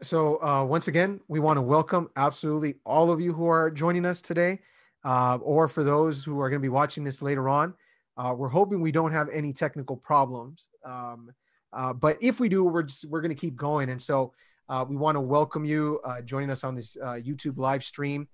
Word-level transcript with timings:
So 0.00 0.40
uh, 0.40 0.62
once 0.62 0.86
again, 0.86 1.20
we 1.26 1.40
want 1.40 1.56
to 1.56 1.62
welcome 1.62 2.08
absolutely 2.14 2.76
all 2.86 3.10
of 3.10 3.20
you 3.20 3.32
who 3.32 3.48
are 3.48 3.68
joining 3.68 4.06
us 4.06 4.22
today, 4.22 4.60
uh, 5.04 5.38
or 5.42 5.66
for 5.66 5.82
those 5.82 6.22
who 6.22 6.40
are 6.40 6.48
going 6.48 6.60
to 6.60 6.62
be 6.62 6.68
watching 6.68 7.02
this 7.02 7.20
later 7.20 7.48
on. 7.48 7.74
Uh, 8.16 8.32
we're 8.32 8.48
hoping 8.48 8.80
we 8.80 8.92
don't 8.92 9.10
have 9.10 9.28
any 9.32 9.52
technical 9.52 9.96
problems, 9.96 10.70
um, 10.84 11.32
uh, 11.72 11.92
but 11.92 12.16
if 12.20 12.38
we 12.38 12.48
do, 12.48 12.62
we're 12.62 12.84
just 12.84 13.06
we're 13.06 13.20
going 13.20 13.34
to 13.34 13.40
keep 13.40 13.56
going. 13.56 13.90
And 13.90 14.00
so 14.00 14.32
uh, 14.68 14.84
we 14.88 14.94
want 14.94 15.16
to 15.16 15.20
welcome 15.20 15.64
you 15.64 16.00
uh, 16.04 16.20
joining 16.20 16.50
us 16.50 16.62
on 16.62 16.76
this 16.76 16.96
YouTube 17.02 17.58
live 17.58 17.82
stream, 17.82 18.28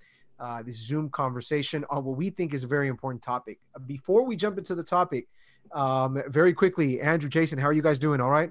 this 0.67 0.77
Zoom 0.77 1.09
conversation 1.09 1.83
on 1.89 2.05
what 2.05 2.19
we 2.19 2.29
think 2.29 2.53
is 2.53 2.65
a 2.65 2.67
very 2.67 2.89
important 2.89 3.23
topic. 3.23 3.59
Before 3.87 4.27
we 4.27 4.37
jump 4.37 4.59
into 4.59 4.75
the 4.75 4.85
topic, 4.85 5.29
um, 5.73 6.23
very 6.29 6.53
quickly, 6.53 7.01
Andrew, 7.01 7.31
Jason, 7.31 7.59
how 7.59 7.69
are 7.69 7.73
you 7.73 7.83
guys 7.83 7.99
doing? 7.99 8.21
All 8.21 8.31
right. 8.31 8.51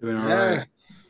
Doing 0.00 0.16
all 0.16 0.28
yeah. 0.28 0.56
right. 0.56 0.66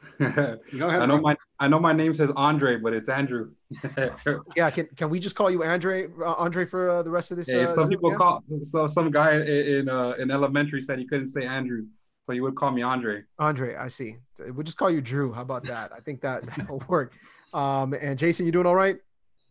I 0.20 1.06
know 1.06 1.20
my 1.20 1.36
I 1.58 1.68
know 1.68 1.80
my 1.80 1.92
name 1.92 2.14
says 2.14 2.30
Andre, 2.36 2.76
but 2.76 2.92
it's 2.92 3.08
Andrew. 3.08 3.52
yeah, 4.56 4.70
can 4.70 4.86
can 4.96 5.10
we 5.10 5.18
just 5.18 5.34
call 5.34 5.50
you 5.50 5.64
Andre 5.64 6.08
uh, 6.22 6.34
Andre 6.34 6.64
for 6.64 6.90
uh, 6.90 7.02
the 7.02 7.10
rest 7.10 7.30
of 7.30 7.36
this? 7.36 7.48
Yeah, 7.48 7.68
uh, 7.68 7.74
some 7.74 7.84
Zoom, 7.84 7.90
people 7.90 8.10
yeah? 8.10 8.16
call 8.16 8.44
so 8.64 8.88
some 8.88 9.10
guy 9.10 9.40
in 9.40 9.88
uh, 9.88 10.14
in 10.18 10.30
elementary 10.30 10.82
said 10.82 10.98
he 10.98 11.06
couldn't 11.06 11.28
say 11.28 11.46
Andrews, 11.46 11.86
so 12.24 12.32
you 12.32 12.42
would 12.42 12.54
call 12.54 12.70
me 12.70 12.82
Andre. 12.82 13.22
Andre, 13.38 13.76
I 13.76 13.88
see. 13.88 14.16
We'll 14.38 14.62
just 14.62 14.76
call 14.76 14.90
you 14.90 15.00
Drew. 15.00 15.32
How 15.32 15.42
about 15.42 15.64
that? 15.64 15.92
I 15.92 16.00
think 16.00 16.20
that 16.20 16.44
that'll 16.56 16.82
work. 16.88 17.12
Um, 17.52 17.94
and 17.94 18.18
Jason, 18.18 18.46
you 18.46 18.52
doing 18.52 18.66
all 18.66 18.74
right? 18.74 18.98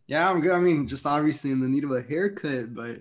Yeah, 0.06 0.28
I'm 0.28 0.40
good. 0.40 0.52
I 0.52 0.60
mean, 0.60 0.88
just 0.88 1.06
obviously 1.06 1.52
in 1.52 1.60
the 1.60 1.68
need 1.68 1.84
of 1.84 1.92
a 1.92 2.02
haircut, 2.02 2.74
but 2.74 2.98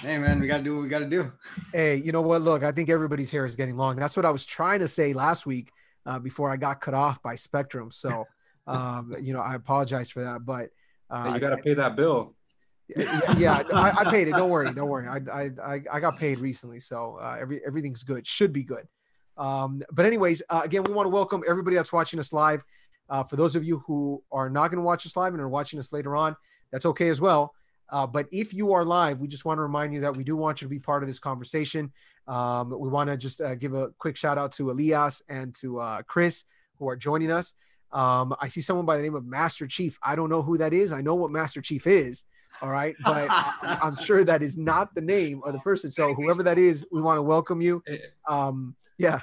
hey 0.00 0.18
man, 0.18 0.40
we 0.40 0.46
gotta 0.46 0.62
do 0.62 0.76
what 0.76 0.82
we 0.82 0.88
gotta 0.88 1.08
do. 1.08 1.32
Hey, 1.72 1.96
you 1.96 2.12
know 2.12 2.22
what? 2.22 2.42
Look, 2.42 2.64
I 2.64 2.72
think 2.72 2.88
everybody's 2.88 3.30
hair 3.30 3.44
is 3.44 3.56
getting 3.56 3.76
long. 3.76 3.96
That's 3.96 4.16
what 4.16 4.24
I 4.24 4.30
was 4.30 4.44
trying 4.44 4.80
to 4.80 4.88
say 4.88 5.12
last 5.12 5.46
week 5.46 5.72
uh, 6.08 6.18
before 6.18 6.50
I 6.50 6.56
got 6.56 6.80
cut 6.80 6.94
off 6.94 7.22
by 7.22 7.34
Spectrum. 7.34 7.90
So, 7.90 8.24
um, 8.66 9.14
you 9.20 9.32
know, 9.32 9.40
I 9.40 9.54
apologize 9.54 10.10
for 10.10 10.24
that. 10.24 10.44
But 10.44 10.70
uh, 11.10 11.32
you 11.34 11.40
got 11.40 11.50
to 11.50 11.58
pay 11.58 11.74
that 11.74 11.94
bill. 11.94 12.34
Yeah, 12.96 13.38
yeah 13.38 13.62
I, 13.72 13.92
I, 13.98 14.10
paid 14.10 14.28
it. 14.28 14.32
Don't 14.32 14.48
worry, 14.48 14.72
don't 14.72 14.88
worry. 14.88 15.06
I 15.32 15.50
I 15.62 15.82
I 15.92 16.00
got 16.00 16.16
paid 16.16 16.38
recently, 16.38 16.80
so 16.80 17.18
uh, 17.20 17.36
every 17.38 17.60
everything's 17.66 18.02
good. 18.02 18.26
Should 18.26 18.52
be 18.52 18.64
good. 18.64 18.88
Um, 19.36 19.82
but 19.92 20.06
anyways, 20.06 20.42
uh, 20.48 20.62
again, 20.64 20.82
we 20.84 20.92
want 20.94 21.04
to 21.04 21.10
welcome 21.10 21.44
everybody 21.46 21.76
that's 21.76 21.92
watching 21.92 22.18
us 22.18 22.32
live. 22.32 22.64
Uh, 23.10 23.22
for 23.22 23.36
those 23.36 23.56
of 23.56 23.64
you 23.64 23.82
who 23.86 24.22
are 24.32 24.50
not 24.50 24.70
going 24.70 24.78
to 24.78 24.84
watch 24.84 25.06
us 25.06 25.16
live 25.16 25.32
and 25.32 25.42
are 25.42 25.48
watching 25.48 25.78
us 25.78 25.92
later 25.92 26.16
on, 26.16 26.34
that's 26.72 26.86
okay 26.86 27.08
as 27.08 27.20
well. 27.20 27.54
Uh, 27.90 28.06
but 28.06 28.26
if 28.30 28.52
you 28.52 28.72
are 28.72 28.84
live, 28.84 29.20
we 29.20 29.28
just 29.28 29.44
want 29.44 29.58
to 29.58 29.62
remind 29.62 29.94
you 29.94 30.00
that 30.00 30.16
we 30.16 30.24
do 30.24 30.36
want 30.36 30.60
you 30.60 30.66
to 30.66 30.70
be 30.70 30.78
part 30.78 31.02
of 31.02 31.08
this 31.08 31.18
conversation. 31.18 31.90
Um, 32.26 32.70
we 32.78 32.88
want 32.88 33.08
to 33.08 33.16
just 33.16 33.40
uh, 33.40 33.54
give 33.54 33.74
a 33.74 33.88
quick 33.98 34.16
shout 34.16 34.36
out 34.36 34.52
to 34.52 34.70
Elias 34.70 35.22
and 35.28 35.54
to 35.56 35.80
uh, 35.80 36.02
Chris 36.02 36.44
who 36.78 36.88
are 36.88 36.96
joining 36.96 37.30
us. 37.30 37.54
Um, 37.92 38.34
I 38.40 38.48
see 38.48 38.60
someone 38.60 38.84
by 38.84 38.96
the 38.96 39.02
name 39.02 39.14
of 39.14 39.24
Master 39.24 39.66
Chief. 39.66 39.98
I 40.02 40.14
don't 40.14 40.28
know 40.28 40.42
who 40.42 40.58
that 40.58 40.72
is. 40.72 40.92
I 40.92 41.00
know 41.00 41.14
what 41.14 41.30
Master 41.30 41.62
Chief 41.62 41.86
is. 41.86 42.24
All 42.60 42.70
right. 42.70 42.94
But 43.04 43.30
I, 43.30 43.78
am 43.82 43.96
sure 43.96 44.24
that 44.24 44.42
is 44.42 44.58
not 44.58 44.94
the 44.94 45.00
name 45.00 45.40
of 45.44 45.54
the 45.54 45.60
person. 45.60 45.90
So 45.90 46.14
whoever 46.14 46.42
that 46.42 46.58
is, 46.58 46.84
we 46.92 47.00
want 47.00 47.16
to 47.16 47.22
welcome 47.22 47.60
you. 47.60 47.82
Um, 48.28 48.76
yeah. 48.98 49.20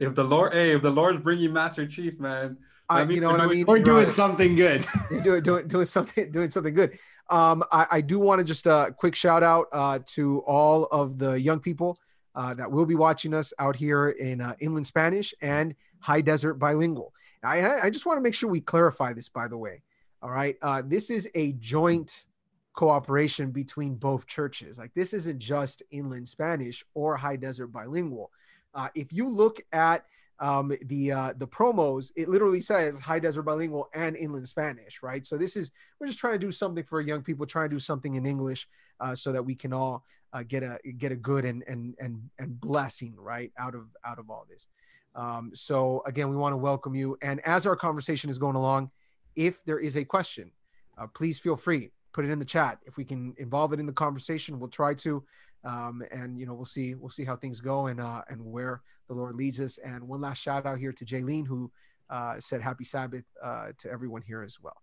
If 0.00 0.14
the 0.14 0.24
Lord, 0.24 0.52
hey, 0.52 0.74
if 0.74 0.82
the 0.82 0.90
Lord's 0.90 1.20
bringing 1.20 1.52
Master 1.52 1.86
Chief, 1.86 2.18
man, 2.18 2.56
I, 2.88 3.02
you 3.02 3.20
know 3.20 3.30
what 3.30 3.40
I 3.40 3.46
mean? 3.46 3.66
We're 3.66 3.78
doing 3.78 4.04
right. 4.04 4.12
something 4.12 4.54
good. 4.54 4.86
doing, 5.24 5.42
doing, 5.42 5.68
doing 5.68 5.86
something, 5.86 6.30
doing 6.30 6.50
something 6.50 6.74
good. 6.74 6.98
Um, 7.28 7.64
I, 7.72 7.86
I 7.90 8.00
do 8.00 8.18
want 8.18 8.38
to 8.38 8.44
just 8.44 8.66
a 8.66 8.72
uh, 8.72 8.90
quick 8.90 9.14
shout 9.14 9.42
out 9.42 9.66
uh, 9.72 9.98
to 10.06 10.40
all 10.46 10.84
of 10.86 11.18
the 11.18 11.40
young 11.40 11.58
people 11.58 11.98
uh, 12.36 12.54
that 12.54 12.70
will 12.70 12.86
be 12.86 12.94
watching 12.94 13.34
us 13.34 13.52
out 13.58 13.74
here 13.74 14.10
in 14.10 14.40
uh, 14.40 14.54
Inland 14.60 14.86
Spanish 14.86 15.34
and 15.40 15.74
High 16.00 16.20
Desert 16.20 16.54
Bilingual. 16.54 17.12
I, 17.42 17.80
I 17.80 17.90
just 17.90 18.06
want 18.06 18.18
to 18.18 18.22
make 18.22 18.34
sure 18.34 18.50
we 18.50 18.60
clarify 18.60 19.12
this, 19.12 19.28
by 19.28 19.48
the 19.48 19.56
way. 19.56 19.82
All 20.22 20.30
right. 20.30 20.56
Uh, 20.62 20.82
this 20.84 21.10
is 21.10 21.28
a 21.34 21.52
joint 21.52 22.26
cooperation 22.74 23.50
between 23.50 23.94
both 23.94 24.26
churches. 24.26 24.78
Like, 24.78 24.92
this 24.94 25.14
isn't 25.14 25.38
just 25.38 25.82
Inland 25.90 26.28
Spanish 26.28 26.84
or 26.94 27.16
High 27.16 27.36
Desert 27.36 27.68
Bilingual. 27.68 28.30
Uh, 28.74 28.88
if 28.94 29.12
you 29.12 29.28
look 29.28 29.60
at 29.72 30.04
um, 30.38 30.72
the 30.82 31.12
uh, 31.12 31.32
the 31.36 31.46
promos, 31.46 32.12
it 32.16 32.28
literally 32.28 32.60
says 32.60 32.98
High 32.98 33.18
Desert 33.18 33.42
Bilingual 33.42 33.88
and 33.94 34.16
Inland 34.16 34.48
Spanish, 34.48 35.02
right? 35.02 35.24
So 35.26 35.36
this 35.36 35.56
is 35.56 35.70
we're 35.98 36.06
just 36.06 36.18
trying 36.18 36.34
to 36.34 36.38
do 36.38 36.50
something 36.50 36.84
for 36.84 37.00
young 37.00 37.22
people, 37.22 37.46
trying 37.46 37.70
to 37.70 37.74
do 37.74 37.80
something 37.80 38.16
in 38.16 38.26
English, 38.26 38.68
uh, 39.00 39.14
so 39.14 39.32
that 39.32 39.42
we 39.42 39.54
can 39.54 39.72
all 39.72 40.04
uh, 40.32 40.42
get 40.42 40.62
a 40.62 40.78
get 40.98 41.12
a 41.12 41.16
good 41.16 41.44
and 41.44 41.62
and 41.66 41.94
and 41.98 42.20
and 42.38 42.60
blessing 42.60 43.14
right 43.16 43.52
out 43.58 43.74
of 43.74 43.86
out 44.04 44.18
of 44.18 44.30
all 44.30 44.46
this. 44.48 44.68
Um, 45.14 45.52
so 45.54 46.02
again, 46.06 46.28
we 46.28 46.36
want 46.36 46.52
to 46.52 46.58
welcome 46.58 46.94
you, 46.94 47.16
and 47.22 47.40
as 47.46 47.66
our 47.66 47.76
conversation 47.76 48.28
is 48.28 48.38
going 48.38 48.56
along, 48.56 48.90
if 49.34 49.64
there 49.64 49.78
is 49.78 49.96
a 49.96 50.04
question, 50.04 50.50
uh, 50.98 51.06
please 51.06 51.38
feel 51.38 51.56
free 51.56 51.90
put 52.16 52.24
it 52.24 52.30
in 52.30 52.38
the 52.38 52.46
chat. 52.46 52.78
If 52.86 52.96
we 52.96 53.04
can 53.04 53.34
involve 53.36 53.74
it 53.74 53.78
in 53.78 53.84
the 53.84 53.92
conversation, 53.92 54.58
we'll 54.58 54.70
try 54.70 54.94
to 54.94 55.22
um, 55.66 56.02
and 56.12 56.38
you 56.38 56.46
know 56.46 56.54
we'll 56.54 56.64
see 56.64 56.94
we'll 56.94 57.10
see 57.10 57.24
how 57.24 57.36
things 57.36 57.60
go 57.60 57.88
and 57.88 58.00
uh, 58.00 58.22
and 58.28 58.40
where 58.40 58.80
the 59.08 59.14
Lord 59.14 59.34
leads 59.34 59.60
us. 59.60 59.78
And 59.78 60.06
one 60.08 60.20
last 60.20 60.38
shout 60.38 60.64
out 60.64 60.78
here 60.78 60.92
to 60.92 61.04
Jaylene 61.04 61.46
who 61.46 61.70
uh, 62.08 62.36
said 62.38 62.62
Happy 62.62 62.84
Sabbath 62.84 63.24
uh, 63.42 63.68
to 63.78 63.90
everyone 63.90 64.22
here 64.22 64.42
as 64.42 64.58
well. 64.62 64.80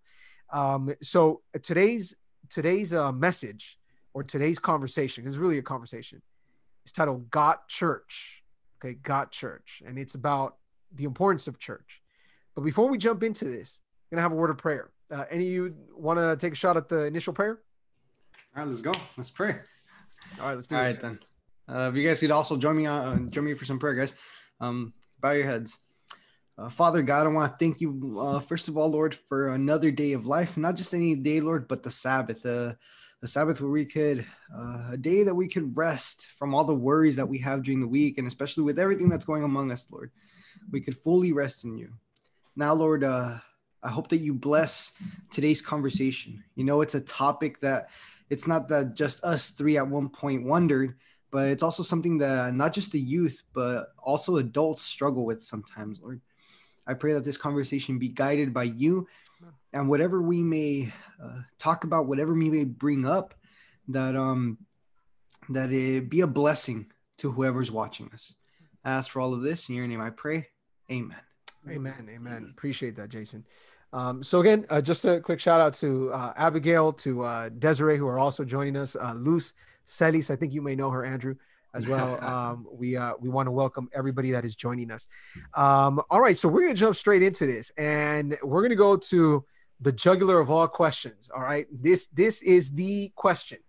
Um, 0.51 0.93
so 1.01 1.41
today's 1.61 2.17
today's 2.49 2.93
uh, 2.93 3.11
message 3.13 3.79
or 4.13 4.23
today's 4.23 4.59
conversation 4.59 5.25
is 5.25 5.37
really 5.37 5.57
a 5.57 5.63
conversation. 5.63 6.21
It's 6.83 6.91
titled 6.91 7.31
"Got 7.31 7.67
Church." 7.69 8.43
Okay, 8.83 8.95
Got 8.95 9.31
Church, 9.31 9.81
and 9.85 9.97
it's 9.97 10.15
about 10.15 10.57
the 10.93 11.05
importance 11.05 11.47
of 11.47 11.57
church. 11.57 12.01
But 12.55 12.61
before 12.65 12.89
we 12.89 12.97
jump 12.97 13.23
into 13.23 13.45
this, 13.45 13.79
I'm 14.11 14.17
gonna 14.17 14.21
have 14.21 14.33
a 14.33 14.35
word 14.35 14.49
of 14.49 14.57
prayer. 14.57 14.91
Uh, 15.09 15.23
any 15.31 15.45
of 15.45 15.51
you 15.53 15.75
want 15.95 16.19
to 16.19 16.35
take 16.35 16.53
a 16.53 16.55
shot 16.55 16.75
at 16.75 16.89
the 16.89 17.05
initial 17.05 17.31
prayer? 17.31 17.61
All 18.55 18.63
right, 18.63 18.67
let's 18.67 18.81
go. 18.81 18.93
Let's 19.15 19.31
pray. 19.31 19.59
All 20.39 20.47
right, 20.47 20.55
let's 20.55 20.67
do 20.67 20.75
All 20.75 20.83
this. 20.83 21.01
right, 21.01 21.01
then. 21.01 21.19
Uh, 21.67 21.89
if 21.89 21.95
you 21.95 22.07
guys 22.07 22.19
could 22.19 22.31
also 22.31 22.57
join 22.57 22.75
me 22.75 22.85
on 22.85 23.27
uh, 23.27 23.29
join 23.29 23.45
me 23.45 23.53
for 23.53 23.65
some 23.65 23.79
prayer, 23.79 23.95
guys. 23.95 24.15
Um, 24.59 24.93
bow 25.21 25.31
your 25.31 25.45
heads. 25.45 25.77
Uh, 26.57 26.69
Father 26.69 27.01
God, 27.01 27.25
I 27.25 27.29
want 27.29 27.51
to 27.51 27.57
thank 27.57 27.81
you, 27.81 28.19
uh, 28.19 28.39
first 28.39 28.67
of 28.67 28.77
all, 28.77 28.89
Lord, 28.89 29.15
for 29.15 29.49
another 29.49 29.89
day 29.89 30.13
of 30.13 30.27
life, 30.27 30.55
not 30.55 30.75
just 30.75 30.93
any 30.93 31.15
day, 31.15 31.39
Lord, 31.39 31.67
but 31.67 31.81
the 31.81 31.89
Sabbath, 31.89 32.45
uh, 32.45 32.73
the 33.21 33.27
Sabbath 33.27 33.59
where 33.59 33.71
we 33.71 33.85
could, 33.85 34.23
uh, 34.55 34.91
a 34.91 34.97
day 34.97 35.23
that 35.23 35.33
we 35.33 35.47
could 35.47 35.75
rest 35.75 36.27
from 36.37 36.53
all 36.53 36.63
the 36.63 36.75
worries 36.75 37.15
that 37.15 37.27
we 37.27 37.39
have 37.39 37.63
during 37.63 37.79
the 37.79 37.87
week, 37.87 38.19
and 38.19 38.27
especially 38.27 38.63
with 38.63 38.77
everything 38.77 39.09
that's 39.09 39.25
going 39.25 39.43
among 39.43 39.71
us, 39.71 39.87
Lord, 39.89 40.11
we 40.71 40.79
could 40.79 40.95
fully 40.95 41.31
rest 41.31 41.63
in 41.63 41.75
you. 41.75 41.93
Now, 42.55 42.73
Lord, 42.73 43.03
uh, 43.03 43.37
I 43.83 43.89
hope 43.89 44.07
that 44.09 44.17
you 44.17 44.33
bless 44.33 44.93
today's 45.29 45.61
conversation. 45.61 46.43
You 46.55 46.63
know, 46.63 46.81
it's 46.81 46.95
a 46.95 47.01
topic 47.01 47.59
that 47.61 47.89
it's 48.29 48.47
not 48.47 48.67
that 48.69 48.95
just 48.95 49.23
us 49.23 49.49
three 49.49 49.77
at 49.77 49.87
one 49.87 50.09
point 50.09 50.45
wondered, 50.45 50.95
but 51.31 51.47
it's 51.47 51.63
also 51.63 51.83
something 51.83 52.17
that 52.19 52.53
not 52.53 52.73
just 52.73 52.91
the 52.91 52.99
youth, 52.99 53.43
but 53.53 53.87
also 53.97 54.37
adults 54.37 54.81
struggle 54.81 55.25
with 55.25 55.43
sometimes, 55.43 55.99
Lord. 56.01 56.21
I 56.87 56.93
pray 56.93 57.13
that 57.13 57.23
this 57.23 57.37
conversation 57.37 57.99
be 57.99 58.09
guided 58.09 58.53
by 58.53 58.63
you 58.63 59.07
and 59.71 59.89
whatever 59.89 60.21
we 60.21 60.41
may 60.41 60.93
uh, 61.21 61.39
talk 61.57 61.83
about, 61.83 62.07
whatever 62.07 62.33
we 62.33 62.49
may 62.49 62.63
bring 62.63 63.05
up, 63.05 63.33
that 63.89 64.15
um 64.15 64.57
that 65.49 65.71
it 65.71 66.09
be 66.09 66.21
a 66.21 66.27
blessing 66.27 66.91
to 67.17 67.31
whoever's 67.31 67.71
watching 67.71 68.09
us. 68.13 68.33
I 68.85 68.91
ask 68.91 69.11
for 69.11 69.21
all 69.21 69.33
of 69.33 69.41
this 69.41 69.69
in 69.69 69.75
your 69.75 69.87
name 69.87 70.01
I 70.01 70.09
pray. 70.09 70.47
Amen. 70.91 71.17
Amen. 71.69 72.09
Amen. 72.09 72.47
Appreciate 72.51 72.95
that, 72.97 73.09
Jason. 73.09 73.45
Um, 73.93 74.23
so 74.23 74.39
again, 74.39 74.65
uh, 74.71 74.81
just 74.81 75.05
a 75.05 75.21
quick 75.21 75.39
shout 75.39 75.61
out 75.61 75.73
to 75.75 76.11
uh, 76.11 76.33
Abigail, 76.35 76.91
to 76.93 77.21
uh, 77.21 77.49
Desiree, 77.49 77.97
who 77.97 78.07
are 78.07 78.17
also 78.17 78.43
joining 78.43 78.75
us. 78.75 78.95
Uh, 78.95 79.13
Luz 79.15 79.53
Celis, 79.85 80.31
I 80.31 80.35
think 80.35 80.51
you 80.51 80.63
may 80.63 80.75
know 80.75 80.89
her, 80.89 81.05
Andrew, 81.05 81.35
as 81.73 81.87
well. 81.87 82.19
Um, 82.23 82.67
we 82.71 82.97
uh, 82.97 83.13
we 83.19 83.29
want 83.29 83.47
to 83.47 83.51
welcome 83.51 83.89
everybody 83.93 84.31
that 84.31 84.45
is 84.45 84.55
joining 84.55 84.89
us. 84.89 85.07
Um, 85.53 86.01
all 86.09 86.19
right, 86.19 86.35
so 86.35 86.49
we're 86.49 86.61
gonna 86.61 86.73
jump 86.73 86.95
straight 86.95 87.21
into 87.21 87.45
this, 87.45 87.71
and 87.77 88.35
we're 88.41 88.63
gonna 88.63 88.75
go 88.75 88.97
to 88.97 89.45
the 89.79 89.91
jugular 89.91 90.39
of 90.39 90.49
all 90.49 90.67
questions. 90.67 91.29
All 91.33 91.43
right, 91.43 91.67
this 91.71 92.07
this 92.07 92.41
is 92.41 92.71
the 92.71 93.11
question: 93.15 93.59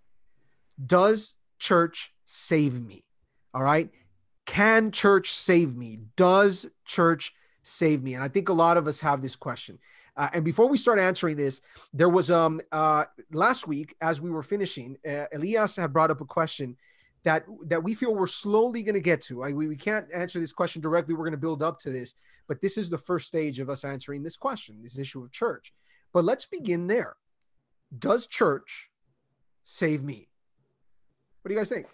Does 0.86 1.34
church 1.58 2.14
save 2.24 2.82
me? 2.82 3.04
All 3.52 3.62
right, 3.62 3.90
can 4.46 4.90
church 4.90 5.32
save 5.32 5.76
me? 5.76 6.00
Does 6.16 6.66
church 6.86 7.34
save 7.62 8.02
me? 8.02 8.14
And 8.14 8.22
I 8.22 8.28
think 8.28 8.48
a 8.48 8.54
lot 8.54 8.76
of 8.76 8.86
us 8.88 9.00
have 9.00 9.20
this 9.20 9.36
question. 9.36 9.78
Uh, 10.16 10.28
and 10.32 10.44
before 10.44 10.68
we 10.68 10.76
start 10.76 10.98
answering 10.98 11.36
this, 11.36 11.60
there 11.92 12.08
was 12.08 12.30
um 12.30 12.60
uh 12.72 13.04
last 13.32 13.66
week 13.66 13.94
as 14.00 14.20
we 14.20 14.30
were 14.30 14.42
finishing, 14.42 14.96
uh, 15.08 15.24
Elias 15.32 15.76
had 15.76 15.92
brought 15.92 16.10
up 16.10 16.20
a 16.20 16.24
question 16.24 16.76
that 17.24 17.44
that 17.66 17.82
we 17.82 17.94
feel 17.94 18.14
we're 18.14 18.26
slowly 18.26 18.82
going 18.82 18.94
to 18.94 19.00
get 19.00 19.20
to. 19.22 19.38
Like 19.38 19.54
we, 19.54 19.66
we 19.66 19.76
can't 19.76 20.06
answer 20.14 20.38
this 20.38 20.52
question 20.52 20.80
directly. 20.80 21.14
We're 21.14 21.24
going 21.24 21.32
to 21.32 21.38
build 21.38 21.62
up 21.62 21.78
to 21.80 21.90
this, 21.90 22.14
but 22.46 22.60
this 22.60 22.78
is 22.78 22.90
the 22.90 22.98
first 22.98 23.26
stage 23.26 23.58
of 23.58 23.68
us 23.68 23.84
answering 23.84 24.22
this 24.22 24.36
question, 24.36 24.82
this 24.82 24.98
issue 24.98 25.22
of 25.22 25.32
church. 25.32 25.72
But 26.12 26.24
let's 26.24 26.44
begin 26.44 26.86
there. 26.86 27.16
Does 27.98 28.26
church 28.26 28.90
save 29.64 30.04
me? 30.04 30.28
What 31.42 31.48
do 31.48 31.54
you 31.54 31.60
guys 31.60 31.68
think? 31.68 31.86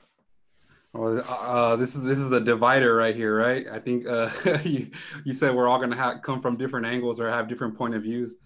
Well, 0.92 1.18
uh, 1.18 1.22
uh, 1.22 1.76
this 1.76 1.94
is 1.94 2.02
this 2.02 2.18
is 2.18 2.30
the 2.30 2.40
divider 2.40 2.96
right 2.96 3.14
here, 3.14 3.36
right? 3.36 3.66
I 3.70 3.78
think 3.78 4.06
uh, 4.06 4.30
you 4.64 4.90
you 5.24 5.32
said 5.32 5.54
we're 5.54 5.68
all 5.68 5.78
going 5.78 5.90
to 5.90 5.96
have 5.96 6.22
come 6.22 6.42
from 6.42 6.56
different 6.56 6.86
angles 6.86 7.20
or 7.20 7.30
have 7.30 7.48
different 7.48 7.76
point 7.76 7.94
of 7.94 8.02
views. 8.02 8.36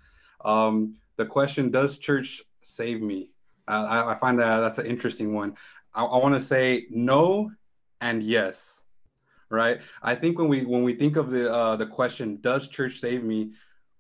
Um, 0.44 0.96
the 1.17 1.25
question: 1.25 1.70
Does 1.70 1.96
church 1.96 2.43
save 2.61 3.00
me? 3.00 3.31
I, 3.67 4.12
I, 4.12 4.19
find 4.19 4.38
that 4.41 4.61
that's 4.61 4.76
an 4.76 4.85
interesting 4.85 5.32
one. 5.32 5.56
I, 5.94 6.05
I 6.05 6.19
want 6.19 6.35
to 6.35 6.41
say 6.41 6.85
no 6.91 7.50
and 8.02 8.23
yes, 8.23 8.82
right? 9.49 9.81
I 10.02 10.14
think 10.14 10.38
when 10.38 10.49
we 10.49 10.67
when 10.67 10.82
we 10.82 10.94
think 10.96 11.17
of 11.17 11.31
the 11.31 11.50
uh, 11.50 11.76
the 11.76 11.87
question, 11.87 12.41
"Does 12.43 12.69
church 12.69 13.00
save 13.00 13.25
me?" 13.25 13.52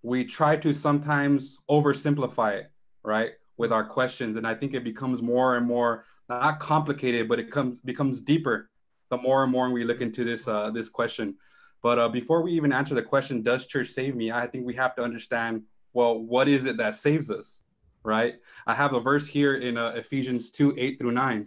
we 0.02 0.22
try 0.22 0.54
to 0.54 0.74
sometimes 0.74 1.56
oversimplify 1.70 2.58
it, 2.58 2.70
right, 3.02 3.32
with 3.56 3.72
our 3.72 3.84
questions, 3.86 4.36
and 4.36 4.46
I 4.46 4.54
think 4.54 4.74
it 4.74 4.84
becomes 4.84 5.22
more 5.22 5.56
and 5.56 5.66
more 5.66 6.04
not 6.28 6.60
complicated, 6.60 7.28
but 7.28 7.38
it 7.38 7.50
comes 7.50 7.78
becomes 7.84 8.20
deeper 8.20 8.70
the 9.10 9.16
more 9.18 9.42
and 9.42 9.52
more 9.52 9.70
we 9.70 9.84
look 9.84 10.00
into 10.00 10.24
this 10.24 10.48
uh, 10.48 10.70
this 10.70 10.88
question. 10.88 11.36
But 11.82 11.98
uh, 11.98 12.08
before 12.08 12.42
we 12.42 12.52
even 12.52 12.72
answer 12.72 12.94
the 12.94 13.02
question, 13.02 13.42
does 13.42 13.66
church 13.66 13.90
save 13.90 14.16
me? 14.16 14.32
I 14.32 14.46
think 14.46 14.64
we 14.64 14.74
have 14.74 14.94
to 14.96 15.02
understand 15.02 15.64
well, 15.94 16.18
what 16.18 16.48
is 16.48 16.64
it 16.64 16.76
that 16.78 16.94
saves 16.94 17.30
us, 17.30 17.60
right? 18.02 18.34
I 18.66 18.74
have 18.74 18.92
a 18.92 19.00
verse 19.00 19.26
here 19.26 19.54
in 19.54 19.78
uh, 19.78 19.92
Ephesians 19.94 20.50
2 20.50 20.74
8 20.76 20.98
through 20.98 21.12
9 21.12 21.46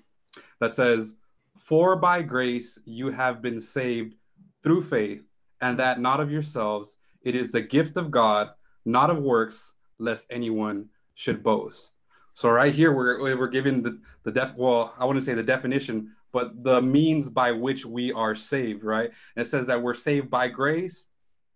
that 0.59 0.73
says, 0.73 1.15
For 1.57 1.97
by 1.97 2.21
grace 2.21 2.79
you 2.85 3.11
have 3.11 3.41
been 3.41 3.59
saved 3.59 4.15
through 4.63 4.83
faith, 4.83 5.21
and 5.61 5.77
that 5.79 5.99
not 5.99 6.21
of 6.21 6.31
yourselves, 6.31 6.95
it 7.21 7.35
is 7.35 7.51
the 7.51 7.61
gift 7.61 7.97
of 7.97 8.09
God, 8.09 8.49
not 8.85 9.09
of 9.09 9.17
works, 9.17 9.73
lest 9.99 10.25
anyone 10.29 10.87
should 11.13 11.43
boast. 11.43 11.93
So 12.37 12.51
right 12.51 12.71
here, 12.71 12.91
we're 12.91 13.35
we're 13.35 13.47
given 13.47 13.81
the 13.81 13.99
the 14.21 14.31
def. 14.31 14.53
Well, 14.55 14.93
I 14.99 15.05
wouldn't 15.05 15.25
say 15.25 15.33
the 15.33 15.41
definition, 15.41 16.11
but 16.31 16.63
the 16.63 16.79
means 16.83 17.29
by 17.29 17.51
which 17.51 17.83
we 17.83 18.11
are 18.11 18.35
saved. 18.35 18.83
Right? 18.83 19.09
And 19.35 19.43
it 19.43 19.49
says 19.49 19.65
that 19.65 19.81
we're 19.81 19.95
saved 19.95 20.29
by 20.29 20.47
grace 20.49 21.07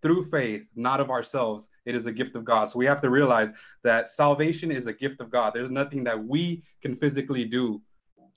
through 0.02 0.26
faith, 0.26 0.64
not 0.76 1.00
of 1.00 1.12
ourselves. 1.12 1.68
It 1.86 1.94
is 1.94 2.08
a 2.08 2.12
gift 2.12 2.36
of 2.36 2.46
God. 2.46 2.66
So 2.66 2.80
we 2.80 2.88
have 2.88 3.00
to 3.02 3.12
realize 3.12 3.52
that 3.84 4.10
salvation 4.10 4.72
is 4.72 4.88
a 4.88 4.94
gift 4.94 5.22
of 5.22 5.30
God. 5.30 5.54
There's 5.54 5.70
nothing 5.70 6.04
that 6.06 6.26
we 6.26 6.64
can 6.82 6.96
physically 6.96 7.46
do 7.46 7.84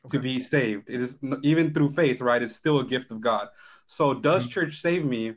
okay. 0.05 0.19
to 0.19 0.23
be 0.23 0.43
saved. 0.43 0.91
It 0.91 1.01
is 1.01 1.19
even 1.43 1.73
through 1.73 1.93
faith, 1.93 2.21
right? 2.21 2.43
It's 2.43 2.55
still 2.55 2.79
a 2.79 2.85
gift 2.85 3.11
of 3.11 3.23
God. 3.23 3.49
So 3.87 4.13
does 4.13 4.43
mm-hmm. 4.43 4.51
church 4.51 4.83
save 4.83 5.07
me? 5.07 5.37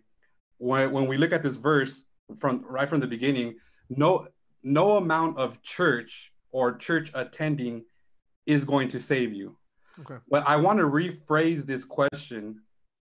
When 0.58 0.92
when 0.92 1.08
we 1.08 1.18
look 1.18 1.32
at 1.32 1.42
this 1.42 1.56
verse 1.56 2.04
from 2.42 2.66
right 2.68 2.90
from 2.90 3.00
the 3.00 3.08
beginning, 3.08 3.60
no 3.90 4.28
no 4.62 4.98
amount 4.98 5.38
of 5.38 5.64
church 5.64 6.34
or 6.52 6.78
church 6.78 7.12
attending 7.14 7.84
is 8.46 8.64
going 8.64 8.88
to 8.90 9.00
save 9.00 9.34
you. 9.34 9.58
Okay. 10.00 10.18
But 10.30 10.48
I 10.48 10.56
want 10.58 10.80
to 10.80 10.86
rephrase 10.86 11.66
this 11.66 11.84
question. 11.84 12.62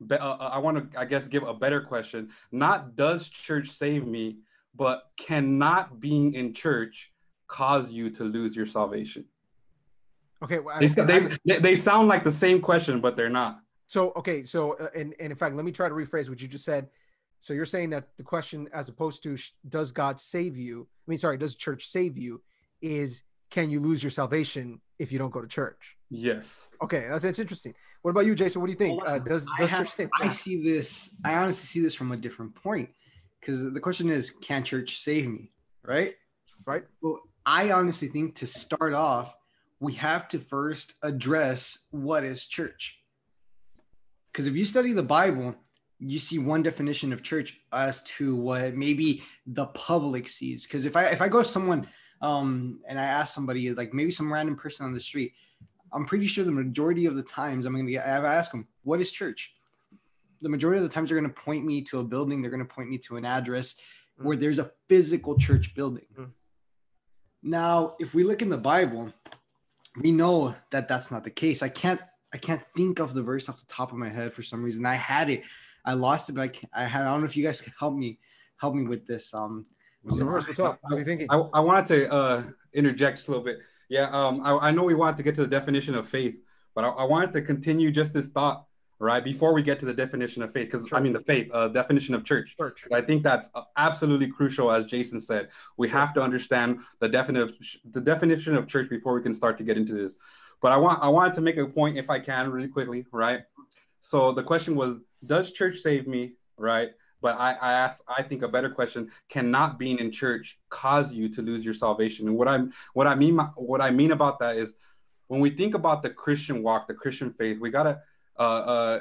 Uh, 0.10 0.16
uh, 0.16 0.50
I 0.54 0.58
want 0.60 0.92
to, 0.92 1.00
I 1.00 1.06
guess, 1.06 1.28
give 1.28 1.44
a 1.44 1.54
better 1.54 1.82
question. 1.82 2.30
Not 2.52 2.96
does 2.96 3.30
church 3.30 3.70
save 3.70 4.06
me, 4.06 4.38
but 4.76 5.04
cannot 5.18 6.00
being 6.00 6.34
in 6.34 6.54
church 6.54 7.12
cause 7.48 7.92
you 7.92 8.10
to 8.12 8.24
lose 8.24 8.56
your 8.56 8.66
salvation? 8.66 9.26
Okay. 10.44 10.60
Well, 10.60 10.80
they, 10.80 10.88
I, 10.88 11.38
they, 11.46 11.60
they, 11.60 11.76
sound 11.76 12.08
like 12.10 12.24
the 12.24 12.32
same 12.32 12.62
question, 12.62 13.00
but 13.00 13.16
they're 13.16 13.30
not. 13.30 13.60
So, 13.88 14.12
okay. 14.18 14.44
So, 14.44 14.74
uh, 14.74 14.88
and, 14.96 15.14
and 15.20 15.32
in 15.32 15.38
fact, 15.38 15.56
let 15.56 15.64
me 15.64 15.72
try 15.72 15.88
to 15.88 15.96
rephrase 15.96 16.30
what 16.30 16.42
you 16.42 16.48
just 16.48 16.66
said. 16.66 16.90
So 17.40 17.54
you're 17.54 17.66
saying 17.66 17.90
that 17.92 18.16
the 18.18 18.24
question, 18.24 18.70
as 18.74 18.90
opposed 18.90 19.24
to 19.24 19.38
does 19.68 19.92
God 19.92 20.20
save 20.20 20.58
you? 20.58 20.88
I 21.08 21.12
mean, 21.12 21.18
sorry, 21.18 21.38
does 21.38 21.56
church 21.56 21.88
save 21.88 22.18
you? 22.18 22.42
Is 22.82 23.24
can 23.54 23.70
you 23.70 23.80
lose 23.80 24.02
your 24.02 24.10
salvation 24.10 24.82
if 24.98 25.12
you 25.12 25.20
don't 25.20 25.30
go 25.30 25.40
to 25.40 25.48
church? 25.48 25.96
Yes. 26.10 26.72
Okay, 26.84 27.06
that's, 27.08 27.24
that's 27.24 27.38
interesting. 27.38 27.76
What 28.02 28.10
about 28.10 28.26
you, 28.26 28.34
Jason? 28.34 28.62
What 28.62 28.66
do 28.68 28.74
you 28.74 28.80
think? 28.80 29.00
Uh, 29.06 29.20
does 29.20 29.48
does 29.60 29.70
have, 29.70 29.96
church? 29.96 30.10
I 30.20 30.28
see 30.28 30.64
this. 30.64 31.16
I 31.24 31.36
honestly 31.36 31.68
see 31.68 31.80
this 31.80 31.94
from 31.94 32.12
a 32.14 32.18
different 32.18 32.56
point 32.56 32.90
because 33.40 33.72
the 33.72 33.80
question 33.80 34.10
is, 34.10 34.32
can 34.32 34.64
church 34.64 34.98
save 34.98 35.30
me? 35.30 35.52
Right. 35.84 36.16
Right. 36.66 36.84
Well, 37.04 37.22
I 37.46 37.72
honestly 37.72 38.08
think 38.08 38.34
to 38.36 38.48
start 38.48 38.96
off, 38.96 39.36
we 39.80 39.94
have 39.94 40.28
to 40.30 40.40
first 40.40 40.96
address 41.04 41.86
what 41.92 42.24
is 42.24 42.48
church. 42.48 42.98
Because 44.32 44.48
if 44.48 44.56
you 44.56 44.66
study 44.66 44.94
the 44.94 45.04
Bible, 45.04 45.54
you 46.00 46.18
see 46.18 46.40
one 46.40 46.64
definition 46.64 47.14
of 47.14 47.22
church 47.22 47.60
as 47.72 48.02
to 48.04 48.36
what 48.36 48.74
maybe 48.74 49.22
the 49.46 49.68
public 49.68 50.28
sees. 50.28 50.64
Because 50.64 50.86
if 50.86 50.96
I 50.96 51.04
if 51.06 51.22
I 51.22 51.30
go 51.30 51.44
to 51.44 51.48
someone 51.48 51.86
um, 52.24 52.80
and 52.88 52.98
I 52.98 53.04
ask 53.04 53.36
somebody, 53.36 53.74
like 53.74 53.94
maybe 53.94 54.10
some 54.10 54.32
random 54.32 54.56
person 54.56 54.86
on 54.86 54.94
the 54.94 55.02
street, 55.02 55.34
I'm 55.92 56.06
pretty 56.06 56.26
sure 56.26 56.46
the 56.46 56.52
majority 56.52 57.06
of 57.06 57.16
the 57.18 57.22
times 57.22 57.66
I'm 57.66 57.74
going 57.74 57.86
to 57.86 57.92
get, 57.92 58.08
I 58.08 58.34
ask 58.34 58.50
them, 58.50 58.66
what 58.84 59.02
is 59.02 59.12
church? 59.12 59.54
The 60.42 60.48
majority 60.48 60.78
of 60.82 60.84
the 60.84 60.94
times 60.94 61.10
they're 61.10 61.20
going 61.20 61.32
to 61.32 61.42
point 61.42 61.66
me 61.66 61.82
to 61.84 62.00
a 62.00 62.04
building, 62.04 62.42
they're 62.42 62.50
going 62.50 62.66
to 62.66 62.74
point 62.74 62.90
me 62.90 62.98
to 63.00 63.18
an 63.18 63.26
address 63.26 63.76
mm. 64.20 64.24
where 64.24 64.38
there's 64.38 64.58
a 64.58 64.72
physical 64.88 65.38
church 65.38 65.76
building. 65.76 66.06
Mm. 66.18 66.32
Now, 67.44 67.96
if 68.00 68.16
we 68.16 68.24
look 68.24 68.42
in 68.42 68.50
the 68.50 68.58
Bible, 68.58 69.12
we 70.02 70.14
know 70.14 70.56
that 70.72 70.88
that's 70.88 71.12
not 71.12 71.26
the 71.26 71.30
case. 71.30 71.62
I 71.62 71.70
can't 71.70 72.02
I 72.34 72.38
can't 72.38 72.64
think 72.76 72.98
of 73.00 73.14
the 73.14 73.22
verse 73.22 73.48
off 73.48 73.60
the 73.60 73.68
top 73.68 73.92
of 73.92 73.98
my 74.00 74.10
head 74.10 74.34
for 74.34 74.42
some 74.42 74.64
reason. 74.64 74.88
I 74.88 74.96
had 74.96 75.30
it, 75.30 75.44
I 75.86 75.94
lost 75.94 76.30
it, 76.30 76.34
but 76.34 76.42
I, 76.42 76.48
can, 76.48 76.70
I 76.74 76.86
had 76.86 77.02
I 77.02 77.12
don't 77.12 77.20
know 77.20 77.28
if 77.28 77.38
you 77.38 77.44
guys 77.44 77.62
can 77.62 77.74
help 77.78 77.94
me 77.94 78.18
help 78.58 78.74
me 78.74 78.88
with 78.88 79.06
this. 79.06 79.34
Um, 79.34 79.66
What's 80.04 80.20
What's 80.20 80.60
up? 80.60 80.80
What 80.82 80.94
are 80.94 81.00
you 81.00 81.06
thinking? 81.06 81.28
I, 81.30 81.38
I 81.54 81.60
wanted 81.62 81.88
to 81.88 82.12
uh, 82.12 82.44
interject 82.74 83.18
just 83.18 83.30
a 83.30 83.32
little 83.32 83.46
bit. 83.46 83.60
Yeah, 83.88 84.10
um, 84.10 84.42
I, 84.44 84.68
I, 84.68 84.72
know 84.72 84.84
we 84.84 84.96
wanted 84.96 85.18
to 85.18 85.24
get 85.24 85.36
to 85.36 85.42
the 85.42 85.48
definition 85.48 85.96
of 85.96 86.10
faith, 86.10 86.36
but 86.76 86.84
I, 86.84 86.90
I, 86.90 87.04
wanted 87.06 87.32
to 87.34 87.42
continue 87.42 87.90
just 87.90 88.12
this 88.12 88.28
thought, 88.28 88.66
right, 89.00 89.24
before 89.24 89.54
we 89.54 89.62
get 89.62 89.80
to 89.80 89.86
the 89.86 89.94
definition 89.94 90.42
of 90.44 90.52
faith, 90.52 90.72
because 90.72 90.92
I 90.92 91.00
mean 91.00 91.14
the 91.14 91.22
faith, 91.22 91.50
uh, 91.54 91.70
definition 91.70 92.16
of 92.16 92.26
church. 92.26 92.56
Church. 92.58 92.86
I 92.92 93.02
think 93.02 93.24
that's 93.24 93.50
uh, 93.56 93.62
absolutely 93.78 94.28
crucial, 94.28 94.72
as 94.72 94.86
Jason 94.86 95.22
said. 95.22 95.50
We 95.78 95.88
have 95.90 96.14
to 96.16 96.22
understand 96.22 96.80
the 97.00 97.08
definition, 97.08 97.56
the 97.90 98.02
definition 98.02 98.56
of 98.56 98.68
church 98.68 98.90
before 98.90 99.14
we 99.14 99.22
can 99.22 99.34
start 99.34 99.58
to 99.60 99.64
get 99.64 99.78
into 99.78 99.94
this. 99.94 100.18
But 100.62 100.74
I 100.74 100.78
want, 100.78 101.02
I 101.02 101.08
wanted 101.08 101.34
to 101.36 101.42
make 101.42 101.58
a 101.58 101.66
point, 101.66 101.98
if 101.98 102.10
I 102.10 102.20
can, 102.20 102.52
really 102.52 102.70
quickly, 102.70 103.06
right? 103.12 103.42
So 104.02 104.34
the 104.34 104.44
question 104.44 104.76
was, 104.76 105.00
does 105.26 105.54
church 105.54 105.80
save 105.80 106.08
me, 106.08 106.34
right? 106.58 106.90
But 107.24 107.40
I, 107.40 107.54
I 107.54 107.72
asked, 107.72 108.02
I 108.06 108.22
think 108.22 108.44
a 108.44 108.50
better 108.50 108.70
question: 108.70 109.10
Can 109.30 109.50
not 109.50 109.80
being 109.80 109.98
in 109.98 110.12
church 110.12 110.60
cause 110.70 111.14
you 111.14 111.30
to 111.30 111.42
lose 111.42 111.64
your 111.64 111.74
salvation? 111.74 112.28
And 112.28 112.38
what 112.38 112.50
I'm, 112.50 112.74
what 112.94 113.08
I 113.08 113.16
mean, 113.16 113.40
what 113.56 113.80
I 113.82 113.92
mean 113.92 114.12
about 114.12 114.40
that 114.40 114.58
is, 114.58 114.76
when 115.28 115.40
we 115.40 115.50
think 115.50 115.74
about 115.74 116.04
the 116.04 116.10
Christian 116.10 116.62
walk, 116.62 116.88
the 116.88 116.94
Christian 116.94 117.34
faith, 117.34 117.60
we 117.60 117.72
gotta. 117.72 118.02
Uh, 118.38 118.42
uh, 118.42 119.00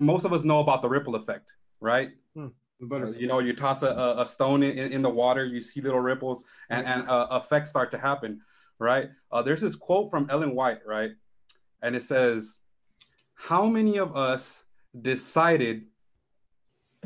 most 0.00 0.24
of 0.24 0.32
us 0.32 0.42
know 0.42 0.58
about 0.58 0.82
the 0.82 0.88
ripple 0.88 1.14
effect, 1.14 1.52
right? 1.80 2.10
Hmm. 2.34 2.48
You 2.80 3.28
know, 3.28 3.38
you 3.38 3.54
toss 3.54 3.82
a, 3.82 4.16
a 4.18 4.26
stone 4.26 4.64
in, 4.64 4.92
in 4.92 5.02
the 5.02 5.08
water, 5.08 5.44
you 5.44 5.60
see 5.60 5.80
little 5.80 6.00
ripples, 6.00 6.42
and, 6.68 6.84
and 6.84 7.08
uh, 7.08 7.40
effects 7.44 7.70
start 7.70 7.92
to 7.92 7.98
happen, 7.98 8.40
right? 8.80 9.10
Uh, 9.30 9.40
there's 9.42 9.60
this 9.60 9.76
quote 9.76 10.10
from 10.10 10.28
Ellen 10.28 10.56
White, 10.56 10.80
right? 10.84 11.12
And 11.80 11.94
it 11.94 12.02
says, 12.02 12.58
How 13.34 13.66
many 13.68 13.98
of 13.98 14.16
us 14.16 14.64
decided 15.00 15.84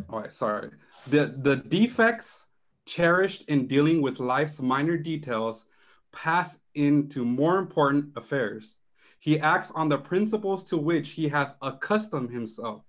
all 0.08 0.20
right, 0.20 0.32
sorry. 0.32 0.70
The 1.06 1.34
the 1.38 1.56
defects 1.56 2.46
cherished 2.86 3.44
in 3.48 3.66
dealing 3.66 4.02
with 4.02 4.20
life's 4.20 4.60
minor 4.60 4.96
details 4.96 5.66
pass 6.12 6.58
into 6.74 7.24
more 7.24 7.58
important 7.58 8.12
affairs. 8.16 8.78
He 9.18 9.40
acts 9.40 9.72
on 9.74 9.88
the 9.88 9.98
principles 9.98 10.64
to 10.64 10.76
which 10.76 11.10
he 11.10 11.28
has 11.28 11.54
accustomed 11.60 12.30
himself. 12.30 12.82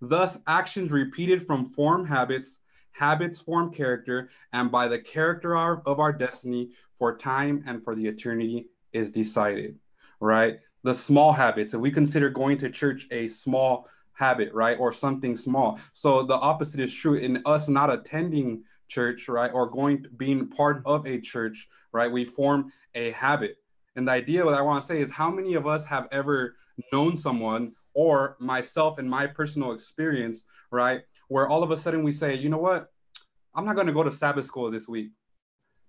Thus, 0.00 0.38
actions 0.46 0.90
repeated 0.90 1.46
from 1.46 1.70
form 1.70 2.06
habits, 2.06 2.60
habits 2.92 3.40
form 3.40 3.72
character, 3.72 4.30
and 4.52 4.70
by 4.70 4.88
the 4.88 4.98
character 4.98 5.56
of 5.56 6.00
our 6.00 6.12
destiny 6.12 6.70
for 6.98 7.16
time 7.16 7.62
and 7.66 7.84
for 7.84 7.94
the 7.94 8.06
eternity 8.06 8.68
is 8.92 9.10
decided. 9.10 9.78
Right? 10.18 10.60
The 10.82 10.94
small 10.94 11.32
habits, 11.32 11.74
if 11.74 11.80
we 11.80 11.90
consider 11.90 12.30
going 12.30 12.58
to 12.58 12.70
church 12.70 13.06
a 13.10 13.28
small 13.28 13.88
habit, 14.14 14.52
right? 14.52 14.78
Or 14.78 14.92
something 14.92 15.36
small. 15.36 15.78
So 15.92 16.22
the 16.22 16.34
opposite 16.34 16.80
is 16.80 16.92
true 16.92 17.14
in 17.14 17.42
us 17.46 17.68
not 17.68 17.92
attending 17.92 18.64
church, 18.88 19.28
right? 19.28 19.50
Or 19.52 19.70
going 19.70 20.06
being 20.16 20.48
part 20.48 20.82
of 20.84 21.06
a 21.06 21.20
church, 21.20 21.68
right? 21.92 22.10
We 22.10 22.24
form 22.24 22.72
a 22.94 23.12
habit. 23.12 23.56
And 23.96 24.08
the 24.08 24.12
idea 24.12 24.44
what 24.44 24.54
I 24.54 24.62
want 24.62 24.82
to 24.82 24.86
say 24.86 25.00
is 25.00 25.10
how 25.10 25.30
many 25.30 25.54
of 25.54 25.66
us 25.66 25.84
have 25.86 26.08
ever 26.12 26.56
known 26.92 27.16
someone 27.16 27.72
or 27.94 28.36
myself 28.40 28.98
in 28.98 29.08
my 29.08 29.26
personal 29.26 29.72
experience, 29.72 30.44
right? 30.70 31.02
Where 31.28 31.48
all 31.48 31.62
of 31.62 31.70
a 31.70 31.76
sudden 31.76 32.02
we 32.02 32.12
say, 32.12 32.34
you 32.34 32.48
know 32.48 32.58
what? 32.58 32.90
I'm 33.54 33.64
not 33.64 33.74
going 33.74 33.86
to 33.86 33.92
go 33.92 34.02
to 34.02 34.12
Sabbath 34.12 34.46
school 34.46 34.70
this 34.70 34.88
week. 34.88 35.10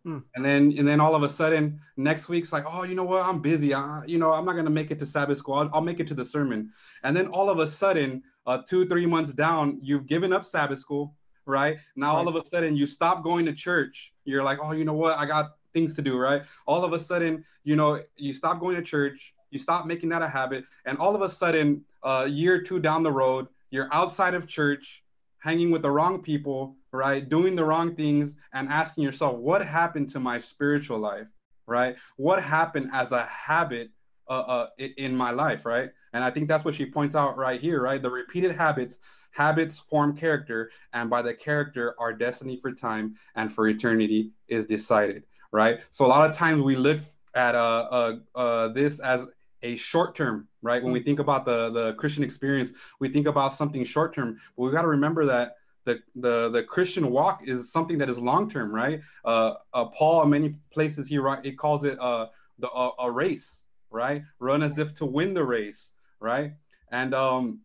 Hmm. 0.03 0.19
And 0.35 0.43
then 0.43 0.73
and 0.77 0.87
then 0.87 0.99
all 0.99 1.15
of 1.15 1.23
a 1.23 1.29
sudden 1.29 1.79
next 1.95 2.27
week's 2.27 2.51
like, 2.51 2.65
oh, 2.67 2.83
you 2.83 2.93
know 2.93 3.05
what? 3.05 3.23
I'm 3.23 3.41
busy. 3.41 3.73
I, 3.73 4.03
you 4.05 4.19
know, 4.19 4.33
I'm 4.33 4.45
not 4.45 4.55
gonna 4.55 4.69
make 4.69 4.91
it 4.91 4.99
to 4.99 5.05
Sabbath 5.05 5.37
school. 5.37 5.55
I'll, 5.55 5.69
I'll 5.75 5.81
make 5.81 5.99
it 5.99 6.07
to 6.07 6.13
the 6.13 6.25
sermon. 6.25 6.71
And 7.03 7.15
then 7.15 7.27
all 7.27 7.49
of 7.49 7.59
a 7.59 7.67
sudden, 7.67 8.23
uh, 8.45 8.59
two 8.67 8.85
three 8.87 9.05
months 9.05 9.33
down, 9.33 9.79
you've 9.81 10.05
given 10.05 10.33
up 10.33 10.43
Sabbath 10.43 10.79
school, 10.79 11.15
right? 11.45 11.77
Now 11.95 12.13
right. 12.13 12.19
all 12.19 12.27
of 12.27 12.35
a 12.35 12.45
sudden 12.45 12.75
you 12.75 12.85
stop 12.85 13.23
going 13.23 13.45
to 13.45 13.53
church. 13.53 14.13
You're 14.25 14.43
like, 14.43 14.59
oh, 14.61 14.73
you 14.73 14.83
know 14.83 14.93
what? 14.93 15.17
I 15.17 15.25
got 15.25 15.55
things 15.73 15.93
to 15.95 16.01
do, 16.01 16.17
right? 16.17 16.43
All 16.65 16.83
of 16.83 16.91
a 16.91 16.99
sudden, 16.99 17.45
you 17.63 17.75
know, 17.75 17.99
you 18.17 18.33
stop 18.33 18.59
going 18.59 18.75
to 18.75 18.81
church. 18.81 19.33
You 19.51 19.59
stop 19.59 19.85
making 19.85 20.09
that 20.09 20.23
a 20.23 20.27
habit, 20.27 20.65
and 20.85 20.97
all 20.97 21.15
of 21.15 21.21
a 21.21 21.29
sudden, 21.29 21.85
a 22.03 22.07
uh, 22.07 22.25
year 22.25 22.63
two 22.63 22.79
down 22.79 23.03
the 23.03 23.11
road, 23.11 23.47
you're 23.69 23.87
outside 23.93 24.33
of 24.33 24.47
church, 24.47 25.02
hanging 25.43 25.71
with 25.71 25.81
the 25.81 25.91
wrong 25.91 26.21
people, 26.21 26.75
right? 26.91 27.27
Doing 27.27 27.55
the 27.55 27.65
wrong 27.65 27.95
things, 27.95 28.35
and 28.53 28.69
asking 28.69 29.03
yourself, 29.03 29.35
what 29.35 29.65
happened 29.65 30.09
to 30.11 30.19
my 30.19 30.37
spiritual 30.39 30.99
life, 30.99 31.27
right? 31.67 31.95
What 32.17 32.41
happened 32.41 32.89
as 32.93 33.11
a 33.11 33.25
habit 33.25 33.91
uh, 34.27 34.45
uh, 34.55 34.67
in 34.79 35.15
my 35.15 35.31
life, 35.31 35.65
right? 35.65 35.89
And 36.13 36.23
I 36.23 36.31
think 36.31 36.47
that's 36.47 36.63
what 36.63 36.75
she 36.75 36.85
points 36.85 37.15
out 37.15 37.37
right 37.37 37.59
here, 37.59 37.81
right? 37.81 38.01
The 38.01 38.09
repeated 38.09 38.55
habits 38.55 38.99
Habits 39.33 39.79
form 39.79 40.15
character, 40.15 40.69
and 40.93 41.09
by 41.09 41.23
the 41.23 41.33
character, 41.33 41.95
our 41.99 42.13
destiny 42.13 42.59
for 42.61 42.71
time 42.71 43.15
and 43.35 43.51
for 43.51 43.67
eternity 43.67 44.31
is 44.47 44.67
decided, 44.67 45.23
right? 45.51 45.79
So 45.89 46.05
a 46.05 46.07
lot 46.07 46.29
of 46.29 46.35
times 46.35 46.61
we 46.61 46.75
look 46.75 46.99
at 47.33 47.55
uh, 47.55 47.87
uh, 47.91 48.15
uh, 48.35 48.67
this 48.67 48.99
as 48.99 49.27
a 49.63 49.75
short 49.75 50.15
term, 50.15 50.47
right? 50.61 50.83
When 50.83 50.93
we 50.93 51.01
think 51.01 51.19
about 51.19 51.45
the 51.45 51.71
the 51.71 51.93
Christian 51.93 52.23
experience, 52.23 52.73
we 52.99 53.09
think 53.09 53.27
about 53.27 53.53
something 53.53 53.83
short 53.85 54.13
term, 54.13 54.39
but 54.55 54.63
we 54.63 54.71
got 54.71 54.83
to 54.83 54.87
remember 54.87 55.25
that 55.25 55.55
the 55.85 55.99
the 56.15 56.49
the 56.49 56.63
Christian 56.63 57.09
walk 57.09 57.41
is 57.47 57.71
something 57.71 57.97
that 57.97 58.09
is 58.09 58.19
long 58.19 58.49
term, 58.49 58.73
right? 58.73 59.01
Uh, 59.25 59.53
uh, 59.73 59.85
Paul, 59.85 60.23
in 60.23 60.29
many 60.29 60.55
places, 60.71 61.07
he 61.07 61.17
it 61.43 61.57
calls 61.57 61.83
it 61.83 61.99
uh, 61.99 62.27
the 62.59 62.69
a, 62.69 62.91
a 62.99 63.11
race, 63.11 63.63
right? 63.89 64.23
Run 64.39 64.61
as 64.61 64.77
if 64.77 64.93
to 64.95 65.05
win 65.05 65.33
the 65.33 65.43
race, 65.43 65.91
right? 66.19 66.53
And 66.91 67.13
um, 67.13 67.61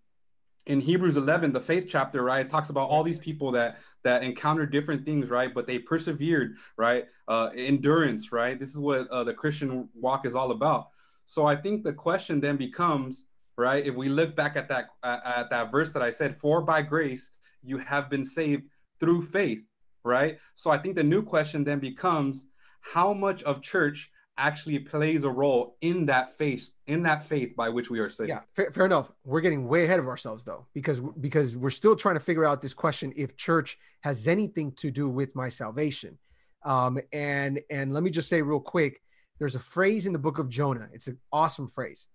in 0.67 0.81
Hebrews 0.81 1.17
11, 1.17 1.53
the 1.53 1.61
faith 1.61 1.87
chapter, 1.89 2.23
right, 2.23 2.45
it 2.47 2.51
talks 2.51 2.69
about 2.69 2.89
all 2.91 3.03
these 3.03 3.19
people 3.19 3.53
that 3.53 3.79
that 4.05 4.23
encountered 4.23 4.71
different 4.71 5.05
things, 5.05 5.29
right, 5.29 5.53
but 5.53 5.67
they 5.67 5.79
persevered, 5.79 6.57
right, 6.77 7.07
uh, 7.27 7.51
endurance, 7.55 8.31
right. 8.33 8.59
This 8.59 8.71
is 8.71 8.79
what 8.79 9.09
uh, 9.09 9.25
the 9.25 9.35
Christian 9.35 9.89
walk 9.95 10.25
is 10.25 10.35
all 10.35 10.53
about. 10.53 10.91
So 11.29 11.45
I 11.45 11.57
think 11.57 11.85
the 11.85 11.93
question 11.93 12.41
then 12.41 12.57
becomes, 12.57 13.27
right, 13.59 13.85
if 13.85 13.95
we 13.95 14.09
look 14.09 14.35
back 14.35 14.57
at 14.57 14.67
that 14.71 14.87
at 15.05 15.51
that 15.51 15.71
verse 15.71 15.93
that 15.93 16.03
I 16.03 16.11
said, 16.11 16.41
"For 16.41 16.63
by 16.63 16.81
grace 16.81 17.31
you 17.63 17.77
have 17.77 18.09
been 18.09 18.25
saved 18.25 18.65
through 18.99 19.27
faith," 19.27 19.63
right. 20.03 20.39
So 20.55 20.71
I 20.71 20.79
think 20.79 20.97
the 20.97 21.03
new 21.05 21.23
question 21.23 21.65
then 21.65 21.81
becomes, 21.81 22.47
how 22.81 23.13
much 23.13 23.43
of 23.43 23.61
church 23.61 24.11
actually 24.39 24.79
plays 24.79 25.23
a 25.23 25.29
role 25.29 25.77
in 25.83 26.07
that 26.07 26.39
faith 26.39 26.71
in 26.87 27.03
that 27.03 27.27
faith 27.27 27.55
by 27.55 27.69
which 27.69 27.91
we 27.91 27.99
are 27.99 28.09
saved? 28.09 28.31
Yeah 28.31 28.41
fair, 28.57 28.71
fair, 28.73 28.87
enough. 28.87 29.13
We're 29.25 29.43
getting 29.43 29.69
way 29.69 29.85
ahead 29.85 29.99
of 29.99 30.07
ourselves 30.09 30.45
though 30.45 30.67
because 30.73 31.01
because 31.21 31.55
we're 31.55 31.79
still 31.83 31.95
trying 31.95 32.15
to 32.15 32.21
figure 32.21 32.47
out 32.47 32.63
this 32.63 32.73
question 32.73 33.13
if 33.17 33.37
church 33.37 33.77
has 34.01 34.27
anything 34.27 34.73
to 34.77 34.91
do 34.91 35.11
with 35.11 35.37
my 35.37 35.51
salvation. 35.51 36.17
Um 36.65 36.99
and 37.13 37.61
and 37.69 37.93
let 37.93 38.03
me 38.03 38.11
just 38.11 38.31
say 38.31 38.41
real 38.41 38.61
quick 38.61 39.03
there's 39.39 39.55
a 39.55 39.61
phrase 39.61 40.07
in 40.07 40.13
the 40.13 40.19
book 40.19 40.39
of 40.39 40.49
jonah 40.49 40.89
it's 40.93 41.09
an 41.09 41.19
awesome 41.33 41.69
phrase 41.69 42.09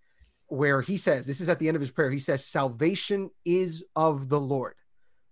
where 0.48 0.82
he 0.82 0.98
says 0.98 1.26
this 1.26 1.42
is 1.42 1.50
at 1.50 1.60
the 1.60 1.68
end 1.68 1.76
of 1.76 1.82
his 1.82 1.92
prayer 1.92 2.12
he 2.12 2.20
says 2.20 2.46
salvation 2.46 3.30
is 3.46 3.86
of 3.96 4.30
the 4.30 4.40
lord 4.40 4.76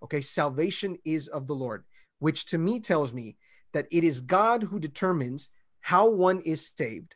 okay 0.04 0.22
salvation 0.22 0.98
is 1.06 1.28
of 1.28 1.48
the 1.48 1.56
lord 1.56 1.84
which 2.20 2.46
to 2.46 2.58
me 2.58 2.80
tells 2.80 3.14
me 3.14 3.36
that 3.74 3.88
it 3.92 4.04
is 4.04 4.22
god 4.22 4.64
who 4.64 4.80
determines 4.80 5.50
how 5.82 6.08
one 6.08 6.40
is 6.42 6.72
saved, 6.76 7.16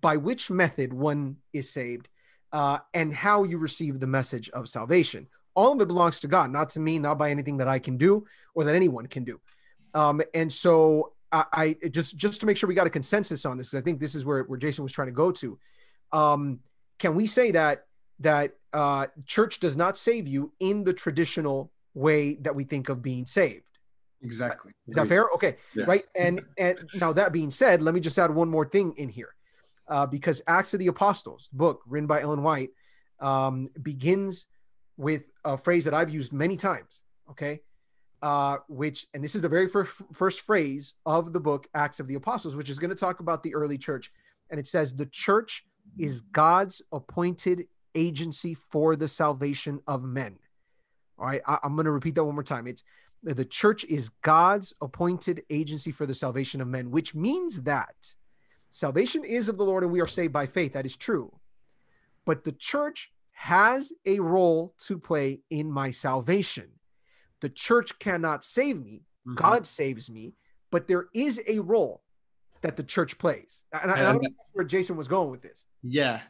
by 0.00 0.16
which 0.16 0.50
method 0.50 0.92
one 0.92 1.36
is 1.52 1.70
saved, 1.70 2.08
uh, 2.52 2.78
and 2.94 3.12
how 3.12 3.44
you 3.44 3.58
receive 3.58 4.00
the 4.00 4.06
message 4.06 4.48
of 4.50 4.68
salvation. 4.68 5.28
All 5.54 5.72
of 5.72 5.80
it 5.80 5.88
belongs 5.88 6.20
to 6.20 6.28
God, 6.28 6.50
not 6.50 6.70
to 6.70 6.80
me, 6.80 6.98
not 6.98 7.18
by 7.18 7.30
anything 7.30 7.58
that 7.58 7.68
I 7.68 7.78
can 7.78 7.96
do 7.96 8.26
or 8.54 8.64
that 8.64 8.74
anyone 8.74 9.06
can 9.06 9.24
do. 9.24 9.40
Um, 9.94 10.20
and 10.34 10.52
so 10.52 11.12
I, 11.32 11.44
I, 11.52 11.88
just 11.88 12.16
just 12.16 12.40
to 12.40 12.46
make 12.46 12.56
sure 12.56 12.68
we 12.68 12.74
got 12.74 12.86
a 12.86 12.90
consensus 12.90 13.44
on 13.44 13.56
this, 13.56 13.70
because 13.70 13.82
I 13.82 13.84
think 13.84 14.00
this 14.00 14.14
is 14.14 14.24
where, 14.24 14.44
where 14.44 14.58
Jason 14.58 14.82
was 14.82 14.92
trying 14.92 15.08
to 15.08 15.12
go 15.12 15.32
to. 15.32 15.58
Um, 16.12 16.60
can 16.98 17.14
we 17.14 17.26
say 17.26 17.50
that 17.50 17.86
that 18.20 18.54
uh, 18.72 19.06
church 19.26 19.60
does 19.60 19.76
not 19.76 19.96
save 19.96 20.26
you 20.28 20.52
in 20.60 20.84
the 20.84 20.92
traditional 20.92 21.70
way 21.94 22.34
that 22.36 22.54
we 22.54 22.64
think 22.64 22.88
of 22.88 23.02
being 23.02 23.26
saved? 23.26 23.64
Exactly. 24.22 24.72
Is 24.88 24.96
that 24.96 25.08
fair? 25.08 25.28
Okay. 25.34 25.56
Yes. 25.74 25.86
Right. 25.86 26.06
And 26.14 26.42
and 26.56 26.78
now 26.94 27.12
that 27.12 27.32
being 27.32 27.50
said, 27.50 27.82
let 27.82 27.94
me 27.94 28.00
just 28.00 28.18
add 28.18 28.30
one 28.30 28.48
more 28.48 28.66
thing 28.66 28.94
in 28.96 29.08
here, 29.08 29.34
uh, 29.88 30.06
because 30.06 30.42
Acts 30.46 30.74
of 30.74 30.80
the 30.80 30.86
Apostles 30.86 31.48
book 31.52 31.82
written 31.86 32.06
by 32.06 32.22
Ellen 32.22 32.42
White 32.42 32.70
um, 33.20 33.68
begins 33.82 34.46
with 34.96 35.22
a 35.44 35.56
phrase 35.56 35.84
that 35.84 35.94
I've 35.94 36.10
used 36.10 36.32
many 36.32 36.56
times. 36.56 37.02
Okay. 37.30 37.60
Uh, 38.22 38.56
which 38.68 39.06
and 39.12 39.22
this 39.22 39.34
is 39.34 39.42
the 39.42 39.48
very 39.48 39.68
first 39.68 40.02
first 40.12 40.40
phrase 40.40 40.94
of 41.04 41.32
the 41.32 41.40
book 41.40 41.68
Acts 41.74 42.00
of 42.00 42.06
the 42.06 42.14
Apostles, 42.14 42.56
which 42.56 42.70
is 42.70 42.78
going 42.78 42.90
to 42.90 42.96
talk 42.96 43.20
about 43.20 43.42
the 43.42 43.54
early 43.54 43.76
church, 43.76 44.10
and 44.50 44.58
it 44.58 44.66
says 44.66 44.94
the 44.94 45.06
church 45.06 45.66
is 45.98 46.22
God's 46.22 46.80
appointed 46.92 47.66
agency 47.94 48.54
for 48.54 48.96
the 48.96 49.08
salvation 49.08 49.80
of 49.86 50.02
men. 50.02 50.36
All 51.18 51.26
right, 51.26 51.42
I, 51.46 51.58
I'm 51.62 51.74
going 51.74 51.84
to 51.86 51.90
repeat 51.90 52.14
that 52.14 52.24
one 52.24 52.34
more 52.34 52.42
time. 52.42 52.66
It's 52.66 52.84
the 53.22 53.44
church 53.44 53.84
is 53.84 54.10
God's 54.22 54.72
appointed 54.80 55.42
agency 55.50 55.90
for 55.90 56.06
the 56.06 56.14
salvation 56.14 56.60
of 56.60 56.68
men, 56.68 56.90
which 56.90 57.14
means 57.14 57.62
that 57.62 58.14
salvation 58.70 59.24
is 59.24 59.48
of 59.48 59.56
the 59.56 59.64
Lord 59.64 59.82
and 59.82 59.92
we 59.92 60.00
are 60.00 60.06
saved 60.06 60.32
by 60.32 60.46
faith. 60.46 60.74
That 60.74 60.86
is 60.86 60.96
true. 60.96 61.32
But 62.24 62.44
the 62.44 62.52
church 62.52 63.10
has 63.32 63.92
a 64.04 64.20
role 64.20 64.74
to 64.86 64.98
play 64.98 65.40
in 65.50 65.70
my 65.70 65.90
salvation. 65.90 66.68
The 67.40 67.48
church 67.48 67.98
cannot 67.98 68.44
save 68.44 68.82
me, 68.82 69.02
mm-hmm. 69.26 69.34
God 69.34 69.66
saves 69.66 70.10
me, 70.10 70.34
but 70.70 70.86
there 70.86 71.06
is 71.14 71.40
a 71.46 71.58
role 71.60 72.02
that 72.62 72.76
the 72.76 72.82
church 72.82 73.18
plays. 73.18 73.64
And, 73.72 73.90
I, 73.90 73.98
and 73.98 74.06
I 74.06 74.12
don't 74.12 74.22
know 74.22 74.30
where 74.52 74.64
Jason 74.64 74.96
was 74.96 75.08
going 75.08 75.30
with 75.30 75.42
this. 75.42 75.64
Yeah. 75.82 76.20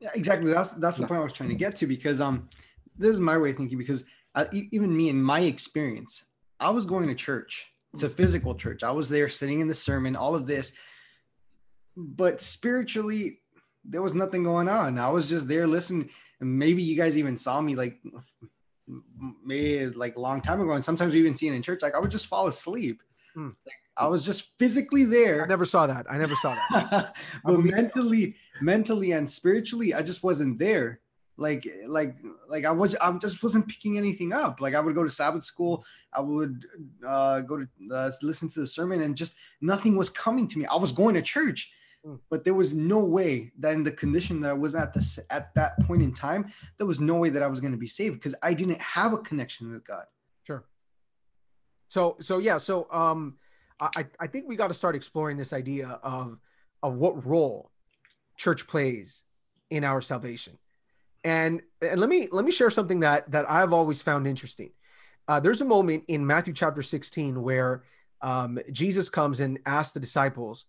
Yeah, 0.00 0.10
exactly. 0.14 0.52
That's 0.52 0.70
that's 0.72 0.96
the 0.96 1.06
point 1.06 1.20
I 1.20 1.24
was 1.24 1.32
trying 1.32 1.48
to 1.48 1.56
get 1.56 1.74
to 1.76 1.86
because 1.86 2.20
um 2.20 2.48
this 2.96 3.10
is 3.10 3.20
my 3.20 3.36
way 3.36 3.50
of 3.50 3.56
thinking 3.56 3.78
because 3.78 4.04
uh, 4.34 4.44
even 4.52 4.96
me 4.96 5.08
in 5.08 5.20
my 5.20 5.40
experience, 5.40 6.24
I 6.60 6.70
was 6.70 6.84
going 6.84 7.08
to 7.08 7.14
church. 7.14 7.66
It's 7.94 8.02
a 8.02 8.08
physical 8.08 8.54
church. 8.54 8.82
I 8.82 8.90
was 8.90 9.08
there 9.08 9.28
sitting 9.28 9.60
in 9.60 9.68
the 9.68 9.74
sermon, 9.74 10.14
all 10.14 10.34
of 10.34 10.46
this. 10.46 10.72
But 11.96 12.40
spiritually, 12.40 13.40
there 13.84 14.02
was 14.02 14.14
nothing 14.14 14.44
going 14.44 14.68
on. 14.68 14.98
I 14.98 15.08
was 15.08 15.28
just 15.28 15.48
there 15.48 15.66
listening. 15.66 16.10
And 16.40 16.58
maybe 16.58 16.82
you 16.82 16.96
guys 16.96 17.16
even 17.18 17.36
saw 17.36 17.60
me 17.60 17.74
like 17.74 17.98
maybe 19.44 19.86
like 19.94 20.16
a 20.16 20.20
long 20.20 20.40
time 20.40 20.60
ago. 20.60 20.72
And 20.72 20.84
sometimes 20.84 21.14
we 21.14 21.20
even 21.20 21.34
see 21.34 21.48
it 21.48 21.54
in 21.54 21.62
church. 21.62 21.82
Like 21.82 21.94
I 21.94 21.98
would 21.98 22.10
just 22.10 22.26
fall 22.26 22.46
asleep. 22.46 23.02
Hmm. 23.34 23.50
Like, 23.66 23.76
I 23.96 24.06
was 24.06 24.24
just 24.24 24.56
physically 24.58 25.04
there. 25.04 25.42
I 25.42 25.48
never 25.48 25.64
saw 25.64 25.86
that. 25.86 26.06
I 26.08 26.18
never 26.18 26.36
saw 26.36 26.56
that. 26.70 27.16
but 27.44 27.60
mentally, 27.60 28.36
mentally 28.60 29.12
and 29.12 29.28
spiritually, 29.28 29.92
I 29.92 30.02
just 30.02 30.22
wasn't 30.22 30.58
there 30.58 31.00
like 31.38 31.66
like 31.86 32.16
like 32.48 32.64
i 32.64 32.70
was 32.70 32.96
i 32.96 33.10
just 33.12 33.42
wasn't 33.44 33.66
picking 33.68 33.96
anything 33.96 34.32
up 34.32 34.60
like 34.60 34.74
i 34.74 34.80
would 34.80 34.94
go 34.94 35.04
to 35.04 35.08
sabbath 35.08 35.44
school 35.44 35.84
i 36.12 36.20
would 36.20 36.66
uh, 37.06 37.40
go 37.40 37.58
to 37.58 37.68
uh, 37.94 38.10
listen 38.22 38.48
to 38.48 38.60
the 38.60 38.66
sermon 38.66 39.00
and 39.00 39.16
just 39.16 39.36
nothing 39.60 39.96
was 39.96 40.10
coming 40.10 40.48
to 40.48 40.58
me 40.58 40.66
i 40.66 40.76
was 40.76 40.92
going 40.92 41.14
to 41.14 41.22
church. 41.22 41.72
But 42.30 42.44
there 42.44 42.54
was 42.54 42.74
no 42.74 43.00
way 43.00 43.52
that 43.58 43.74
in 43.74 43.82
the 43.82 43.90
condition 43.90 44.40
that 44.40 44.50
i 44.50 44.52
was 44.52 44.74
at 44.74 44.94
this 44.94 45.18
at 45.30 45.54
that 45.54 45.78
point 45.80 46.02
in 46.02 46.12
time 46.12 46.46
there 46.76 46.86
was 46.86 47.00
no 47.00 47.16
way 47.16 47.28
that 47.28 47.42
i 47.42 47.46
was 47.46 47.60
going 47.60 47.72
to 47.72 47.78
be 47.78 47.86
saved 47.86 48.14
because 48.14 48.34
i 48.42 48.54
didn't 48.54 48.80
have 48.80 49.12
a 49.12 49.18
connection 49.18 49.70
with 49.70 49.84
god. 49.84 50.04
Sure. 50.44 50.64
So 51.88 52.16
so 52.20 52.38
yeah 52.38 52.58
so 52.58 52.86
um 52.90 53.36
i 53.80 54.06
i 54.20 54.26
think 54.26 54.48
we 54.48 54.56
got 54.56 54.68
to 54.68 54.74
start 54.74 54.94
exploring 54.94 55.36
this 55.36 55.52
idea 55.52 55.98
of 56.02 56.38
of 56.82 56.94
what 56.94 57.26
role 57.26 57.70
church 58.38 58.66
plays 58.66 59.24
in 59.70 59.84
our 59.84 60.00
salvation. 60.00 60.56
And 61.24 61.62
and 61.82 62.00
let 62.00 62.08
me 62.08 62.28
let 62.30 62.44
me 62.44 62.52
share 62.52 62.70
something 62.70 63.00
that 63.00 63.30
that 63.32 63.50
I've 63.50 63.72
always 63.72 64.00
found 64.00 64.26
interesting. 64.26 64.70
Uh, 65.26 65.40
there's 65.40 65.60
a 65.60 65.66
moment 65.66 66.04
in 66.08 66.26
Matthew 66.26 66.54
chapter 66.54 66.80
16 66.80 67.42
where 67.42 67.82
um, 68.22 68.58
Jesus 68.72 69.10
comes 69.10 69.40
and 69.40 69.58
asks 69.66 69.92
the 69.92 70.00
disciples, 70.00 70.64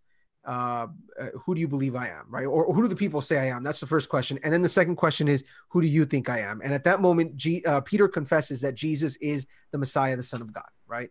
uh, 0.45 0.87
uh, 1.19 1.25
"Who 1.45 1.55
do 1.55 1.61
you 1.61 1.67
believe 1.67 1.95
I 1.95 2.07
am?" 2.07 2.25
Right, 2.29 2.45
or, 2.45 2.65
or, 2.65 2.73
who 2.73 2.81
do 2.81 2.87
the 2.87 2.95
people 2.95 3.21
say 3.21 3.39
I 3.39 3.55
am? 3.55 3.63
That's 3.63 3.79
the 3.79 3.87
first 3.87 4.09
question, 4.09 4.39
and 4.43 4.53
then 4.53 4.61
the 4.61 4.69
second 4.69 4.95
question 4.95 5.27
is, 5.27 5.43
"Who 5.69 5.81
do 5.81 5.87
you 5.87 6.05
think 6.05 6.29
I 6.29 6.39
am?" 6.39 6.61
And 6.63 6.73
at 6.73 6.83
that 6.85 7.01
moment, 7.01 7.35
G, 7.35 7.63
uh, 7.65 7.81
Peter 7.81 8.07
confesses 8.07 8.61
that 8.61 8.75
Jesus 8.75 9.15
is 9.17 9.45
the 9.71 9.77
Messiah, 9.77 10.15
the 10.15 10.23
Son 10.23 10.41
of 10.41 10.53
God. 10.53 10.69
Right. 10.87 11.09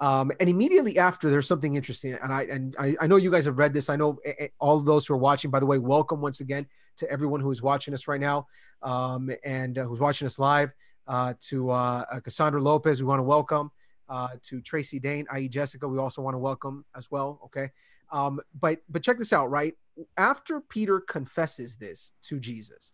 Um, 0.00 0.32
and 0.40 0.48
immediately 0.48 0.98
after, 0.98 1.28
there's 1.28 1.46
something 1.46 1.74
interesting, 1.74 2.14
and 2.14 2.32
I 2.32 2.42
and 2.44 2.74
I, 2.78 2.96
I 3.00 3.06
know 3.06 3.16
you 3.16 3.30
guys 3.30 3.44
have 3.44 3.58
read 3.58 3.74
this. 3.74 3.90
I 3.90 3.96
know 3.96 4.18
all 4.58 4.76
of 4.76 4.86
those 4.86 5.06
who 5.06 5.14
are 5.14 5.18
watching. 5.18 5.50
By 5.50 5.60
the 5.60 5.66
way, 5.66 5.78
welcome 5.78 6.22
once 6.22 6.40
again 6.40 6.66
to 6.96 7.10
everyone 7.10 7.40
who 7.40 7.50
is 7.50 7.62
watching 7.62 7.92
us 7.92 8.08
right 8.08 8.20
now 8.20 8.46
um, 8.82 9.30
and 9.44 9.78
uh, 9.78 9.84
who's 9.84 10.00
watching 10.00 10.26
us 10.26 10.38
live. 10.38 10.72
Uh, 11.06 11.34
to 11.40 11.70
uh, 11.70 12.04
uh 12.12 12.20
Cassandra 12.20 12.62
Lopez, 12.62 13.02
we 13.02 13.08
want 13.08 13.18
to 13.18 13.24
welcome. 13.24 13.70
Uh, 14.08 14.28
to 14.42 14.60
Tracy 14.60 14.98
Dane, 14.98 15.24
i.e. 15.30 15.48
Jessica, 15.48 15.86
we 15.86 15.96
also 15.98 16.20
want 16.20 16.34
to 16.34 16.38
welcome 16.38 16.84
as 16.96 17.12
well. 17.12 17.38
Okay, 17.44 17.70
um, 18.12 18.40
but 18.58 18.78
but 18.88 19.02
check 19.02 19.18
this 19.18 19.32
out, 19.32 19.50
right? 19.50 19.74
After 20.16 20.60
Peter 20.60 21.00
confesses 21.00 21.76
this 21.76 22.12
to 22.22 22.40
Jesus, 22.40 22.92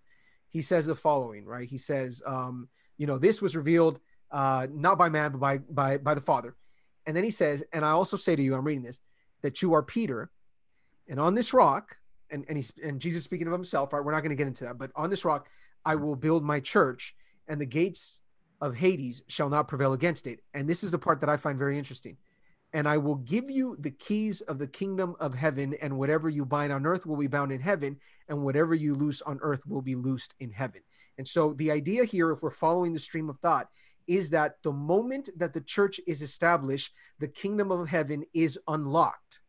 he 0.49 0.61
says 0.61 0.87
the 0.87 0.95
following, 0.95 1.45
right? 1.45 1.69
He 1.69 1.79
says, 1.79 2.23
um, 2.27 2.69
you 2.99 3.07
know, 3.07 3.19
this 3.19 3.41
was 3.41 3.57
revealed 3.57 4.01
uh, 4.31 4.67
not 4.73 4.99
by 4.99 5.09
man, 5.09 5.33
but 5.33 5.41
by 5.41 5.59
by 5.59 5.99
by 5.99 6.15
the 6.15 6.21
Father 6.21 6.57
and 7.07 7.17
then 7.17 7.25
he 7.25 7.31
says, 7.31 7.65
And 7.73 7.85
I 7.85 7.91
also 7.91 8.17
say 8.17 8.37
to 8.37 8.43
you, 8.43 8.55
I'm 8.55 8.65
reading 8.65 8.83
this, 8.83 8.99
that 9.43 9.63
you 9.63 9.73
are 9.75 9.83
Peter, 9.83 10.31
and 11.09 11.21
on 11.21 11.35
this 11.35 11.55
rock 11.55 11.97
and 12.31 12.45
and 12.49 12.59
he's 12.59 12.73
and 12.83 13.01
Jesus 13.01 13.25
speaking 13.25 13.47
of 13.47 13.53
himself, 13.53 13.93
right? 13.93 14.05
We're 14.05 14.13
not 14.13 14.21
going 14.21 14.31
to 14.31 14.37
get 14.37 14.49
into 14.49 14.65
that, 14.65 14.79
but 14.79 14.91
on 14.97 15.09
this 15.09 15.25
rock 15.25 15.49
I 15.85 15.95
will 15.95 16.17
build 16.17 16.45
my 16.45 16.61
church, 16.61 17.15
and 17.47 17.61
the 17.61 17.67
gates 17.67 18.21
of 18.61 18.75
Hades 18.75 19.23
shall 19.29 19.49
not 19.49 19.69
prevail 19.69 19.93
against 19.93 20.27
it. 20.27 20.41
And 20.53 20.69
this 20.69 20.83
is 20.83 20.91
the 20.91 20.99
part 20.99 21.21
that 21.21 21.29
I 21.29 21.37
find 21.37 21.59
very 21.59 21.79
interesting. 21.79 22.17
And 22.77 22.87
I 22.87 22.99
will 22.99 23.15
give 23.15 23.51
you 23.51 23.75
the 23.81 23.91
keys 23.91 24.43
of 24.43 24.59
the 24.59 24.67
kingdom 24.67 25.17
of 25.19 25.35
heaven, 25.35 25.75
and 25.81 25.97
whatever 25.97 26.29
you 26.29 26.45
bind 26.45 26.75
on 26.75 26.85
earth 26.85 27.07
will 27.07 27.17
be 27.17 27.27
bound 27.27 27.51
in 27.51 27.59
heaven, 27.59 27.97
and 28.29 28.45
whatever 28.45 28.75
you 28.75 28.93
loose 28.93 29.23
on 29.23 29.39
earth 29.41 29.67
will 29.67 29.81
be 29.81 29.95
loosed 29.95 30.35
in 30.41 30.53
heaven. 30.53 30.83
And 31.17 31.27
so 31.27 31.55
the 31.55 31.71
idea 31.71 32.05
here, 32.05 32.31
if 32.33 32.43
we're 32.43 32.51
following 32.51 32.93
the 32.93 32.99
stream 32.99 33.31
of 33.31 33.39
thought, 33.39 33.71
is 34.07 34.29
that 34.29 34.57
the 34.63 34.75
moment 34.75 35.31
that 35.39 35.55
the 35.55 35.63
church 35.63 36.03
is 36.07 36.21
established, 36.21 36.93
the 37.19 37.29
kingdom 37.29 37.71
of 37.71 37.89
heaven 37.89 38.27
is 38.35 38.59
unlocked. 38.69 39.41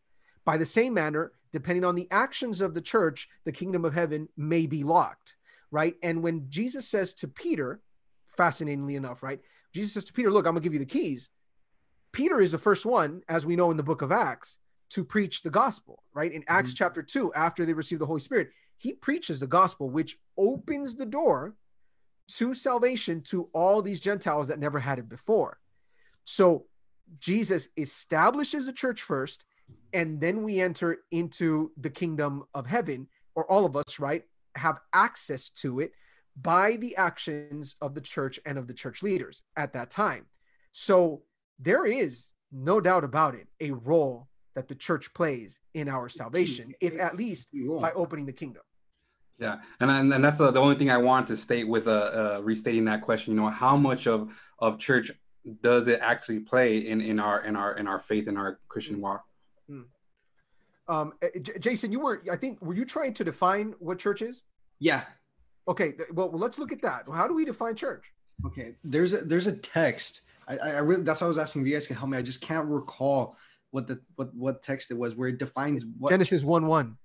By 0.46 0.55
the 0.55 0.63
same 0.63 0.93
manner, 0.93 1.34
depending 1.51 1.84
on 1.84 1.96
the 1.96 2.07
actions 2.12 2.62
of 2.62 2.74
the 2.74 2.81
church, 2.81 3.27
the 3.43 3.51
kingdom 3.51 3.84
of 3.84 3.93
heaven 3.93 4.29
may 4.38 4.67
be 4.67 4.86
locked, 4.86 5.36
right? 5.69 5.96
And 6.01 6.24
when 6.24 6.46
Jesus 6.48 6.88
says 6.88 7.13
to 7.15 7.27
Peter, 7.27 7.81
fascinatingly 8.38 8.96
enough, 8.96 9.22
right? 9.22 9.41
Jesus 9.74 9.96
says 9.96 10.05
to 10.05 10.13
Peter, 10.13 10.31
Look, 10.31 10.48
I'm 10.48 10.53
going 10.53 10.63
to 10.63 10.69
give 10.69 10.72
you 10.72 10.79
the 10.79 10.86
keys. 10.86 11.29
Peter 12.18 12.42
is 12.42 12.52
the 12.52 12.58
first 12.58 12.84
one, 12.84 13.22
as 13.30 13.46
we 13.46 13.56
know 13.56 13.70
in 13.70 13.78
the 13.78 13.84
book 13.84 14.02
of 14.02 14.12
Acts, 14.12 14.58
to 14.90 15.04
preach 15.04 15.44
the 15.44 15.52
gospel, 15.52 16.02
right? 16.16 16.32
In 16.32 16.44
Acts 16.48 16.72
mm-hmm. 16.72 16.78
chapter 16.78 17.04
2, 17.04 17.32
after 17.36 17.64
they 17.64 17.74
receive 17.74 18.00
the 18.00 18.08
Holy 18.08 18.20
Spirit, 18.20 18.50
he 18.76 18.94
preaches 18.94 19.40
the 19.40 19.46
gospel, 19.46 19.92
which 19.92 20.18
opens 20.36 20.96
the 20.96 21.06
door 21.06 21.54
to 22.30 22.56
salvation 22.56 23.22
to 23.22 23.50
all 23.54 23.84
these 23.84 24.00
Gentiles 24.00 24.48
that 24.48 24.58
never 24.58 24.80
had 24.80 24.98
it 24.98 25.08
before. 25.08 25.60
So 26.24 26.66
Jesus 27.20 27.70
establishes 27.78 28.66
the 28.66 28.74
church 28.74 29.04
first, 29.04 29.46
and 29.94 30.20
then 30.20 30.42
we 30.42 30.60
enter 30.60 30.98
into 31.12 31.72
the 31.78 31.92
kingdom 31.92 32.46
of 32.56 32.66
heaven, 32.66 33.10
or 33.36 33.46
all 33.46 33.64
of 33.64 33.76
us, 33.76 34.00
right, 34.00 34.24
have 34.56 34.80
access 34.92 35.52
to 35.52 35.82
it 35.82 35.92
by 36.36 36.78
the 36.78 36.96
actions 36.96 37.76
of 37.80 37.94
the 37.94 38.02
church 38.02 38.40
and 38.44 38.58
of 38.58 38.66
the 38.66 38.74
church 38.74 39.04
leaders 39.04 39.44
at 39.56 39.74
that 39.74 39.92
time. 39.92 40.26
So 40.72 41.22
there 41.60 41.86
is 41.86 42.30
no 42.52 42.80
doubt 42.80 43.04
about 43.04 43.36
it 43.36 43.48
a 43.60 43.72
role 43.72 44.28
that 44.56 44.68
the 44.68 44.76
church 44.76 45.14
plays 45.14 45.60
in 45.74 45.88
our 45.88 46.10
salvation, 46.10 46.74
if 46.82 46.98
at 47.00 47.16
least 47.16 47.50
by 47.82 47.92
opening 47.92 48.26
the 48.26 48.34
kingdom. 48.34 48.64
Yeah, 49.40 49.58
and 49.80 49.92
and, 49.92 50.14
and 50.14 50.24
that's 50.24 50.38
the, 50.38 50.50
the 50.50 50.60
only 50.60 50.76
thing 50.76 50.90
I 50.90 50.98
want 50.98 51.28
to 51.28 51.38
state 51.38 51.68
with 51.68 51.88
uh, 51.88 51.92
uh, 51.92 52.42
restating 52.44 52.86
that 52.86 53.02
question. 53.02 53.36
You 53.36 53.42
know, 53.42 53.50
how 53.50 53.78
much 53.78 54.08
of 54.08 54.32
of 54.58 54.80
church 54.80 55.12
does 55.62 55.88
it 55.88 56.00
actually 56.02 56.40
play 56.40 56.78
in 56.78 57.02
in 57.02 57.20
our 57.20 57.46
in 57.46 57.56
our 57.56 57.78
in 57.78 57.88
our 57.88 58.00
faith 58.00 58.28
in 58.28 58.36
our 58.36 58.60
Christian 58.68 59.00
walk? 59.00 59.24
Hmm. 59.70 59.82
Um, 60.88 61.14
eh, 61.22 61.40
J- 61.40 61.60
Jason, 61.60 61.92
you 61.92 62.00
were 62.00 62.24
I 62.32 62.36
think 62.36 62.60
were 62.62 62.74
you 62.74 62.86
trying 62.86 63.14
to 63.14 63.24
define 63.24 63.76
what 63.80 64.00
church 64.00 64.24
is? 64.24 64.42
Yeah. 64.80 65.04
Okay. 65.68 65.94
Well, 66.12 66.32
let's 66.32 66.58
look 66.58 66.72
at 66.72 66.82
that. 66.82 67.04
How 67.14 67.28
do 67.28 67.36
we 67.36 67.46
define 67.46 67.76
church? 67.76 68.12
Okay. 68.46 68.76
There's 68.84 69.14
a 69.14 69.18
there's 69.18 69.48
a 69.48 69.56
text. 69.56 70.22
I, 70.48 70.58
I 70.58 70.77
really 70.80 71.04
that's 71.04 71.22
why 71.22 71.25
I 71.25 71.27
was 71.27 71.38
asking 71.38 71.62
if 71.62 71.68
you 71.68 71.74
guys 71.74 71.88
can 71.88 71.96
help 71.96 72.10
me. 72.10 72.18
I 72.18 72.22
just 72.22 72.42
can't 72.42 72.68
recall 72.68 73.36
what 73.72 73.88
the 73.88 74.00
what 74.16 74.34
what 74.34 74.62
text 74.62 74.92
it 74.92 74.98
was 74.98 75.16
where 75.16 75.30
it 75.30 75.38
defines 75.38 75.84
what 75.98 76.12
Genesis 76.12 76.44
one 76.44 76.68
one. 76.68 76.98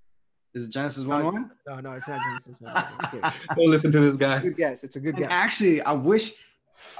Is 0.54 0.66
it 0.66 0.70
Genesis 0.70 1.06
1 1.06 1.24
1? 1.24 1.50
No, 1.66 1.80
no, 1.80 1.92
it's 1.92 2.08
not 2.08 2.20
Genesis 2.22 2.60
1 2.60 2.74
1. 2.74 3.32
Don't 3.56 3.70
listen 3.70 3.90
to 3.90 4.00
this 4.00 4.16
guy. 4.16 4.40
Good 4.40 4.56
guess. 4.56 4.84
It's 4.84 4.96
a 4.96 5.00
good 5.00 5.14
and 5.14 5.20
guess. 5.20 5.30
Actually, 5.30 5.80
I 5.82 5.92
wish 5.92 6.32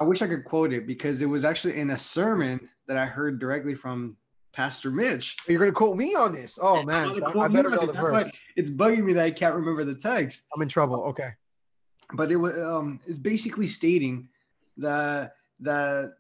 I 0.01 0.05
wish 0.05 0.23
I 0.23 0.27
could 0.27 0.45
quote 0.45 0.73
it 0.73 0.87
because 0.87 1.21
it 1.23 1.27
was 1.27 1.45
actually 1.45 1.79
in 1.79 1.91
a 1.91 1.99
sermon 1.99 2.69
that 2.87 2.97
I 2.97 3.05
heard 3.05 3.39
directly 3.39 3.75
from 3.75 4.17
Pastor 4.53 4.91
Mitch. 4.91 5.37
You're 5.47 5.59
gonna 5.59 5.73
quote 5.73 5.97
me 5.97 6.15
on 6.15 6.33
this. 6.33 6.59
Oh 6.61 6.83
man, 6.83 7.13
I 7.39 7.49
better 7.49 7.71
know 7.71 7.87
the 7.87 7.93
verse. 7.93 8.31
It's 8.57 8.71
bugging 8.71 9.05
me 9.05 9.13
that 9.15 9.25
I 9.25 9.31
can't 9.31 9.55
remember 9.55 9.85
the 9.85 9.95
text. 9.95 10.47
I'm 10.55 10.63
in 10.63 10.69
trouble. 10.69 11.03
Okay. 11.05 11.31
But 12.15 12.33
it 12.33 12.37
was 12.37 12.59
um 12.59 13.01
it's 13.07 13.19
basically 13.19 13.67
stating 13.67 14.29
that 14.79 15.35
that 15.63 16.15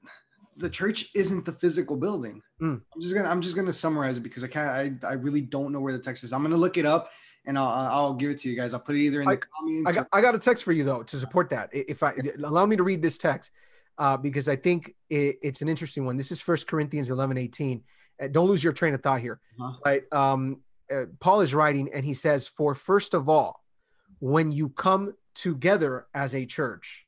the 0.57 0.71
church 0.71 1.11
isn't 1.15 1.45
the 1.45 1.53
physical 1.53 1.97
building. 1.97 2.43
Mm. 2.61 2.81
I'm 2.95 3.01
just 3.01 3.15
gonna 3.15 3.29
I'm 3.29 3.41
just 3.41 3.57
gonna 3.57 3.73
summarize 3.73 4.17
it 4.17 4.23
because 4.23 4.45
I 4.45 4.49
can't 4.49 5.05
I, 5.05 5.09
I 5.09 5.13
really 5.15 5.41
don't 5.41 5.73
know 5.73 5.81
where 5.81 5.93
the 5.93 5.99
text 5.99 6.25
is. 6.25 6.33
I'm 6.33 6.43
gonna 6.43 6.57
look 6.57 6.77
it 6.77 6.87
up 6.87 7.11
and 7.47 7.59
I'll 7.59 7.69
I'll 7.69 8.15
give 8.15 8.31
it 8.31 8.39
to 8.39 8.51
you 8.51 8.57
guys. 8.57 8.75
I'll 8.75 8.81
put 8.81 8.97
it 8.97 9.01
either 9.01 9.23
in 9.23 9.29
I, 9.29 9.35
the 9.37 9.41
comments. 9.41 9.91
I 9.91 9.95
got, 9.95 10.09
I 10.13 10.21
got 10.21 10.35
a 10.35 10.39
text 10.39 10.65
for 10.65 10.73
you 10.73 10.85
though 10.85 11.03
to 11.03 11.17
support 11.17 11.51
that. 11.51 11.71
If 11.73 12.03
I 12.03 12.15
allow 12.43 12.67
me 12.67 12.77
to 12.77 12.83
read 12.83 13.03
this 13.03 13.19
text, 13.19 13.51
uh, 13.99 14.17
because 14.17 14.49
I 14.49 14.57
think 14.57 14.95
it, 15.11 15.37
it's 15.43 15.63
an 15.63 15.69
interesting 15.69 16.05
one. 16.05 16.17
This 16.17 16.33
is 16.33 16.41
First 16.41 16.67
Corinthians 16.67 17.11
11, 17.11 17.39
18. 17.39 17.83
Uh, 18.21 18.29
don't 18.29 18.49
lose 18.49 18.63
your 18.63 18.73
train 18.73 18.95
of 18.95 19.03
thought 19.03 19.21
here. 19.21 19.41
Uh-huh. 19.61 19.79
But 19.85 20.17
um, 20.17 20.61
uh, 20.93 21.05
Paul 21.21 21.41
is 21.41 21.55
writing 21.55 21.91
and 21.93 22.05
he 22.05 22.15
says, 22.15 22.47
"For 22.47 22.75
first 22.75 23.15
of 23.15 23.29
all, 23.29 23.65
when 24.21 24.53
you 24.53 24.69
come 24.71 25.15
together 25.35 26.07
as 26.15 26.35
a 26.35 26.47
church." 26.47 27.07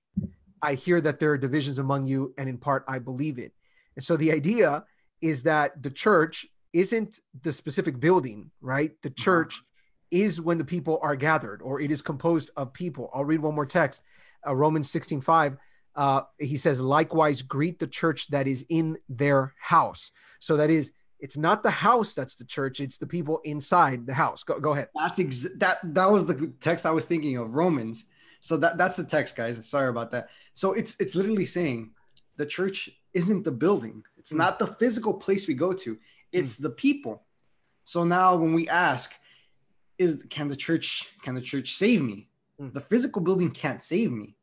I 0.65 0.75
hear 0.75 1.01
that 1.03 1.21
there 1.21 1.31
are 1.33 1.39
divisions 1.39 1.79
among 1.79 2.07
you, 2.07 2.35
and 2.39 2.49
in 2.49 2.57
part 2.57 2.85
I 2.89 2.99
believe 2.99 3.39
it. 3.39 3.53
And 3.97 4.05
so 4.05 4.17
the 4.17 4.33
idea 4.33 4.85
is 5.21 5.43
that 5.43 5.83
the 5.83 5.91
church 5.91 6.47
isn't 6.73 7.21
the 7.43 7.53
specific 7.53 8.01
building, 8.01 8.51
right? 8.61 8.91
The 9.03 9.11
uh-huh. 9.11 9.23
church 9.23 9.63
is 10.11 10.41
when 10.41 10.59
the 10.59 10.65
people 10.65 10.99
are 11.03 11.17
gathered, 11.17 11.61
or 11.63 11.81
it 11.81 11.91
is 11.91 12.01
composed 12.01 12.51
of 12.57 12.73
people. 12.73 13.11
I'll 13.15 13.25
read 13.25 13.41
one 13.41 13.55
more 13.55 13.67
text, 13.67 14.03
uh, 14.47 14.55
Romans 14.55 14.91
16 14.91 15.21
5. 15.21 15.57
Uh, 15.97 16.23
he 16.39 16.57
says, 16.57 16.81
likewise, 16.81 17.43
greet 17.43 17.79
the 17.79 17.87
church 17.87 18.29
that 18.29 18.49
is 18.49 18.65
in 18.69 18.97
their 19.09 19.55
house. 19.61 20.11
So 20.41 20.57
that 20.57 20.71
is, 20.71 20.93
it's 21.21 21.37
not 21.37 21.63
the 21.63 21.71
house 21.71 22.15
that's 22.15 22.37
the 22.37 22.45
church; 22.45 22.81
it's 22.81 22.99
the 22.99 23.07
people 23.07 23.41
inside 23.45 24.07
the 24.07 24.15
house. 24.15 24.43
Go, 24.43 24.59
go 24.59 24.73
ahead. 24.73 24.89
That's 24.95 25.21
ex- 25.21 25.49
that 25.59 25.79
that 25.95 26.11
was 26.11 26.27
the 26.27 26.53
text 26.61 26.85
I 26.85 26.91
was 26.91 27.07
thinking 27.07 27.37
of, 27.39 27.55
Romans 27.55 28.05
so 28.45 28.59
that 28.59 28.77
that's 28.77 28.97
the 28.97 29.05
text, 29.05 29.37
guys. 29.37 29.67
Sorry 29.67 29.89
about 29.89 30.11
that. 30.11 30.29
So 30.53 30.75
it's 30.75 31.01
it's 31.01 31.15
literally 31.15 31.47
saying 31.47 31.93
the 32.37 32.45
church 32.45 32.91
isn't 33.15 33.43
the 33.43 33.51
building. 33.51 34.05
It's 34.19 34.35
mm. 34.35 34.37
not 34.37 34.59
the 34.59 34.67
physical 34.67 35.15
place 35.15 35.49
we 35.49 35.55
go 35.55 35.73
to. 35.73 35.97
It's 36.31 36.57
mm. 36.57 36.65
the 36.65 36.69
people. 36.69 37.23
So 37.87 38.05
now 38.05 38.37
when 38.37 38.53
we 38.53 38.69
ask, 38.69 39.15
is 39.97 40.23
can 40.29 40.49
the 40.49 40.57
church 40.57 41.09
can 41.23 41.35
the 41.35 41.41
church 41.41 41.73
save 41.73 42.03
me? 42.03 42.29
Mm. 42.61 42.75
The 42.75 42.81
physical 42.81 43.23
building 43.23 43.51
can't 43.51 43.83
save 43.83 44.13
me. 44.13 44.37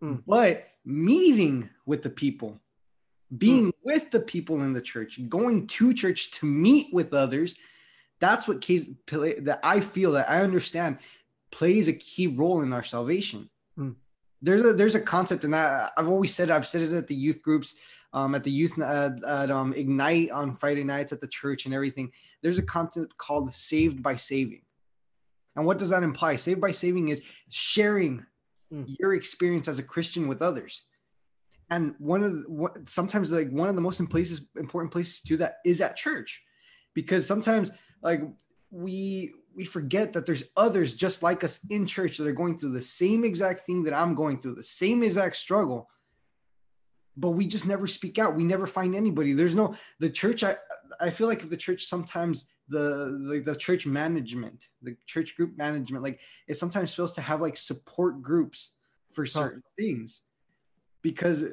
Hmm. 0.00 0.16
But 0.26 0.68
meeting 0.86 1.68
with 1.84 2.02
the 2.02 2.10
people, 2.10 2.58
being 3.36 3.64
hmm. 3.64 3.70
with 3.82 4.10
the 4.12 4.20
people 4.20 4.62
in 4.62 4.72
the 4.72 4.80
church, 4.80 5.20
going 5.28 5.66
to 5.66 5.92
church 5.92 6.30
to 6.32 6.46
meet 6.46 6.86
with 6.92 7.12
others, 7.12 7.54
that's 8.18 8.48
what 8.48 8.62
case 8.62 8.86
that 9.08 9.60
I 9.62 9.80
feel 9.80 10.12
that 10.12 10.30
I 10.30 10.40
understand 10.40 10.98
plays 11.50 11.88
a 11.88 11.92
key 11.92 12.26
role 12.26 12.62
in 12.62 12.72
our 12.72 12.82
salvation. 12.82 13.50
Mm. 13.78 13.96
There's 14.42 14.62
a 14.62 14.72
there's 14.72 14.94
a 14.94 15.00
concept 15.00 15.44
in 15.44 15.52
that 15.52 15.92
I've 15.96 16.08
always 16.08 16.34
said 16.34 16.50
I've 16.50 16.66
said 16.66 16.82
it 16.82 16.92
at 16.92 17.08
the 17.08 17.14
youth 17.14 17.42
groups, 17.42 17.74
um, 18.12 18.34
at 18.34 18.44
the 18.44 18.50
youth 18.50 18.78
at, 18.78 19.22
at 19.24 19.50
um, 19.50 19.72
Ignite 19.72 20.30
on 20.30 20.54
Friday 20.54 20.84
nights 20.84 21.12
at 21.12 21.20
the 21.20 21.28
church 21.28 21.64
and 21.64 21.74
everything. 21.74 22.12
There's 22.42 22.58
a 22.58 22.62
concept 22.62 23.16
called 23.16 23.54
saved 23.54 24.02
by 24.02 24.16
saving. 24.16 24.62
And 25.56 25.64
what 25.64 25.78
does 25.78 25.90
that 25.90 26.02
imply? 26.02 26.36
Saved 26.36 26.60
by 26.60 26.72
saving 26.72 27.08
is 27.08 27.22
sharing 27.48 28.26
mm. 28.72 28.94
your 28.98 29.14
experience 29.14 29.68
as 29.68 29.78
a 29.78 29.82
Christian 29.82 30.28
with 30.28 30.42
others. 30.42 30.82
And 31.70 31.94
one 31.98 32.22
of 32.22 32.32
the, 32.32 32.44
what, 32.46 32.88
sometimes 32.88 33.32
like 33.32 33.50
one 33.50 33.68
of 33.68 33.74
the 33.74 33.80
most 33.80 34.06
places 34.08 34.42
important 34.56 34.92
places 34.92 35.20
to 35.22 35.26
do 35.28 35.36
that 35.38 35.56
is 35.64 35.80
at 35.80 35.96
church, 35.96 36.42
because 36.94 37.26
sometimes 37.26 37.72
like 38.02 38.22
we 38.70 39.32
we 39.56 39.64
forget 39.64 40.12
that 40.12 40.26
there's 40.26 40.44
others 40.56 40.92
just 40.92 41.22
like 41.22 41.42
us 41.42 41.58
in 41.70 41.86
church 41.86 42.18
that 42.18 42.26
are 42.26 42.32
going 42.32 42.58
through 42.58 42.72
the 42.72 42.82
same 42.82 43.24
exact 43.24 43.64
thing 43.64 43.82
that 43.84 43.94
I'm 43.94 44.14
going 44.14 44.38
through, 44.38 44.54
the 44.54 44.62
same 44.62 45.02
exact 45.02 45.36
struggle. 45.36 45.88
But 47.16 47.30
we 47.30 47.46
just 47.46 47.66
never 47.66 47.86
speak 47.86 48.18
out. 48.18 48.36
We 48.36 48.44
never 48.44 48.66
find 48.66 48.94
anybody. 48.94 49.32
There's 49.32 49.54
no 49.54 49.74
the 49.98 50.10
church. 50.10 50.44
I 50.44 50.56
I 51.00 51.08
feel 51.08 51.26
like 51.26 51.42
if 51.42 51.48
the 51.48 51.56
church 51.56 51.86
sometimes 51.86 52.50
the 52.68 53.18
the, 53.30 53.42
the 53.46 53.56
church 53.56 53.86
management, 53.86 54.66
the 54.82 54.94
church 55.06 55.34
group 55.34 55.56
management, 55.56 56.04
like 56.04 56.20
it 56.46 56.58
sometimes 56.58 56.94
feels 56.94 57.14
to 57.14 57.22
have 57.22 57.40
like 57.40 57.56
support 57.56 58.20
groups 58.20 58.74
for 59.14 59.24
certain 59.24 59.62
things, 59.78 60.20
because 61.00 61.44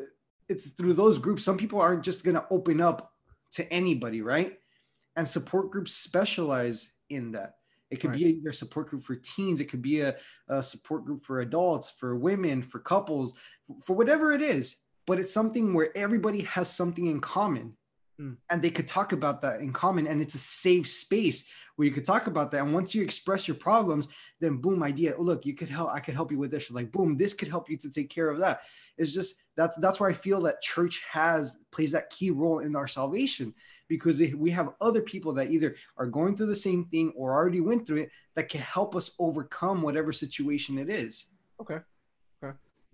it's 0.49 0.71
through 0.71 0.95
those 0.95 1.17
groups. 1.17 1.45
Some 1.45 1.57
people 1.57 1.79
aren't 1.79 2.03
just 2.03 2.25
gonna 2.25 2.45
open 2.51 2.81
up 2.81 3.13
to 3.53 3.71
anybody, 3.71 4.21
right? 4.21 4.59
And 5.15 5.25
support 5.25 5.71
groups 5.71 5.93
specialize 5.93 6.91
in 7.09 7.31
that 7.31 7.53
it 7.93 7.99
could 7.99 8.09
right. 8.09 8.19
be 8.19 8.49
a 8.49 8.53
support 8.53 8.87
group 8.89 9.03
for 9.03 9.15
teens. 9.15 9.61
It 9.61 9.65
could 9.65 9.83
be 9.83 10.01
a, 10.01 10.15
a 10.49 10.63
support 10.63 11.05
group 11.05 11.23
for 11.23 11.41
adults, 11.41 11.91
for 11.91 12.15
women, 12.15 12.63
for 12.63 12.79
couples, 12.79 13.35
for 13.85 13.95
whatever 13.95 14.33
it 14.33 14.41
is. 14.41 14.77
But 15.05 15.19
it's 15.19 15.33
something 15.33 15.75
where 15.75 15.95
everybody 15.95 16.41
has 16.41 16.73
something 16.73 17.05
in 17.05 17.21
common. 17.21 17.77
Mm. 18.19 18.35
and 18.49 18.61
they 18.61 18.69
could 18.69 18.87
talk 18.87 19.11
about 19.11 19.41
that 19.41 19.59
in 19.61 19.71
common 19.71 20.07
and 20.07 20.21
it's 20.21 20.35
a 20.35 20.39
safe 20.39 20.87
space 20.87 21.45
where 21.75 21.87
you 21.87 21.93
could 21.93 22.05
talk 22.05 22.27
about 22.27 22.51
that. 22.51 22.61
And 22.61 22.73
once 22.73 22.93
you 22.93 23.03
express 23.03 23.47
your 23.47 23.55
problems 23.55 24.07
then 24.39 24.57
boom 24.57 24.83
idea 24.83 25.15
oh, 25.17 25.21
look 25.21 25.45
you 25.45 25.53
could 25.53 25.69
help 25.69 25.89
i 25.91 25.99
could 25.99 26.15
help 26.15 26.31
you 26.31 26.37
with 26.37 26.51
this. 26.51 26.71
Like 26.71 26.91
boom 26.91 27.17
this 27.17 27.33
could 27.33 27.47
help 27.47 27.69
you 27.69 27.77
to 27.77 27.89
take 27.89 28.09
care 28.09 28.29
of 28.29 28.39
that. 28.39 28.61
It's 28.97 29.13
just 29.13 29.35
that's 29.55 29.75
that's 29.77 29.99
why 29.99 30.09
i 30.09 30.13
feel 30.13 30.41
that 30.41 30.61
church 30.61 31.03
has 31.09 31.57
plays 31.71 31.91
that 31.91 32.09
key 32.09 32.31
role 32.31 32.59
in 32.59 32.75
our 32.75 32.87
salvation 32.87 33.53
because 33.87 34.19
we 34.35 34.49
have 34.51 34.73
other 34.81 35.01
people 35.01 35.33
that 35.33 35.51
either 35.51 35.75
are 35.97 36.07
going 36.07 36.35
through 36.35 36.47
the 36.47 36.55
same 36.55 36.85
thing 36.85 37.13
or 37.15 37.33
already 37.33 37.61
went 37.61 37.85
through 37.85 37.97
it 37.97 38.11
that 38.35 38.49
can 38.49 38.61
help 38.61 38.95
us 38.95 39.11
overcome 39.19 39.81
whatever 39.81 40.11
situation 40.11 40.77
it 40.77 40.89
is. 40.89 41.27
Okay 41.59 41.79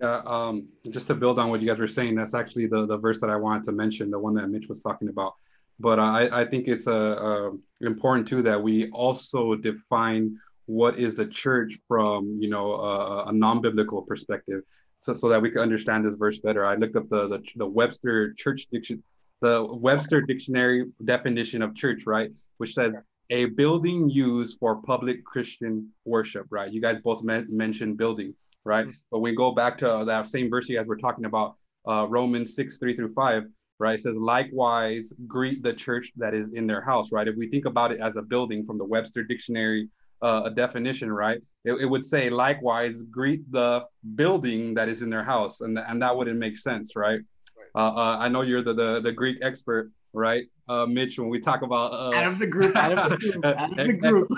yeah, 0.02 0.22
um, 0.26 0.68
just 0.92 1.08
to 1.08 1.16
build 1.16 1.40
on 1.40 1.50
what 1.50 1.62
you 1.62 1.68
guys 1.68 1.80
were 1.80 1.88
saying, 1.88 2.16
that's 2.16 2.34
actually 2.34 2.68
the, 2.68 2.86
the 2.86 2.98
verse 2.98 3.20
that 3.20 3.30
I 3.30 3.36
wanted 3.36 3.66
to 3.66 3.72
mention, 3.74 4.10
the 4.10 4.20
one 4.20 4.34
that 4.36 4.48
Mitch 4.48 4.68
was 4.70 4.82
talking 4.82 5.10
about. 5.10 5.36
But 5.80 6.00
I, 6.00 6.42
I 6.42 6.46
think 6.46 6.68
it's 6.68 6.88
uh, 6.88 6.92
uh, 6.92 7.52
important 7.82 8.28
too 8.28 8.42
that 8.44 8.62
we 8.62 8.90
also 8.92 9.56
define 9.56 10.38
what 10.66 11.00
is 11.00 11.16
the 11.16 11.26
church 11.26 11.80
from 11.88 12.38
you 12.40 12.50
know 12.50 12.74
uh, 12.74 13.26
a 13.28 13.32
non-biblical 13.32 14.04
perspective, 14.04 14.62
so 15.02 15.14
so 15.14 15.30
that 15.30 15.42
we 15.42 15.52
can 15.52 15.62
understand 15.62 16.06
this 16.06 16.16
verse 16.18 16.40
better. 16.40 16.66
I 16.66 16.76
looked 16.76 16.96
up 16.96 17.10
the 17.10 17.28
the, 17.28 17.44
the 17.56 17.66
Webster 17.66 18.34
Church 18.34 18.68
Diction, 18.72 19.02
the 19.42 19.68
Webster 19.72 20.22
Dictionary 20.22 20.86
definition 21.06 21.62
of 21.62 21.76
church, 21.76 22.06
right, 22.06 22.30
which 22.58 22.74
says 22.74 22.94
a 23.30 23.46
building 23.46 24.10
used 24.10 24.60
for 24.60 24.82
public 24.82 25.24
Christian 25.24 25.90
worship. 26.04 26.46
Right, 26.50 26.72
you 26.72 26.82
guys 26.82 27.00
both 27.02 27.24
mentioned 27.24 27.98
building 27.98 28.36
right? 28.66 28.86
Mm-hmm. 28.86 28.98
But 29.12 29.20
we 29.20 29.36
go 29.36 29.52
back 29.52 29.78
to 29.80 30.04
that 30.06 30.28
same 30.28 30.50
verse 30.50 30.70
you 30.70 30.78
guys 30.78 30.88
were 30.88 30.98
talking 30.98 31.26
about, 31.26 31.56
uh, 31.88 32.08
Romans 32.08 32.56
6, 32.56 32.78
3 32.78 32.96
through 32.96 33.14
5, 33.14 33.44
right? 33.80 33.96
It 33.96 34.02
says, 34.02 34.16
likewise, 34.16 35.14
greet 35.28 35.64
the 35.64 35.74
church 35.74 36.12
that 36.18 36.34
is 36.34 36.54
in 36.54 36.68
their 36.68 36.82
house, 36.82 37.12
right? 37.12 37.28
If 37.28 37.36
we 37.36 37.50
think 37.50 37.66
about 37.66 37.92
it 37.92 38.00
as 38.02 38.16
a 38.18 38.22
building 38.22 38.66
from 38.66 38.78
the 38.78 38.86
Webster 38.86 39.24
Dictionary 39.24 39.90
uh, 40.22 40.44
a 40.46 40.52
definition, 40.52 41.12
right? 41.12 41.40
It, 41.66 41.74
it, 41.74 41.86
would 41.86 42.04
say, 42.04 42.30
likewise, 42.30 43.04
greet 43.04 43.50
the 43.52 43.86
building 44.16 44.74
that 44.74 44.90
is 44.90 45.02
in 45.02 45.10
their 45.10 45.24
house. 45.24 45.62
And, 45.62 45.78
and 45.78 46.02
that 46.02 46.16
wouldn't 46.16 46.38
make 46.38 46.58
sense, 46.58 46.96
right? 46.96 47.20
right. 47.58 47.82
Uh, 47.82 47.94
uh 47.96 48.18
I 48.20 48.28
know 48.28 48.42
you're 48.42 48.62
the, 48.62 48.74
the, 48.74 49.00
the 49.00 49.12
Greek 49.12 49.38
expert, 49.42 49.92
right? 50.14 50.46
Uh, 50.68 50.86
Mitch, 50.86 51.18
when 51.18 51.30
we 51.30 51.40
talk 51.40 51.62
about 51.62 51.94
uh, 51.94 52.16
out 52.16 52.28
of 52.28 52.40
the 52.40 52.48
group, 52.48 52.76
out 52.76 52.98
of 52.98 53.12
the 53.12 53.18
group, 53.18 53.46
out 53.46 53.80
of 53.80 53.88
the 53.88 53.94
group. 53.94 54.30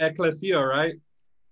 ecclesia, 0.00 0.58
right? 0.58 0.94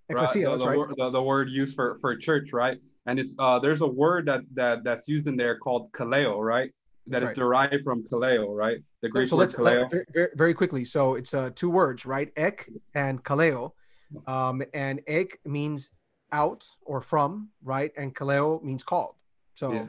Ecclesia, 0.09 0.49
right? 0.49 0.59
The, 0.59 0.59
the, 0.59 0.69
right? 0.69 0.79
Word, 0.79 0.95
the, 0.97 1.11
the, 1.11 1.23
word 1.23 1.51
used 1.51 1.75
for, 1.75 1.99
for 2.01 2.17
church, 2.17 2.53
right? 2.53 2.79
And 3.07 3.19
it's 3.19 3.35
uh, 3.39 3.59
there's 3.59 3.83
a 3.83 3.87
word 3.87 4.27
that 4.27 4.43
that 4.55 4.85
that's 4.85 5.09
used 5.09 5.27
in 5.27 5.37
there 5.37 5.59
called 5.59 5.93
kaleo, 5.93 6.39
right? 6.39 6.71
That 7.07 7.21
that's 7.21 7.23
is 7.23 7.29
right. 7.29 7.37
derived 7.37 7.85
from 7.85 8.05
kaleo, 8.05 8.55
right? 8.55 8.79
The 9.03 9.09
Greek 9.09 9.29
so 9.29 9.37
word 9.37 9.41
let's 9.43 9.55
kaleo. 9.55 9.93
Let, 9.93 10.05
very, 10.13 10.29
very 10.35 10.55
quickly. 10.55 10.85
So 10.85 11.15
it's 11.15 11.35
uh, 11.35 11.51
two 11.55 11.71
words, 11.71 12.05
right? 12.07 12.33
Ek 12.37 12.69
and 12.95 13.23
kaleo, 13.23 13.73
um, 14.27 14.63
and 14.75 15.01
ek 15.07 15.39
means 15.45 15.91
out 16.33 16.67
or 16.85 17.01
from, 17.01 17.51
right? 17.63 17.93
And 17.97 18.15
kaleo 18.15 18.63
means 18.63 18.83
called. 18.83 19.15
So. 19.55 19.73
Yeah. 19.73 19.87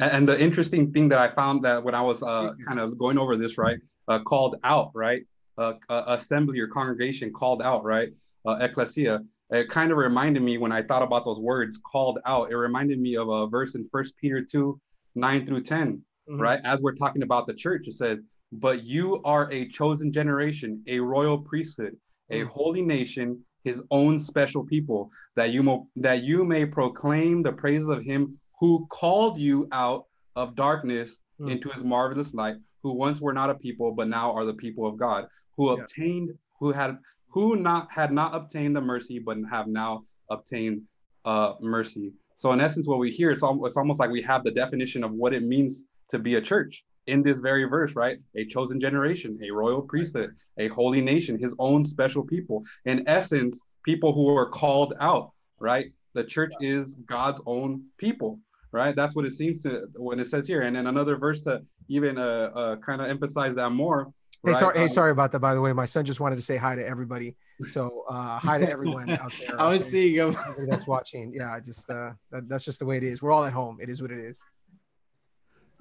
And, 0.00 0.10
and 0.12 0.28
the 0.28 0.38
interesting 0.38 0.92
thing 0.92 1.08
that 1.10 1.18
I 1.18 1.28
found 1.32 1.64
that 1.64 1.82
when 1.82 1.94
I 1.94 2.02
was 2.02 2.22
uh, 2.22 2.52
kind 2.66 2.80
of 2.80 2.98
going 2.98 3.18
over 3.18 3.36
this, 3.36 3.56
right, 3.56 3.78
uh, 4.08 4.18
called 4.18 4.56
out, 4.64 4.90
right, 4.94 5.22
uh, 5.58 5.74
uh, 5.88 6.02
assembly 6.08 6.58
or 6.58 6.66
congregation 6.66 7.32
called 7.32 7.62
out, 7.62 7.84
right, 7.84 8.10
uh, 8.44 8.58
ecclesia 8.60 9.20
it 9.50 9.68
kind 9.68 9.92
of 9.92 9.98
reminded 9.98 10.42
me 10.42 10.58
when 10.58 10.72
I 10.72 10.82
thought 10.82 11.02
about 11.02 11.24
those 11.24 11.38
words 11.38 11.78
called 11.78 12.18
out, 12.26 12.50
it 12.50 12.56
reminded 12.56 12.98
me 12.98 13.16
of 13.16 13.28
a 13.28 13.46
verse 13.46 13.74
in 13.74 13.88
First 13.92 14.16
Peter 14.16 14.42
2, 14.42 14.78
9 15.14 15.46
through 15.46 15.62
10, 15.62 16.02
mm-hmm. 16.28 16.40
right? 16.40 16.60
As 16.64 16.82
we're 16.82 16.94
talking 16.94 17.22
about 17.22 17.46
the 17.46 17.54
church, 17.54 17.86
it 17.86 17.94
says, 17.94 18.18
But 18.50 18.84
you 18.84 19.22
are 19.24 19.50
a 19.52 19.68
chosen 19.68 20.12
generation, 20.12 20.82
a 20.88 20.98
royal 20.98 21.38
priesthood, 21.38 21.96
a 22.30 22.40
mm-hmm. 22.40 22.48
holy 22.48 22.82
nation, 22.82 23.44
his 23.62 23.82
own 23.90 24.18
special 24.18 24.64
people, 24.64 25.10
that 25.36 25.50
you 25.50 25.62
mo- 25.62 25.88
that 25.96 26.24
you 26.24 26.44
may 26.44 26.66
proclaim 26.66 27.42
the 27.42 27.52
praises 27.52 27.88
of 27.88 28.02
him 28.02 28.38
who 28.58 28.86
called 28.90 29.38
you 29.38 29.68
out 29.70 30.06
of 30.34 30.56
darkness 30.56 31.20
mm-hmm. 31.40 31.52
into 31.52 31.68
his 31.70 31.84
marvelous 31.84 32.34
light, 32.34 32.56
who 32.82 32.94
once 32.94 33.20
were 33.20 33.32
not 33.32 33.50
a 33.50 33.54
people, 33.54 33.92
but 33.92 34.08
now 34.08 34.32
are 34.32 34.44
the 34.44 34.54
people 34.54 34.86
of 34.88 34.96
God, 34.96 35.26
who 35.56 35.72
yeah. 35.72 35.82
obtained, 35.82 36.30
who 36.58 36.72
had 36.72 36.98
who 37.36 37.54
not 37.54 37.92
had 37.92 38.12
not 38.12 38.34
obtained 38.34 38.74
the 38.74 38.80
mercy, 38.80 39.18
but 39.18 39.36
have 39.50 39.66
now 39.66 40.06
obtained 40.30 40.80
uh, 41.26 41.52
mercy. 41.60 42.14
So 42.38 42.50
in 42.54 42.62
essence, 42.62 42.86
what 42.86 42.98
we 42.98 43.10
hear, 43.10 43.30
it's, 43.30 43.42
al- 43.42 43.66
it's 43.66 43.76
almost 43.76 44.00
like 44.00 44.10
we 44.10 44.22
have 44.22 44.42
the 44.42 44.50
definition 44.50 45.04
of 45.04 45.12
what 45.12 45.34
it 45.34 45.42
means 45.42 45.84
to 46.08 46.18
be 46.18 46.36
a 46.36 46.40
church 46.40 46.82
in 47.06 47.22
this 47.22 47.40
very 47.40 47.64
verse, 47.64 47.94
right? 47.94 48.16
A 48.36 48.46
chosen 48.46 48.80
generation, 48.80 49.38
a 49.46 49.50
royal 49.50 49.82
priesthood, 49.82 50.34
a 50.56 50.68
holy 50.68 51.02
nation, 51.02 51.38
his 51.38 51.54
own 51.58 51.84
special 51.84 52.24
people. 52.24 52.64
In 52.86 53.06
essence, 53.06 53.60
people 53.84 54.14
who 54.14 54.34
are 54.34 54.48
called 54.48 54.94
out, 54.98 55.32
right? 55.60 55.92
The 56.14 56.24
church 56.24 56.54
is 56.60 56.94
God's 57.06 57.42
own 57.44 57.84
people, 57.98 58.40
right? 58.72 58.96
That's 58.96 59.14
what 59.14 59.26
it 59.26 59.32
seems 59.32 59.62
to 59.64 59.88
when 59.96 60.20
it 60.20 60.28
says 60.28 60.46
here. 60.46 60.62
And 60.62 60.74
then 60.74 60.86
another 60.86 61.16
verse 61.18 61.42
to 61.42 61.60
even 61.88 62.16
uh, 62.16 62.50
uh, 62.60 62.76
kind 62.76 63.02
of 63.02 63.10
emphasize 63.10 63.54
that 63.56 63.70
more 63.72 64.10
Hey, 64.46 64.52
right? 64.52 64.60
sorry, 64.60 64.76
um, 64.76 64.80
hey, 64.82 64.86
sorry 64.86 65.10
about 65.10 65.32
that. 65.32 65.40
By 65.40 65.54
the 65.54 65.60
way, 65.60 65.72
my 65.72 65.86
son 65.86 66.04
just 66.04 66.20
wanted 66.20 66.36
to 66.36 66.42
say 66.42 66.56
hi 66.56 66.76
to 66.76 66.86
everybody. 66.86 67.34
So 67.64 68.04
uh, 68.08 68.38
hi 68.38 68.58
to 68.58 68.70
everyone 68.70 69.10
out 69.10 69.32
there. 69.40 69.60
I 69.60 69.68
was 69.68 69.84
seeing 69.84 70.14
him. 70.14 70.36
that's 70.68 70.86
watching. 70.86 71.32
Yeah, 71.34 71.58
just 71.58 71.90
uh, 71.90 72.12
that, 72.30 72.48
that's 72.48 72.64
just 72.64 72.78
the 72.78 72.86
way 72.86 72.96
it 72.96 73.02
is. 73.02 73.20
We're 73.20 73.32
all 73.32 73.44
at 73.44 73.52
home. 73.52 73.78
It 73.80 73.88
is 73.88 74.00
what 74.00 74.12
it 74.12 74.20
is. 74.20 74.40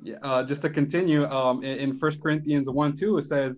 Yeah. 0.01 0.15
Uh, 0.23 0.41
just 0.41 0.63
to 0.63 0.71
continue, 0.71 1.28
um, 1.28 1.63
in 1.63 1.99
First 1.99 2.23
Corinthians 2.23 2.67
one 2.67 2.95
two, 2.95 3.19
it 3.19 3.25
says, 3.25 3.56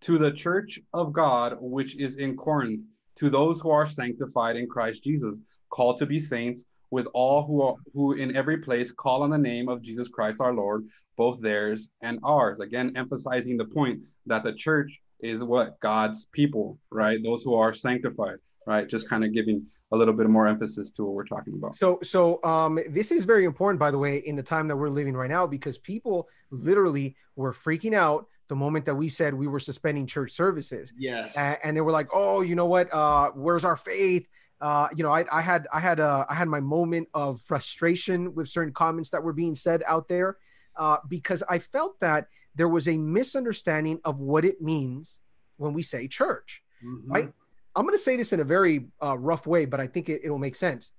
"To 0.00 0.18
the 0.18 0.32
church 0.32 0.80
of 0.92 1.12
God 1.12 1.56
which 1.60 1.94
is 1.94 2.16
in 2.16 2.36
Corinth, 2.36 2.80
to 3.18 3.30
those 3.30 3.60
who 3.60 3.70
are 3.70 3.86
sanctified 3.86 4.56
in 4.56 4.66
Christ 4.66 5.04
Jesus, 5.04 5.36
called 5.70 5.98
to 5.98 6.06
be 6.06 6.18
saints." 6.18 6.64
With 6.90 7.06
all 7.14 7.44
who 7.46 7.62
are 7.62 7.74
who 7.94 8.12
in 8.12 8.36
every 8.36 8.58
place 8.58 8.92
call 8.92 9.22
on 9.22 9.30
the 9.30 9.38
name 9.38 9.68
of 9.68 9.82
Jesus 9.82 10.08
Christ 10.08 10.40
our 10.40 10.52
Lord, 10.54 10.86
both 11.16 11.40
theirs 11.40 11.88
and 12.02 12.18
ours. 12.22 12.60
Again, 12.60 12.92
emphasizing 12.96 13.56
the 13.56 13.64
point 13.64 14.02
that 14.26 14.44
the 14.44 14.52
church 14.52 14.90
is 15.20 15.42
what 15.42 15.78
God's 15.80 16.26
people, 16.32 16.78
right? 16.90 17.18
Those 17.22 17.42
who 17.42 17.54
are 17.54 17.72
sanctified, 17.72 18.36
right? 18.66 18.88
Just 18.88 19.08
kind 19.08 19.24
of 19.24 19.32
giving 19.32 19.66
a 19.90 19.96
little 19.96 20.14
bit 20.14 20.28
more 20.28 20.46
emphasis 20.46 20.90
to 20.90 21.04
what 21.04 21.14
we're 21.14 21.26
talking 21.26 21.54
about. 21.54 21.74
So, 21.74 21.98
so 22.02 22.42
um, 22.44 22.78
this 22.90 23.10
is 23.10 23.24
very 23.24 23.44
important, 23.44 23.80
by 23.80 23.90
the 23.90 23.98
way, 23.98 24.18
in 24.18 24.36
the 24.36 24.42
time 24.42 24.68
that 24.68 24.76
we're 24.76 24.90
living 24.90 25.14
right 25.14 25.30
now, 25.30 25.46
because 25.46 25.78
people 25.78 26.28
literally 26.50 27.16
were 27.36 27.52
freaking 27.52 27.94
out 27.94 28.26
the 28.48 28.56
moment 28.56 28.86
that 28.86 28.94
we 28.94 29.08
said 29.08 29.34
we 29.34 29.46
were 29.46 29.60
suspending 29.60 30.06
church 30.06 30.32
services. 30.32 30.92
Yes, 30.98 31.36
and, 31.36 31.58
and 31.62 31.76
they 31.76 31.80
were 31.80 31.92
like, 31.92 32.08
"Oh, 32.12 32.40
you 32.40 32.54
know 32.54 32.66
what? 32.66 32.92
Uh, 32.92 33.30
where's 33.30 33.64
our 33.64 33.76
faith? 33.76 34.28
uh, 34.60 34.88
you 34.94 35.02
know, 35.02 35.10
I, 35.10 35.24
I 35.30 35.40
had 35.40 35.66
I 35.72 35.80
had 35.80 36.00
uh, 36.00 36.24
I 36.28 36.34
had 36.34 36.48
my 36.48 36.60
moment 36.60 37.08
of 37.14 37.40
frustration 37.40 38.34
with 38.34 38.48
certain 38.48 38.72
comments 38.72 39.10
that 39.10 39.22
were 39.22 39.32
being 39.32 39.54
said 39.54 39.82
out 39.86 40.08
there 40.08 40.36
uh, 40.76 40.98
because 41.08 41.42
I 41.48 41.58
felt 41.58 42.00
that 42.00 42.28
there 42.54 42.68
was 42.68 42.88
a 42.88 42.98
misunderstanding 42.98 44.00
of 44.04 44.18
what 44.18 44.44
it 44.44 44.60
means 44.60 45.20
when 45.56 45.74
we 45.74 45.82
say 45.82 46.08
church. 46.08 46.62
Mm-hmm. 46.84 47.12
Right? 47.12 47.32
I'm 47.76 47.84
going 47.84 47.94
to 47.94 47.98
say 47.98 48.16
this 48.16 48.32
in 48.32 48.40
a 48.40 48.44
very 48.44 48.86
uh, 49.00 49.16
rough 49.16 49.46
way, 49.46 49.64
but 49.64 49.78
I 49.78 49.86
think 49.86 50.08
it, 50.08 50.22
it'll 50.24 50.38
make 50.38 50.56
sense. 50.56 50.92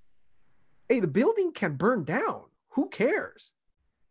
Hey, 0.87 1.01
the 1.01 1.07
building 1.07 1.51
can 1.51 1.75
burn 1.75 2.05
down. 2.05 2.43
Who 2.69 2.87
cares? 2.87 3.51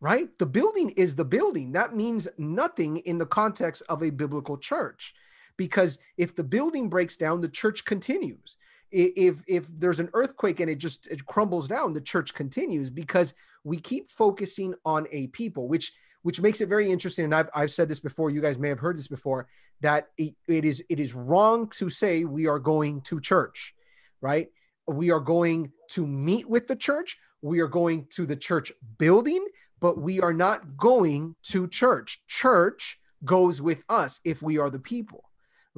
Right? 0.01 0.29
The 0.39 0.47
building 0.47 0.91
is 0.91 1.17
the 1.17 1.25
building. 1.25 1.73
That 1.73 1.95
means 1.95 2.29
nothing 2.39 2.99
in 2.99 3.19
the 3.19 3.27
context 3.27 3.83
of 3.89 4.03
a 4.03 4.11
biblical 4.11 4.57
church 4.57 5.13
because 5.57 5.99
if 6.17 6.37
the 6.37 6.45
building 6.45 6.89
breaks 6.89 7.17
down, 7.17 7.41
the 7.41 7.49
church 7.49 7.85
continues. 7.85 8.57
If 8.93 9.43
if 9.49 9.67
there's 9.77 10.01
an 10.01 10.09
earthquake 10.15 10.61
and 10.61 10.71
it 10.71 10.77
just 10.77 11.09
it 11.09 11.27
crumbles 11.27 11.69
down 11.69 11.93
the 11.93 12.01
church 12.01 12.33
continues 12.33 12.89
because 12.91 13.35
we 13.65 13.77
keep 13.77 14.11
focusing 14.11 14.75
on 14.85 15.07
a 15.11 15.27
people 15.27 15.69
which 15.69 15.93
which 16.23 16.41
makes 16.41 16.61
it 16.61 16.69
very 16.69 16.91
interesting. 16.91 17.27
And 17.27 17.35
I've, 17.35 17.51
I've 17.55 17.71
said 17.71 17.89
this 17.89 18.01
before 18.01 18.31
you 18.31 18.41
guys 18.41 18.59
may 18.59 18.69
have 18.69 18.79
heard 18.79 18.97
this 18.97 19.09
before 19.09 19.47
that 19.81 20.09
it, 20.17 20.35
it 20.47 20.65
is 20.65 20.83
it 20.89 21.01
is 21.01 21.15
wrong 21.15 21.69
to 21.77 21.91
say 21.91 22.25
we 22.25 22.47
are 22.47 22.59
going 22.59 23.03
to 23.03 23.21
church 23.21 23.75
right? 24.21 24.49
We 24.87 25.11
are 25.11 25.21
going 25.21 25.73
to 25.91 26.07
meet 26.07 26.49
with 26.49 26.67
the 26.67 26.77
church. 26.77 27.19
We 27.43 27.61
are 27.61 27.69
going 27.69 28.07
to 28.11 28.27
the 28.27 28.37
church 28.37 28.73
building 28.99 29.45
but 29.81 29.99
we 29.99 30.21
are 30.21 30.33
not 30.33 30.77
going 30.77 31.35
to 31.43 31.69
church 31.69 32.23
church 32.27 32.99
goes 33.25 33.61
with 33.61 33.85
us 33.89 34.21
if 34.25 34.43
we 34.43 34.59
are 34.59 34.71
the 34.71 34.79
people 34.79 35.25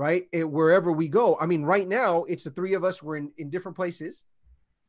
right? 0.01 0.29
It, 0.33 0.51
wherever 0.51 0.91
we 0.91 1.09
go. 1.09 1.37
I 1.39 1.45
mean, 1.45 1.63
right 1.63 1.87
now 1.87 2.25
it's 2.25 2.45
the 2.45 2.51
three 2.51 2.73
of 2.73 2.85
us. 2.85 3.03
We're 3.03 3.17
in, 3.17 3.33
in 3.37 3.51
different 3.51 3.77
places. 3.77 4.25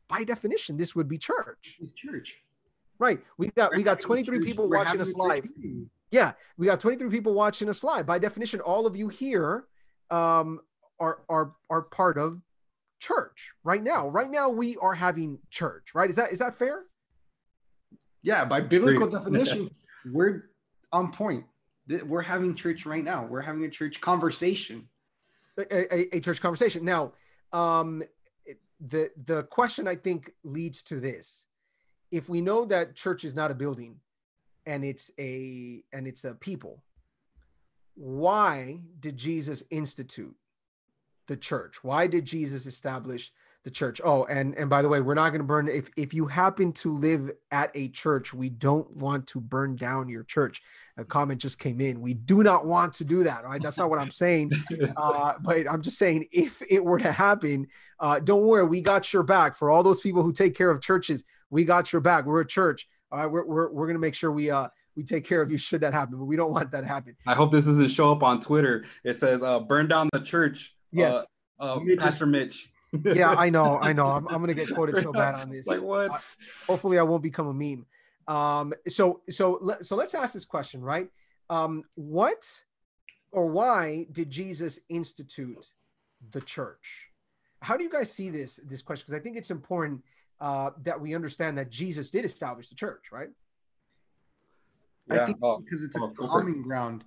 By 0.07 0.23
definition, 0.23 0.77
this 0.77 0.95
would 0.95 1.09
be 1.09 1.17
church. 1.17 1.77
It's 1.81 1.91
church. 1.91 2.37
Right. 2.97 3.19
We 3.37 3.49
got 3.49 3.75
we 3.75 3.83
got 3.83 3.99
23 3.99 4.39
people 4.39 4.69
watching 4.69 5.01
us 5.01 5.13
live. 5.13 5.45
Yeah, 6.11 6.31
we 6.57 6.65
got 6.65 6.79
23 6.79 7.09
people 7.09 7.33
watching 7.33 7.67
us 7.67 7.83
live. 7.83 8.05
By 8.05 8.19
definition, 8.19 8.61
all 8.61 8.85
of 8.85 8.95
you 8.95 9.09
here 9.09 9.65
um, 10.11 10.61
are 10.97 11.19
are 11.27 11.53
are 11.69 11.81
part 11.81 12.17
of 12.17 12.41
church 12.99 13.51
right 13.65 13.83
now. 13.83 14.07
Right 14.07 14.29
now, 14.29 14.47
we 14.49 14.77
are 14.77 14.93
having 14.93 15.39
church. 15.49 15.89
Right? 15.93 16.09
Is 16.09 16.15
that 16.15 16.31
is 16.31 16.39
that 16.39 16.55
fair? 16.55 16.83
Yeah, 18.23 18.45
by 18.45 18.61
biblical 18.61 19.09
definition, 19.09 19.69
we're 20.05 20.49
on 20.91 21.11
point 21.11 21.45
we're 22.05 22.21
having 22.21 22.55
church 22.55 22.85
right 22.85 23.03
now. 23.03 23.25
We're 23.25 23.41
having 23.41 23.63
a 23.65 23.69
church 23.69 24.01
conversation. 24.01 24.87
A, 25.57 25.93
a, 25.93 26.17
a 26.17 26.19
church 26.19 26.41
conversation. 26.41 26.85
Now, 26.85 27.13
um, 27.51 28.03
the 28.79 29.11
the 29.25 29.43
question 29.43 29.87
I 29.87 29.95
think 29.95 30.31
leads 30.43 30.83
to 30.83 30.99
this: 30.99 31.45
If 32.11 32.29
we 32.29 32.41
know 32.41 32.65
that 32.65 32.95
church 32.95 33.25
is 33.25 33.35
not 33.35 33.51
a 33.51 33.55
building, 33.55 33.97
and 34.65 34.83
it's 34.83 35.11
a 35.19 35.83
and 35.91 36.07
it's 36.07 36.23
a 36.23 36.33
people, 36.33 36.83
why 37.95 38.79
did 38.99 39.17
Jesus 39.17 39.63
institute 39.69 40.35
the 41.27 41.37
church? 41.37 41.83
Why 41.83 42.07
did 42.07 42.25
Jesus 42.25 42.65
establish 42.65 43.31
the 43.63 43.71
church. 43.71 44.01
Oh, 44.03 44.23
and 44.25 44.55
and 44.55 44.69
by 44.69 44.81
the 44.81 44.89
way, 44.89 45.01
we're 45.01 45.13
not 45.13 45.29
going 45.29 45.41
to 45.41 45.45
burn 45.45 45.67
if 45.67 45.89
if 45.95 46.13
you 46.13 46.25
happen 46.25 46.71
to 46.73 46.91
live 46.91 47.31
at 47.51 47.71
a 47.75 47.89
church, 47.89 48.33
we 48.33 48.49
don't 48.49 48.89
want 48.95 49.27
to 49.27 49.39
burn 49.39 49.75
down 49.75 50.09
your 50.09 50.23
church. 50.23 50.61
A 50.97 51.05
comment 51.05 51.39
just 51.39 51.59
came 51.59 51.79
in. 51.79 52.01
We 52.01 52.13
do 52.13 52.43
not 52.43 52.65
want 52.65 52.93
to 52.93 53.05
do 53.05 53.23
that. 53.23 53.43
Right? 53.43 53.61
That's 53.61 53.77
not 53.77 53.89
what 53.89 53.99
I'm 53.99 54.09
saying. 54.09 54.51
Uh, 54.97 55.33
but 55.41 55.69
I'm 55.71 55.81
just 55.81 55.97
saying 55.97 56.25
if 56.31 56.61
it 56.69 56.83
were 56.83 56.99
to 56.99 57.11
happen, 57.11 57.67
uh, 57.99 58.19
don't 58.19 58.43
worry, 58.43 58.65
we 58.65 58.81
got 58.81 59.11
your 59.13 59.23
back. 59.23 59.55
For 59.55 59.69
all 59.69 59.83
those 59.83 59.99
people 59.99 60.21
who 60.21 60.33
take 60.33 60.55
care 60.55 60.69
of 60.69 60.81
churches, 60.81 61.23
we 61.49 61.65
got 61.65 61.91
your 61.91 62.01
back. 62.01 62.25
We're 62.25 62.41
a 62.41 62.47
church. 62.47 62.87
All 63.11 63.19
right, 63.19 63.27
we're 63.27 63.45
we're, 63.45 63.71
we're 63.71 63.85
going 63.85 63.95
to 63.95 64.01
make 64.01 64.15
sure 64.15 64.31
we 64.31 64.49
uh 64.49 64.67
we 64.95 65.03
take 65.03 65.25
care 65.25 65.41
of 65.41 65.51
you 65.51 65.57
should 65.57 65.81
that 65.81 65.93
happen, 65.93 66.17
but 66.17 66.25
we 66.25 66.35
don't 66.35 66.51
want 66.51 66.71
that 66.71 66.81
to 66.81 66.87
happen. 66.87 67.15
I 67.25 67.33
hope 67.33 67.51
this 67.51 67.65
doesn't 67.65 67.89
show 67.89 68.11
up 68.11 68.23
on 68.23 68.41
Twitter. 68.41 68.85
It 69.03 69.17
says 69.17 69.41
uh, 69.41 69.59
burn 69.59 69.87
down 69.87 70.09
the 70.11 70.19
church. 70.19 70.75
Yes. 70.91 71.27
Uh, 71.59 71.75
uh, 71.75 71.79
Pastor 71.99 72.25
Mitch 72.25 72.71
yeah, 73.03 73.29
I 73.29 73.49
know, 73.55 73.79
I 73.79 73.93
know. 73.93 74.07
I'm, 74.07 74.27
I'm 74.27 74.41
gonna 74.41 74.53
get 74.53 74.73
quoted 74.73 74.97
so 74.97 75.11
bad 75.11 75.35
on 75.35 75.49
this. 75.49 75.67
Like 75.67 75.81
what? 75.81 76.11
Uh, 76.11 76.19
hopefully, 76.67 76.99
I 76.99 77.03
won't 77.03 77.23
become 77.23 77.47
a 77.47 77.53
meme. 77.53 77.85
Um, 78.27 78.73
so 78.87 79.21
so 79.29 79.77
so 79.81 79.95
let's 79.95 80.13
ask 80.13 80.33
this 80.33 80.45
question, 80.45 80.81
right? 80.81 81.09
Um, 81.49 81.83
what 81.95 82.63
or 83.31 83.47
why 83.47 84.07
did 84.11 84.29
Jesus 84.29 84.79
institute 84.89 85.73
the 86.31 86.41
church? 86.41 87.07
How 87.61 87.77
do 87.77 87.83
you 87.83 87.89
guys 87.89 88.11
see 88.11 88.29
this 88.29 88.59
this 88.67 88.81
question? 88.81 89.03
Because 89.05 89.19
I 89.19 89.23
think 89.23 89.37
it's 89.37 89.51
important 89.51 90.03
uh, 90.39 90.71
that 90.83 90.99
we 90.99 91.15
understand 91.15 91.57
that 91.57 91.69
Jesus 91.69 92.11
did 92.11 92.25
establish 92.25 92.69
the 92.69 92.75
church, 92.75 93.05
right? 93.11 93.29
Yeah. 95.07 95.21
I 95.21 95.25
think 95.25 95.37
oh, 95.41 95.59
because 95.59 95.83
it's 95.83 95.95
a 95.97 96.01
oh, 96.01 96.09
common 96.09 96.61
ground 96.61 97.03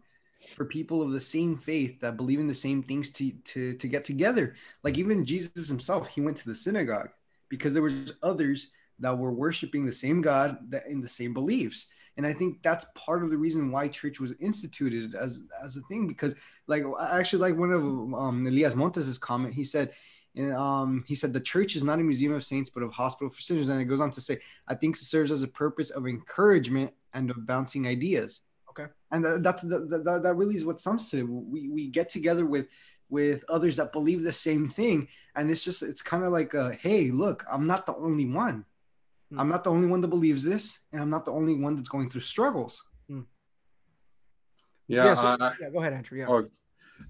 for 0.57 0.65
people 0.65 1.03
of 1.03 1.13
the 1.13 1.21
same 1.21 1.57
faith 1.57 2.01
that 2.01 2.17
believe 2.17 2.41
in 2.41 2.47
the 2.47 2.55
same 2.55 2.83
things 2.83 3.11
to 3.11 3.31
to 3.31 3.75
to 3.75 3.89
get 3.89 4.05
together. 4.05 4.55
Like 4.83 4.99
even 4.99 5.25
Jesus 5.25 5.69
himself, 5.69 6.09
he 6.09 6.21
went 6.21 6.37
to 6.39 6.49
the 6.49 6.55
synagogue 6.55 7.11
because 7.49 7.75
there 7.75 7.83
was 7.83 8.13
others 8.23 8.71
that 9.01 9.17
were 9.17 9.33
worshiping 9.33 9.85
the 9.85 9.93
same 9.93 10.21
God 10.21 10.59
that 10.71 10.87
in 10.87 11.01
the 11.01 11.09
same 11.09 11.35
beliefs. 11.35 11.89
And 12.17 12.25
I 12.25 12.33
think 12.33 12.63
that's 12.63 12.87
part 12.95 13.25
of 13.25 13.31
the 13.31 13.37
reason 13.37 13.73
why 13.73 13.89
church 13.89 14.21
was 14.21 14.35
instituted 14.41 15.15
as 15.15 15.43
as 15.63 15.77
a 15.77 15.81
thing 15.83 16.07
because 16.07 16.35
like 16.67 16.85
actually 17.11 17.41
like 17.41 17.59
one 17.59 17.73
of 17.73 17.83
um 17.83 18.47
Elias 18.47 18.75
Montes's 18.75 19.19
comment. 19.19 19.55
He 19.55 19.65
said 19.65 19.93
and 20.37 20.53
um, 20.53 21.05
he 21.07 21.15
said 21.15 21.33
the 21.33 21.41
church 21.41 21.77
is 21.77 21.85
not 21.85 22.01
a 22.01 22.03
museum 22.03 22.33
of 22.33 22.45
saints, 22.45 22.69
but 22.71 22.83
a 22.83 22.89
hospital 22.89 23.31
for 23.31 23.41
sinners. 23.41 23.69
And 23.69 23.81
it 23.81 23.85
goes 23.85 24.01
on 24.01 24.11
to 24.13 24.21
say, 24.21 24.41
I 24.67 24.75
think 24.75 24.97
it 24.97 25.01
serves 25.01 25.31
as 25.31 25.43
a 25.43 25.49
purpose 25.49 25.91
of 25.91 26.07
encouragement 26.07 26.93
and 27.13 27.31
of 27.31 27.47
bouncing 27.47 27.87
ideas. 27.87 28.41
Okay. 29.15 29.35
And 29.35 29.45
that's 29.45 29.63
that, 29.63 30.21
that 30.23 30.35
really 30.37 30.57
is 30.57 30.65
what 30.65 30.79
sums 30.79 31.11
to 31.11 31.19
it. 31.19 31.29
We 31.29 31.69
we 31.69 31.89
get 31.89 32.09
together 32.09 32.47
with 32.47 32.69
with 33.11 33.45
others 33.49 33.77
that 33.77 33.93
believe 33.93 34.23
the 34.23 34.33
same 34.33 34.67
thing, 34.67 35.09
and 35.37 35.51
it's 35.51 35.63
just 35.63 35.83
it's 35.83 36.03
kind 36.03 36.25
of 36.25 36.33
like 36.33 36.55
a 36.55 36.73
hey, 36.75 37.11
look, 37.11 37.45
I'm 37.51 37.67
not 37.67 37.87
the 37.87 37.95
only 37.97 38.27
one. 38.27 38.65
Hmm. 39.31 39.41
I'm 39.41 39.49
not 39.49 39.65
the 39.65 39.71
only 39.71 39.87
one 39.87 40.01
that 40.01 40.09
believes 40.09 40.45
this, 40.45 40.81
and 40.93 41.01
I'm 41.01 41.11
not 41.11 41.25
the 41.25 41.33
only 41.33 41.55
one 41.55 41.77
that's 41.77 41.89
going 41.89 42.11
through 42.11 42.23
struggles. 42.23 42.83
Hmm. 43.09 43.23
Yeah, 44.89 45.05
yeah, 45.05 45.15
so, 45.15 45.27
uh, 45.29 45.53
yeah, 45.61 45.71
Go 45.71 45.81
ahead, 45.81 45.93
Andrew. 45.93 46.19
Yeah. 46.19 46.27
Oh, 46.29 46.49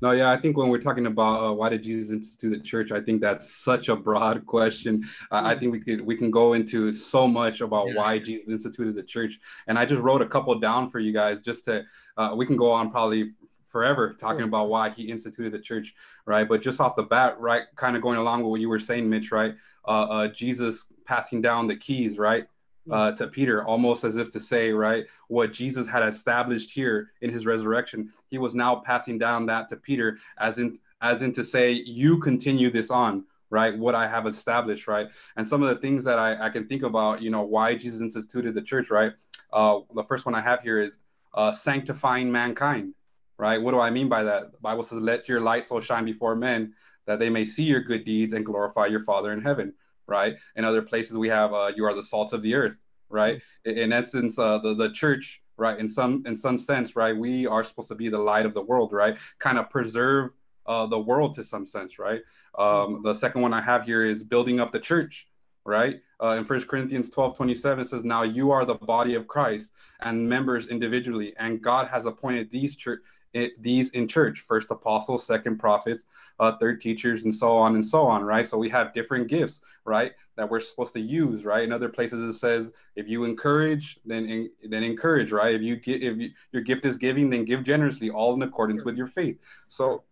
no, 0.01 0.11
yeah, 0.13 0.31
I 0.31 0.37
think 0.37 0.57
when 0.57 0.69
we're 0.69 0.81
talking 0.81 1.07
about 1.07 1.43
uh, 1.43 1.53
why 1.53 1.69
did 1.69 1.83
Jesus 1.83 2.13
institute 2.13 2.53
the 2.53 2.61
church, 2.61 2.93
I 2.93 3.01
think 3.01 3.21
that's 3.21 3.55
such 3.55 3.89
a 3.89 3.97
broad 3.97 4.47
question. 4.55 5.05
Uh, 5.31 5.43
I 5.45 5.59
think 5.59 5.73
we 5.73 5.81
could 5.81 6.01
we 6.01 6.17
can 6.17 6.31
go 6.31 6.53
into 6.53 6.93
so 6.93 7.27
much 7.27 7.61
about 7.61 7.89
yeah. 7.89 7.97
why 7.97 8.19
Jesus 8.19 8.49
instituted 8.49 8.95
the 8.95 9.03
church, 9.03 9.39
and 9.67 9.79
I 9.79 9.85
just 9.85 10.03
wrote 10.03 10.23
a 10.23 10.27
couple 10.27 10.55
down 10.59 10.91
for 10.91 10.99
you 10.99 11.13
guys 11.13 11.41
just 11.41 11.65
to. 11.67 11.85
Uh, 12.17 12.35
we 12.37 12.47
can 12.47 12.57
go 12.57 12.71
on 12.71 12.91
probably 12.91 13.33
forever 13.75 14.15
talking 14.15 14.45
about 14.45 14.69
why 14.69 14.89
he 14.89 15.03
instituted 15.11 15.51
the 15.51 15.59
church, 15.59 15.95
right? 16.27 16.49
But 16.49 16.63
just 16.63 16.81
off 16.81 16.95
the 16.95 17.03
bat, 17.03 17.41
right, 17.41 17.65
kind 17.75 17.97
of 17.97 18.03
going 18.03 18.19
along 18.19 18.43
with 18.43 18.51
what 18.51 18.61
you 18.61 18.69
were 18.69 18.79
saying, 18.79 19.11
Mitch, 19.11 19.33
right? 19.33 19.57
Uh, 19.87 19.91
uh, 19.91 20.29
Jesus 20.29 20.93
passing 21.05 21.43
down 21.43 21.67
the 21.67 21.75
keys, 21.75 22.17
right? 22.17 22.47
Uh, 22.91 23.13
to 23.13 23.29
Peter, 23.29 23.65
almost 23.65 24.05
as 24.05 24.17
if 24.17 24.31
to 24.31 24.41
say, 24.41 24.71
right, 24.71 25.07
what 25.29 25.53
Jesus 25.53 25.89
had 25.89 26.07
established 26.07 26.71
here 26.71 27.11
in 27.21 27.31
his 27.31 27.47
resurrection, 27.47 28.13
he 28.29 28.39
was 28.39 28.55
now 28.55 28.77
passing 28.77 29.19
down 29.19 29.47
that 29.47 29.69
to 29.71 29.77
Peter, 29.77 30.19
as 30.39 30.59
in 30.59 30.79
as 31.01 31.23
in 31.23 31.33
to 31.35 31.45
say, 31.45 31.73
you 31.73 32.19
continue 32.19 32.71
this 32.71 32.91
on, 32.91 33.25
right? 33.51 33.77
What 33.77 33.95
I 33.95 34.09
have 34.09 34.27
established, 34.27 34.89
right? 34.89 35.09
And 35.37 35.47
some 35.47 35.63
of 35.63 35.69
the 35.69 35.81
things 35.81 36.05
that 36.05 36.19
I, 36.19 36.47
I 36.47 36.49
can 36.49 36.67
think 36.67 36.83
about, 36.83 37.21
you 37.21 37.31
know, 37.31 37.43
why 37.43 37.75
Jesus 37.75 38.01
instituted 38.01 38.55
the 38.55 38.63
church, 38.63 38.91
right? 38.91 39.13
Uh, 39.53 39.81
the 39.95 40.05
first 40.05 40.25
one 40.25 40.35
I 40.35 40.41
have 40.41 40.63
here 40.63 40.81
is 40.81 40.99
uh, 41.35 41.53
sanctifying 41.53 42.33
mankind, 42.33 42.95
right? 43.37 43.61
What 43.61 43.73
do 43.73 43.81
I 43.81 43.91
mean 43.91 44.09
by 44.09 44.23
that? 44.23 44.53
The 44.53 44.59
Bible 44.59 44.83
says, 44.83 44.99
"Let 44.99 45.29
your 45.29 45.41
light 45.41 45.65
so 45.65 45.81
shine 45.81 46.05
before 46.05 46.35
men." 46.37 46.75
That 47.07 47.19
they 47.19 47.29
may 47.29 47.45
see 47.45 47.65
your 47.65 47.83
good 47.83 48.07
deeds 48.07 48.33
and 48.33 48.47
glorify 48.47 48.87
your 48.87 49.01
Father 49.01 49.31
in 49.31 49.43
heaven 49.43 49.75
right? 50.07 50.37
In 50.57 50.65
other 50.65 50.83
places, 50.83 51.17
we 51.17 51.29
have 51.29 51.53
uh, 51.53 51.73
you 51.75 51.85
are 51.85 51.95
the 51.95 52.03
salt 52.03 52.33
of 52.33 52.43
the 52.43 52.55
earth, 52.55 52.79
right? 53.09 53.41
In 53.65 53.93
essence, 53.93 54.39
uh, 54.39 54.59
the 54.59 54.75
the 54.75 54.91
church, 54.91 55.43
right? 55.57 55.79
In 55.79 55.89
some 55.89 56.23
in 56.27 56.37
some 56.37 56.59
sense, 56.59 56.97
right? 56.97 57.17
We 57.17 57.47
are 57.47 57.65
supposed 57.65 57.89
to 57.89 57.95
be 57.95 58.09
the 58.09 58.19
light 58.19 58.47
of 58.47 58.55
the 58.55 58.63
world, 58.63 58.93
right? 58.93 59.17
Kind 59.39 59.59
of 59.59 59.71
preserve 59.71 60.31
uh, 60.67 60.87
the 60.87 60.99
world 60.99 61.35
to 61.35 61.45
some 61.45 61.67
sense, 61.67 61.99
right? 61.99 62.23
Um, 62.59 63.03
the 63.03 63.15
second 63.15 63.43
one 63.43 63.53
I 63.53 63.61
have 63.61 63.85
here 63.85 64.05
is 64.05 64.23
building 64.23 64.61
up 64.61 64.73
the 64.73 64.81
church, 64.81 65.27
right? 65.65 66.01
Uh, 66.23 66.37
in 66.39 66.45
First 66.45 66.69
Corinthians 66.69 67.11
12, 67.11 67.37
27 67.37 67.85
says, 67.85 68.05
Now 68.05 68.23
you 68.23 68.51
are 68.51 68.65
the 68.65 68.75
body 68.75 69.15
of 69.15 69.27
Christ 69.27 69.73
and 70.01 70.29
members 70.29 70.69
individually, 70.69 71.35
and 71.39 71.61
God 71.61 71.89
has 71.89 72.07
appointed 72.07 72.51
these 72.51 72.77
church 72.77 73.01
it, 73.35 73.61
these 73.63 73.91
in 73.91 74.09
church 74.09 74.41
first 74.41 74.71
apostles 74.71 75.27
second 75.27 75.59
prophets 75.59 76.05
uh, 76.41 76.53
third 76.59 76.81
teachers 76.81 77.25
and 77.25 77.35
so 77.35 77.57
on 77.57 77.75
and 77.75 77.85
so 77.85 78.07
on 78.07 78.23
right? 78.23 78.47
So 78.47 78.57
we 78.57 78.71
have 78.71 78.95
different 78.95 79.29
gifts 79.29 79.61
right 79.85 80.13
that 80.37 80.49
we're 80.49 80.61
supposed 80.61 80.95
to 80.95 81.01
use 81.01 81.45
right? 81.45 81.65
In 81.65 81.73
other 81.73 81.89
places 81.89 82.21
it 82.29 82.39
says 82.39 82.73
if 82.97 83.09
you 83.09 83.25
encourage 83.25 83.99
then 84.05 84.27
in, 84.27 84.51
then 84.69 84.83
encourage 84.83 85.33
right? 85.33 85.55
If 85.55 85.63
you 85.63 85.77
get 85.77 86.03
if 86.03 86.17
you, 86.19 86.31
your 86.53 86.63
gift 86.63 86.87
is 86.87 86.97
giving 86.97 87.29
then 87.31 87.45
give 87.45 87.65
generously 87.65 88.11
all 88.11 88.35
in 88.35 88.43
accordance 88.43 88.85
with 88.85 88.97
your 88.97 89.09
faith. 89.09 89.39
So 89.69 90.05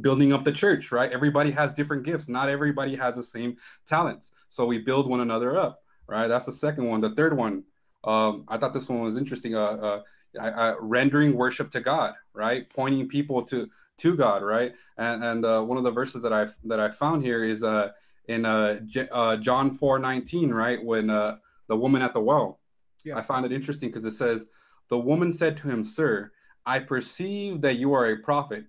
building 0.00 0.32
up 0.32 0.44
the 0.44 0.52
church 0.52 0.90
right? 0.90 1.12
Everybody 1.12 1.50
has 1.52 1.72
different 1.74 2.02
gifts. 2.02 2.28
Not 2.28 2.48
everybody 2.48 2.96
has 2.96 3.14
the 3.14 3.22
same 3.22 3.56
talents. 3.86 4.32
So 4.48 4.66
we 4.66 4.78
build 4.78 5.08
one 5.08 5.20
another 5.20 5.58
up 5.58 5.82
right? 6.06 6.28
That's 6.28 6.46
the 6.46 6.52
second 6.52 6.86
one. 6.86 7.00
The 7.00 7.14
third 7.14 7.36
one 7.36 7.64
um, 8.04 8.44
i 8.48 8.56
thought 8.56 8.72
this 8.72 8.88
one 8.88 9.00
was 9.00 9.16
interesting 9.16 9.54
uh, 9.54 9.60
uh 9.60 10.02
uh, 10.38 10.74
rendering 10.80 11.34
worship 11.34 11.70
to 11.72 11.80
God, 11.80 12.14
right? 12.32 12.68
Pointing 12.70 13.08
people 13.08 13.42
to 13.44 13.68
to 13.98 14.16
God, 14.16 14.42
right? 14.42 14.74
And 14.96 15.24
and 15.24 15.44
uh, 15.44 15.62
one 15.62 15.78
of 15.78 15.84
the 15.84 15.90
verses 15.90 16.22
that 16.22 16.32
I 16.32 16.48
that 16.64 16.80
I 16.80 16.90
found 16.90 17.22
here 17.22 17.44
is 17.44 17.62
uh 17.62 17.90
in 18.26 18.44
uh, 18.44 18.80
J- 18.86 19.08
uh 19.12 19.36
John 19.36 19.76
four 19.76 19.98
nineteen, 19.98 20.50
right? 20.50 20.82
When 20.82 21.10
uh 21.10 21.36
the 21.68 21.76
woman 21.76 22.02
at 22.02 22.12
the 22.12 22.20
well, 22.20 22.60
yes. 23.04 23.16
I 23.16 23.20
found 23.22 23.46
it 23.46 23.52
interesting 23.52 23.88
because 23.88 24.04
it 24.04 24.12
says, 24.12 24.46
"The 24.88 24.98
woman 24.98 25.32
said 25.32 25.56
to 25.58 25.68
him, 25.68 25.84
Sir, 25.84 26.32
I 26.66 26.80
perceive 26.80 27.60
that 27.62 27.78
you 27.78 27.92
are 27.94 28.06
a 28.06 28.16
prophet. 28.16 28.64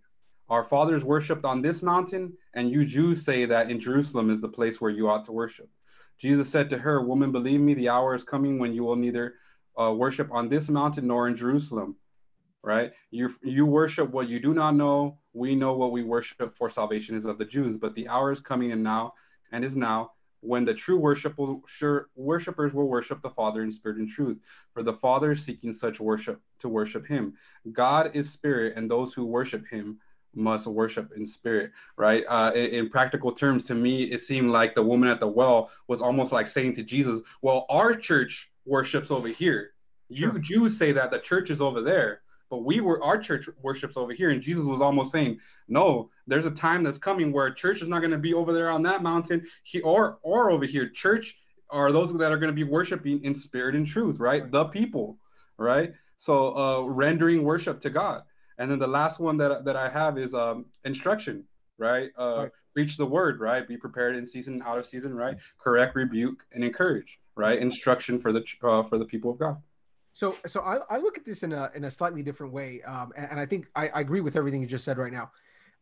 Our 0.48 0.64
fathers 0.64 1.04
worshipped 1.04 1.44
on 1.44 1.62
this 1.62 1.82
mountain, 1.82 2.34
and 2.54 2.70
you 2.70 2.86
Jews 2.86 3.26
say 3.26 3.46
that 3.46 3.72
in 3.72 3.80
Jerusalem 3.80 4.30
is 4.30 4.42
the 4.42 4.50
place 4.50 4.80
where 4.80 4.92
you 4.92 5.10
ought 5.10 5.26
to 5.26 5.32
worship." 5.32 5.70
Jesus 6.18 6.50
said 6.50 6.70
to 6.70 6.78
her, 6.78 7.02
Woman, 7.02 7.32
believe 7.32 7.60
me, 7.60 7.74
the 7.74 7.90
hour 7.90 8.16
is 8.16 8.24
coming 8.24 8.58
when 8.58 8.74
you 8.74 8.84
will 8.84 8.96
neither 8.96 9.36
uh, 9.80 9.94
worship 9.94 10.30
on 10.32 10.50
this 10.50 10.70
mountain 10.70 11.08
nor 11.08 11.28
in 11.28 11.36
Jerusalem, 11.36 11.96
right? 12.64 12.92
You 13.12 13.36
you 13.44 13.66
worship 13.66 14.12
what 14.12 14.30
you 14.30 14.40
do 14.40 14.54
not 14.54 14.76
know. 14.76 15.20
We 15.34 15.56
know 15.56 15.74
what 15.74 15.92
we 15.92 16.04
worship 16.04 16.56
for 16.56 16.70
salvation 16.70 17.16
is 17.16 17.26
of 17.26 17.38
the 17.38 17.46
Jews, 17.46 17.78
but 17.78 17.96
the 17.96 18.08
hour 18.08 18.32
is 18.32 18.40
coming 18.40 18.72
and 18.72 18.84
now 18.84 19.14
and 19.52 19.66
is 19.66 19.76
now 19.76 20.12
when 20.46 20.66
the 20.66 20.74
true 20.74 20.98
worship 20.98 21.38
will, 21.38 21.64
sure, 21.68 22.10
worshipers 22.16 22.74
will 22.74 22.88
worship 22.88 23.22
the 23.22 23.30
Father 23.30 23.64
in 23.64 23.72
spirit 23.72 23.98
and 23.98 24.10
truth. 24.10 24.40
For 24.74 24.84
the 24.84 24.94
Father 24.94 25.32
is 25.32 25.44
seeking 25.44 25.74
such 25.74 26.00
worship 26.00 26.42
to 26.60 26.70
worship 26.70 27.08
Him. 27.08 27.34
God 27.72 28.12
is 28.14 28.32
spirit, 28.32 28.74
and 28.76 28.90
those 28.90 29.14
who 29.14 29.26
worship 29.26 29.68
Him 29.68 30.00
must 30.34 30.68
worship 30.68 31.12
in 31.16 31.26
spirit, 31.26 31.72
right? 31.98 32.24
Uh, 32.28 32.52
in, 32.54 32.66
in, 32.66 32.90
practical 32.90 33.32
terms, 33.32 33.64
to 33.64 33.76
me, 33.76 34.04
it 34.04 34.22
seemed 34.22 34.52
like 34.52 34.76
the 34.76 34.84
woman 34.84 35.10
at 35.10 35.20
the 35.20 35.28
well 35.28 35.72
was 35.88 36.02
almost 36.02 36.32
like 36.32 36.48
saying 36.48 36.76
to 36.76 36.84
Jesus, 36.84 37.22
"Well, 37.42 37.66
our 37.70 37.96
church 37.96 38.52
worships 38.66 39.12
over 39.12 39.28
here. 39.28 39.72
You 40.10 40.32
sure. 40.32 40.40
Jews 40.40 40.78
say 40.78 40.92
that 40.92 41.12
the 41.12 41.20
church 41.20 41.50
is 41.50 41.62
over 41.62 41.82
there, 41.82 42.22
but 42.50 42.64
we 42.64 42.80
were 42.80 43.04
our 43.04 43.18
church 43.18 43.50
worships 43.62 43.98
over 43.98 44.14
here. 44.14 44.30
And 44.30 44.42
Jesus 44.42 44.66
was 44.66 44.82
almost 44.82 45.12
saying, 45.12 45.40
No, 45.68 46.10
there's 46.28 46.46
a 46.46 46.52
time 46.52 46.84
that's 46.84 46.98
coming 46.98 47.32
where 47.32 47.50
church 47.52 47.82
is 47.82 47.88
not 47.88 48.00
going 48.00 48.12
to 48.12 48.18
be 48.18 48.34
over 48.34 48.54
there 48.54 48.70
on 48.70 48.84
that 48.84 49.04
mountain, 49.04 49.46
he, 49.64 49.82
or 49.82 50.20
or 50.22 50.52
over 50.52 50.66
here. 50.66 50.90
Church 50.90 51.38
are 51.70 51.92
those 51.92 52.14
that 52.14 52.32
are 52.32 52.38
going 52.38 52.52
to 52.52 52.54
be 52.54 52.64
worshiping 52.64 53.24
in 53.24 53.34
spirit 53.34 53.76
and 53.76 53.88
truth, 53.88 54.20
right? 54.20 54.44
right. 54.44 54.52
The 54.52 54.66
people, 54.66 55.18
right? 55.58 55.94
So 56.18 56.58
uh, 56.58 56.82
rendering 56.84 57.44
worship 57.44 57.82
to 57.82 57.90
God. 57.90 58.22
And 58.58 58.70
then 58.72 58.80
the 58.80 58.88
last 58.88 59.20
one 59.20 59.38
that 59.38 59.66
that 59.66 59.76
I 59.76 59.90
have 59.90 60.18
is 60.18 60.34
um, 60.34 60.66
instruction, 60.84 61.44
right? 61.78 62.10
Uh, 62.18 62.36
right. 62.38 62.52
Preach 62.74 62.98
the 62.98 63.06
word, 63.06 63.40
right? 63.40 63.68
Be 63.68 63.78
prepared 63.78 64.16
in 64.16 64.26
season 64.26 64.54
and 64.54 64.64
out 64.64 64.78
of 64.78 64.86
season, 64.86 65.14
right? 65.14 65.38
Correct, 65.58 65.96
rebuke, 65.96 66.46
and 66.52 66.64
encourage, 66.64 67.20
right? 67.36 67.60
Instruction 67.60 68.20
for 68.20 68.32
the 68.32 68.44
uh, 68.64 68.84
for 68.84 68.98
the 68.98 69.06
people 69.06 69.32
of 69.32 69.40
God. 69.40 69.58
So, 70.14 70.38
so 70.46 70.62
I, 70.62 70.78
I 70.90 70.98
look 70.98 71.18
at 71.18 71.26
this 71.26 71.44
in 71.44 71.52
a 71.52 71.70
in 71.76 71.84
a 71.84 71.92
slightly 71.92 72.24
different 72.24 72.54
way, 72.54 72.82
um, 72.84 73.12
and, 73.18 73.32
and, 73.32 73.40
I 73.40 73.46
think 73.46 73.68
I, 73.76 73.90
I, 73.90 74.00
agree 74.00 74.22
with 74.22 74.38
everything 74.38 74.62
you 74.62 74.68
just 74.68 74.86
said 74.86 74.98
right 74.98 75.12
now. 75.12 75.32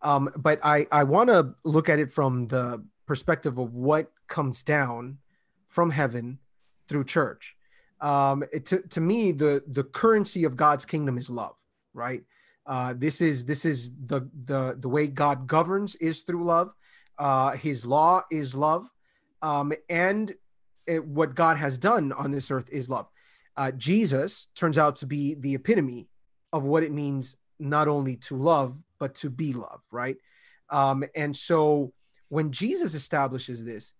Um, 0.01 0.31
but 0.35 0.59
I 0.63 0.87
I 0.91 1.03
want 1.03 1.29
to 1.29 1.53
look 1.63 1.87
at 1.87 1.99
it 1.99 2.11
from 2.11 2.45
the 2.45 2.83
perspective 3.05 3.59
of 3.59 3.75
what 3.75 4.11
comes 4.27 4.63
down 4.63 5.19
from 5.67 5.91
heaven 5.91 6.39
through 6.87 7.03
church. 7.03 7.55
Um, 8.01 8.43
it, 8.51 8.65
to 8.67 8.81
to 8.89 9.01
me, 9.01 9.33
the 9.33 9.63
the 9.67 9.83
currency 9.83 10.45
of 10.45 10.55
God's 10.55 10.83
kingdom 10.83 11.17
is 11.17 11.29
love, 11.29 11.55
right? 11.93 12.23
Uh, 12.65 12.95
this 12.97 13.21
is 13.21 13.45
this 13.45 13.65
is 13.65 13.91
the 14.07 14.27
the 14.45 14.75
the 14.79 14.89
way 14.89 15.05
God 15.05 15.45
governs 15.45 15.95
is 15.97 16.23
through 16.23 16.43
love. 16.43 16.73
Uh, 17.19 17.51
his 17.51 17.85
law 17.85 18.23
is 18.31 18.55
love, 18.55 18.89
um, 19.43 19.73
and 19.89 20.33
it, 20.87 21.05
what 21.05 21.35
God 21.35 21.57
has 21.57 21.77
done 21.77 22.11
on 22.11 22.31
this 22.31 22.51
earth 22.51 22.69
is 22.71 22.89
love. 22.89 23.07
Uh, 23.55 23.71
Jesus 23.71 24.47
turns 24.55 24.77
out 24.77 24.97
to 24.97 25.05
be 25.05 25.35
the 25.35 25.55
epitome 25.55 26.07
of 26.51 26.65
what 26.65 26.83
it 26.83 26.91
means 26.91 27.37
not 27.59 27.87
only 27.87 28.15
to 28.17 28.35
love 28.35 28.75
but 28.99 29.15
to 29.15 29.29
be 29.29 29.53
loved, 29.53 29.83
right? 29.91 30.17
Um, 30.69 31.03
and 31.15 31.35
so 31.35 31.93
when 32.29 32.51
Jesus 32.51 32.93
establishes 32.93 33.63
this, 33.63 33.93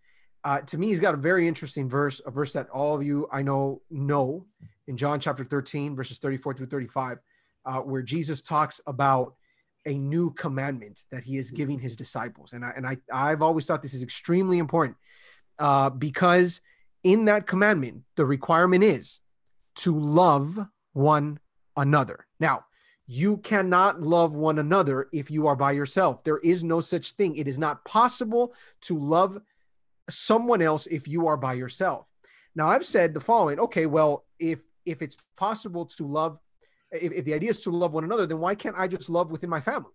uh, 0.43 0.61
to 0.61 0.77
me, 0.77 0.87
he's 0.87 0.99
got 0.99 1.13
a 1.13 1.17
very 1.17 1.47
interesting 1.47 1.89
verse, 1.89 2.21
a 2.25 2.31
verse 2.31 2.53
that 2.53 2.69
all 2.69 2.95
of 2.95 3.03
you 3.03 3.27
I 3.31 3.41
know 3.43 3.81
know 3.89 4.45
in 4.87 4.97
John 4.97 5.19
chapter 5.19 5.45
13, 5.45 5.95
verses 5.95 6.19
34 6.19 6.55
through 6.55 6.67
35 6.67 7.19
uh, 7.65 7.79
where 7.79 8.01
Jesus 8.01 8.41
talks 8.41 8.81
about 8.87 9.35
a 9.85 9.97
new 9.97 10.31
commandment 10.31 11.03
that 11.11 11.23
he 11.23 11.37
is 11.37 11.51
giving 11.51 11.79
his 11.79 11.95
disciples. 11.95 12.53
And 12.53 12.63
I, 12.63 12.73
and 12.75 12.87
I, 12.87 12.97
I've 13.11 13.41
always 13.41 13.65
thought 13.65 13.81
this 13.81 13.93
is 13.93 14.03
extremely 14.03 14.57
important 14.57 14.97
uh, 15.59 15.89
because 15.89 16.61
in 17.03 17.25
that 17.25 17.47
commandment, 17.47 18.03
the 18.15 18.25
requirement 18.25 18.83
is 18.83 19.21
to 19.75 19.97
love 19.97 20.59
one 20.93 21.39
another. 21.75 22.25
Now, 22.39 22.65
you 23.05 23.37
cannot 23.37 24.01
love 24.01 24.35
one 24.35 24.59
another 24.59 25.09
if 25.11 25.29
you 25.29 25.47
are 25.47 25.55
by 25.55 25.73
yourself. 25.73 26.23
There 26.23 26.37
is 26.37 26.63
no 26.63 26.79
such 26.79 27.11
thing. 27.11 27.35
It 27.35 27.47
is 27.47 27.59
not 27.59 27.83
possible 27.83 28.53
to 28.81 28.97
love 28.97 29.37
someone 30.09 30.61
else 30.61 30.87
if 30.87 31.07
you 31.07 31.27
are 31.27 31.37
by 31.37 31.53
yourself. 31.53 32.07
Now, 32.55 32.67
I've 32.67 32.85
said 32.85 33.13
the 33.13 33.19
following 33.19 33.59
okay, 33.59 33.85
well, 33.85 34.25
if 34.39 34.63
if 34.85 35.01
it's 35.01 35.17
possible 35.35 35.85
to 35.85 36.07
love 36.07 36.39
if, 36.91 37.11
if 37.11 37.25
the 37.25 37.33
idea 37.33 37.49
is 37.49 37.61
to 37.61 37.71
love 37.71 37.93
one 37.93 38.03
another, 38.03 38.25
then 38.25 38.39
why 38.39 38.55
can't 38.55 38.75
I 38.77 38.87
just 38.87 39.09
love 39.09 39.31
within 39.31 39.49
my 39.49 39.59
family? 39.59 39.91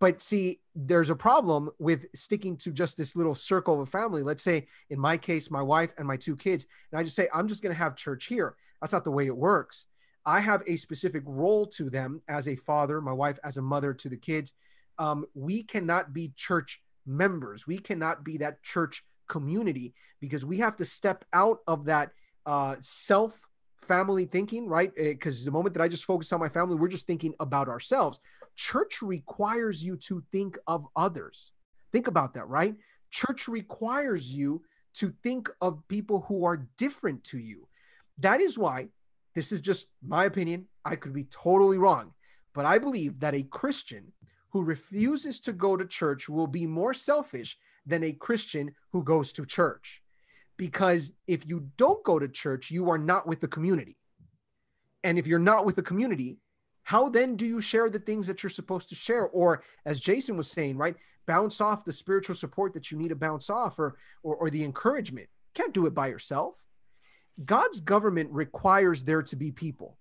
But 0.00 0.20
see, 0.20 0.60
there's 0.74 1.10
a 1.10 1.16
problem 1.16 1.70
with 1.78 2.06
sticking 2.14 2.56
to 2.58 2.72
just 2.72 2.96
this 2.96 3.16
little 3.16 3.34
circle 3.34 3.80
of 3.80 3.88
family. 3.88 4.22
Let's 4.22 4.42
say, 4.42 4.66
in 4.90 4.98
my 4.98 5.16
case, 5.16 5.50
my 5.50 5.62
wife 5.62 5.94
and 5.96 6.06
my 6.06 6.16
two 6.16 6.36
kids, 6.36 6.66
and 6.90 6.98
I 6.98 7.04
just 7.04 7.16
say, 7.16 7.28
I'm 7.32 7.48
just 7.48 7.62
going 7.62 7.74
to 7.74 7.78
have 7.78 7.96
church 7.96 8.26
here. 8.26 8.56
That's 8.80 8.92
not 8.92 9.04
the 9.04 9.10
way 9.10 9.26
it 9.26 9.36
works. 9.36 9.86
I 10.26 10.40
have 10.40 10.62
a 10.66 10.76
specific 10.76 11.22
role 11.26 11.66
to 11.68 11.90
them 11.90 12.22
as 12.28 12.48
a 12.48 12.56
father, 12.56 13.00
my 13.00 13.12
wife 13.12 13.38
as 13.44 13.56
a 13.56 13.62
mother 13.62 13.94
to 13.94 14.08
the 14.08 14.16
kids. 14.16 14.52
Um, 14.98 15.26
we 15.34 15.62
cannot 15.62 16.12
be 16.12 16.32
church 16.36 16.82
members. 17.06 17.66
We 17.66 17.78
cannot 17.78 18.24
be 18.24 18.38
that 18.38 18.62
church 18.62 19.04
community 19.28 19.94
because 20.20 20.44
we 20.44 20.58
have 20.58 20.76
to 20.76 20.84
step 20.84 21.24
out 21.32 21.58
of 21.66 21.86
that 21.86 22.10
uh, 22.46 22.76
self 22.80 23.38
family 23.84 24.24
thinking, 24.24 24.66
right? 24.66 24.92
Because 24.94 25.42
eh, 25.42 25.44
the 25.44 25.50
moment 25.50 25.74
that 25.74 25.82
I 25.82 25.88
just 25.88 26.04
focus 26.04 26.32
on 26.32 26.40
my 26.40 26.48
family, 26.48 26.74
we're 26.74 26.88
just 26.88 27.06
thinking 27.06 27.34
about 27.40 27.68
ourselves. 27.68 28.20
Church 28.56 29.02
requires 29.02 29.84
you 29.84 29.96
to 29.96 30.22
think 30.32 30.58
of 30.66 30.86
others. 30.96 31.52
Think 31.92 32.06
about 32.06 32.34
that, 32.34 32.48
right? 32.48 32.74
Church 33.10 33.48
requires 33.48 34.34
you 34.34 34.62
to 34.94 35.12
think 35.22 35.48
of 35.60 35.86
people 35.88 36.24
who 36.28 36.44
are 36.44 36.68
different 36.78 37.24
to 37.24 37.38
you. 37.38 37.68
That 38.18 38.40
is 38.40 38.58
why, 38.58 38.88
this 39.34 39.50
is 39.50 39.60
just 39.60 39.88
my 40.06 40.24
opinion. 40.24 40.66
I 40.84 40.96
could 40.96 41.12
be 41.12 41.24
totally 41.24 41.78
wrong, 41.78 42.12
but 42.52 42.64
I 42.64 42.78
believe 42.78 43.20
that 43.20 43.34
a 43.34 43.42
Christian 43.42 44.12
who 44.50 44.62
refuses 44.62 45.40
to 45.40 45.52
go 45.52 45.76
to 45.76 45.84
church 45.84 46.28
will 46.28 46.46
be 46.46 46.66
more 46.66 46.94
selfish 46.94 47.58
than 47.84 48.04
a 48.04 48.12
Christian 48.12 48.72
who 48.92 49.02
goes 49.02 49.32
to 49.32 49.44
church 49.44 50.04
because 50.56 51.12
if 51.26 51.46
you 51.46 51.68
don't 51.76 52.04
go 52.04 52.18
to 52.18 52.28
church, 52.28 52.70
you 52.70 52.90
are 52.90 52.98
not 52.98 53.26
with 53.26 53.40
the 53.40 53.48
community. 53.48 53.96
And 55.02 55.18
if 55.18 55.26
you're 55.26 55.38
not 55.38 55.66
with 55.66 55.76
the 55.76 55.82
community, 55.82 56.38
how 56.84 57.08
then 57.08 57.36
do 57.36 57.44
you 57.44 57.60
share 57.60 57.90
the 57.90 57.98
things 57.98 58.26
that 58.26 58.42
you're 58.42 58.50
supposed 58.50 58.88
to 58.90 58.94
share? 58.94 59.26
Or 59.26 59.62
as 59.84 60.00
Jason 60.00 60.36
was 60.36 60.50
saying, 60.50 60.76
right, 60.76 60.96
bounce 61.26 61.60
off 61.60 61.84
the 61.84 61.92
spiritual 61.92 62.34
support 62.34 62.74
that 62.74 62.90
you 62.90 62.98
need 62.98 63.08
to 63.08 63.16
bounce 63.16 63.50
off 63.50 63.78
or, 63.78 63.96
or, 64.22 64.36
or 64.36 64.50
the 64.50 64.64
encouragement. 64.64 65.28
You 65.30 65.62
can't 65.62 65.74
do 65.74 65.86
it 65.86 65.94
by 65.94 66.08
yourself. 66.08 66.62
God's 67.44 67.80
government 67.80 68.30
requires 68.30 69.02
there 69.02 69.22
to 69.22 69.36
be 69.36 69.50
people. 69.50 69.98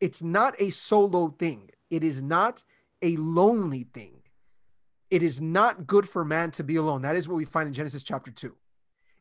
It's 0.00 0.22
not 0.22 0.54
a 0.60 0.70
solo 0.70 1.34
thing. 1.38 1.70
It 1.90 2.04
is 2.04 2.22
not 2.22 2.62
a 3.02 3.16
lonely 3.16 3.86
thing. 3.92 4.14
It 5.10 5.22
is 5.22 5.40
not 5.40 5.86
good 5.86 6.08
for 6.08 6.24
man 6.24 6.52
to 6.52 6.64
be 6.64 6.76
alone. 6.76 7.02
That 7.02 7.16
is 7.16 7.28
what 7.28 7.36
we 7.36 7.44
find 7.44 7.66
in 7.66 7.72
Genesis 7.72 8.02
chapter 8.02 8.30
2 8.30 8.54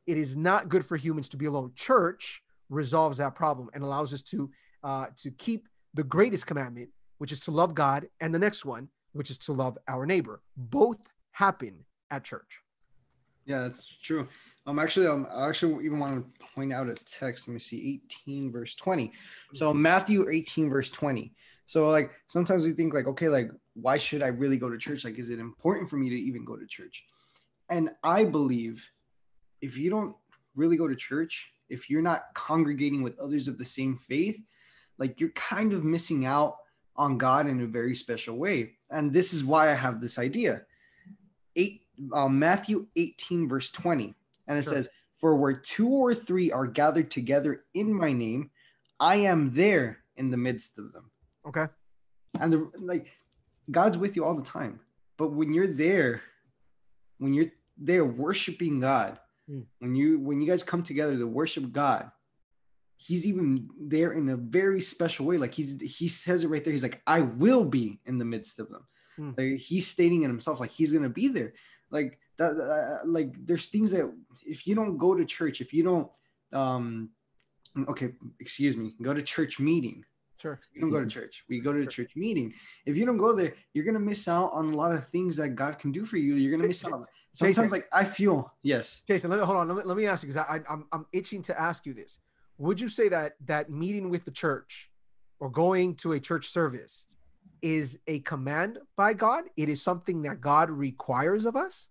it 0.08 0.18
is 0.18 0.38
not 0.38 0.70
good 0.70 0.86
for 0.86 0.96
humans 0.96 1.30
to 1.30 1.38
be 1.38 1.46
alone. 1.46 1.74
Church 1.76 2.42
resolves 2.70 3.18
that 3.18 3.36
problem 3.36 3.70
and 3.74 3.84
allows 3.84 4.14
us 4.14 4.22
to 4.24 4.50
uh, 4.84 5.08
to 5.18 5.32
keep 5.32 5.68
the 5.98 6.04
greatest 6.04 6.46
commandment, 6.46 6.90
which 7.18 7.32
is 7.32 7.40
to 7.42 7.52
love 7.52 7.74
God, 7.74 8.08
and 8.22 8.34
the 8.34 8.40
next 8.40 8.64
one, 8.64 8.88
which 9.14 9.32
is 9.32 9.38
to 9.40 9.52
love 9.52 9.78
our 9.88 10.06
neighbor. 10.06 10.42
Both 10.56 11.00
happen 11.32 11.86
at 12.12 12.24
church. 12.24 12.62
Yeah, 13.46 13.64
that's 13.64 13.88
true. 14.04 14.28
Um, 14.68 14.78
actually, 14.78 15.08
um, 15.08 15.26
I 15.34 15.50
actually 15.50 15.86
even 15.86 16.00
want 16.00 16.16
to 16.16 16.46
point 16.54 16.72
out 16.72 16.88
a 16.88 16.96
text. 17.06 17.48
Let 17.48 17.54
me 17.54 17.60
see, 17.60 18.02
18 18.28 18.52
verse 18.52 18.76
20. 18.76 19.12
So 19.54 19.74
Matthew 19.74 20.30
18 20.30 20.70
verse 20.70 20.92
20. 20.92 21.34
So 21.66 21.90
like 21.90 22.12
sometimes 22.28 22.64
we 22.64 22.74
think 22.74 22.94
like, 22.94 23.08
okay, 23.08 23.30
like 23.30 23.50
why 23.74 23.98
should 23.98 24.22
I 24.22 24.28
really 24.28 24.58
go 24.58 24.70
to 24.70 24.78
church? 24.78 25.04
Like, 25.06 25.18
is 25.18 25.30
it 25.30 25.40
important 25.40 25.90
for 25.90 25.96
me 25.96 26.10
to 26.10 26.16
even 26.16 26.46
go 26.46 26.58
to 26.58 26.68
church? 26.68 27.06
And 27.70 27.90
I 28.04 28.26
believe 28.26 28.90
if 29.62 29.78
you 29.78 29.90
don't 29.90 30.16
really 30.56 30.78
go 30.78 30.88
to 30.88 30.96
church, 30.96 31.52
if 31.70 31.90
you're 31.90 32.02
not 32.02 32.24
congregating 32.34 33.02
with 33.02 33.18
others 33.18 33.48
of 33.48 33.58
the 33.58 33.66
same 33.66 33.98
faith, 33.98 34.42
like 34.98 35.20
you're 35.20 35.30
kind 35.30 35.74
of 35.74 35.84
missing 35.84 36.26
out 36.26 36.58
on 36.96 37.18
God 37.18 37.48
in 37.48 37.62
a 37.62 37.68
very 37.68 37.96
special 37.96 38.38
way. 38.38 38.74
And 38.90 39.14
this 39.14 39.34
is 39.34 39.44
why 39.44 39.70
I 39.70 39.74
have 39.74 40.02
this 40.02 40.18
idea. 40.18 40.64
Eight, 41.56 41.82
um, 42.14 42.40
Matthew 42.40 42.88
18, 42.96 43.48
verse 43.48 43.72
20. 43.72 44.16
And 44.48 44.58
it 44.58 44.64
sure. 44.64 44.74
says, 44.74 44.90
For 45.16 45.36
where 45.36 45.54
two 45.54 45.90
or 45.90 46.16
three 46.16 46.52
are 46.52 46.66
gathered 46.66 47.12
together 47.12 47.66
in 47.74 47.94
my 47.94 48.14
name, 48.14 48.50
I 49.00 49.18
am 49.18 49.54
there 49.54 50.00
in 50.16 50.32
the 50.32 50.38
midst 50.38 50.80
of 50.80 50.94
them. 50.94 51.12
Okay. 51.48 51.66
And 52.40 52.54
the, 52.54 52.72
like 52.80 53.08
God's 53.70 53.98
with 53.98 54.16
you 54.16 54.26
all 54.26 54.36
the 54.36 54.44
time. 54.44 54.80
But 55.18 55.32
when 55.32 55.54
you're 55.54 55.68
there, 55.68 56.22
when 57.20 57.34
you're 57.34 57.52
there 57.78 58.06
worshiping 58.06 58.80
God, 58.80 59.20
Mm. 59.50 59.66
When 59.80 59.96
you 59.96 60.20
when 60.20 60.42
you 60.42 60.48
guys 60.48 60.64
come 60.64 60.84
together 60.84 61.18
to 61.18 61.28
worship 61.28 61.72
God, 61.72 62.12
he's 62.98 63.26
even 63.26 63.70
there 63.80 64.14
in 64.14 64.30
a 64.30 64.36
very 64.36 64.82
special 64.82 65.26
way. 65.26 65.38
Like 65.38 65.54
he's 65.54 65.80
he 65.82 66.08
says 66.08 66.44
it 66.44 66.50
right 66.50 66.64
there. 66.64 66.74
He's 66.74 66.84
like, 66.84 67.02
I 67.08 67.22
will 67.22 67.64
be 67.64 68.00
in 68.06 68.18
the 68.18 68.26
midst 68.26 68.60
of 68.60 68.70
them. 68.70 68.86
Mm. 69.20 69.38
Like 69.38 69.60
he's 69.60 69.88
stating 69.88 70.24
it 70.24 70.28
himself, 70.28 70.60
like 70.60 70.72
he's 70.72 70.92
gonna 70.92 71.10
be 71.10 71.28
there. 71.28 71.54
Like 71.92 72.20
that, 72.38 72.58
uh, 72.58 73.06
like 73.06 73.34
there's 73.46 73.68
things 73.68 73.92
that 73.92 74.12
if 74.46 74.68
you 74.68 74.76
don't 74.76 74.98
go 74.98 75.16
to 75.16 75.26
church, 75.26 75.62
if 75.62 75.74
you 75.74 75.84
don't, 75.84 76.10
um, 76.54 77.10
okay, 77.88 78.10
excuse 78.40 78.76
me, 78.76 78.94
go 79.02 79.14
to 79.14 79.22
church 79.22 79.60
meeting. 79.60 80.04
Sure. 80.40 80.60
We 80.76 80.82
don't 80.82 80.92
go 80.92 81.00
to 81.00 81.08
church. 81.08 81.44
We 81.50 81.60
go 81.60 81.74
to 81.74 81.84
sure. 81.84 81.90
church 81.90 82.12
meeting. 82.16 82.54
If 82.86 82.96
you 82.96 83.06
don't 83.06 83.18
go 83.18 83.34
there, 83.34 83.54
you're 83.74 83.86
gonna 83.86 84.00
miss 84.00 84.28
out 84.28 84.52
on 84.54 84.74
a 84.74 84.76
lot 84.76 84.92
of 84.92 85.08
things 85.08 85.38
that 85.38 85.50
God 85.50 85.80
can 85.80 85.92
do 85.92 86.06
for 86.06 86.18
you. 86.18 86.36
You're 86.36 86.56
gonna 86.56 86.68
miss 86.68 86.84
out. 86.86 87.08
Sometimes, 87.34 87.58
Jason, 87.58 87.70
like 87.70 87.88
I 87.94 88.04
feel, 88.04 88.52
yes. 88.64 89.04
Jason, 89.08 89.30
let 89.30 89.40
me 89.40 89.46
hold 89.46 89.58
on. 89.58 89.68
Let 89.68 89.78
me, 89.78 89.84
let 89.84 89.98
me 89.98 90.08
ask 90.08 90.24
you 90.24 90.30
because 90.30 90.46
I, 90.50 90.62
I'm 90.68 90.86
I'm 90.92 91.06
itching 91.14 91.44
to 91.44 91.60
ask 91.60 91.86
you 91.86 91.94
this. 91.94 92.20
Would 92.58 92.82
you 92.82 92.90
say 92.90 93.10
that 93.10 93.34
that 93.46 93.70
meeting 93.70 94.10
with 94.10 94.26
the 94.26 94.32
church 94.32 94.90
or 95.40 95.50
going 95.50 95.96
to 95.96 96.14
a 96.14 96.20
church 96.20 96.48
service 96.48 97.08
is 97.62 98.00
a 98.08 98.20
command 98.20 98.80
by 98.96 99.14
God? 99.14 99.46
It 99.56 99.70
is 99.70 99.82
something 99.82 100.24
that 100.24 100.42
God 100.42 100.70
requires 100.70 101.46
of 101.46 101.56
us. 101.56 101.90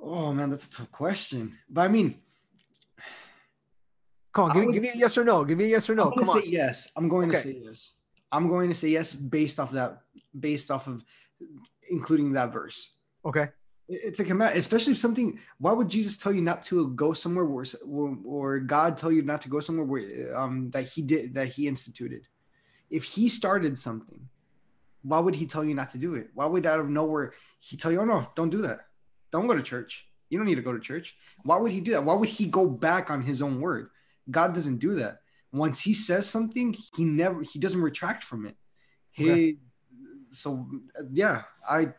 Oh 0.00 0.32
man, 0.32 0.50
that's 0.50 0.66
a 0.66 0.70
tough 0.70 0.92
question. 0.92 1.58
But 1.70 1.82
I 1.82 1.88
mean, 1.88 2.16
Come 4.36 4.50
on, 4.50 4.54
give, 4.54 4.70
give 4.70 4.82
me 4.82 4.90
a 4.90 4.96
yes 4.98 5.16
or 5.16 5.24
no. 5.24 5.46
Give 5.46 5.56
me 5.56 5.64
a 5.64 5.68
yes 5.68 5.88
or 5.88 5.94
no. 5.94 6.10
Come 6.10 6.28
on. 6.28 6.42
Yes. 6.44 6.90
I'm 6.94 7.08
going 7.08 7.30
okay. 7.30 7.38
to 7.38 7.42
say 7.42 7.60
yes. 7.64 7.94
I'm 8.30 8.48
going 8.48 8.68
to 8.68 8.74
say 8.74 8.88
yes 8.88 9.14
based 9.14 9.58
off 9.58 9.72
that, 9.72 10.02
based 10.38 10.70
off 10.70 10.86
of 10.88 11.02
including 11.88 12.32
that 12.32 12.52
verse. 12.52 12.92
Okay. 13.24 13.48
It's 13.88 14.18
a 14.18 14.24
command, 14.24 14.58
especially 14.58 14.92
if 14.92 14.98
something. 14.98 15.38
Why 15.58 15.72
would 15.72 15.88
Jesus 15.88 16.16
tell 16.16 16.32
you 16.32 16.42
not 16.42 16.62
to 16.64 16.88
go 16.88 17.12
somewhere 17.12 17.44
where, 17.44 17.64
or 18.24 18.58
God 18.58 18.96
tell 18.96 19.12
you 19.12 19.22
not 19.22 19.42
to 19.42 19.48
go 19.48 19.60
somewhere 19.60 19.86
where 19.86 20.36
um, 20.36 20.70
that 20.70 20.88
He 20.88 21.02
did 21.02 21.34
that 21.34 21.48
He 21.48 21.68
instituted? 21.68 22.26
If 22.90 23.04
He 23.04 23.28
started 23.28 23.78
something, 23.78 24.28
why 25.02 25.20
would 25.20 25.36
He 25.36 25.46
tell 25.46 25.64
you 25.64 25.74
not 25.74 25.90
to 25.90 25.98
do 25.98 26.14
it? 26.14 26.30
Why 26.34 26.46
would 26.46 26.66
out 26.66 26.80
of 26.80 26.88
nowhere 26.88 27.34
He 27.60 27.76
tell 27.76 27.92
you, 27.92 28.00
"Oh 28.00 28.04
no, 28.04 28.26
don't 28.34 28.50
do 28.50 28.62
that. 28.62 28.86
Don't 29.30 29.46
go 29.46 29.54
to 29.54 29.62
church. 29.62 30.08
You 30.30 30.38
don't 30.38 30.46
need 30.46 30.56
to 30.56 30.62
go 30.62 30.72
to 30.72 30.80
church." 30.80 31.16
Why 31.44 31.56
would 31.56 31.70
He 31.70 31.80
do 31.80 31.92
that? 31.92 32.04
Why 32.04 32.14
would 32.14 32.28
He 32.28 32.46
go 32.46 32.66
back 32.68 33.10
on 33.10 33.22
His 33.22 33.40
own 33.40 33.60
word? 33.60 33.90
God 34.28 34.52
doesn't 34.52 34.78
do 34.78 34.96
that. 34.96 35.20
Once 35.52 35.80
He 35.80 35.94
says 35.94 36.28
something, 36.28 36.74
He 36.96 37.04
never 37.04 37.42
He 37.42 37.60
doesn't 37.60 37.80
retract 37.80 38.24
from 38.24 38.46
it. 38.46 38.56
He 39.12 39.30
okay 39.30 39.56
so 40.30 40.68
yeah, 41.12 41.42
I 41.68 41.92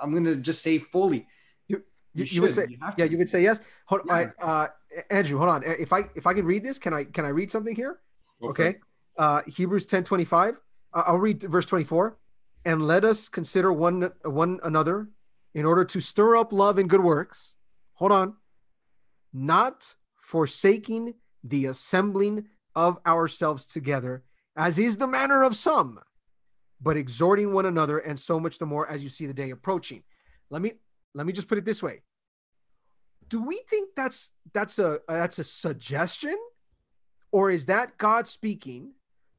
I'm 0.00 0.12
gonna 0.12 0.36
just 0.36 0.62
say 0.62 0.78
fully. 0.78 1.26
You 1.68 1.82
you, 2.14 2.24
you 2.24 2.42
would 2.42 2.54
say 2.54 2.66
you 2.68 2.78
yeah, 2.96 3.04
you 3.04 3.18
would 3.18 3.28
say 3.28 3.42
yes. 3.42 3.60
Hold, 3.86 4.02
yeah. 4.06 4.30
I, 4.40 4.44
uh, 4.44 4.66
Andrew, 5.10 5.38
hold 5.38 5.50
on. 5.50 5.62
If 5.64 5.92
I 5.92 6.04
if 6.14 6.26
I 6.26 6.34
can 6.34 6.44
read 6.44 6.64
this, 6.64 6.78
can 6.78 6.92
I 6.94 7.04
can 7.04 7.24
I 7.24 7.28
read 7.28 7.50
something 7.50 7.74
here? 7.74 8.00
Okay. 8.42 8.68
okay. 8.68 8.78
Uh, 9.16 9.42
Hebrews 9.46 9.86
ten 9.86 10.04
twenty 10.04 10.24
five. 10.24 10.54
Uh, 10.92 11.02
I'll 11.06 11.18
read 11.18 11.42
verse 11.42 11.66
twenty 11.66 11.84
four. 11.84 12.18
And 12.64 12.86
let 12.86 13.04
us 13.04 13.28
consider 13.28 13.72
one 13.72 14.12
one 14.22 14.60
another 14.62 15.08
in 15.54 15.64
order 15.64 15.84
to 15.84 16.00
stir 16.00 16.36
up 16.36 16.52
love 16.52 16.78
and 16.78 16.88
good 16.88 17.02
works. 17.02 17.56
Hold 17.94 18.12
on. 18.12 18.34
Not 19.32 19.94
forsaking 20.20 21.14
the 21.42 21.66
assembling 21.66 22.46
of 22.76 22.98
ourselves 23.06 23.66
together, 23.66 24.22
as 24.56 24.78
is 24.78 24.98
the 24.98 25.08
manner 25.08 25.42
of 25.42 25.56
some 25.56 25.98
but 26.82 26.96
exhorting 26.96 27.52
one 27.52 27.66
another, 27.66 27.98
and 27.98 28.18
so 28.18 28.40
much 28.40 28.58
the 28.58 28.66
more 28.66 28.88
as 28.88 29.02
you 29.04 29.08
see 29.08 29.26
the 29.26 29.34
day 29.34 29.50
approaching. 29.50 30.02
Let 30.50 30.62
me 30.62 30.72
let 31.14 31.26
me 31.26 31.32
just 31.32 31.48
put 31.48 31.58
it 31.58 31.64
this 31.64 31.82
way. 31.82 32.02
Do 33.28 33.42
we 33.42 33.60
think 33.70 33.90
that's 33.96 34.30
that's 34.52 34.78
a 34.78 35.00
that's 35.08 35.38
a 35.38 35.44
suggestion? 35.44 36.36
Or 37.30 37.50
is 37.50 37.66
that 37.66 37.96
God 37.96 38.28
speaking 38.28 38.92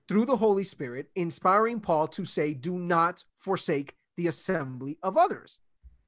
through 0.07 0.25
the 0.25 0.37
Holy 0.37 0.63
Spirit, 0.63 1.09
inspiring 1.15 1.79
Paul 1.79 2.07
to 2.09 2.25
say, 2.25 2.53
do 2.53 2.79
not 2.79 3.23
forsake 3.39 3.95
the 4.17 4.27
assembly 4.27 4.97
of 5.03 5.15
others? 5.15 5.59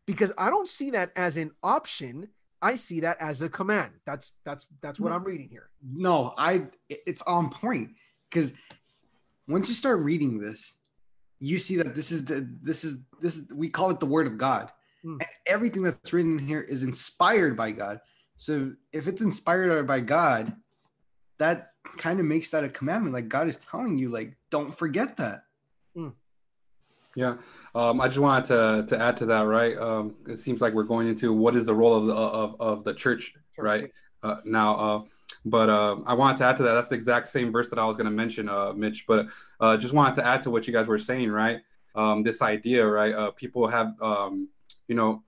Because 0.07 0.33
I 0.37 0.49
don't 0.49 0.69
see 0.69 0.89
that 0.91 1.11
as 1.15 1.37
an 1.37 1.51
option. 1.61 2.29
I 2.61 2.75
see 2.75 3.01
that 3.01 3.21
as 3.21 3.41
a 3.41 3.49
command. 3.49 3.91
That's 4.05 4.31
that's 4.45 4.65
that's 4.81 4.99
what 4.99 5.11
mm. 5.11 5.15
I'm 5.15 5.23
reading 5.23 5.49
here. 5.49 5.69
No, 5.83 6.33
I 6.37 6.67
it's 6.89 7.21
on 7.23 7.49
point 7.49 7.91
because 8.29 8.53
once 9.47 9.67
you 9.67 9.75
start 9.75 9.99
reading 9.99 10.39
this, 10.39 10.75
you 11.39 11.57
see 11.57 11.77
that 11.77 11.95
this 11.95 12.11
is 12.11 12.25
the 12.25 12.47
this 12.61 12.83
is 12.83 12.99
this 13.21 13.37
is 13.37 13.51
we 13.53 13.69
call 13.69 13.91
it 13.91 13.99
the 13.99 14.05
word 14.05 14.27
of 14.27 14.37
God. 14.37 14.71
Mm. 15.05 15.21
And 15.21 15.29
everything 15.47 15.83
that's 15.83 16.13
written 16.13 16.39
here 16.39 16.61
is 16.61 16.83
inspired 16.83 17.55
by 17.55 17.71
God. 17.71 17.99
So 18.37 18.73
if 18.91 19.07
it's 19.07 19.21
inspired 19.21 19.87
by 19.87 19.99
God, 19.99 20.53
that 21.37 21.71
kind 21.97 22.19
of 22.19 22.25
makes 22.25 22.49
that 22.49 22.63
a 22.63 22.69
commandment. 22.69 23.13
Like 23.13 23.27
God 23.27 23.47
is 23.47 23.57
telling 23.57 23.97
you, 23.97 24.09
like, 24.09 24.35
don't 24.49 24.75
forget 24.75 25.17
that. 25.17 25.43
Mm. 25.95 26.13
Yeah. 27.15 27.35
Um, 27.73 28.01
I 28.01 28.07
just 28.07 28.19
wanted 28.19 28.45
to 28.45 28.95
to 28.95 29.01
add 29.01 29.17
to 29.17 29.25
that, 29.27 29.41
right? 29.41 29.77
Um, 29.77 30.15
it 30.27 30.37
seems 30.37 30.61
like 30.61 30.73
we're 30.73 30.83
going 30.83 31.07
into 31.07 31.33
what 31.33 31.55
is 31.55 31.65
the 31.65 31.75
role 31.75 31.95
of 31.95 32.05
the 32.07 32.13
of, 32.13 32.55
of 32.59 32.83
the 32.83 32.93
church, 32.93 33.33
church 33.55 33.63
right? 33.63 33.91
Uh, 34.23 34.37
now, 34.43 34.75
uh, 34.75 35.01
but 35.45 35.69
uh, 35.69 35.97
I 36.05 36.13
wanted 36.13 36.37
to 36.37 36.45
add 36.45 36.57
to 36.57 36.63
that. 36.63 36.73
That's 36.73 36.87
the 36.87 36.95
exact 36.95 37.27
same 37.27 37.51
verse 37.51 37.69
that 37.69 37.79
I 37.79 37.85
was 37.85 37.97
going 37.97 38.05
to 38.05 38.11
mention, 38.11 38.49
uh, 38.49 38.73
Mitch. 38.73 39.05
But 39.07 39.27
uh, 39.59 39.77
just 39.77 39.93
wanted 39.93 40.15
to 40.15 40.25
add 40.25 40.41
to 40.43 40.51
what 40.51 40.67
you 40.67 40.73
guys 40.73 40.87
were 40.87 40.99
saying, 40.99 41.31
right? 41.31 41.61
Um, 41.93 42.23
this 42.23 42.41
idea, 42.41 42.85
right? 42.85 43.13
Uh, 43.13 43.31
people 43.31 43.67
have, 43.67 43.93
um, 44.01 44.49
you 44.87 44.95
know, 44.95 45.23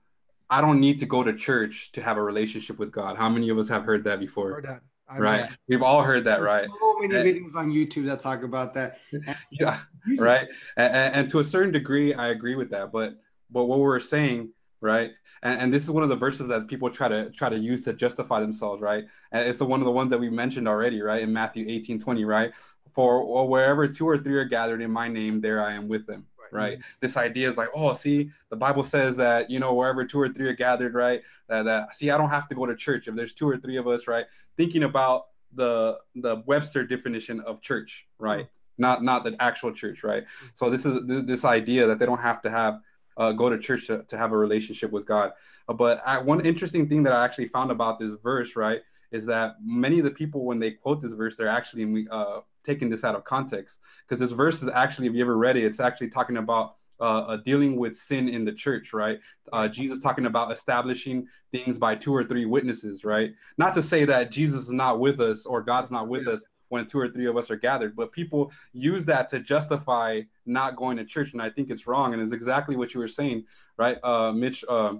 I 0.50 0.60
don't 0.60 0.80
need 0.80 0.98
to 1.00 1.06
go 1.06 1.22
to 1.22 1.32
church 1.32 1.92
to 1.92 2.02
have 2.02 2.16
a 2.16 2.22
relationship 2.22 2.78
with 2.78 2.90
God. 2.90 3.16
How 3.16 3.28
many 3.28 3.48
of 3.48 3.58
us 3.58 3.68
have 3.68 3.84
heard 3.84 4.04
that 4.04 4.18
before? 4.18 4.54
Heard 4.54 4.64
that. 4.64 4.82
I 5.08 5.18
right. 5.18 5.50
We've 5.68 5.82
all 5.82 6.02
heard 6.02 6.24
that, 6.24 6.42
right? 6.42 6.68
So 6.80 6.98
many 6.98 7.14
and, 7.14 7.24
videos 7.24 7.54
on 7.54 7.70
YouTube 7.70 8.06
that 8.06 8.20
talk 8.20 8.42
about 8.42 8.74
that. 8.74 8.98
yeah. 9.50 9.80
Right. 10.18 10.46
And, 10.76 11.14
and 11.14 11.30
to 11.30 11.38
a 11.38 11.44
certain 11.44 11.72
degree, 11.72 12.12
I 12.12 12.28
agree 12.28 12.56
with 12.56 12.70
that. 12.70 12.92
But 12.92 13.14
but 13.50 13.64
what 13.64 13.78
we're 13.78 14.00
saying 14.00 14.50
right? 14.80 15.12
And, 15.42 15.60
and, 15.60 15.74
this 15.74 15.84
is 15.84 15.90
one 15.90 16.02
of 16.02 16.08
the 16.08 16.16
verses 16.16 16.48
that 16.48 16.68
people 16.68 16.90
try 16.90 17.08
to 17.08 17.30
try 17.30 17.48
to 17.48 17.58
use 17.58 17.84
to 17.84 17.92
justify 17.92 18.40
themselves, 18.40 18.80
right? 18.82 19.04
And 19.32 19.48
it's 19.48 19.58
the 19.58 19.64
one 19.64 19.80
of 19.80 19.84
the 19.84 19.92
ones 19.92 20.10
that 20.10 20.18
we 20.18 20.30
mentioned 20.30 20.68
already, 20.68 21.00
right? 21.00 21.22
In 21.22 21.32
Matthew 21.32 21.66
18, 21.68 22.00
20, 22.00 22.24
right? 22.24 22.52
For 22.94 23.32
well, 23.32 23.46
wherever 23.46 23.86
two 23.86 24.08
or 24.08 24.18
three 24.18 24.36
are 24.36 24.44
gathered 24.44 24.82
in 24.82 24.90
my 24.90 25.08
name, 25.08 25.40
there 25.40 25.64
I 25.64 25.74
am 25.74 25.88
with 25.88 26.06
them. 26.06 26.26
Right. 26.50 26.70
right. 26.70 26.78
This 27.00 27.18
idea 27.18 27.46
is 27.48 27.58
like, 27.58 27.68
oh, 27.74 27.92
see, 27.92 28.30
the 28.48 28.56
Bible 28.56 28.82
says 28.82 29.18
that, 29.18 29.50
you 29.50 29.60
know, 29.60 29.74
wherever 29.74 30.06
two 30.06 30.18
or 30.18 30.30
three 30.30 30.48
are 30.48 30.54
gathered, 30.54 30.94
right? 30.94 31.20
That, 31.48 31.66
that 31.66 31.94
see, 31.94 32.10
I 32.10 32.16
don't 32.16 32.30
have 32.30 32.48
to 32.48 32.54
go 32.54 32.64
to 32.64 32.74
church. 32.74 33.06
If 33.06 33.14
there's 33.14 33.34
two 33.34 33.46
or 33.46 33.58
three 33.58 33.76
of 33.76 33.86
us, 33.86 34.08
right? 34.08 34.24
Thinking 34.56 34.84
about 34.84 35.26
the 35.52 35.98
the 36.14 36.42
Webster 36.46 36.84
definition 36.84 37.40
of 37.40 37.60
church, 37.60 38.06
right? 38.18 38.44
Mm-hmm. 38.44 38.82
Not 38.82 39.02
not 39.02 39.24
the 39.24 39.36
actual 39.40 39.72
church, 39.72 40.02
right? 40.02 40.24
So 40.54 40.70
this 40.70 40.86
is 40.86 41.00
this 41.26 41.44
idea 41.44 41.86
that 41.86 41.98
they 41.98 42.06
don't 42.06 42.20
have 42.20 42.42
to 42.42 42.50
have 42.50 42.80
uh, 43.18 43.32
go 43.32 43.50
to 43.50 43.58
church 43.58 43.88
to, 43.88 44.04
to 44.04 44.16
have 44.16 44.32
a 44.32 44.36
relationship 44.36 44.90
with 44.90 45.04
God. 45.06 45.32
Uh, 45.68 45.74
but 45.74 46.00
I, 46.06 46.18
one 46.18 46.46
interesting 46.46 46.88
thing 46.88 47.02
that 47.02 47.12
I 47.12 47.24
actually 47.24 47.48
found 47.48 47.70
about 47.70 47.98
this 47.98 48.14
verse, 48.22 48.56
right, 48.56 48.80
is 49.10 49.26
that 49.26 49.56
many 49.62 49.98
of 49.98 50.04
the 50.04 50.10
people, 50.10 50.44
when 50.44 50.58
they 50.58 50.70
quote 50.70 51.02
this 51.02 51.14
verse, 51.14 51.36
they're 51.36 51.48
actually 51.48 52.06
uh, 52.10 52.40
taking 52.64 52.88
this 52.88 53.04
out 53.04 53.14
of 53.14 53.24
context. 53.24 53.80
Because 54.06 54.20
this 54.20 54.32
verse 54.32 54.62
is 54.62 54.68
actually, 54.68 55.08
if 55.08 55.14
you 55.14 55.22
ever 55.22 55.36
read 55.36 55.56
it, 55.56 55.64
it's 55.64 55.80
actually 55.80 56.10
talking 56.10 56.36
about 56.36 56.76
uh, 57.00 57.20
uh, 57.20 57.36
dealing 57.36 57.76
with 57.76 57.96
sin 57.96 58.28
in 58.28 58.44
the 58.44 58.52
church, 58.52 58.92
right? 58.92 59.20
Uh, 59.52 59.68
Jesus 59.68 60.00
talking 60.00 60.26
about 60.26 60.50
establishing 60.50 61.26
things 61.52 61.78
by 61.78 61.94
two 61.94 62.12
or 62.14 62.24
three 62.24 62.44
witnesses, 62.44 63.04
right? 63.04 63.34
Not 63.56 63.72
to 63.74 63.82
say 63.82 64.04
that 64.04 64.32
Jesus 64.32 64.64
is 64.64 64.72
not 64.72 64.98
with 64.98 65.20
us 65.20 65.46
or 65.46 65.62
God's 65.62 65.90
not 65.90 66.08
with 66.08 66.26
us, 66.26 66.44
when 66.68 66.86
two 66.86 66.98
or 66.98 67.08
three 67.08 67.26
of 67.26 67.36
us 67.36 67.50
are 67.50 67.56
gathered. 67.56 67.96
But 67.96 68.12
people 68.12 68.52
use 68.72 69.04
that 69.06 69.28
to 69.30 69.40
justify 69.40 70.22
not 70.46 70.76
going 70.76 70.96
to 70.98 71.04
church, 71.04 71.32
and 71.32 71.42
I 71.42 71.50
think 71.50 71.70
it's 71.70 71.86
wrong. 71.86 72.12
And 72.12 72.22
it's 72.22 72.32
exactly 72.32 72.76
what 72.76 72.94
you 72.94 73.00
were 73.00 73.08
saying, 73.08 73.44
right, 73.76 73.98
uh, 74.02 74.32
Mitch? 74.32 74.64
Uh, 74.68 74.94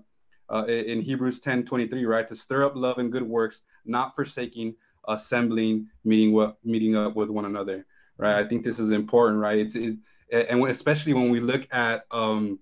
uh, 0.50 0.64
in 0.64 1.02
Hebrews 1.02 1.40
10 1.40 1.64
23, 1.64 2.06
right? 2.06 2.26
To 2.26 2.34
stir 2.34 2.64
up 2.64 2.74
love 2.74 2.96
and 2.98 3.12
good 3.12 3.22
works, 3.22 3.62
not 3.84 4.16
forsaking 4.16 4.76
assembling, 5.06 5.88
meeting 6.04 6.32
what 6.32 6.56
meeting 6.64 6.96
up 6.96 7.16
with 7.16 7.30
one 7.30 7.44
another, 7.44 7.86
right? 8.16 8.36
I 8.36 8.48
think 8.48 8.64
this 8.64 8.78
is 8.78 8.90
important, 8.90 9.40
right? 9.40 9.58
It's 9.58 9.74
it, 9.74 9.96
and 10.30 10.62
especially 10.68 11.14
when 11.14 11.30
we 11.30 11.40
look 11.40 11.66
at 11.72 12.04
um, 12.10 12.58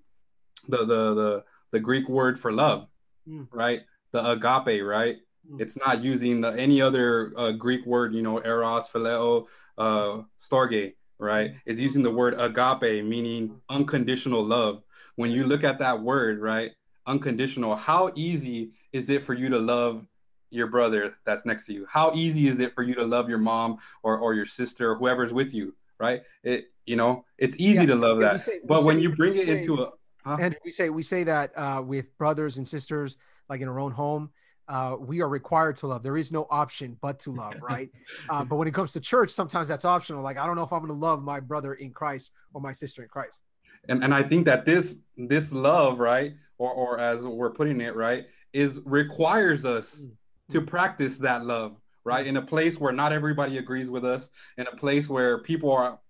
the 0.69 0.79
the 0.79 1.15
the 1.15 1.45
the 1.73 1.81
Greek 1.81 2.09
word 2.09 2.39
for 2.39 2.53
love, 2.53 2.89
mm. 3.29 3.47
right? 3.51 3.83
The 4.13 4.31
agape, 4.31 4.83
right? 4.83 5.17
Hmm. 5.49 5.61
It's 5.61 5.77
not 5.77 6.03
using 6.03 6.41
the, 6.41 6.49
any 6.49 6.81
other 6.81 7.33
uh, 7.37 7.53
Greek 7.53 7.85
word, 7.87 8.15
you 8.15 8.23
know, 8.23 8.39
eros, 8.45 8.89
phileo, 8.89 9.47
uh, 9.79 10.23
storge, 10.41 10.95
right? 11.19 11.53
Hmm. 11.53 11.57
It's 11.67 11.81
using 11.81 12.03
the 12.03 12.11
word 12.11 12.35
agape, 12.39 13.05
meaning 13.05 13.61
unconditional 13.69 14.45
love. 14.45 14.83
When 15.17 15.31
you 15.31 15.45
look 15.45 15.65
at 15.65 15.79
that 15.79 16.03
word, 16.03 16.41
right, 16.41 16.73
unconditional, 17.07 17.77
how 17.77 18.13
easy 18.15 18.73
is 18.93 19.09
it 19.09 19.23
for 19.23 19.35
you 19.35 19.49
to 19.51 19.59
love 19.59 20.07
your 20.51 20.67
brother 20.67 21.15
that's 21.25 21.47
next 21.47 21.67
to 21.67 21.73
you? 21.73 21.87
How 21.89 22.13
easy 22.15 22.49
is 22.49 22.61
it 22.61 22.75
for 22.75 22.83
you 22.83 22.95
to 22.95 23.05
love 23.05 23.29
your 23.29 23.39
mom 23.39 23.79
or, 24.03 24.19
or 24.19 24.35
your 24.35 24.47
sister 24.47 24.93
or 24.93 24.97
whoever's 24.97 25.33
with 25.33 25.55
you, 25.55 25.75
right? 25.99 26.23
It, 26.43 26.71
you 26.85 26.97
know, 26.97 27.25
it's 27.39 27.57
easy 27.57 27.81
yeah, 27.81 27.87
to 27.87 27.95
love 27.95 28.21
yeah, 28.21 28.29
that. 28.33 28.41
Say, 28.41 28.61
but 28.65 28.85
when 28.85 28.97
say, 28.97 29.03
you 29.03 29.17
bring 29.17 29.35
it 29.35 29.47
say, 29.47 29.59
into 29.61 29.83
a, 29.83 29.91
huh? 30.25 30.37
and 30.41 30.57
we 30.65 30.71
say 30.71 30.91
we 30.91 31.03
say 31.03 31.25
that 31.25 31.53
uh, 31.57 31.83
with 31.85 32.17
brothers 32.17 32.59
and 32.59 32.67
sisters, 32.67 33.17
like 33.49 33.61
in 33.61 33.69
our 33.69 33.81
own 33.81 33.93
home, 33.93 34.31
uh, 34.69 34.97
we 34.99 35.21
are 35.21 35.29
required 35.29 35.77
to 35.77 35.87
love. 35.87 36.03
There 36.03 36.17
is 36.17 36.33
no 36.33 36.47
option 36.51 36.97
but 37.01 37.19
to 37.21 37.33
love, 37.33 37.55
right? 37.61 37.91
uh, 38.29 38.45
but 38.45 38.57
when 38.57 38.69
it 38.69 38.75
comes 38.75 38.93
to 38.95 39.01
church, 39.01 39.31
sometimes 39.31 39.69
that's 39.69 39.85
optional. 39.85 40.23
Like 40.23 40.39
I 40.39 40.47
don't 40.47 40.57
know 40.57 40.65
if 40.65 40.73
I'm 40.73 40.81
going 40.81 40.89
to 40.89 41.07
love 41.07 41.23
my 41.23 41.41
brother 41.41 41.75
in 41.75 41.93
Christ 41.93 42.31
or 42.53 42.61
my 42.61 42.73
sister 42.73 43.03
in 43.03 43.09
Christ. 43.09 43.43
And 43.89 44.03
and 44.03 44.13
I 44.13 44.23
think 44.23 44.47
that 44.47 44.65
this 44.65 44.97
this 45.17 45.53
love, 45.53 45.99
right, 45.99 46.35
or 46.59 46.73
or 46.73 47.01
as 47.01 47.25
we're 47.25 47.51
putting 47.51 47.81
it, 47.81 47.95
right, 47.95 48.27
is 48.53 48.81
requires 48.85 49.65
us 49.65 49.95
mm-hmm. 49.95 50.53
to 50.53 50.61
practice 50.61 51.19
that 51.19 51.45
love, 51.45 51.77
right, 52.05 52.27
in 52.27 52.37
a 52.37 52.43
place 52.43 52.81
where 52.81 52.93
not 52.93 53.13
everybody 53.13 53.59
agrees 53.59 53.89
with 53.89 54.05
us, 54.05 54.31
in 54.59 54.67
a 54.67 54.77
place 54.77 55.09
where 55.09 55.39
people 55.39 55.73
are 55.73 56.01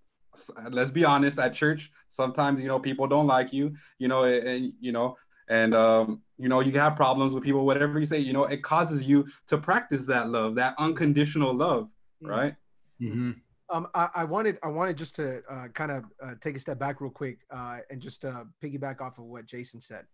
let's 0.71 0.91
be 0.91 1.03
honest 1.03 1.39
at 1.39 1.55
church 1.55 1.91
sometimes 2.11 2.61
you 2.61 2.69
know 2.69 2.79
people 2.79 3.07
don't 3.07 3.27
like 3.27 3.55
you 3.55 3.75
you 3.99 4.07
know 4.07 4.25
and 4.25 4.75
you 4.81 4.93
know 4.93 5.17
and 5.49 5.75
um, 5.75 6.23
you 6.39 6.49
know 6.49 6.61
you 6.61 6.73
have 6.79 6.97
problems 6.97 7.33
with 7.33 7.43
people 7.43 7.65
whatever 7.65 7.99
you 7.99 8.07
say 8.07 8.19
you 8.19 8.33
know 8.33 8.45
it 8.45 8.63
causes 8.63 9.03
you 9.03 9.27
to 9.47 9.59
practice 9.59 10.07
that 10.07 10.29
love 10.29 10.55
that 10.55 10.75
unconditional 10.79 11.55
love 11.55 11.85
mm-hmm. 11.85 12.29
right 12.29 12.55
mm-hmm. 13.01 13.33
um, 13.71 13.89
I, 13.95 14.09
I, 14.15 14.25
wanted 14.25 14.59
i 14.63 14.69
wanted 14.69 14.97
just 14.97 15.17
to 15.17 15.43
uh, 15.49 15.69
kind 15.69 15.91
of 15.91 16.05
uh, 16.23 16.35
take 16.41 16.57
a 16.57 16.59
step 16.59 16.79
back 16.79 17.01
real 17.01 17.11
quick 17.11 17.39
uh, 17.51 17.79
and 17.91 18.01
just 18.01 18.25
uh, 18.25 18.45
piggyback 18.63 19.01
off 19.01 19.19
of 19.19 19.25
what 19.25 19.47
jason 19.47 19.81
said 19.81 20.05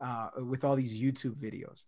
uh, 0.00 0.28
with 0.44 0.64
all 0.64 0.76
these 0.76 1.00
youtube 1.00 1.36
videos 1.36 1.84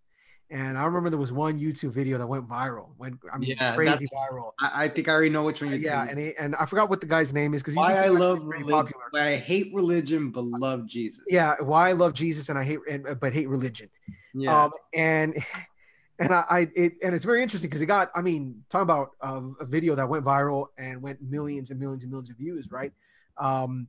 And 0.52 0.76
I 0.76 0.84
remember 0.84 1.10
there 1.10 1.18
was 1.18 1.32
one 1.32 1.60
YouTube 1.60 1.92
video 1.92 2.18
that 2.18 2.26
went 2.26 2.48
viral, 2.48 2.88
went 2.98 3.18
I 3.32 3.38
mean 3.38 3.56
Yeah, 3.58 3.74
crazy 3.74 4.08
viral. 4.08 4.50
I, 4.58 4.84
I 4.84 4.88
think 4.88 5.08
I 5.08 5.12
already 5.12 5.30
know 5.30 5.44
which 5.44 5.60
one 5.60 5.70
Uh, 5.70 5.74
you're 5.74 5.82
yeah, 5.82 6.06
and 6.08 6.18
he, 6.18 6.36
and 6.36 6.56
I 6.56 6.66
forgot 6.66 6.90
what 6.90 7.00
the 7.00 7.06
guy's 7.06 7.32
name 7.32 7.54
is 7.54 7.62
because 7.62 7.74
he's 7.74 7.82
why 7.84 7.94
I 7.94 8.08
love 8.08 8.38
pretty 8.44 8.64
religion, 8.64 8.86
popular. 8.86 9.04
why 9.12 9.28
I 9.28 9.36
hate 9.36 9.72
religion 9.72 10.30
but 10.30 10.44
love 10.44 10.86
Jesus. 10.86 11.24
Yeah, 11.28 11.54
why 11.60 11.90
I 11.90 11.92
love 11.92 12.14
Jesus 12.14 12.48
and 12.48 12.58
I 12.58 12.64
hate 12.64 12.80
and, 12.88 13.06
but 13.20 13.32
hate 13.32 13.48
religion. 13.48 13.90
yeah. 14.34 14.64
Um, 14.64 14.72
and 14.92 15.36
and 16.18 16.34
I, 16.34 16.44
I 16.50 16.68
it 16.74 16.94
and 17.02 17.14
it's 17.14 17.24
very 17.24 17.42
interesting 17.42 17.70
because 17.70 17.82
it 17.82 17.86
got 17.86 18.10
I 18.16 18.20
mean 18.20 18.64
talking 18.70 18.82
about 18.82 19.10
uh, 19.20 19.42
a 19.60 19.64
video 19.64 19.94
that 19.94 20.08
went 20.08 20.24
viral 20.24 20.66
and 20.76 21.00
went 21.00 21.22
millions 21.22 21.70
and 21.70 21.78
millions 21.78 22.02
and 22.02 22.10
millions 22.10 22.30
of 22.30 22.36
views, 22.36 22.72
right? 22.72 22.92
Um, 23.38 23.86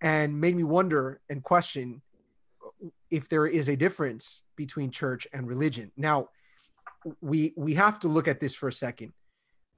and 0.00 0.40
made 0.40 0.56
me 0.56 0.64
wonder 0.64 1.20
and 1.28 1.42
question 1.42 2.00
if 3.10 3.28
there 3.28 3.46
is 3.46 3.68
a 3.68 3.76
difference 3.76 4.44
between 4.56 4.90
church 4.90 5.26
and 5.32 5.46
religion. 5.46 5.92
Now, 5.96 6.28
we 7.20 7.52
we 7.56 7.74
have 7.74 8.00
to 8.00 8.08
look 8.08 8.28
at 8.28 8.40
this 8.40 8.54
for 8.54 8.68
a 8.68 8.72
second 8.72 9.12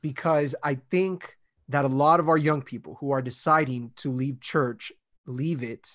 because 0.03 0.55
I 0.63 0.75
think 0.91 1.37
that 1.69 1.85
a 1.85 1.89
lot 1.89 2.21
of 2.21 2.29
our 2.29 2.37
young 2.37 2.63
people 2.63 2.97
who 3.01 3.11
are 3.11 3.23
deciding 3.23 3.93
to 3.97 4.13
leave 4.13 4.41
church 4.41 4.93
leave 5.27 5.63
it 5.63 5.89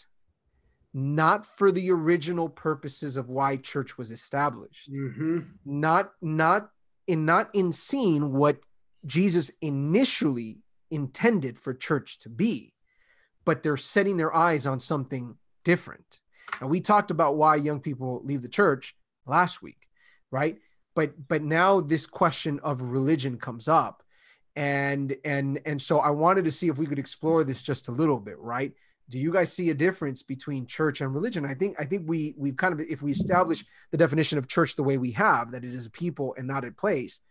not 0.91 1.45
for 1.45 1.71
the 1.71 1.91
original 1.91 2.49
purposes 2.49 3.15
of 3.15 3.29
why 3.29 3.55
church 3.55 3.95
was 3.95 4.09
established. 4.11 4.89
Hmm 4.89 5.39
not 5.65 6.11
not 6.21 6.69
in 7.07 7.25
not 7.25 7.49
in 7.53 7.71
seeing 7.71 8.33
what 8.33 8.59
jesus 9.05 9.51
initially 9.61 10.59
intended 10.91 11.57
for 11.57 11.73
church 11.73 12.19
to 12.19 12.29
be 12.29 12.73
but 13.45 13.63
they're 13.63 13.77
setting 13.77 14.17
their 14.17 14.35
eyes 14.35 14.65
on 14.65 14.79
something 14.79 15.35
different 15.63 16.19
and 16.61 16.69
we 16.69 16.79
talked 16.79 17.11
about 17.11 17.37
why 17.37 17.55
young 17.55 17.79
people 17.79 18.21
leave 18.23 18.41
the 18.41 18.49
church 18.49 18.95
last 19.25 19.61
week 19.61 19.89
right? 20.31 20.57
But 20.95 21.27
but 21.27 21.43
now 21.43 21.81
this 21.81 22.05
question 22.05 22.59
of 22.63 22.81
religion 22.81 23.37
comes 23.37 23.67
up. 23.67 24.03
And 24.55 25.15
and 25.23 25.59
and 25.65 25.81
so 25.81 25.99
i 25.99 26.09
wanted 26.09 26.43
to 26.43 26.51
see 26.51 26.67
if 26.67 26.77
we 26.77 26.85
could 26.85 26.99
explore 26.99 27.43
this 27.43 27.61
just 27.61 27.87
a 27.87 27.91
little 27.91 28.19
bit 28.19 28.37
right? 28.39 28.73
Do 29.07 29.17
you 29.17 29.31
guys 29.31 29.53
see 29.53 29.69
a 29.69 29.73
difference 29.73 30.21
between 30.21 30.65
church 30.65 31.01
and 31.01 31.13
religion? 31.13 31.45
I 31.45 31.53
think 31.53 31.79
i 31.79 31.85
think 31.85 32.03
we 32.07 32.33
we've 32.37 32.57
kind 32.57 32.73
of 32.73 32.81
if 32.81 33.01
we 33.01 33.11
establish 33.11 33.63
the 33.91 33.97
definition 33.97 34.37
of 34.37 34.47
church 34.47 34.75
the 34.75 34.83
way 34.83 34.97
we 34.97 35.11
have 35.11 35.51
that 35.51 35.63
it 35.63 35.73
is 35.73 35.85
a 35.85 35.91
people 35.91 36.35
and 36.37 36.47
not 36.47 36.65
a 36.65 36.71
place 36.71 37.21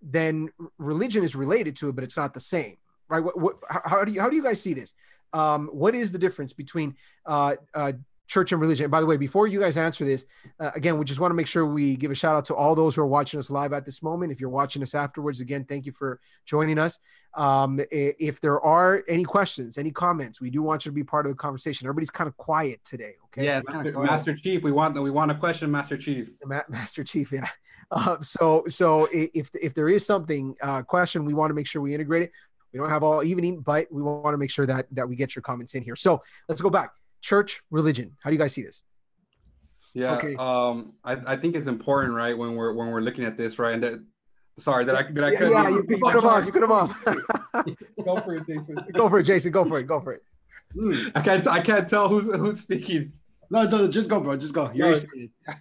then 0.00 0.48
religion 0.78 1.22
is 1.22 1.36
related 1.36 1.76
to 1.76 1.90
it 1.90 1.94
but 1.94 2.04
it's 2.04 2.16
not 2.16 2.32
the 2.32 2.40
same 2.40 2.76
right? 3.10 3.22
What, 3.22 3.38
what 3.38 3.56
how, 3.68 4.04
do 4.04 4.12
you 4.12 4.20
how 4.20 4.30
do 4.30 4.36
you 4.36 4.42
guys 4.42 4.62
see 4.62 4.72
this? 4.72 4.94
Um 5.32 5.68
what 5.72 5.94
is 5.94 6.12
the 6.12 6.18
difference 6.18 6.54
between 6.54 6.96
uh 7.26 7.56
uh 7.74 7.92
church 8.30 8.52
and 8.52 8.60
religion 8.60 8.84
and 8.84 8.92
by 8.92 9.00
the 9.00 9.06
way 9.06 9.16
before 9.16 9.48
you 9.48 9.58
guys 9.58 9.76
answer 9.76 10.04
this 10.04 10.24
uh, 10.60 10.70
again 10.76 10.96
we 10.96 11.04
just 11.04 11.18
want 11.18 11.32
to 11.32 11.34
make 11.34 11.48
sure 11.48 11.66
we 11.66 11.96
give 11.96 12.12
a 12.12 12.14
shout 12.14 12.36
out 12.36 12.44
to 12.44 12.54
all 12.54 12.76
those 12.76 12.94
who 12.94 13.02
are 13.02 13.06
watching 13.06 13.40
us 13.40 13.50
live 13.50 13.72
at 13.72 13.84
this 13.84 14.04
moment 14.04 14.30
if 14.30 14.40
you're 14.40 14.48
watching 14.48 14.82
us 14.82 14.94
afterwards 14.94 15.40
again 15.40 15.64
thank 15.64 15.84
you 15.84 15.90
for 15.90 16.20
joining 16.46 16.78
us 16.78 17.00
um, 17.36 17.80
if 17.90 18.40
there 18.40 18.60
are 18.60 19.02
any 19.08 19.24
questions 19.24 19.78
any 19.78 19.90
comments 19.90 20.40
we 20.40 20.48
do 20.48 20.62
want 20.62 20.84
you 20.84 20.92
to 20.92 20.94
be 20.94 21.02
part 21.02 21.26
of 21.26 21.32
the 21.32 21.36
conversation 21.36 21.86
everybody's 21.86 22.10
kind 22.10 22.28
of 22.28 22.36
quiet 22.36 22.80
today 22.84 23.14
okay 23.24 23.44
Yeah, 23.44 23.62
Master. 23.66 23.98
Master 23.98 24.36
Chief, 24.36 24.62
we 24.62 24.70
want 24.70 25.00
we 25.00 25.10
want 25.10 25.30
a 25.30 25.34
question, 25.34 25.70
Master 25.70 25.96
Chief. 25.96 26.28
Ma- 26.44 26.62
Master 26.68 27.02
Chief, 27.02 27.32
yeah. 27.32 27.48
Uh, 27.90 28.20
so, 28.20 28.64
so 28.68 29.08
if 29.12 29.50
if 29.60 29.74
there 29.74 29.88
is 29.88 30.06
something 30.06 30.54
uh, 30.62 30.82
question, 30.82 31.24
we 31.24 31.34
want 31.34 31.50
to 31.50 31.54
make 31.54 31.66
sure 31.66 31.82
we 31.82 31.92
integrate 31.92 32.24
it. 32.24 32.32
We 32.72 32.78
don't 32.78 32.88
have 32.88 33.02
all 33.02 33.24
evening, 33.24 33.60
but 33.60 33.88
we 33.90 34.02
want 34.02 34.32
to 34.32 34.38
make 34.38 34.50
sure 34.50 34.66
that 34.66 34.86
that 34.92 35.08
we 35.08 35.16
get 35.16 35.34
your 35.34 35.42
comments 35.42 35.74
in 35.74 35.82
here. 35.82 35.96
So 35.96 36.22
let's 36.48 36.60
go 36.60 36.70
back. 36.70 36.90
Church, 37.20 37.62
religion. 37.70 38.16
How 38.22 38.30
do 38.30 38.34
you 38.34 38.40
guys 38.40 38.52
see 38.54 38.62
this? 38.62 38.82
Yeah. 39.94 40.16
Okay. 40.16 40.36
Um, 40.36 40.94
I, 41.04 41.16
I 41.26 41.36
think 41.36 41.56
it's 41.56 41.66
important, 41.66 42.14
right, 42.14 42.36
when 42.36 42.54
we're 42.54 42.72
when 42.74 42.88
we're 42.88 43.00
looking 43.00 43.24
at 43.24 43.36
this, 43.36 43.58
right? 43.58 43.74
And 43.74 43.82
that 43.82 44.04
sorry, 44.58 44.84
that 44.84 44.94
I 44.94 45.02
did 45.02 45.24
I 45.24 45.32
yeah, 45.32 45.38
cut 45.38 45.50
yeah, 45.50 45.68
you? 45.68 45.74
you, 45.74 45.84
you 45.88 45.98
could 45.98 46.14
have 46.14 46.24
on. 46.24 46.46
You 46.46 46.52
could 46.52 46.62
have 46.62 46.70
on. 46.70 46.94
Go 48.04 48.16
for 48.18 48.34
it, 48.36 48.46
Jason. 48.46 48.76
go 48.92 49.08
for 49.08 49.18
it, 49.18 49.24
Jason. 49.24 49.52
Go 49.52 49.64
for 49.64 49.78
it. 49.78 49.84
Go 49.84 50.00
for 50.00 50.12
it. 50.12 50.22
Mm. 50.76 51.12
I 51.14 51.20
can't 51.20 51.46
I 51.46 51.60
can't 51.60 51.88
tell 51.88 52.08
who's 52.08 52.24
who's 52.24 52.60
speaking. 52.60 53.12
No, 53.50 53.64
no, 53.64 53.88
just 53.88 54.08
go, 54.08 54.20
bro. 54.20 54.36
Just 54.36 54.54
go. 54.54 54.70
You're 54.72 54.88
already 54.88 55.30
said. 55.44 55.54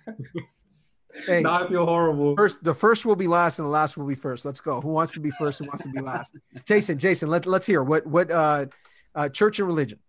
Hey, 1.25 1.41
Now 1.41 1.65
I 1.65 1.67
feel 1.67 1.85
horrible. 1.85 2.35
first 2.35 2.63
the 2.63 2.73
first 2.73 3.05
will 3.05 3.15
be 3.15 3.27
last, 3.27 3.57
and 3.57 3.65
the 3.65 3.71
last 3.71 3.97
will 3.97 4.05
be 4.05 4.15
first. 4.15 4.45
Let's 4.45 4.61
go. 4.61 4.79
Who 4.79 4.89
wants 4.89 5.13
to 5.13 5.19
be 5.19 5.31
first? 5.31 5.59
Who 5.59 5.65
wants 5.65 5.83
to 5.83 5.89
be 5.89 5.99
last? 5.99 6.37
Jason. 6.65 6.99
Jason. 6.99 7.29
Let 7.29 7.47
let's 7.47 7.65
hear 7.65 7.83
what 7.83 8.05
what 8.05 8.29
uh, 8.29 8.67
uh, 9.15 9.29
church 9.29 9.59
and 9.59 9.67
religion. 9.67 9.99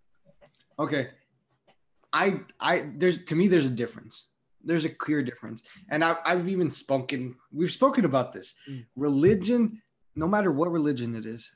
Okay. 0.79 1.09
I 2.13 2.41
I 2.59 2.91
there's 2.97 3.25
to 3.25 3.35
me 3.35 3.49
there's 3.49 3.67
a 3.67 3.71
difference. 3.71 4.27
There's 4.63 4.85
a 4.85 4.91
clear 4.91 5.23
difference. 5.23 5.63
And 5.89 6.05
I, 6.05 6.17
I've 6.25 6.49
even 6.49 6.71
spoken, 6.71 7.35
we've 7.51 7.71
spoken 7.71 8.05
about 8.05 8.33
this. 8.33 8.55
Mm. 8.69 8.85
Religion, 8.95 9.81
no 10.17 10.29
matter 10.29 10.53
what 10.53 10.71
religion 10.71 11.15
it 11.15 11.25
is, 11.25 11.51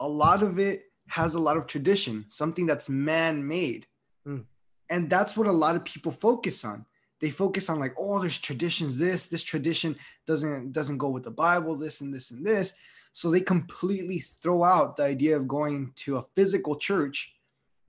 a 0.00 0.06
lot 0.06 0.42
of 0.42 0.58
it 0.58 0.82
has 1.08 1.34
a 1.34 1.40
lot 1.40 1.56
of 1.56 1.66
tradition, 1.66 2.26
something 2.28 2.66
that's 2.66 2.90
man-made. 2.90 3.86
Mm. 4.26 4.44
And 4.90 5.08
that's 5.08 5.34
what 5.34 5.46
a 5.46 5.52
lot 5.52 5.76
of 5.76 5.84
people 5.84 6.12
focus 6.12 6.62
on. 6.64 6.84
They 7.20 7.30
focus 7.30 7.70
on 7.70 7.78
like, 7.78 7.94
oh, 7.98 8.20
there's 8.20 8.38
traditions, 8.38 8.98
this, 8.98 9.26
this 9.26 9.42
tradition 9.42 9.96
doesn't 10.26 10.72
doesn't 10.72 10.98
go 10.98 11.08
with 11.08 11.22
the 11.22 11.30
Bible, 11.30 11.76
this 11.76 12.02
and 12.02 12.12
this 12.12 12.32
and 12.32 12.44
this. 12.44 12.74
So 13.14 13.30
they 13.30 13.40
completely 13.40 14.20
throw 14.20 14.62
out 14.62 14.96
the 14.96 15.04
idea 15.04 15.36
of 15.36 15.48
going 15.48 15.92
to 15.96 16.18
a 16.18 16.26
physical 16.34 16.76
church 16.76 17.32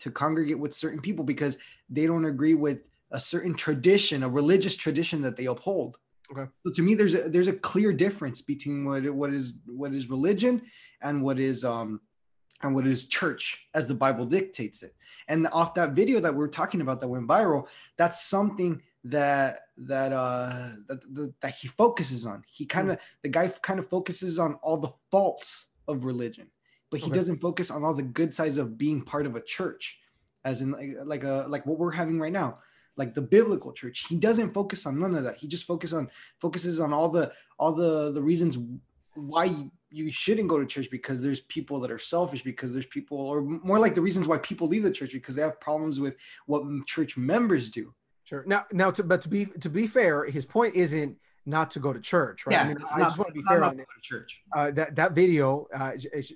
to 0.03 0.11
congregate 0.11 0.59
with 0.59 0.73
certain 0.73 0.99
people 0.99 1.23
because 1.23 1.57
they 1.89 2.05
don't 2.05 2.25
agree 2.25 2.53
with 2.53 2.79
a 3.11 3.19
certain 3.19 3.53
tradition, 3.53 4.23
a 4.23 4.29
religious 4.29 4.75
tradition 4.75 5.21
that 5.21 5.37
they 5.37 5.45
uphold. 5.45 5.97
Okay. 6.31 6.49
So 6.65 6.73
to 6.73 6.81
me, 6.81 6.95
there's 6.95 7.15
a 7.15 7.29
there's 7.29 7.47
a 7.47 7.53
clear 7.53 7.93
difference 7.93 8.41
between 8.41 8.85
what 8.85 9.09
what 9.13 9.33
is 9.33 9.53
what 9.65 9.93
is 9.93 10.09
religion 10.09 10.61
and 11.01 11.23
what 11.23 11.39
is 11.39 11.63
um 11.63 12.01
and 12.61 12.75
what 12.75 12.87
is 12.87 13.07
church 13.07 13.67
as 13.73 13.87
the 13.87 13.95
Bible 13.95 14.25
dictates 14.25 14.83
it. 14.83 14.95
And 15.27 15.47
off 15.51 15.73
that 15.75 15.91
video 15.91 16.19
that 16.19 16.35
we're 16.35 16.47
talking 16.47 16.81
about 16.81 16.99
that 17.01 17.07
went 17.07 17.27
viral, 17.27 17.67
that's 17.97 18.25
something 18.25 18.81
that 19.05 19.59
that 19.77 20.11
uh 20.11 20.71
that 20.87 21.01
that, 21.13 21.33
that 21.41 21.55
he 21.55 21.67
focuses 21.67 22.25
on. 22.25 22.43
He 22.47 22.65
kind 22.65 22.91
of 22.91 22.97
the 23.21 23.29
guy 23.29 23.47
kind 23.61 23.79
of 23.79 23.87
focuses 23.87 24.37
on 24.37 24.55
all 24.55 24.77
the 24.77 24.93
faults 25.11 25.67
of 25.87 26.05
religion, 26.05 26.47
but 26.93 27.01
he 27.01 27.07
Okay. 27.07 27.15
doesn't 27.15 27.41
focus 27.41 27.71
on 27.71 27.83
all 27.83 27.95
the 27.95 28.03
good 28.03 28.31
sides 28.35 28.57
of 28.57 28.77
being 28.77 29.01
part 29.01 29.25
of 29.25 29.35
a 29.35 29.41
church, 29.41 29.97
as 30.45 30.61
in 30.61 30.69
like 30.71 30.91
like 31.03 31.23
a 31.23 31.45
like 31.49 31.65
what 31.65 31.79
we're 31.79 31.89
having 31.89 32.19
right 32.19 32.31
now, 32.31 32.59
like 32.97 33.15
the 33.15 33.21
biblical 33.21 33.73
church. 33.73 34.05
He 34.07 34.15
doesn't 34.15 34.53
focus 34.53 34.85
on 34.85 34.99
none 34.99 35.15
of 35.15 35.23
that. 35.23 35.37
He 35.37 35.47
just 35.47 35.65
focuses 35.65 35.95
on 35.95 36.11
focuses 36.39 36.79
on 36.79 36.93
all 36.93 37.09
the 37.09 37.33
all 37.57 37.73
the 37.73 38.11
the 38.11 38.21
reasons 38.21 38.59
why 39.15 39.45
you, 39.45 39.71
you 39.89 40.11
shouldn't 40.11 40.47
go 40.47 40.59
to 40.59 40.67
church 40.67 40.89
because 40.91 41.19
there's 41.23 41.41
people 41.41 41.79
that 41.79 41.89
are 41.89 41.97
selfish 41.97 42.43
because 42.43 42.73
there's 42.73 42.85
people 42.85 43.17
or 43.17 43.41
more 43.41 43.79
like 43.79 43.95
the 43.95 44.01
reasons 44.01 44.27
why 44.27 44.37
people 44.37 44.67
leave 44.67 44.83
the 44.83 44.91
church 44.91 45.13
because 45.13 45.35
they 45.35 45.41
have 45.41 45.59
problems 45.59 45.99
with 45.99 46.15
what 46.45 46.63
church 46.85 47.17
members 47.17 47.69
do 47.69 47.91
Sure. 48.25 48.43
Now, 48.47 48.65
now, 48.71 48.89
to, 48.91 49.03
but 49.03 49.21
to 49.21 49.29
be 49.29 49.45
to 49.45 49.69
be 49.69 49.85
fair, 49.87 50.25
his 50.25 50.45
point 50.45 50.75
isn't 50.75 51.17
not 51.45 51.69
to 51.71 51.79
go 51.79 51.91
to 51.91 51.99
church, 51.99 52.45
right? 52.45 52.57
I 52.59 52.67
mean, 52.67 52.77
it's 52.81 52.91
I 52.93 52.99
not- 52.99 53.05
just 53.05 53.17
want 53.17 53.27
to 53.29 53.33
be 53.33 53.41
fair 53.47 53.63
on 53.63 53.75
to 53.77 53.81
it. 53.83 53.87
church 54.01 54.41
Uh, 54.55 54.71
that 54.71 54.95
that 54.95 55.13
video, 55.13 55.67
uh, 55.73 55.91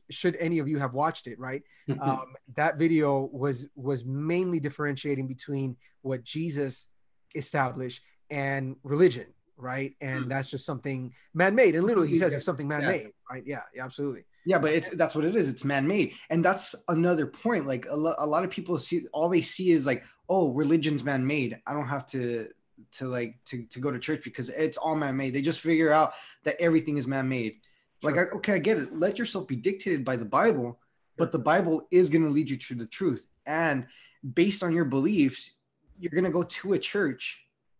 should 0.10 0.36
any 0.38 0.60
of 0.60 0.68
you 0.68 0.78
have 0.80 0.94
watched 0.94 1.28
it, 1.28 1.40
right? 1.40 1.64
Um, 2.02 2.34
that 2.56 2.78
video 2.78 3.30
was 3.32 3.70
was 3.76 4.06
mainly 4.06 4.60
differentiating 4.60 5.28
between 5.28 5.78
what 6.02 6.24
Jesus 6.24 6.90
established 7.36 8.02
and 8.30 8.76
religion, 8.84 9.28
right? 9.58 9.96
And 10.02 10.24
Hmm. 10.26 10.30
that's 10.30 10.50
just 10.52 10.66
something 10.66 11.14
man-made. 11.34 11.76
And 11.76 11.86
literally, 11.86 12.10
he 12.10 12.18
says 12.18 12.34
it's 12.34 12.44
something 12.46 12.68
man-made, 12.68 13.12
right? 13.32 13.44
Yeah, 13.46 13.62
yeah, 13.76 13.84
absolutely. 13.86 14.26
yeah 14.46 14.58
but 14.60 14.72
it's 14.74 14.90
that's 14.92 15.14
what 15.14 15.26
it 15.26 15.36
is 15.36 15.50
it's 15.50 15.66
man-made 15.66 16.14
and 16.30 16.40
that's 16.48 16.74
another 16.88 17.28
point 17.28 17.66
like 17.68 17.86
a, 17.90 17.96
lo- 18.06 18.16
a 18.18 18.26
lot 18.26 18.46
of 18.46 18.50
people 18.50 18.78
see 18.78 19.06
all 19.12 19.28
they 19.28 19.42
see 19.42 19.72
is 19.72 19.86
like 19.86 20.06
oh 20.30 20.46
religion's 20.54 21.04
man-made 21.04 21.60
i 21.68 21.74
don't 21.74 21.90
have 21.96 22.06
to 22.08 22.48
to 22.94 23.08
like 23.08 23.36
to, 23.46 23.64
to 23.66 23.80
go 23.80 23.92
to 23.92 24.00
church 24.00 24.24
because 24.24 24.50
it's 24.50 24.78
all 24.78 24.96
man-made. 24.96 25.34
They 25.34 25.42
just 25.42 25.60
figure 25.60 25.92
out 25.92 26.14
that 26.44 26.60
everything 26.60 26.98
is 26.98 27.08
man-made. 27.08 27.58
Like 28.04 28.18
I, 28.18 28.22
okay 28.36 28.54
i 28.54 28.60
get 28.60 28.78
it. 28.78 28.98
Let 28.98 29.18
yourself 29.18 29.48
be 29.48 29.56
dictated 29.56 30.06
by 30.06 30.16
the 30.16 30.26
bible 30.26 30.80
but 31.18 31.32
the 31.32 31.40
bible 31.40 31.88
is 31.90 32.10
going 32.10 32.24
to 32.24 32.30
lead 32.30 32.50
you 32.50 32.58
to 32.58 32.76
the 32.76 32.86
truth. 32.86 33.26
And 33.48 33.88
based 34.34 34.64
on 34.64 34.74
your 34.74 34.86
beliefs 34.86 35.52
you're 36.00 36.12
going 36.12 36.24
to 36.24 36.30
go 36.30 36.44
to 36.44 36.74
a 36.74 36.80
church 36.80 37.40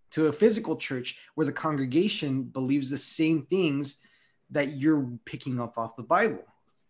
to 0.10 0.28
a 0.28 0.34
physical 0.34 0.76
church 0.76 1.18
where 1.36 1.46
the 1.46 1.54
congregation 1.54 2.44
believes 2.44 2.90
the 2.90 2.98
same 2.98 3.46
things 3.46 3.98
that 4.50 4.78
you're 4.78 5.08
picking 5.26 5.60
up 5.60 5.78
off 5.78 5.96
the 5.96 6.04
bible 6.04 6.44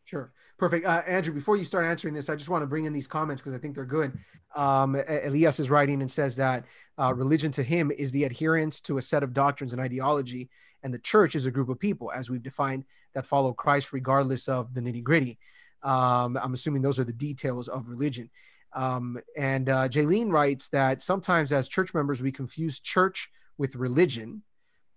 Sure. 0.08 0.32
Perfect. 0.58 0.86
Uh, 0.86 1.02
Andrew, 1.06 1.34
before 1.34 1.58
you 1.58 1.66
start 1.66 1.86
answering 1.86 2.14
this, 2.14 2.30
I 2.30 2.36
just 2.38 2.48
want 2.48 2.62
to 2.62 2.66
bring 2.66 2.86
in 2.86 2.94
these 2.94 3.08
comments 3.08 3.42
because 3.42 3.54
I 3.54 3.58
think 3.58 3.76
they're 3.76 3.84
good. 3.84 4.18
Um, 4.56 4.96
Elias 4.96 5.60
is 5.60 5.70
writing 5.70 6.00
and 6.00 6.10
says 6.10 6.38
that 6.38 6.64
uh, 6.98 7.14
religion 7.14 7.52
to 7.52 7.64
him 7.64 7.92
is 7.92 8.14
the 8.14 8.24
adherence 8.24 8.80
to 8.82 8.98
a 8.98 9.02
set 9.02 9.22
of 9.22 9.34
doctrines 9.34 9.74
and 9.74 9.82
ideology, 9.82 10.50
and 10.82 10.94
the 10.94 11.00
church 11.00 11.36
is 11.36 11.46
a 11.46 11.52
group 11.52 11.68
of 11.68 11.78
people, 11.78 12.10
as 12.14 12.30
we've 12.30 12.42
defined, 12.42 12.86
that 13.16 13.26
follow 13.26 13.52
Christ 13.52 13.92
regardless 13.92 14.48
of 14.48 14.74
the 14.74 14.80
nitty 14.80 15.04
gritty. 15.04 15.40
Um, 15.84 16.40
I'm 16.42 16.54
assuming 16.54 16.84
those 16.84 17.00
are 17.00 17.04
the 17.04 17.12
details 17.12 17.68
of 17.68 17.90
religion. 17.90 18.30
Um, 18.72 19.20
and 19.36 19.68
uh, 19.68 19.90
Jaylene 19.90 20.32
writes 20.32 20.70
that 20.70 21.02
sometimes 21.02 21.52
as 21.52 21.68
church 21.68 21.94
members, 21.94 22.22
we 22.22 22.32
confuse 22.32 22.80
church 22.80 23.30
with 23.58 23.76
religion 23.76 24.44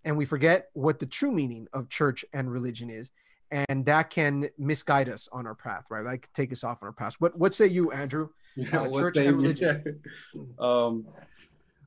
and 0.05 0.17
we 0.17 0.25
forget 0.25 0.69
what 0.73 1.01
the 1.01 1.07
true 1.07 1.33
meaning 1.33 1.67
of 1.73 1.89
church 1.89 2.25
and 2.33 2.51
religion 2.51 2.91
is 2.91 3.11
and 3.51 3.85
that 3.85 4.11
can 4.11 4.49
misguide 4.59 5.09
us 5.09 5.29
on 5.33 5.47
our 5.47 5.55
path 5.55 5.87
right? 5.91 6.05
Like 6.05 6.29
take 6.33 6.53
us 6.53 6.65
off 6.65 6.83
on 6.83 6.89
our 6.89 6.93
path 6.93 7.17
what 7.19 7.37
what 7.39 7.55
say 7.55 7.67
you 7.67 7.91
andrew? 7.93 8.29
Yeah, 8.57 8.81
uh, 8.83 8.93
church 8.93 9.17
and 9.17 9.37
religion. 9.37 10.01
Yeah. 10.35 10.43
um 10.59 11.07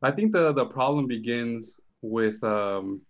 i 0.02 0.12
think 0.12 0.34
the 0.34 0.54
the 0.54 0.66
problem 0.66 1.08
begins 1.08 1.80
with 2.02 2.44
um 2.44 3.02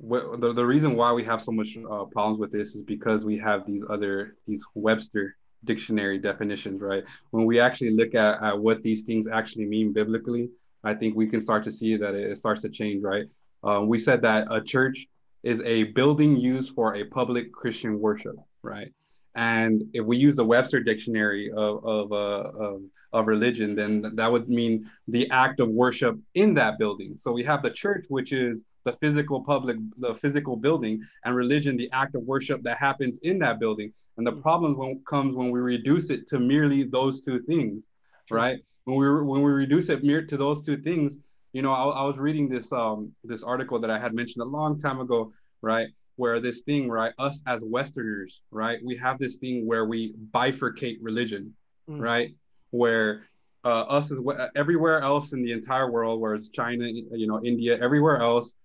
the, 0.00 0.52
the 0.52 0.66
reason 0.66 0.96
why 0.96 1.12
we 1.12 1.24
have 1.24 1.40
so 1.40 1.52
much 1.52 1.78
uh, 1.78 2.04
problems 2.04 2.38
with 2.38 2.52
this 2.52 2.74
is 2.74 2.82
because 2.82 3.24
we 3.24 3.38
have 3.38 3.64
these 3.66 3.82
other 3.88 4.36
these 4.46 4.64
webster 4.74 5.36
dictionary 5.64 6.18
definitions 6.18 6.80
right? 6.82 7.04
When 7.30 7.46
we 7.46 7.58
actually 7.58 7.92
look 7.92 8.14
at, 8.14 8.42
at 8.42 8.58
what 8.58 8.82
these 8.82 9.02
things 9.02 9.26
actually 9.26 9.66
mean 9.66 9.92
biblically 9.92 10.50
i 10.82 10.92
think 10.92 11.16
we 11.16 11.26
can 11.26 11.40
start 11.40 11.64
to 11.64 11.72
see 11.72 11.96
that 11.96 12.14
it, 12.14 12.36
starts 12.36 12.62
to 12.62 12.68
change 12.68 13.02
right? 13.02 13.26
Um, 13.62 13.88
we 13.88 13.98
said 13.98 14.20
that 14.22 14.46
a 14.50 14.60
church 14.60 15.06
is 15.44 15.60
a 15.62 15.84
building 15.84 16.36
used 16.36 16.74
for 16.74 16.96
a 16.96 17.04
public 17.04 17.52
christian 17.52 18.00
worship 18.00 18.36
right 18.62 18.92
and 19.36 19.82
if 19.92 20.04
we 20.04 20.16
use 20.16 20.36
the 20.36 20.44
webster 20.44 20.80
dictionary 20.80 21.50
of 21.52 21.84
of, 21.84 22.12
uh, 22.12 22.50
of 22.66 22.82
of 23.12 23.26
religion 23.26 23.74
then 23.74 24.10
that 24.14 24.30
would 24.30 24.48
mean 24.48 24.90
the 25.08 25.30
act 25.30 25.60
of 25.60 25.68
worship 25.68 26.18
in 26.34 26.54
that 26.54 26.78
building 26.78 27.16
so 27.18 27.30
we 27.30 27.44
have 27.44 27.62
the 27.62 27.70
church 27.70 28.04
which 28.08 28.32
is 28.32 28.64
the 28.84 28.92
physical 29.00 29.42
public, 29.42 29.76
the 29.98 30.14
physical 30.14 30.56
building, 30.56 31.02
and 31.24 31.34
religion, 31.34 31.76
the 31.76 31.90
act 31.92 32.14
of 32.14 32.22
worship 32.22 32.62
that 32.62 32.78
happens 32.78 33.18
in 33.22 33.38
that 33.40 33.58
building. 33.58 33.92
And 34.16 34.26
the 34.26 34.32
mm. 34.32 34.42
problem 34.42 34.76
when, 34.76 35.00
comes 35.08 35.34
when 35.34 35.50
we 35.50 35.60
reduce 35.60 36.10
it 36.10 36.26
to 36.28 36.38
merely 36.38 36.84
those 36.84 37.20
two 37.20 37.40
things, 37.42 37.82
right? 38.30 38.58
When 38.84 38.96
we 38.98 39.10
when 39.22 39.42
we 39.42 39.50
reduce 39.50 39.88
it 39.88 40.04
mere 40.04 40.24
to 40.26 40.36
those 40.36 40.64
two 40.64 40.76
things, 40.76 41.16
you 41.54 41.62
know, 41.62 41.72
I, 41.72 41.84
I 41.84 42.02
was 42.02 42.18
reading 42.18 42.48
this 42.48 42.70
um 42.72 43.12
this 43.22 43.42
article 43.42 43.78
that 43.78 43.90
I 43.90 43.98
had 43.98 44.12
mentioned 44.12 44.42
a 44.42 44.50
long 44.58 44.78
time 44.78 45.00
ago, 45.00 45.32
right? 45.62 45.88
Where 46.16 46.40
this 46.40 46.62
thing, 46.62 46.88
right, 46.90 47.12
us 47.18 47.42
as 47.46 47.60
Westerners, 47.62 48.42
right, 48.50 48.78
we 48.84 48.96
have 48.96 49.18
this 49.18 49.36
thing 49.36 49.66
where 49.66 49.86
we 49.86 50.14
bifurcate 50.32 50.98
religion, 51.00 51.54
mm. 51.88 52.00
right? 52.00 52.34
Where 52.70 53.26
uh, 53.64 53.82
us 53.98 54.12
as 54.12 54.18
everywhere 54.56 55.00
else 55.00 55.32
in 55.32 55.42
the 55.42 55.52
entire 55.52 55.90
world, 55.90 56.20
where 56.20 56.34
it's 56.34 56.48
China, 56.48 56.86
you 56.86 57.26
know, 57.26 57.40
India, 57.42 57.78
everywhere 57.80 58.18
else, 58.18 58.56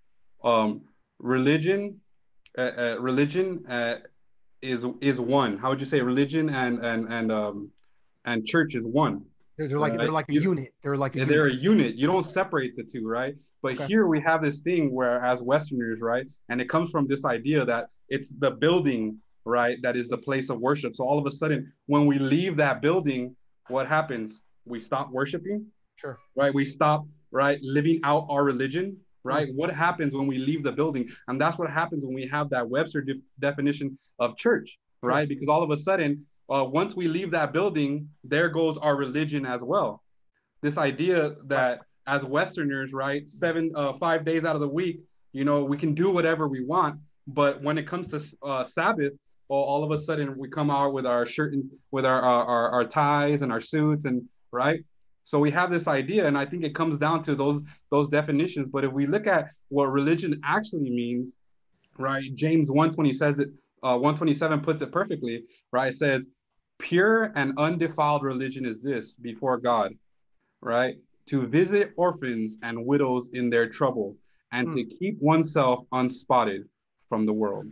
um, 0.44 0.82
religion, 1.20 2.02
uh, 2.58 2.62
uh, 2.62 2.96
religion 3.00 3.66
uh, 3.70 3.96
is 4.64 4.86
is 5.00 5.22
one. 5.22 5.58
How 5.60 5.70
would 5.70 5.80
you 5.80 5.86
say 5.86 6.02
religion 6.02 6.50
and 6.50 6.84
and 6.84 7.14
and 7.14 7.32
um, 7.32 7.72
and 8.26 8.46
church 8.46 8.74
is 8.74 8.86
one? 8.86 9.26
They're, 9.60 9.68
they're 9.68 9.78
like 9.78 9.98
they're 9.98 10.10
like 10.10 10.30
a 10.30 10.34
unit. 10.34 10.74
They're 10.82 10.96
like 10.96 11.18
a 11.18 11.26
they're 11.26 11.50
unit. 11.50 11.60
a 11.60 11.64
unit. 11.64 11.96
You 11.96 12.08
don't 12.08 12.24
separate 12.24 12.78
the 12.78 12.84
two, 12.84 13.06
right? 13.06 13.36
But 13.62 13.74
okay. 13.74 13.88
here 13.88 14.08
we 14.08 14.22
have 14.22 14.42
this 14.42 14.60
thing 14.60 14.94
where, 14.94 15.22
as 15.24 15.44
Westerners, 15.44 16.00
right, 16.00 16.26
and 16.48 16.62
it 16.62 16.70
comes 16.70 16.90
from 16.92 17.08
this 17.08 17.26
idea 17.26 17.66
that 17.66 17.90
it's 18.08 18.30
the 18.40 18.52
building, 18.52 19.18
right, 19.44 19.78
that 19.82 19.98
is 19.98 20.08
the 20.08 20.18
place 20.18 20.50
of 20.50 20.62
worship. 20.62 20.96
So 20.96 21.04
all 21.04 21.20
of 21.20 21.26
a 21.26 21.32
sudden, 21.32 21.74
when 21.88 22.06
we 22.06 22.20
leave 22.20 22.56
that 22.56 22.82
building, 22.82 23.36
what 23.68 23.86
happens? 23.86 24.44
We 24.64 24.80
stop 24.80 25.12
worshiping. 25.12 25.66
Sure. 25.98 26.18
Right. 26.38 26.54
We 26.54 26.64
stop 26.64 27.06
right 27.32 27.60
living 27.62 28.00
out 28.06 28.28
our 28.30 28.46
religion 28.46 28.98
right? 29.26 29.50
Mm-hmm. 29.50 29.58
What 29.58 29.70
happens 29.70 30.14
when 30.14 30.28
we 30.28 30.38
leave 30.38 30.64
the 30.64 30.72
building? 30.72 31.10
And 31.28 31.40
that's 31.40 31.58
what 31.58 31.70
happens 31.70 32.06
when 32.06 32.16
we 32.16 32.26
have 32.28 32.50
that 32.52 32.70
Webster 32.70 33.02
de- 33.02 33.22
definition 33.40 34.00
of 34.18 34.38
church, 34.38 34.80
right? 35.04 35.28
Because 35.28 35.50
all 35.50 35.62
of 35.62 35.72
a 35.72 35.78
sudden, 35.78 36.26
uh, 36.52 36.64
once 36.64 36.96
we 36.96 37.08
leave 37.08 37.32
that 37.32 37.54
building, 37.54 38.10
there 38.24 38.50
goes 38.50 38.78
our 38.78 38.96
religion 38.96 39.46
as 39.46 39.62
well. 39.62 40.04
This 40.62 40.78
idea 40.78 41.36
that 41.46 41.82
as 42.08 42.24
Westerners, 42.24 42.92
right, 42.92 43.30
seven, 43.30 43.72
uh, 43.76 43.94
five 43.94 44.26
days 44.26 44.44
out 44.44 44.56
of 44.56 44.62
the 44.62 44.68
week, 44.68 45.02
you 45.32 45.46
know, 45.46 45.64
we 45.64 45.78
can 45.78 45.94
do 45.94 46.10
whatever 46.10 46.48
we 46.48 46.66
want. 46.66 47.00
But 47.28 47.62
when 47.62 47.78
it 47.78 47.88
comes 47.88 48.08
to 48.10 48.48
uh, 48.48 48.66
Sabbath, 48.66 49.14
well, 49.48 49.60
all 49.60 49.84
of 49.84 49.92
a 49.92 49.98
sudden 49.98 50.38
we 50.38 50.50
come 50.50 50.72
out 50.72 50.94
with 50.94 51.06
our 51.06 51.26
shirt 51.26 51.54
and 51.54 51.70
with 51.92 52.06
our, 52.06 52.22
our, 52.22 52.70
our 52.72 52.86
ties 52.86 53.42
and 53.42 53.52
our 53.52 53.62
suits 53.62 54.06
and 54.06 54.28
right 54.52 54.84
so 55.30 55.38
we 55.38 55.52
have 55.52 55.70
this 55.70 55.88
idea, 55.88 56.26
and 56.26 56.36
I 56.36 56.48
think 56.48 56.64
it 56.64 56.74
comes 56.74 56.98
down 56.98 57.22
to 57.26 57.36
those 57.36 57.62
those 57.92 58.08
definitions. 58.08 58.68
But 58.74 58.84
if 58.84 58.92
we 58.92 59.06
look 59.06 59.28
at 59.28 59.52
what 59.68 59.92
religion 59.92 60.42
actually 60.44 60.90
means, 60.90 61.34
right? 62.00 62.34
James 62.34 62.72
120 62.72 63.14
says 63.14 63.38
it, 63.38 63.50
uh, 63.84 63.94
127 63.94 64.62
puts 64.62 64.82
it 64.82 64.92
perfectly, 64.92 65.44
right? 65.72 65.94
It 65.94 65.98
says, 65.98 66.24
pure 66.80 67.32
and 67.36 67.58
undefiled 67.58 68.24
religion 68.24 68.66
is 68.66 68.82
this 68.82 69.14
before 69.14 69.58
God, 69.58 69.94
right? 70.62 70.98
To 71.28 71.46
visit 71.46 71.92
orphans 71.96 72.58
and 72.64 72.86
widows 72.86 73.30
in 73.34 73.50
their 73.50 73.70
trouble 73.70 74.18
and 74.52 74.68
mm. 74.68 74.74
to 74.74 74.84
hmm. 74.84 74.90
keep 74.98 75.22
oneself 75.22 75.86
unspotted 75.92 76.68
from 77.08 77.26
the 77.26 77.34
world. 77.34 77.68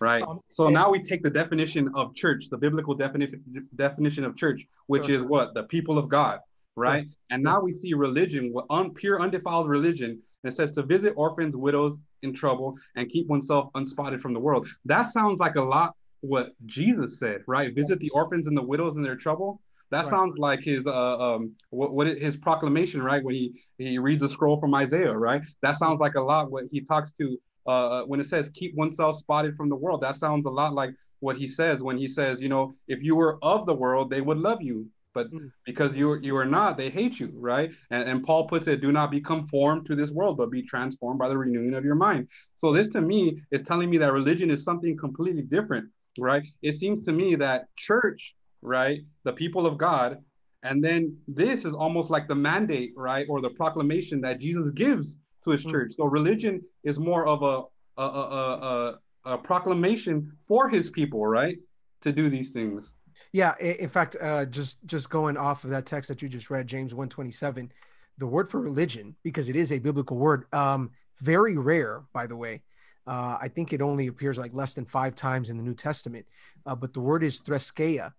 Right. 0.00 0.22
Um, 0.22 0.40
so 0.48 0.68
now 0.68 0.90
we 0.90 1.02
take 1.02 1.22
the 1.22 1.30
definition 1.30 1.90
of 1.94 2.14
church, 2.14 2.50
the 2.50 2.58
biblical 2.58 2.94
definition 2.94 3.42
definition 3.76 4.24
of 4.24 4.36
church, 4.36 4.66
which 4.86 5.08
is 5.08 5.22
what? 5.22 5.54
The 5.54 5.62
people 5.62 5.96
of 5.96 6.08
God 6.08 6.40
right? 6.76 7.06
And 7.30 7.42
now 7.42 7.60
we 7.60 7.72
see 7.72 7.94
religion, 7.94 8.54
un, 8.70 8.90
pure, 8.94 9.20
undefiled 9.20 9.68
religion, 9.68 10.20
that 10.42 10.52
says 10.52 10.72
to 10.72 10.82
visit 10.82 11.14
orphans, 11.16 11.56
widows 11.56 11.98
in 12.22 12.34
trouble, 12.34 12.76
and 12.96 13.08
keep 13.08 13.26
oneself 13.28 13.70
unspotted 13.74 14.20
from 14.20 14.34
the 14.34 14.40
world. 14.40 14.68
That 14.84 15.04
sounds 15.04 15.40
like 15.40 15.56
a 15.56 15.62
lot 15.62 15.94
what 16.24 16.52
Jesus 16.66 17.18
said, 17.18 17.42
right? 17.46 17.74
Visit 17.74 17.98
the 17.98 18.10
orphans 18.10 18.46
and 18.46 18.56
the 18.56 18.62
widows 18.62 18.96
in 18.96 19.02
their 19.02 19.16
trouble. 19.16 19.60
That 19.90 20.04
right. 20.04 20.10
sounds 20.10 20.38
like 20.38 20.60
his 20.60 20.86
uh 20.86 21.18
um 21.18 21.52
what, 21.70 21.92
what 21.92 22.06
his 22.06 22.36
proclamation, 22.36 23.02
right? 23.02 23.22
When 23.22 23.34
he 23.34 23.52
he 23.78 23.98
reads 23.98 24.22
a 24.22 24.28
scroll 24.28 24.58
from 24.58 24.74
Isaiah, 24.74 25.12
right? 25.12 25.42
That 25.62 25.76
sounds 25.76 26.00
like 26.00 26.14
a 26.14 26.20
lot 26.20 26.50
what 26.50 26.64
he 26.70 26.80
talks 26.80 27.12
to 27.14 27.38
uh 27.66 28.02
when 28.02 28.20
it 28.20 28.26
says 28.26 28.50
keep 28.54 28.74
oneself 28.74 29.16
spotted 29.18 29.56
from 29.56 29.68
the 29.68 29.76
world. 29.76 30.00
That 30.00 30.16
sounds 30.16 30.46
a 30.46 30.50
lot 30.50 30.74
like 30.74 30.90
what 31.20 31.36
he 31.36 31.46
says 31.46 31.80
when 31.80 31.98
he 31.98 32.08
says, 32.08 32.40
you 32.40 32.48
know, 32.48 32.74
if 32.88 33.02
you 33.02 33.16
were 33.16 33.38
of 33.42 33.66
the 33.66 33.74
world, 33.74 34.10
they 34.10 34.20
would 34.20 34.38
love 34.38 34.62
you 34.62 34.88
but 35.14 35.32
mm. 35.32 35.50
because 35.64 35.96
you 35.96 36.16
you 36.20 36.36
are 36.36 36.44
not 36.44 36.76
they 36.76 36.90
hate 36.90 37.18
you 37.18 37.30
right 37.36 37.70
and, 37.90 38.08
and 38.08 38.24
paul 38.24 38.46
puts 38.46 38.66
it 38.66 38.82
do 38.82 38.92
not 38.92 39.10
be 39.10 39.20
conformed 39.20 39.86
to 39.86 39.94
this 39.94 40.10
world 40.10 40.36
but 40.36 40.50
be 40.50 40.62
transformed 40.62 41.18
by 41.18 41.28
the 41.28 41.38
renewing 41.38 41.74
of 41.74 41.84
your 41.84 41.94
mind 41.94 42.28
so 42.56 42.72
this 42.72 42.88
to 42.88 43.00
me 43.00 43.40
is 43.50 43.62
telling 43.62 43.88
me 43.88 43.96
that 43.96 44.12
religion 44.12 44.50
is 44.50 44.64
something 44.64 44.96
completely 44.96 45.42
different 45.42 45.88
right 46.18 46.46
it 46.62 46.72
seems 46.72 47.02
to 47.02 47.12
me 47.12 47.34
that 47.34 47.66
church 47.76 48.34
right 48.62 49.00
the 49.24 49.32
people 49.32 49.66
of 49.66 49.78
god 49.78 50.18
and 50.62 50.82
then 50.82 51.16
this 51.28 51.64
is 51.64 51.74
almost 51.74 52.10
like 52.10 52.26
the 52.28 52.34
mandate 52.34 52.92
right 52.96 53.26
or 53.28 53.40
the 53.40 53.50
proclamation 53.50 54.20
that 54.20 54.40
jesus 54.40 54.70
gives 54.70 55.18
to 55.42 55.50
his 55.50 55.64
mm. 55.64 55.70
church 55.70 55.92
so 55.96 56.04
religion 56.04 56.62
is 56.84 56.98
more 56.98 57.26
of 57.26 57.42
a 57.42 57.62
a, 58.00 58.04
a, 58.04 58.98
a, 59.24 59.32
a 59.34 59.38
proclamation 59.38 60.32
for 60.48 60.68
his 60.68 60.90
people 60.90 61.26
right 61.26 61.58
to 62.00 62.12
do 62.12 62.28
these 62.28 62.50
things 62.50 62.92
yeah, 63.32 63.54
in 63.58 63.88
fact, 63.88 64.16
uh, 64.20 64.44
just 64.46 64.84
just 64.86 65.10
going 65.10 65.36
off 65.36 65.64
of 65.64 65.70
that 65.70 65.86
text 65.86 66.08
that 66.08 66.22
you 66.22 66.28
just 66.28 66.50
read, 66.50 66.66
James 66.66 66.94
one 66.94 67.08
twenty 67.08 67.30
seven, 67.30 67.72
the 68.18 68.26
word 68.26 68.48
for 68.48 68.60
religion, 68.60 69.16
because 69.22 69.48
it 69.48 69.56
is 69.56 69.72
a 69.72 69.78
biblical 69.78 70.16
word, 70.16 70.46
um, 70.52 70.90
very 71.20 71.56
rare, 71.56 72.02
by 72.12 72.26
the 72.26 72.36
way. 72.36 72.62
Uh, 73.06 73.36
I 73.40 73.48
think 73.48 73.72
it 73.72 73.82
only 73.82 74.06
appears 74.06 74.38
like 74.38 74.54
less 74.54 74.74
than 74.74 74.86
five 74.86 75.14
times 75.14 75.50
in 75.50 75.56
the 75.56 75.62
New 75.62 75.74
Testament, 75.74 76.26
uh, 76.66 76.74
but 76.74 76.94
the 76.94 77.00
word 77.00 77.22
is 77.22 77.40
threskeia, 77.40 78.12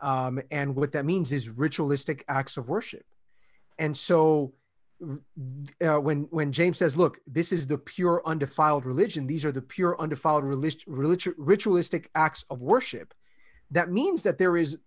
um, 0.00 0.40
and 0.50 0.76
what 0.76 0.92
that 0.92 1.04
means 1.04 1.32
is 1.32 1.48
ritualistic 1.48 2.24
acts 2.28 2.56
of 2.56 2.68
worship. 2.68 3.04
And 3.78 3.96
so, 3.96 4.54
uh, 5.80 5.98
when 6.00 6.28
when 6.30 6.52
James 6.52 6.78
says, 6.78 6.96
"Look, 6.96 7.18
this 7.26 7.52
is 7.52 7.66
the 7.66 7.78
pure, 7.78 8.22
undefiled 8.24 8.84
religion. 8.84 9.26
These 9.26 9.44
are 9.44 9.52
the 9.52 9.62
pure, 9.62 10.00
undefiled 10.00 10.44
relig- 10.44 10.84
relig- 10.86 11.34
ritualistic 11.36 12.10
acts 12.14 12.44
of 12.48 12.60
worship," 12.60 13.14
that 13.70 13.90
means 13.90 14.22
that 14.22 14.38
there 14.38 14.56
is 14.56 14.78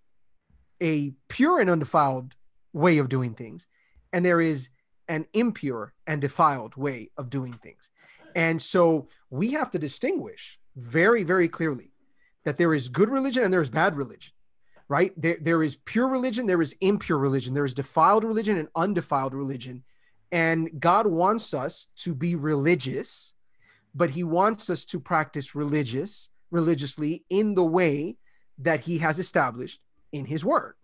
a 0.82 1.12
pure 1.28 1.60
and 1.60 1.70
undefiled 1.70 2.36
way 2.74 2.98
of 2.98 3.10
doing 3.10 3.34
things, 3.34 3.68
and 4.14 4.26
there 4.26 4.42
is 4.42 4.70
an 5.08 5.26
impure 5.34 5.94
and 6.08 6.22
defiled 6.22 6.76
way 6.78 7.12
of 7.18 7.30
doing 7.30 7.54
things. 7.54 7.90
And 8.36 8.62
so 8.62 9.08
we 9.30 9.52
have 9.52 9.70
to 9.72 9.80
distinguish 9.80 10.60
very, 10.76 11.24
very 11.24 11.48
clearly 11.48 11.92
that 12.44 12.58
there 12.58 12.74
is 12.74 12.90
good 12.90 13.10
religion 13.10 13.44
and 13.44 13.54
there 13.54 13.62
is 13.62 13.70
bad 13.70 13.96
religion, 13.96 14.34
right? 14.88 15.14
There, 15.16 15.38
there 15.40 15.64
is 15.64 15.76
pure 15.76 16.08
religion, 16.08 16.48
there 16.48 16.62
is 16.62 16.76
impure 16.82 17.18
religion, 17.18 17.54
there 17.54 17.66
is 17.66 17.74
defiled 17.74 18.24
religion 18.24 18.58
and 18.58 18.68
undefiled 18.76 19.34
religion. 19.34 19.84
And 20.32 20.80
God 20.80 21.08
wants 21.08 21.54
us 21.54 21.88
to 21.98 22.16
be 22.16 22.36
religious, 22.36 23.34
but 23.94 24.12
He 24.12 24.24
wants 24.24 24.70
us 24.70 24.86
to 24.86 25.00
practice 25.00 25.54
religious, 25.54 26.30
religiously 26.52 27.26
in 27.30 27.54
the 27.56 27.66
way 27.66 28.18
that 28.62 28.82
he 28.82 29.00
has 29.00 29.20
established 29.20 29.80
in 30.12 30.26
his 30.26 30.46
word. 30.46 30.76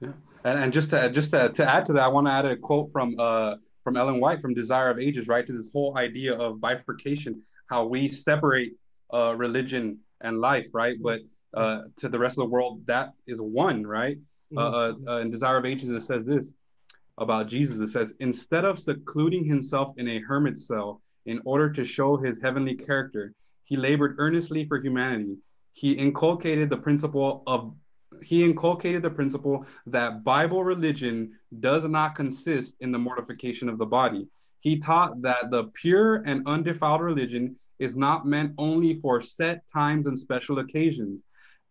Yeah. 0.00 0.12
And, 0.44 0.58
and 0.58 0.72
just 0.72 0.90
to 0.90 1.10
just 1.10 1.30
to, 1.30 1.50
to 1.50 1.68
add 1.68 1.86
to 1.86 1.92
that, 1.94 2.02
I 2.02 2.08
want 2.08 2.26
to 2.26 2.32
add 2.32 2.44
a 2.44 2.56
quote 2.56 2.90
from 2.92 3.14
uh 3.18 3.56
from 3.84 3.96
Ellen 3.96 4.18
White 4.20 4.40
from 4.40 4.54
Desire 4.54 4.90
of 4.90 4.98
Ages, 4.98 5.28
right? 5.28 5.46
To 5.46 5.52
this 5.52 5.70
whole 5.72 5.96
idea 5.96 6.34
of 6.34 6.60
bifurcation, 6.60 7.42
how 7.68 7.84
we 7.84 8.08
separate 8.08 8.72
uh 9.12 9.34
religion 9.36 9.98
and 10.20 10.40
life, 10.40 10.68
right? 10.72 10.96
But 11.00 11.20
uh 11.54 11.82
to 11.98 12.08
the 12.08 12.18
rest 12.18 12.38
of 12.38 12.44
the 12.44 12.50
world, 12.50 12.82
that 12.86 13.12
is 13.26 13.40
one, 13.40 13.86
right? 13.86 14.18
Uh, 14.56 14.60
mm-hmm. 14.60 15.08
Uh, 15.08 15.12
uh, 15.12 15.18
in 15.20 15.30
Desire 15.30 15.56
of 15.56 15.66
Ages, 15.66 15.90
it 15.90 16.02
says 16.02 16.24
this 16.26 16.52
about 17.18 17.46
Jesus. 17.48 17.78
It 17.80 17.90
says, 17.92 18.12
instead 18.18 18.64
of 18.64 18.78
secluding 18.78 19.44
himself 19.44 19.94
in 19.98 20.08
a 20.08 20.20
hermit 20.20 20.58
cell 20.58 21.00
in 21.26 21.40
order 21.44 21.70
to 21.70 21.84
show 21.84 22.16
his 22.16 22.40
heavenly 22.40 22.74
character. 22.74 23.34
He 23.64 23.76
labored 23.76 24.16
earnestly 24.18 24.66
for 24.66 24.80
humanity. 24.80 25.36
He 25.72 25.92
inculcated 25.92 26.70
the 26.70 26.76
principle 26.76 27.42
of 27.46 27.74
he 28.22 28.44
inculcated 28.44 29.02
the 29.02 29.10
principle 29.10 29.66
that 29.86 30.24
Bible 30.24 30.64
religion 30.64 31.32
does 31.60 31.84
not 31.84 32.14
consist 32.14 32.76
in 32.80 32.92
the 32.92 32.98
mortification 32.98 33.68
of 33.68 33.78
the 33.78 33.86
body. 33.86 34.26
He 34.60 34.78
taught 34.78 35.20
that 35.22 35.50
the 35.50 35.64
pure 35.74 36.22
and 36.24 36.46
undefiled 36.46 37.02
religion 37.02 37.56
is 37.78 37.96
not 37.96 38.26
meant 38.26 38.54
only 38.56 39.00
for 39.00 39.20
set 39.20 39.62
times 39.72 40.06
and 40.06 40.18
special 40.18 40.58
occasions. 40.60 41.20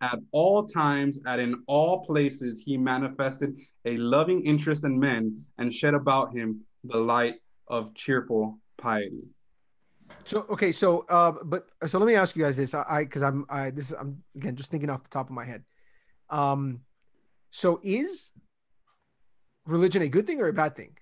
At 0.02 0.20
all 0.32 0.66
times 0.66 1.20
and 1.26 1.41
in 1.41 1.64
all 1.66 2.06
places, 2.06 2.62
he 2.64 2.78
manifested 2.78 3.56
a 3.86 3.98
loving 3.98 4.46
interest 4.46 4.84
in 4.84 5.00
men 5.00 5.46
and 5.58 5.74
shed 5.74 5.94
about 5.94 6.34
him 6.36 6.62
the 6.84 6.98
light 6.98 7.36
of 7.68 7.96
cheerful 7.96 8.60
piety. 8.78 9.24
So 10.26 10.46
okay, 10.50 10.72
so 10.72 11.06
uh, 11.10 11.32
but 11.44 11.68
so 11.88 12.00
let 12.00 12.08
me 12.08 12.16
ask 12.16 12.36
you 12.36 12.44
guys 12.44 12.58
this. 12.58 12.74
I 12.74 13.04
because 13.04 13.24
I'm 13.24 13.46
I 13.50 13.72
this 13.72 13.91
I'm 13.91 14.24
again 14.36 14.56
just 14.56 14.72
thinking 14.72 14.89
off 14.89 15.04
the 15.04 15.10
top 15.10 15.28
of 15.28 15.36
my 15.36 15.46
head. 15.46 15.64
Um, 16.34 16.82
so 17.52 17.80
is 17.84 18.32
religion 19.66 20.02
a 20.02 20.10
good 20.10 20.26
thing 20.26 20.42
or 20.42 20.48
a 20.48 20.54
bad 20.54 20.76
thing? 20.76 20.98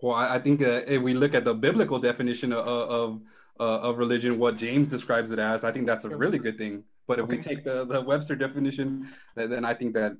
Well, 0.00 0.14
I, 0.14 0.38
think 0.38 0.62
uh, 0.62 0.82
if 0.86 1.02
we 1.02 1.12
look 1.12 1.34
at 1.34 1.44
the 1.44 1.54
biblical 1.54 1.98
definition 1.98 2.52
of 2.52 2.66
of, 2.66 3.20
uh, 3.58 3.88
of 3.88 3.98
religion, 3.98 4.38
what 4.38 4.56
James 4.56 4.86
describes 4.86 5.32
it 5.32 5.40
as, 5.40 5.64
I 5.64 5.72
think 5.72 5.86
that's 5.86 6.04
a 6.04 6.10
really 6.10 6.38
good 6.38 6.56
thing. 6.56 6.84
But 7.08 7.18
if 7.18 7.24
okay. 7.24 7.36
we 7.36 7.42
take 7.42 7.64
the, 7.64 7.84
the 7.84 8.00
Webster 8.00 8.36
definition, 8.36 9.08
then 9.34 9.64
I 9.64 9.74
think 9.74 9.94
that 9.94 10.16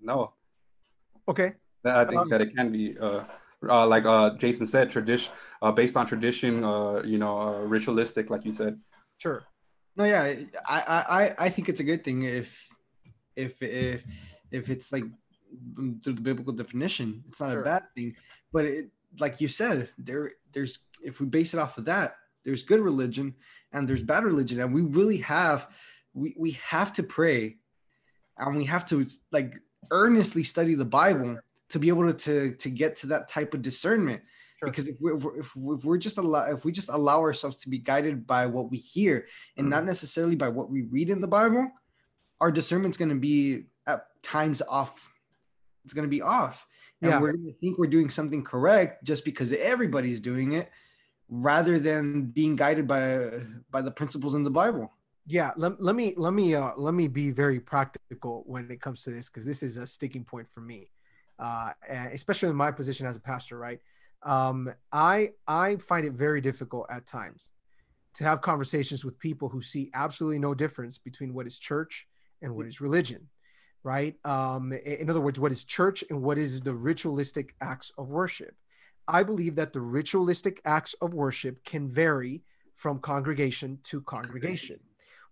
no. 0.00 0.34
Okay. 1.26 1.54
I 1.84 2.04
think 2.04 2.20
um, 2.20 2.28
that 2.28 2.40
it 2.40 2.54
can 2.54 2.70
be 2.70 2.96
uh, 2.98 3.24
uh, 3.68 3.86
like 3.86 4.04
uh, 4.04 4.30
Jason 4.36 4.66
said, 4.66 4.92
tradition 4.92 5.32
uh, 5.62 5.72
based 5.72 5.96
on 5.96 6.06
tradition, 6.06 6.62
uh, 6.62 7.02
you 7.04 7.18
know, 7.18 7.38
uh, 7.38 7.60
ritualistic, 7.60 8.30
like 8.30 8.44
you 8.44 8.52
said. 8.52 8.78
Sure. 9.18 9.42
No, 9.96 10.04
yeah, 10.04 10.34
I, 10.68 11.34
I, 11.38 11.46
I 11.46 11.48
think 11.48 11.68
it's 11.68 11.80
a 11.80 11.84
good 11.84 12.04
thing 12.04 12.24
if, 12.24 12.68
if, 13.34 13.62
if, 13.62 14.04
if 14.50 14.68
it's 14.68 14.92
like 14.92 15.04
through 16.02 16.12
the 16.12 16.20
biblical 16.20 16.52
definition, 16.52 17.24
it's 17.28 17.40
not 17.40 17.52
sure. 17.52 17.62
a 17.62 17.64
bad 17.64 17.84
thing. 17.94 18.14
But 18.52 18.66
it, 18.66 18.90
like 19.18 19.40
you 19.40 19.48
said, 19.48 19.88
there, 19.96 20.32
there's 20.52 20.78
if 21.02 21.20
we 21.20 21.26
base 21.26 21.54
it 21.54 21.60
off 21.60 21.78
of 21.78 21.86
that, 21.86 22.16
there's 22.44 22.62
good 22.62 22.80
religion 22.80 23.34
and 23.72 23.88
there's 23.88 24.02
bad 24.02 24.24
religion, 24.24 24.60
and 24.60 24.72
we 24.72 24.82
really 24.82 25.18
have, 25.18 25.68
we 26.14 26.34
we 26.36 26.52
have 26.52 26.92
to 26.94 27.02
pray, 27.02 27.56
and 28.38 28.56
we 28.56 28.64
have 28.64 28.84
to 28.86 29.06
like 29.32 29.54
earnestly 29.90 30.44
study 30.44 30.74
the 30.74 30.84
Bible 30.84 31.38
to 31.70 31.78
be 31.78 31.88
able 31.88 32.06
to 32.06 32.14
to, 32.14 32.54
to 32.56 32.70
get 32.70 32.96
to 32.96 33.06
that 33.08 33.28
type 33.28 33.54
of 33.54 33.62
discernment. 33.62 34.22
Sure. 34.58 34.70
Because 34.70 34.88
if 34.88 34.96
we're, 35.00 35.38
if, 35.38 35.50
if 35.54 35.84
we're 35.84 35.98
just 35.98 36.18
allow 36.18 36.44
if 36.44 36.64
we 36.64 36.72
just 36.72 36.88
allow 36.88 37.20
ourselves 37.20 37.56
to 37.58 37.68
be 37.68 37.78
guided 37.78 38.26
by 38.26 38.46
what 38.46 38.70
we 38.70 38.78
hear 38.78 39.26
and 39.56 39.64
mm-hmm. 39.64 39.70
not 39.70 39.84
necessarily 39.84 40.34
by 40.34 40.48
what 40.48 40.70
we 40.70 40.82
read 40.82 41.10
in 41.10 41.20
the 41.20 41.26
Bible, 41.26 41.70
our 42.40 42.50
discernment's 42.50 42.96
going 42.96 43.10
to 43.10 43.14
be 43.14 43.64
at 43.86 44.06
times 44.22 44.62
off. 44.62 45.12
It's 45.84 45.92
going 45.92 46.04
to 46.04 46.10
be 46.10 46.22
off, 46.22 46.66
and 47.00 47.12
yeah. 47.12 47.20
we're 47.20 47.32
going 47.32 47.46
to 47.46 47.58
think 47.60 47.78
we're 47.78 47.86
doing 47.86 48.08
something 48.08 48.42
correct 48.42 49.04
just 49.04 49.24
because 49.24 49.52
everybody's 49.52 50.20
doing 50.20 50.52
it, 50.52 50.70
rather 51.28 51.78
than 51.78 52.26
being 52.26 52.56
guided 52.56 52.88
by 52.88 53.42
by 53.70 53.82
the 53.82 53.90
principles 53.90 54.34
in 54.34 54.42
the 54.44 54.50
Bible 54.50 54.92
yeah 55.28 55.50
let, 55.56 55.82
let 55.82 55.96
me 55.96 56.14
let 56.16 56.32
me 56.32 56.54
uh 56.54 56.70
let 56.76 56.94
me 56.94 57.08
be 57.08 57.32
very 57.32 57.58
practical 57.58 58.44
when 58.46 58.70
it 58.70 58.80
comes 58.80 59.02
to 59.02 59.10
this 59.10 59.28
because 59.28 59.44
this 59.44 59.60
is 59.60 59.76
a 59.76 59.84
sticking 59.84 60.22
point 60.22 60.48
for 60.48 60.60
me 60.60 60.88
uh, 61.38 61.72
especially 62.12 62.48
in 62.48 62.56
my 62.56 62.70
position 62.70 63.06
as 63.06 63.16
a 63.16 63.20
pastor, 63.20 63.58
right? 63.58 63.80
Um, 64.26 64.72
I 64.92 65.30
I 65.46 65.76
find 65.76 66.04
it 66.04 66.12
very 66.12 66.40
difficult 66.40 66.86
at 66.90 67.06
times 67.06 67.52
to 68.14 68.24
have 68.24 68.40
conversations 68.40 69.04
with 69.04 69.18
people 69.18 69.48
who 69.48 69.62
see 69.62 69.90
absolutely 69.94 70.40
no 70.40 70.52
difference 70.52 70.98
between 70.98 71.32
what 71.32 71.46
is 71.46 71.58
church 71.58 72.08
and 72.42 72.54
what 72.56 72.66
is 72.66 72.80
religion, 72.80 73.28
right? 73.84 74.16
Um, 74.24 74.72
in 74.72 75.08
other 75.08 75.20
words, 75.20 75.38
what 75.38 75.52
is 75.52 75.64
church 75.64 76.02
and 76.10 76.22
what 76.22 76.38
is 76.38 76.60
the 76.60 76.74
ritualistic 76.74 77.54
acts 77.60 77.92
of 77.96 78.08
worship. 78.08 78.54
I 79.06 79.22
believe 79.22 79.54
that 79.56 79.72
the 79.72 79.80
ritualistic 79.80 80.60
acts 80.64 80.94
of 80.94 81.14
worship 81.14 81.62
can 81.64 81.88
vary 81.88 82.42
from 82.74 82.98
congregation 82.98 83.78
to 83.84 84.00
congregation. 84.00 84.80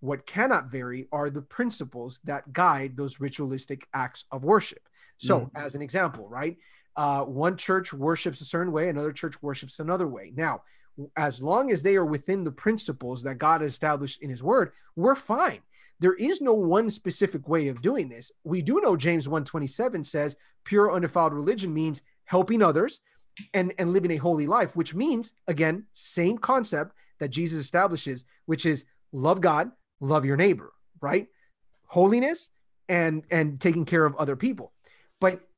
What 0.00 0.26
cannot 0.26 0.70
vary 0.70 1.08
are 1.10 1.30
the 1.30 1.42
principles 1.42 2.20
that 2.24 2.52
guide 2.52 2.96
those 2.96 3.18
ritualistic 3.18 3.88
acts 3.92 4.24
of 4.30 4.44
worship. 4.44 4.86
So, 5.16 5.40
mm-hmm. 5.40 5.56
as 5.56 5.74
an 5.74 5.82
example, 5.82 6.28
right? 6.28 6.58
Uh, 6.96 7.24
one 7.24 7.56
church 7.56 7.92
worships 7.92 8.40
a 8.40 8.44
certain 8.44 8.72
way, 8.72 8.88
another 8.88 9.12
church 9.12 9.42
worships 9.42 9.80
another 9.80 10.06
way. 10.06 10.32
Now, 10.34 10.62
as 11.16 11.42
long 11.42 11.72
as 11.72 11.82
they 11.82 11.96
are 11.96 12.04
within 12.04 12.44
the 12.44 12.52
principles 12.52 13.22
that 13.24 13.38
God 13.38 13.62
established 13.62 14.22
in 14.22 14.30
His 14.30 14.42
Word, 14.42 14.72
we're 14.94 15.16
fine. 15.16 15.60
There 16.00 16.14
is 16.14 16.40
no 16.40 16.52
one 16.52 16.88
specific 16.88 17.48
way 17.48 17.68
of 17.68 17.82
doing 17.82 18.08
this. 18.08 18.30
We 18.44 18.62
do 18.62 18.80
know 18.80 18.96
James 18.96 19.28
127 19.28 20.04
says 20.04 20.36
pure 20.64 20.92
undefiled 20.92 21.32
religion 21.32 21.72
means 21.72 22.02
helping 22.24 22.62
others 22.62 23.00
and, 23.52 23.74
and 23.78 23.92
living 23.92 24.12
a 24.12 24.16
holy 24.16 24.46
life, 24.46 24.76
which 24.76 24.94
means, 24.94 25.32
again, 25.48 25.86
same 25.92 26.38
concept 26.38 26.94
that 27.18 27.28
Jesus 27.28 27.58
establishes, 27.58 28.24
which 28.46 28.66
is 28.66 28.84
love 29.12 29.40
God, 29.40 29.70
love 30.00 30.24
your 30.24 30.36
neighbor, 30.36 30.72
right? 31.00 31.28
Holiness 31.86 32.50
and 32.88 33.24
and 33.30 33.60
taking 33.60 33.84
care 33.84 34.04
of 34.04 34.14
other 34.16 34.36
people. 34.36 34.73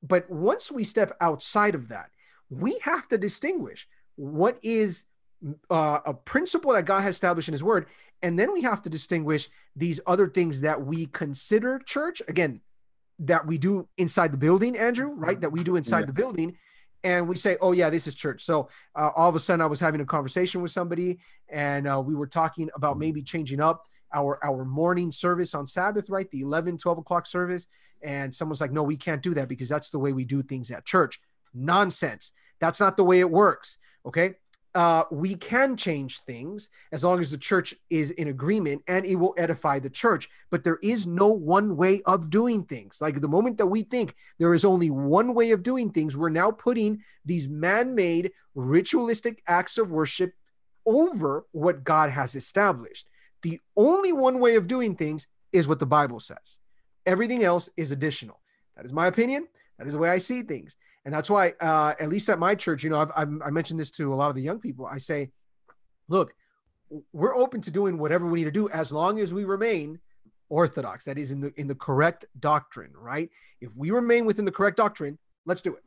But 0.07 0.31
once 0.31 0.71
we 0.71 0.85
step 0.85 1.17
outside 1.21 1.75
of 1.75 1.89
that, 1.89 2.11
we 2.51 2.79
have 2.83 3.09
to 3.09 3.19
distinguish 3.19 3.89
what 4.17 4.59
is 4.63 5.05
uh, 5.71 6.01
a 6.05 6.15
principle 6.15 6.73
that 6.73 6.85
God 6.85 7.03
has 7.03 7.15
established 7.15 7.49
in 7.49 7.53
His 7.53 7.65
Word, 7.65 7.87
and 8.23 8.39
then 8.39 8.53
we 8.53 8.63
have 8.63 8.83
to 8.83 8.91
distinguish 8.91 9.49
these 9.75 10.01
other 10.07 10.29
things 10.29 10.63
that 10.63 10.85
we 10.85 11.07
consider 11.07 11.79
church. 11.79 12.23
Again, 12.29 12.61
that 13.21 13.47
we 13.47 13.59
do 13.59 13.89
inside 13.97 14.33
the 14.33 14.39
building, 14.39 14.77
Andrew, 14.77 15.09
right? 15.09 15.41
That 15.41 15.51
we 15.51 15.63
do 15.63 15.77
inside 15.77 16.01
yeah. 16.01 16.07
the 16.07 16.13
building, 16.13 16.57
and 17.05 17.29
we 17.29 17.37
say, 17.37 17.57
"Oh 17.61 17.73
yeah, 17.73 17.91
this 17.91 18.07
is 18.07 18.15
church." 18.15 18.43
So 18.43 18.69
uh, 18.95 19.11
all 19.15 19.29
of 19.29 19.35
a 19.35 19.39
sudden, 19.39 19.61
I 19.61 19.67
was 19.67 19.81
having 19.81 20.01
a 20.01 20.07
conversation 20.07 20.63
with 20.63 20.71
somebody, 20.71 21.19
and 21.49 21.89
uh, 21.89 22.03
we 22.05 22.15
were 22.15 22.27
talking 22.27 22.71
about 22.75 22.99
maybe 22.99 23.23
changing 23.23 23.61
up 23.61 23.85
our 24.15 24.43
our 24.45 24.65
morning 24.65 25.13
service 25.13 25.55
on 25.55 25.67
Sabbath, 25.67 26.09
right? 26.09 26.31
The 26.31 26.41
11, 26.41 26.79
12 26.79 26.99
o'clock 26.99 27.27
service. 27.27 27.67
And 28.07 28.33
someone's 28.33 28.61
like, 28.61 28.71
no, 28.71 28.85
we 28.85 28.97
can't 28.97 29.21
do 29.21 29.35
that 29.35 29.49
because 29.49 29.69
that's 29.69 29.91
the 29.91 29.99
way 29.99 30.13
we 30.13 30.25
do 30.25 30.41
things 30.41 30.71
at 30.71 30.87
church. 30.87 31.21
Nonsense. 31.53 32.31
That's 32.61 32.79
not 32.79 32.97
the 32.97 33.05
way 33.05 33.19
it 33.19 33.31
works. 33.31 33.79
Okay. 34.07 34.37
Uh, 34.77 35.05
we 35.11 35.35
can 35.35 35.77
change 35.77 36.21
things 36.21 36.69
as 36.93 37.03
long 37.03 37.19
as 37.19 37.31
the 37.31 37.39
church 37.39 37.75
is 37.91 38.13
in 38.13 38.29
agreement 38.29 38.83
and 38.87 39.05
it 39.05 39.17
will 39.17 39.35
edify 39.37 39.81
the 39.81 39.91
church. 39.91 40.29
But 40.51 40.63
there 40.63 40.79
is 40.83 41.05
no 41.05 41.29
one 41.29 41.77
way 41.77 42.01
of 42.03 42.31
doing 42.31 42.63
things. 42.63 43.01
Like 43.01 43.21
the 43.21 43.29
moment 43.29 43.59
that 43.59 43.67
we 43.67 43.83
think 43.83 44.15
there 44.39 44.55
is 44.55 44.65
only 44.65 44.91
one 44.91 45.35
way 45.35 45.51
of 45.51 45.65
doing 45.65 45.91
things, 45.91 46.17
we're 46.17 46.29
now 46.29 46.53
putting 46.53 47.03
these 47.25 47.49
man 47.49 47.97
made 47.97 48.31
ritualistic 48.55 49.43
acts 49.49 49.79
of 49.79 49.91
worship 49.91 50.33
over 50.85 51.47
what 51.51 51.83
God 51.83 52.11
has 52.11 52.37
established. 52.37 53.09
The 53.43 53.59
only 53.77 54.13
one 54.13 54.39
way 54.39 54.55
of 54.55 54.69
doing 54.69 54.95
things 54.95 55.27
is 55.53 55.67
what 55.67 55.81
the 55.81 55.87
Bible 55.87 56.21
says. 56.21 56.61
Everything 57.07 57.45
else 57.45 57.71
is 57.77 57.93
additional. 57.93 58.41
That 58.77 58.85
is 58.85 58.93
my 58.93 59.07
opinion. 59.07 59.47
That 59.79 59.87
is 59.87 59.95
the 59.95 59.99
way 59.99 60.11
I 60.11 60.19
see 60.19 60.43
things. 60.43 60.77
And 61.05 61.15
that's 61.15 61.31
why, 61.31 61.55
uh, 61.61 61.95
at 62.01 62.09
least 62.09 62.29
at 62.29 62.39
my 62.39 62.55
church, 62.55 62.83
you 62.83 62.91
know, 62.91 62.99
I've, 62.99 63.13
I've, 63.17 63.43
I 63.47 63.51
mentioned 63.51 63.79
this 63.79 63.93
to 63.93 64.13
a 64.13 64.17
lot 64.17 64.29
of 64.29 64.35
the 64.35 64.43
young 64.43 64.59
people. 64.59 64.87
I 64.87 64.99
say, 64.99 65.31
look, 66.09 66.35
we're 67.13 67.37
open 67.37 67.61
to 67.63 67.71
doing 67.71 67.99
whatever 67.99 68.27
we 68.27 68.41
need 68.41 68.45
to 68.45 68.51
do 68.51 68.69
as 68.71 68.91
long 68.93 69.21
as 69.21 69.33
we 69.33 69.45
remain 69.45 70.01
orthodox. 70.49 71.05
That 71.05 71.19
is 71.19 71.31
in 71.31 71.41
the 71.41 71.53
in 71.57 71.67
the 71.67 71.75
correct 71.75 72.25
doctrine, 72.39 72.93
right? 72.95 73.31
If 73.61 73.75
we 73.77 73.91
remain 73.91 74.27
within 74.27 74.45
the 74.45 74.53
correct 74.53 74.77
doctrine, 74.77 75.19
let's 75.45 75.63
do 75.63 75.75
it. 75.75 75.83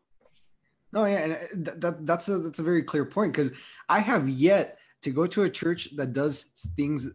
No, 0.92 1.06
yeah, 1.06 1.18
and 1.18 1.66
that, 1.66 1.82
that 1.82 2.06
that's 2.06 2.28
a 2.30 2.40
that's 2.40 2.60
a 2.60 2.64
very 2.64 2.84
clear 2.84 3.06
point 3.06 3.34
because 3.34 3.52
I 3.88 4.00
have 4.00 4.28
yet 4.28 4.78
to 5.04 5.12
go 5.12 5.28
to 5.28 5.44
a 5.44 5.50
church 5.50 5.96
that 5.96 6.14
does 6.14 6.46
things 6.76 7.10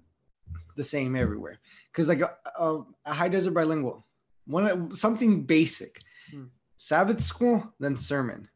the 0.74 0.84
same 0.84 1.16
everywhere. 1.16 1.58
Because 1.90 2.08
like 2.08 2.20
a, 2.20 2.30
a, 2.58 2.82
a, 3.06 3.12
high 3.12 3.28
desert 3.28 3.52
bilingual, 3.52 4.06
one 4.46 4.94
something 4.94 5.44
basic, 5.44 6.00
hmm. 6.30 6.44
Sabbath 6.76 7.22
school, 7.22 7.72
then 7.80 7.96
sermon. 7.96 8.48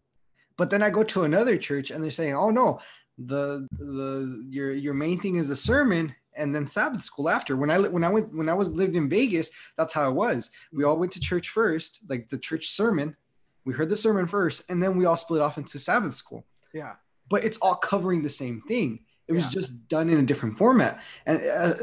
But 0.56 0.70
then 0.70 0.82
I 0.82 0.90
go 0.90 1.04
to 1.04 1.22
another 1.22 1.56
church 1.56 1.90
and 1.90 2.02
they're 2.02 2.10
saying, 2.10 2.34
"Oh 2.34 2.50
no, 2.50 2.80
the 3.16 3.66
the 3.78 4.44
your 4.50 4.72
your 4.72 4.94
main 4.94 5.18
thing 5.18 5.36
is 5.36 5.48
the 5.48 5.56
sermon 5.56 6.14
and 6.34 6.54
then 6.54 6.66
Sabbath 6.66 7.02
school 7.02 7.28
after." 7.28 7.56
When 7.56 7.70
I 7.70 7.78
when 7.78 8.04
I 8.04 8.10
went 8.10 8.34
when 8.34 8.48
I 8.48 8.54
was 8.54 8.68
lived 8.68 8.96
in 8.96 9.08
Vegas, 9.08 9.50
that's 9.76 9.92
how 9.92 10.10
it 10.10 10.14
was. 10.14 10.50
We 10.72 10.84
all 10.84 10.98
went 10.98 11.12
to 11.12 11.20
church 11.20 11.50
first, 11.50 12.00
like 12.08 12.28
the 12.28 12.38
church 12.38 12.68
sermon. 12.68 13.16
We 13.64 13.74
heard 13.74 13.88
the 13.88 13.96
sermon 13.96 14.26
first, 14.26 14.70
and 14.70 14.82
then 14.82 14.96
we 14.96 15.04
all 15.04 15.16
split 15.16 15.42
off 15.42 15.58
into 15.58 15.78
Sabbath 15.78 16.14
school. 16.14 16.44
Yeah, 16.74 16.94
but 17.28 17.44
it's 17.44 17.58
all 17.58 17.76
covering 17.76 18.22
the 18.22 18.30
same 18.30 18.62
thing. 18.62 19.00
It 19.28 19.34
was 19.34 19.44
yeah. 19.44 19.50
just 19.50 19.88
done 19.88 20.08
in 20.08 20.18
a 20.18 20.22
different 20.22 20.56
format, 20.56 21.02
and 21.26 21.38
uh, 21.38 21.74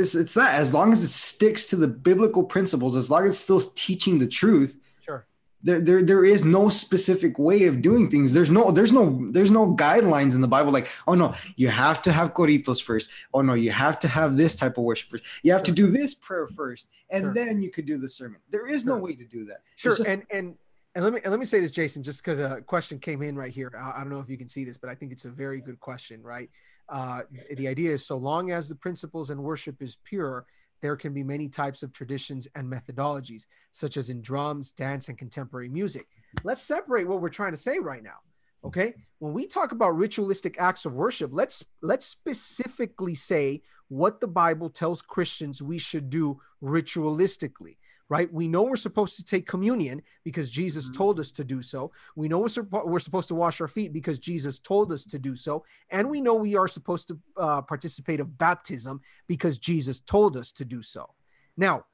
it's, 0.00 0.16
it's 0.16 0.34
that 0.34 0.60
as 0.60 0.74
long 0.74 0.92
as 0.92 1.04
it 1.04 1.08
sticks 1.08 1.66
to 1.66 1.76
the 1.76 1.86
biblical 1.86 2.42
principles, 2.42 2.96
as 2.96 3.08
long 3.08 3.24
as 3.24 3.30
it's 3.30 3.38
still 3.38 3.60
teaching 3.60 4.18
the 4.18 4.26
truth, 4.26 4.76
sure, 5.00 5.24
there, 5.62 5.80
there 5.80 6.02
there 6.02 6.24
is 6.24 6.44
no 6.44 6.68
specific 6.68 7.38
way 7.38 7.66
of 7.66 7.82
doing 7.82 8.10
things. 8.10 8.32
There's 8.32 8.50
no 8.50 8.72
there's 8.72 8.92
no 8.92 9.30
there's 9.30 9.52
no 9.52 9.76
guidelines 9.76 10.34
in 10.34 10.40
the 10.40 10.48
bible 10.48 10.72
like 10.72 10.88
oh 11.06 11.14
no 11.14 11.34
you 11.54 11.68
have 11.68 12.02
to 12.02 12.12
have 12.12 12.34
coritos 12.34 12.82
first. 12.82 13.10
Oh 13.32 13.42
no 13.42 13.54
you 13.54 13.70
have 13.70 14.00
to 14.00 14.08
have 14.08 14.36
this 14.36 14.56
type 14.56 14.76
of 14.76 14.84
worship 14.84 15.10
first. 15.10 15.24
You 15.44 15.52
have 15.52 15.60
sure. 15.60 15.74
to 15.74 15.82
do 15.82 15.86
this 15.86 16.14
prayer 16.14 16.48
first 16.48 16.90
and 17.10 17.22
sure. 17.22 17.34
then 17.34 17.62
you 17.62 17.70
could 17.70 17.86
do 17.86 17.98
the 17.98 18.08
sermon. 18.08 18.40
There 18.50 18.68
is 18.68 18.82
sure. 18.82 18.96
no 18.96 19.02
way 19.02 19.14
to 19.14 19.24
do 19.24 19.44
that. 19.46 19.62
Sure 19.76 19.96
just- 19.96 20.08
and 20.08 20.24
and 20.30 20.56
and 20.94 21.04
let 21.04 21.12
me 21.12 21.20
and 21.22 21.30
let 21.30 21.38
me 21.38 21.46
say 21.46 21.60
this 21.60 21.70
jason 21.70 22.02
just 22.02 22.24
because 22.24 22.38
a 22.38 22.60
question 22.62 22.98
came 22.98 23.22
in 23.22 23.36
right 23.36 23.52
here. 23.52 23.70
I, 23.76 23.92
I, 23.96 24.00
don't 24.00 24.10
know 24.10 24.20
if 24.20 24.28
you 24.28 24.38
can 24.38 24.48
see 24.48 24.64
this 24.64 24.76
but 24.76 24.88
i 24.88 24.94
think 24.94 25.12
it's 25.12 25.26
a 25.26 25.30
very 25.30 25.60
good 25.60 25.78
question 25.80 26.22
right 26.22 26.50
uh, 26.88 27.22
the 27.56 27.68
idea 27.68 27.92
is 27.92 28.06
so 28.06 28.16
long 28.16 28.50
as 28.50 28.68
the 28.68 28.74
principles 28.74 29.30
and 29.30 29.42
worship 29.42 29.82
is 29.82 29.96
pure 30.04 30.46
there 30.80 30.96
can 30.96 31.12
be 31.12 31.22
many 31.22 31.48
types 31.48 31.82
of 31.82 31.92
traditions 31.92 32.48
and 32.54 32.70
methodologies, 32.70 33.46
such 33.72 33.96
as 33.96 34.10
in 34.10 34.22
drums, 34.22 34.70
dance, 34.70 35.08
and 35.08 35.18
contemporary 35.18 35.68
music. 35.68 36.06
Let's 36.44 36.62
separate 36.62 37.08
what 37.08 37.20
we're 37.20 37.28
trying 37.28 37.52
to 37.52 37.56
say 37.56 37.78
right 37.78 38.02
now. 38.02 38.18
Okay. 38.64 38.94
When 39.18 39.32
we 39.32 39.46
talk 39.46 39.72
about 39.72 39.96
ritualistic 39.96 40.60
acts 40.60 40.84
of 40.84 40.92
worship, 40.92 41.30
let's 41.32 41.64
let's 41.80 42.06
specifically 42.06 43.14
say 43.14 43.62
what 43.88 44.20
the 44.20 44.28
Bible 44.28 44.68
tells 44.68 45.00
Christians 45.00 45.62
we 45.62 45.78
should 45.78 46.10
do 46.10 46.40
ritualistically 46.62 47.76
right? 48.08 48.32
We 48.32 48.48
know 48.48 48.62
we're 48.62 48.76
supposed 48.76 49.16
to 49.16 49.24
take 49.24 49.46
communion 49.46 50.02
because 50.24 50.50
Jesus 50.50 50.86
mm-hmm. 50.86 50.96
told 50.96 51.20
us 51.20 51.30
to 51.32 51.44
do 51.44 51.60
so. 51.60 51.92
We 52.16 52.28
know 52.28 52.38
we're, 52.38 52.84
we're 52.84 52.98
supposed 52.98 53.28
to 53.28 53.34
wash 53.34 53.60
our 53.60 53.68
feet 53.68 53.92
because 53.92 54.18
Jesus 54.18 54.58
told 54.58 54.92
us 54.92 55.04
to 55.06 55.18
do 55.18 55.36
so. 55.36 55.64
And 55.90 56.08
we 56.08 56.20
know 56.20 56.34
we 56.34 56.56
are 56.56 56.68
supposed 56.68 57.08
to 57.08 57.18
uh, 57.36 57.62
participate 57.62 58.20
of 58.20 58.38
baptism 58.38 59.00
because 59.26 59.58
Jesus 59.58 60.00
told 60.00 60.36
us 60.36 60.52
to 60.52 60.64
do 60.64 60.82
so. 60.82 61.14
Now, 61.56 61.84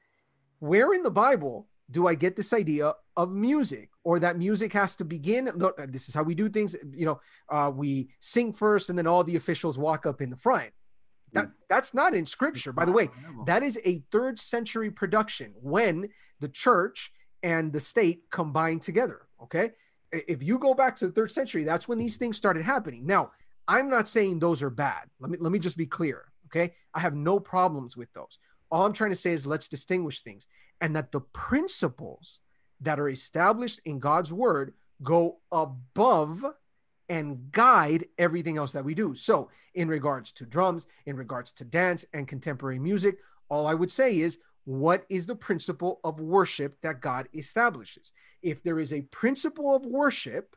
where 0.61 0.93
in 0.95 1.03
the 1.03 1.11
Bible 1.11 1.67
do 1.91 2.07
I 2.07 2.15
get 2.15 2.37
this 2.37 2.53
idea 2.53 2.95
of 3.17 3.31
music 3.31 3.91
or 4.05 4.19
that 4.21 4.39
music 4.39 4.73
has 4.73 4.97
to 4.97 5.05
begin? 5.05 5.51
Look, 5.55 5.79
this 5.89 6.09
is 6.09 6.15
how 6.15 6.23
we 6.23 6.35
do 6.35 6.49
things. 6.49 6.77
You 6.93 7.07
know, 7.07 7.21
uh, 7.49 7.71
we 7.75 8.09
sing 8.21 8.53
first 8.53 8.89
and 8.89 8.99
then 8.99 9.07
all 9.07 9.25
the 9.25 9.37
officials 9.37 9.79
walk 9.79 10.07
up 10.07 10.21
in 10.21 10.31
the 10.31 10.37
front. 10.37 10.71
That, 11.35 11.51
that's 11.69 11.95
not 11.95 12.15
in 12.15 12.27
scripture. 12.27 12.73
By 12.73 12.85
the 12.85 12.93
way, 12.93 13.11
that 13.47 13.63
is 13.63 13.79
a 13.85 14.03
third 14.11 14.39
century 14.39 14.91
production 14.91 15.53
when 15.61 16.09
the 16.41 16.49
church 16.49 17.13
and 17.43 17.73
the 17.73 17.81
state 17.81 18.23
combined 18.31 18.83
together. 18.83 19.23
Okay. 19.43 19.73
If 20.13 20.43
you 20.43 20.59
go 20.59 20.75
back 20.75 20.97
to 20.97 21.07
the 21.07 21.13
third 21.13 21.31
century, 21.31 21.65
that's 21.65 21.89
when 21.89 21.99
these 21.99 22.15
mm-hmm. 22.15 22.27
things 22.27 22.37
started 22.37 22.65
happening. 22.65 23.05
Now, 23.05 23.33
I'm 23.67 23.91
not 23.91 24.09
saying 24.09 24.39
those 24.39 24.63
are 24.63 24.71
bad. 24.71 25.11
Let 25.21 25.31
me 25.31 25.39
let 25.41 25.53
me 25.53 25.59
just 25.59 25.77
be 25.77 25.87
clear. 25.87 26.27
Okay. 26.47 26.75
I 26.95 27.01
have 27.01 27.15
no 27.15 27.41
problems 27.41 27.97
with 27.97 28.13
those. 28.13 28.39
All 28.71 28.87
I'm 28.87 28.93
trying 28.93 29.11
to 29.11 29.17
say 29.17 29.33
is 29.33 29.47
let's 29.47 29.69
distinguish 29.69 30.23
things 30.23 30.47
and 30.81 30.95
that 30.97 31.13
the 31.13 31.21
principles 31.21 32.41
that 32.81 33.01
are 33.01 33.09
established 33.09 33.81
in 33.85 33.99
God's 33.99 34.33
word 34.33 34.75
go 35.03 35.39
above 35.53 36.45
and 37.15 37.53
guide 37.53 38.07
everything 38.19 38.57
else 38.57 38.73
that 38.73 38.85
we 38.85 38.93
do. 38.93 39.15
So, 39.15 39.49
in 39.73 39.87
regards 39.87 40.33
to 40.33 40.45
drums, 40.45 40.85
in 41.07 41.15
regards 41.15 41.53
to 41.53 41.65
dance 41.65 42.05
and 42.13 42.27
contemporary 42.27 42.81
music, 42.81 43.19
all 43.49 43.69
I 43.69 43.75
would 43.75 43.93
say 43.93 44.19
is 44.19 44.41
what 44.65 45.07
is 45.09 45.27
the 45.27 45.37
principle 45.37 46.01
of 46.03 46.19
worship 46.19 46.81
that 46.81 47.01
God 47.01 47.29
establishes? 47.33 48.11
If 48.43 48.65
there 48.65 48.81
is 48.81 48.93
a 48.93 49.03
principle 49.03 49.77
of 49.77 49.87
worship, 49.87 50.57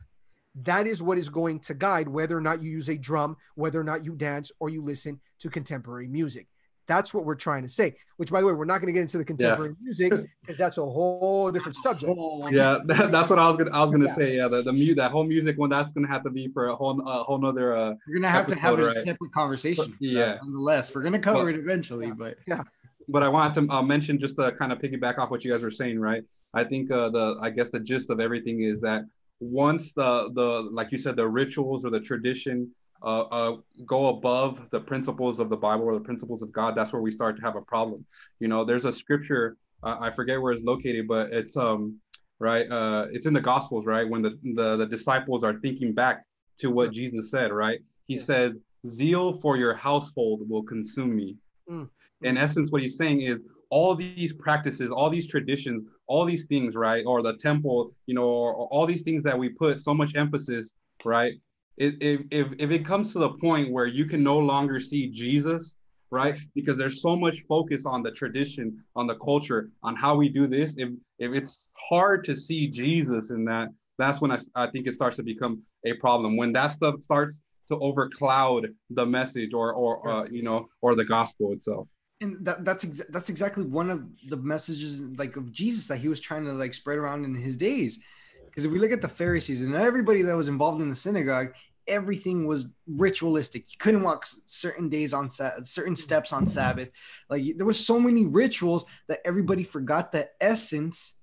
that 0.56 0.88
is 0.88 1.04
what 1.04 1.20
is 1.20 1.30
going 1.30 1.60
to 1.60 1.76
guide 1.76 2.08
whether 2.08 2.36
or 2.36 2.42
not 2.42 2.64
you 2.64 2.72
use 2.72 2.90
a 2.90 2.98
drum, 2.98 3.38
whether 3.54 3.80
or 3.80 3.84
not 3.84 4.04
you 4.04 4.16
dance 4.16 4.52
or 4.60 4.70
you 4.72 4.82
listen 4.82 5.20
to 5.38 5.52
contemporary 5.52 6.08
music. 6.08 6.48
That's 6.88 7.14
what 7.14 7.26
we're 7.26 7.36
trying 7.36 7.64
to 7.64 7.70
say. 7.70 7.96
Which, 8.16 8.32
by 8.32 8.42
the 8.42 8.48
way, 8.48 8.54
we're 8.54 8.66
not 8.66 8.80
going 8.80 8.88
to 8.88 8.94
get 8.94 9.02
into 9.02 9.18
the 9.18 9.26
contemporary 9.26 9.72
yeah. 9.72 9.84
music 9.84 10.14
because 10.42 10.58
that's 10.58 10.78
a 10.78 10.86
whole 10.86 11.52
different 11.52 11.76
subject. 11.76 12.12
Yeah, 12.52 12.80
that, 12.86 13.12
that's 13.12 13.30
what 13.30 13.40
I 13.40 13.48
was 13.48 13.58
gonna 13.58 13.72
I 13.72 13.84
was 13.84 13.92
gonna 13.92 14.06
yeah. 14.06 14.14
say. 14.14 14.36
Yeah, 14.38 14.48
the 14.48 14.64
the 14.64 14.74
mute 14.74 14.96
that 14.96 15.12
whole 15.12 15.26
music 15.26 15.58
one 15.58 15.70
that's 15.70 15.92
gonna 15.92 16.08
have 16.08 16.24
to 16.24 16.30
be 16.30 16.48
for 16.48 16.68
a 16.68 16.76
whole 16.76 17.00
a 17.08 17.24
whole 17.24 17.38
nother. 17.38 17.76
Uh, 17.76 17.94
we're 18.08 18.16
gonna 18.16 18.30
have 18.30 18.46
episode, 18.46 18.56
to 18.56 18.62
have 18.62 18.80
a 18.80 18.86
right? 18.86 18.96
separate 18.96 19.32
conversation. 19.32 19.86
But, 20.00 20.08
yeah, 20.08 20.38
nonetheless, 20.42 20.96
we're 20.96 21.04
gonna 21.04 21.20
cover 21.20 21.46
but, 21.46 21.56
it 21.56 21.60
eventually. 21.60 22.12
But 22.12 22.38
yeah, 22.48 22.64
but 23.08 23.24
I 23.24 23.30
wanted 23.30 23.68
to 23.68 23.74
uh, 23.74 23.82
mention 23.82 24.20
just 24.20 24.38
to 24.38 24.52
kind 24.54 24.72
of 24.72 24.80
piggyback 24.80 25.18
off 25.18 25.30
what 25.30 25.44
you 25.44 25.52
guys 25.52 25.62
were 25.62 25.72
saying, 25.72 26.00
right? 26.00 26.24
I 26.54 26.64
think 26.64 26.92
uh, 26.92 27.10
the 27.10 27.38
I 27.42 27.50
guess 27.50 27.70
the 27.70 27.80
gist 27.80 28.10
of 28.10 28.20
everything 28.20 28.64
is 28.64 28.82
that 28.82 29.04
once 29.40 29.94
the 29.94 30.30
the 30.34 30.68
like 30.72 30.92
you 30.92 30.98
said 30.98 31.16
the 31.16 31.28
rituals 31.28 31.86
or 31.86 31.90
the 31.90 32.00
tradition 32.00 32.72
uh, 33.04 33.22
uh, 33.22 33.58
go 33.86 34.08
above 34.08 34.62
the 34.72 34.80
principles 34.80 35.40
of 35.40 35.50
the 35.50 35.58
Bible 35.58 35.86
or 35.86 35.94
the 35.94 36.00
principles 36.00 36.42
of 36.42 36.52
God, 36.52 36.76
that's 36.76 36.94
where 36.94 37.02
we 37.02 37.12
start 37.12 37.36
to 37.38 37.42
have 37.42 37.56
a 37.56 37.62
problem. 37.62 38.06
You 38.40 38.48
know, 38.48 38.66
there's 38.66 38.86
a 38.86 38.94
scripture 38.94 39.58
uh, 39.84 39.98
I 40.00 40.10
forget 40.12 40.42
where 40.42 40.52
it's 40.52 40.64
located, 40.64 41.08
but 41.08 41.32
it's 41.32 41.56
um 41.56 42.00
right 42.40 42.70
uh 42.70 43.08
it's 43.12 43.26
in 43.26 43.34
the 43.34 43.42
Gospels, 43.42 43.86
right? 43.86 44.08
When 44.08 44.22
the 44.22 44.38
the, 44.56 44.78
the 44.78 44.86
disciples 44.86 45.44
are 45.44 45.60
thinking 45.60 45.94
back 45.94 46.26
to 46.60 46.72
what 46.72 46.92
Jesus 46.92 47.30
said, 47.32 47.52
right? 47.52 47.80
He 48.08 48.16
yeah. 48.16 48.22
says, 48.22 48.52
"Zeal 48.88 49.40
for 49.40 49.58
your 49.58 49.74
household 49.74 50.50
will 50.50 50.64
consume 50.64 51.16
me." 51.16 51.36
Mm. 51.70 51.90
In 52.24 52.38
essence, 52.38 52.72
what 52.72 52.82
he's 52.82 52.98
saying 52.98 53.22
is 53.22 53.40
all 53.70 53.96
these 53.96 54.34
practices, 54.34 54.90
all 54.90 55.10
these 55.10 55.28
traditions, 55.28 55.84
all 56.08 56.26
these 56.26 56.46
things, 56.46 56.76
right? 56.76 57.06
Or 57.06 57.22
the 57.22 57.36
temple, 57.38 57.94
you 58.06 58.16
know, 58.16 58.24
or, 58.24 58.54
or 58.54 58.68
all 58.68 58.86
these 58.86 59.02
things 59.02 59.24
that 59.24 59.38
we 59.38 59.50
put 59.50 59.78
so 59.78 59.94
much 59.94 60.16
emphasis, 60.16 60.74
right? 61.04 61.34
If, 61.78 62.26
if, 62.32 62.48
if 62.58 62.72
it 62.72 62.86
comes 62.86 63.14
to 63.14 63.20
the 63.20 63.30
point 63.30 63.72
where 63.72 63.86
you 63.86 64.06
can 64.06 64.24
no 64.24 64.38
longer 64.38 64.80
see 64.80 65.10
Jesus, 65.10 65.76
right? 66.12 66.36
Because 66.56 66.78
there's 66.78 67.02
so 67.02 67.16
much 67.16 67.44
focus 67.48 67.86
on 67.86 68.04
the 68.04 68.12
tradition, 68.12 68.84
on 68.96 69.08
the 69.08 69.16
culture, 69.16 69.70
on 69.84 69.96
how 69.96 70.16
we 70.16 70.30
do 70.30 70.48
this. 70.48 70.76
If 70.78 70.90
if 71.20 71.34
it's 71.34 71.70
hard 71.90 72.26
to 72.26 72.36
see 72.36 72.68
Jesus 72.68 73.32
in 73.32 73.46
that, 73.46 73.70
that's 73.98 74.22
when 74.22 74.32
I, 74.32 74.38
I 74.56 74.68
think 74.68 74.88
it 74.88 74.94
starts 74.94 75.18
to 75.18 75.24
become 75.24 75.62
a 75.86 75.94
problem. 75.94 76.38
When 76.38 76.54
that 76.54 76.72
stuff 76.72 76.96
starts 77.02 77.42
to 77.70 77.78
overcloud 77.78 78.68
the 78.90 79.06
message 79.06 79.54
or 79.54 79.74
or 79.74 80.08
uh, 80.08 80.28
you 80.30 80.44
know 80.44 80.68
or 80.82 80.96
the 80.96 81.06
gospel 81.06 81.54
itself. 81.54 81.88
And 82.20 82.44
that, 82.46 82.66
that's 82.66 82.84
ex- 82.84 83.06
that's 83.10 83.30
exactly 83.30 83.64
one 83.64 83.90
of 83.92 84.04
the 84.28 84.38
messages 84.38 85.02
like 85.20 85.36
of 85.36 85.52
Jesus 85.52 85.88
that 85.88 85.98
he 85.98 86.08
was 86.08 86.20
trying 86.20 86.46
to 86.46 86.54
like 86.54 86.74
spread 86.74 86.98
around 86.98 87.26
in 87.26 87.36
his 87.36 87.58
days. 87.58 88.00
Because 88.46 88.66
if 88.66 88.72
we 88.72 88.80
look 88.80 88.92
at 88.92 89.04
the 89.04 89.08
Pharisees 89.08 89.62
and 89.62 89.76
everybody 89.76 90.24
that 90.24 90.36
was 90.36 90.48
involved 90.48 90.82
in 90.82 90.90
the 90.90 90.96
synagogue, 90.96 91.54
everything 91.88 92.48
was 92.48 92.68
ritualistic. 92.88 93.64
You 93.72 93.78
couldn't 93.80 94.04
walk 94.04 94.26
certain 94.46 94.90
days 94.90 95.14
on 95.14 95.30
certain 95.30 95.96
steps 95.96 96.34
on 96.34 96.48
Sabbath. 96.48 96.90
Like 97.30 97.58
there 97.58 97.66
was 97.66 97.86
so 97.86 98.00
many 98.00 98.26
rituals 98.26 98.86
that 99.08 99.22
everybody 99.26 99.64
forgot 99.64 100.12
the 100.12 100.30
essence 100.42 101.16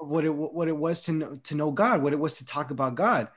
of 0.00 0.08
what 0.08 0.24
it 0.24 0.30
what 0.34 0.68
it 0.68 0.76
was 0.76 1.02
to 1.02 1.12
know 1.12 1.36
to 1.44 1.54
know 1.54 1.70
God, 1.70 2.02
what 2.02 2.12
it 2.12 2.18
was 2.18 2.38
to 2.38 2.46
talk 2.46 2.70
about 2.70 2.94
God. 2.94 3.28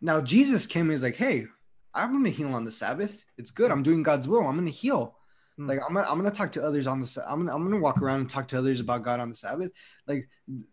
Now 0.00 0.20
Jesus 0.20 0.66
came 0.66 0.82
and 0.82 0.92
he's 0.92 1.02
like, 1.02 1.16
"Hey, 1.16 1.46
I'm 1.94 2.12
going 2.12 2.24
to 2.24 2.30
heal 2.30 2.54
on 2.54 2.64
the 2.64 2.72
Sabbath. 2.72 3.24
It's 3.36 3.50
good. 3.50 3.70
I'm 3.70 3.82
doing 3.82 4.02
God's 4.02 4.28
will. 4.28 4.46
I'm 4.46 4.56
going 4.56 4.66
to 4.66 4.72
heal." 4.72 5.16
Hmm. 5.56 5.68
Like 5.68 5.80
I'm 5.86 5.94
gonna, 5.94 6.08
I'm 6.08 6.16
gonna 6.16 6.30
talk 6.30 6.52
to 6.52 6.64
others 6.64 6.86
on 6.86 7.00
the 7.00 7.24
I'm 7.26 7.40
gonna 7.40 7.54
I'm 7.54 7.64
gonna 7.64 7.80
walk 7.80 8.02
around 8.02 8.20
and 8.20 8.30
talk 8.30 8.48
to 8.48 8.58
others 8.58 8.80
about 8.80 9.04
God 9.04 9.20
on 9.20 9.28
the 9.28 9.34
Sabbath. 9.34 9.72
Like 10.06 10.28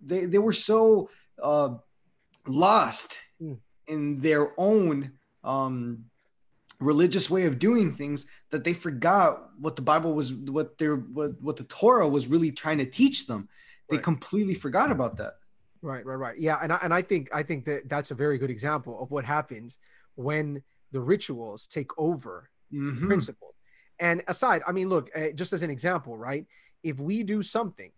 they 0.05 0.25
they 0.25 0.37
were 0.37 0.53
so 0.53 1.09
uh, 1.41 1.75
lost 2.47 3.19
hmm 3.39 3.53
in 3.87 4.19
their 4.21 4.51
own 4.59 5.11
um, 5.43 6.05
religious 6.79 7.29
way 7.29 7.45
of 7.45 7.59
doing 7.59 7.93
things 7.93 8.27
that 8.51 8.63
they 8.63 8.73
forgot 8.73 9.49
what 9.59 9.75
the 9.75 9.81
Bible 9.81 10.13
was, 10.13 10.33
what 10.33 10.77
their 10.77 10.97
what 10.97 11.41
what 11.41 11.57
the 11.57 11.63
Torah 11.63 12.07
was 12.07 12.27
really 12.27 12.51
trying 12.51 12.77
to 12.77 12.85
teach 12.85 13.27
them. 13.27 13.49
They 13.89 13.97
right. 13.97 14.03
completely 14.03 14.53
forgot 14.53 14.91
about 14.91 15.17
that. 15.17 15.35
Right, 15.81 16.05
right, 16.05 16.15
right. 16.15 16.37
Yeah, 16.37 16.59
and 16.61 16.73
I, 16.73 16.79
and 16.83 16.93
I 16.93 17.01
think 17.01 17.29
I 17.33 17.43
think 17.43 17.65
that 17.65 17.89
that's 17.89 18.11
a 18.11 18.15
very 18.15 18.37
good 18.37 18.49
example 18.49 19.01
of 19.01 19.11
what 19.11 19.25
happens 19.25 19.77
when 20.15 20.61
the 20.91 20.99
rituals 20.99 21.67
take 21.67 21.91
over 21.97 22.49
mm-hmm. 22.73 23.01
the 23.01 23.07
principle. 23.07 23.55
And 23.99 24.23
aside, 24.27 24.61
I 24.67 24.71
mean, 24.71 24.89
look, 24.89 25.09
uh, 25.15 25.31
just 25.33 25.53
as 25.53 25.63
an 25.63 25.69
example, 25.69 26.17
right? 26.17 26.45
If 26.83 26.99
we 26.99 27.23
do 27.23 27.41
something 27.41 27.91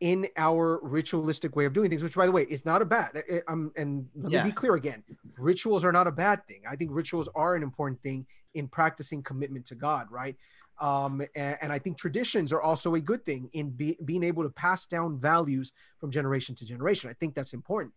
in 0.00 0.28
our 0.36 0.78
ritualistic 0.82 1.56
way 1.56 1.64
of 1.64 1.72
doing 1.72 1.88
things, 1.88 2.02
which 2.02 2.14
by 2.14 2.26
the 2.26 2.32
way 2.32 2.42
is 2.42 2.64
not 2.66 2.82
a 2.82 2.84
bad. 2.84 3.22
Um, 3.48 3.72
and 3.76 4.06
let 4.14 4.32
yeah. 4.32 4.44
me 4.44 4.50
be 4.50 4.54
clear 4.54 4.74
again: 4.74 5.02
rituals 5.38 5.84
are 5.84 5.92
not 5.92 6.06
a 6.06 6.12
bad 6.12 6.46
thing. 6.46 6.62
I 6.68 6.76
think 6.76 6.90
rituals 6.92 7.28
are 7.34 7.54
an 7.54 7.62
important 7.62 8.02
thing 8.02 8.26
in 8.54 8.68
practicing 8.68 9.22
commitment 9.22 9.66
to 9.66 9.74
God, 9.74 10.08
right? 10.10 10.36
Um, 10.78 11.22
and, 11.34 11.56
and, 11.62 11.72
I 11.72 11.78
think 11.78 11.96
traditions 11.96 12.52
are 12.52 12.60
also 12.60 12.96
a 12.96 13.00
good 13.00 13.24
thing 13.24 13.48
in 13.54 13.70
be, 13.70 13.96
being 14.04 14.22
able 14.22 14.42
to 14.42 14.50
pass 14.50 14.86
down 14.86 15.18
values 15.18 15.72
from 15.98 16.10
generation 16.10 16.54
to 16.56 16.66
generation. 16.66 17.08
I 17.08 17.14
think 17.14 17.34
that's 17.34 17.54
important. 17.54 17.94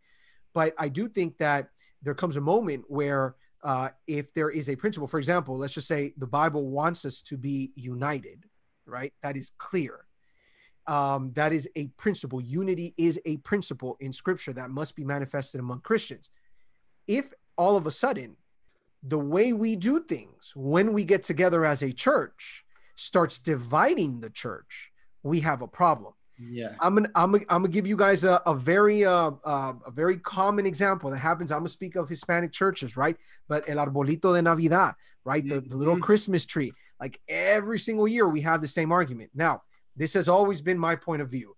But 0.54 0.76
I 0.78 0.88
do 0.88 1.10
think 1.10 1.38
that 1.40 1.70
there 2.02 2.14
comes 2.14 2.38
a 2.38 2.42
moment 2.42 2.86
where 2.88 3.36
uh, 3.64 3.90
if 4.08 4.34
there 4.34 4.50
is 4.50 4.70
a 4.70 4.78
principle, 4.78 5.08
for 5.08 5.20
example, 5.20 5.58
let's 5.58 5.74
just 5.74 5.90
say 5.90 6.14
the 6.18 6.28
Bible 6.28 6.70
wants 6.70 7.04
us 7.04 7.22
to 7.24 7.36
be 7.38 7.74
united, 7.76 8.46
right? 8.86 9.12
That 9.22 9.36
is 9.36 9.52
clear 9.58 10.06
um, 10.90 11.32
that 11.34 11.52
is 11.54 11.70
a 11.76 11.84
principle. 12.04 12.40
Unity 12.42 12.88
is 12.98 13.16
a 13.26 13.38
principle 13.38 13.96
in 14.00 14.12
scripture 14.22 14.54
that 14.54 14.70
must 14.80 14.96
be 14.96 15.04
manifested 15.16 15.60
among 15.60 15.80
Christians. 15.82 16.30
If 17.08 17.26
all 17.58 17.76
of 17.78 17.86
a 17.88 17.92
sudden 17.92 18.36
the 19.04 19.20
way 19.34 19.54
we 19.54 19.76
do 19.90 19.94
things 20.14 20.52
when 20.56 20.92
we 20.92 21.04
get 21.14 21.22
together 21.24 21.62
as 21.74 21.82
a 21.84 21.92
church 21.94 22.66
starts 22.96 23.40
dividing 23.40 24.20
the 24.20 24.30
church, 24.30 24.92
we 25.24 25.40
have 25.42 25.62
a 25.62 25.68
problem. 25.68 26.14
Yeah. 26.60 26.74
I'm 26.80 26.96
gonna 26.96 27.12
I'm 27.16 27.32
gonna, 27.34 27.44
I'm 27.50 27.62
gonna 27.64 27.74
give 27.78 27.88
you 27.92 27.98
guys 27.98 28.24
a, 28.24 28.42
a 28.46 28.56
very 28.56 29.00
uh, 29.06 29.32
uh, 29.54 29.74
a 29.86 29.92
very 29.92 30.18
common 30.18 30.66
example 30.66 31.10
that 31.12 31.18
happens. 31.18 31.52
I'm 31.52 31.60
gonna 31.60 31.70
speak 31.70 31.96
of 31.98 32.08
Hispanic 32.08 32.52
churches, 32.54 32.96
right? 33.04 33.18
But 33.50 33.68
el 33.68 33.78
arbolito 33.86 34.34
de 34.34 34.42
Navidad, 34.42 34.94
right? 35.26 35.46
The, 35.48 35.60
the 35.62 35.76
little 35.76 35.98
Mhm. 35.98 36.02
Christmas 36.02 36.46
tree. 36.46 36.72
Like 37.00 37.20
every 37.28 37.78
single 37.80 38.08
year, 38.08 38.26
we 38.28 38.42
have 38.42 38.62
the 38.62 38.68
same 38.68 38.92
argument. 38.94 39.32
Now, 39.36 39.64
this 40.00 40.14
has 40.16 40.28
always 40.28 40.62
been 40.62 40.80
my 40.80 40.96
point 40.96 41.22
of 41.22 41.30
view. 41.30 41.56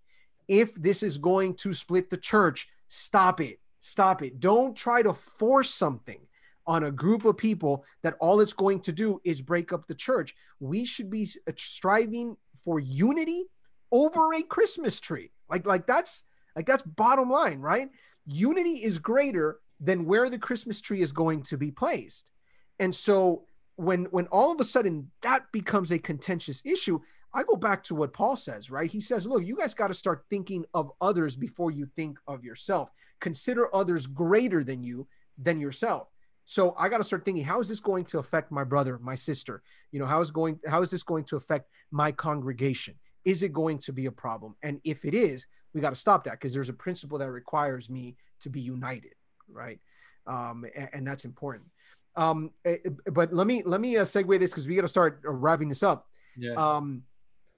If 0.48 0.74
this 0.74 1.02
is 1.02 1.16
going 1.16 1.54
to 1.54 1.72
split 1.72 2.10
the 2.10 2.16
church, 2.16 2.68
stop 2.88 3.40
it. 3.40 3.60
Stop 3.78 4.22
it. 4.22 4.40
Don't 4.40 4.76
try 4.76 5.02
to 5.02 5.14
force 5.14 5.70
something 5.70 6.20
on 6.66 6.84
a 6.84 6.92
group 6.92 7.24
of 7.24 7.36
people 7.36 7.84
that 8.02 8.16
all 8.20 8.40
it's 8.40 8.52
going 8.52 8.80
to 8.80 8.92
do 8.92 9.20
is 9.24 9.40
break 9.40 9.72
up 9.72 9.86
the 9.86 9.94
church. 9.94 10.34
We 10.60 10.84
should 10.84 11.08
be 11.08 11.28
uh, 11.48 11.52
striving 11.56 12.36
for 12.64 12.78
unity 12.78 13.46
over 13.92 14.34
a 14.34 14.42
Christmas 14.42 15.00
tree. 15.00 15.30
Like 15.48 15.66
like 15.66 15.86
that's 15.86 16.24
like 16.56 16.66
that's 16.66 16.82
bottom 16.82 17.30
line, 17.30 17.60
right? 17.60 17.90
Unity 18.26 18.84
is 18.84 18.98
greater 18.98 19.58
than 19.80 20.04
where 20.04 20.28
the 20.28 20.38
Christmas 20.38 20.80
tree 20.80 21.00
is 21.00 21.12
going 21.12 21.42
to 21.44 21.56
be 21.56 21.70
placed. 21.70 22.30
And 22.78 22.94
so 22.94 23.44
when 23.76 24.04
when 24.06 24.26
all 24.26 24.52
of 24.52 24.60
a 24.60 24.64
sudden 24.64 25.10
that 25.22 25.50
becomes 25.52 25.92
a 25.92 25.98
contentious 25.98 26.62
issue, 26.64 27.00
I 27.34 27.42
go 27.42 27.56
back 27.56 27.82
to 27.84 27.94
what 27.94 28.12
Paul 28.12 28.36
says, 28.36 28.70
right? 28.70 28.90
He 28.90 29.00
says, 29.00 29.26
look, 29.26 29.44
you 29.44 29.56
guys 29.56 29.74
got 29.74 29.88
to 29.88 29.94
start 29.94 30.24
thinking 30.28 30.64
of 30.74 30.90
others 31.00 31.34
before 31.36 31.70
you 31.70 31.86
think 31.96 32.18
of 32.26 32.44
yourself. 32.44 32.90
Consider 33.20 33.74
others 33.74 34.06
greater 34.06 34.62
than 34.62 34.82
you 34.84 35.06
than 35.38 35.58
yourself. 35.58 36.08
So 36.44 36.74
I 36.78 36.88
got 36.88 36.98
to 36.98 37.04
start 37.04 37.24
thinking, 37.24 37.44
how 37.44 37.60
is 37.60 37.68
this 37.68 37.80
going 37.80 38.04
to 38.06 38.18
affect 38.18 38.50
my 38.50 38.64
brother, 38.64 38.98
my 38.98 39.14
sister? 39.14 39.62
You 39.92 40.00
know, 40.00 40.06
how 40.06 40.20
is 40.20 40.30
going 40.30 40.58
how 40.66 40.82
is 40.82 40.90
this 40.90 41.02
going 41.02 41.24
to 41.24 41.36
affect 41.36 41.70
my 41.90 42.12
congregation? 42.12 42.94
Is 43.24 43.42
it 43.42 43.52
going 43.52 43.78
to 43.78 43.92
be 43.92 44.06
a 44.06 44.12
problem? 44.12 44.56
And 44.62 44.80
if 44.84 45.04
it 45.04 45.14
is, 45.14 45.46
we 45.72 45.80
got 45.80 45.90
to 45.90 46.00
stop 46.00 46.24
that 46.24 46.32
because 46.32 46.52
there's 46.52 46.68
a 46.68 46.74
principle 46.74 47.18
that 47.18 47.30
requires 47.30 47.88
me 47.88 48.16
to 48.40 48.50
be 48.50 48.60
united, 48.60 49.14
right? 49.48 49.78
Um, 50.26 50.66
and, 50.74 50.88
and 50.92 51.06
that's 51.06 51.24
important. 51.24 51.68
Um, 52.16 52.50
eh, 52.64 52.78
but 53.10 53.32
let 53.32 53.46
me 53.46 53.62
let 53.64 53.80
me 53.80 53.96
uh, 53.96 54.02
segue 54.02 54.38
this 54.38 54.50
because 54.50 54.68
we 54.68 54.74
got 54.74 54.82
to 54.82 54.88
start 54.88 55.22
uh, 55.26 55.30
wrapping 55.30 55.68
this 55.68 55.82
up. 55.82 56.08
Yeah. 56.36 56.54
Um, 56.54 57.02
eh, 57.04 57.11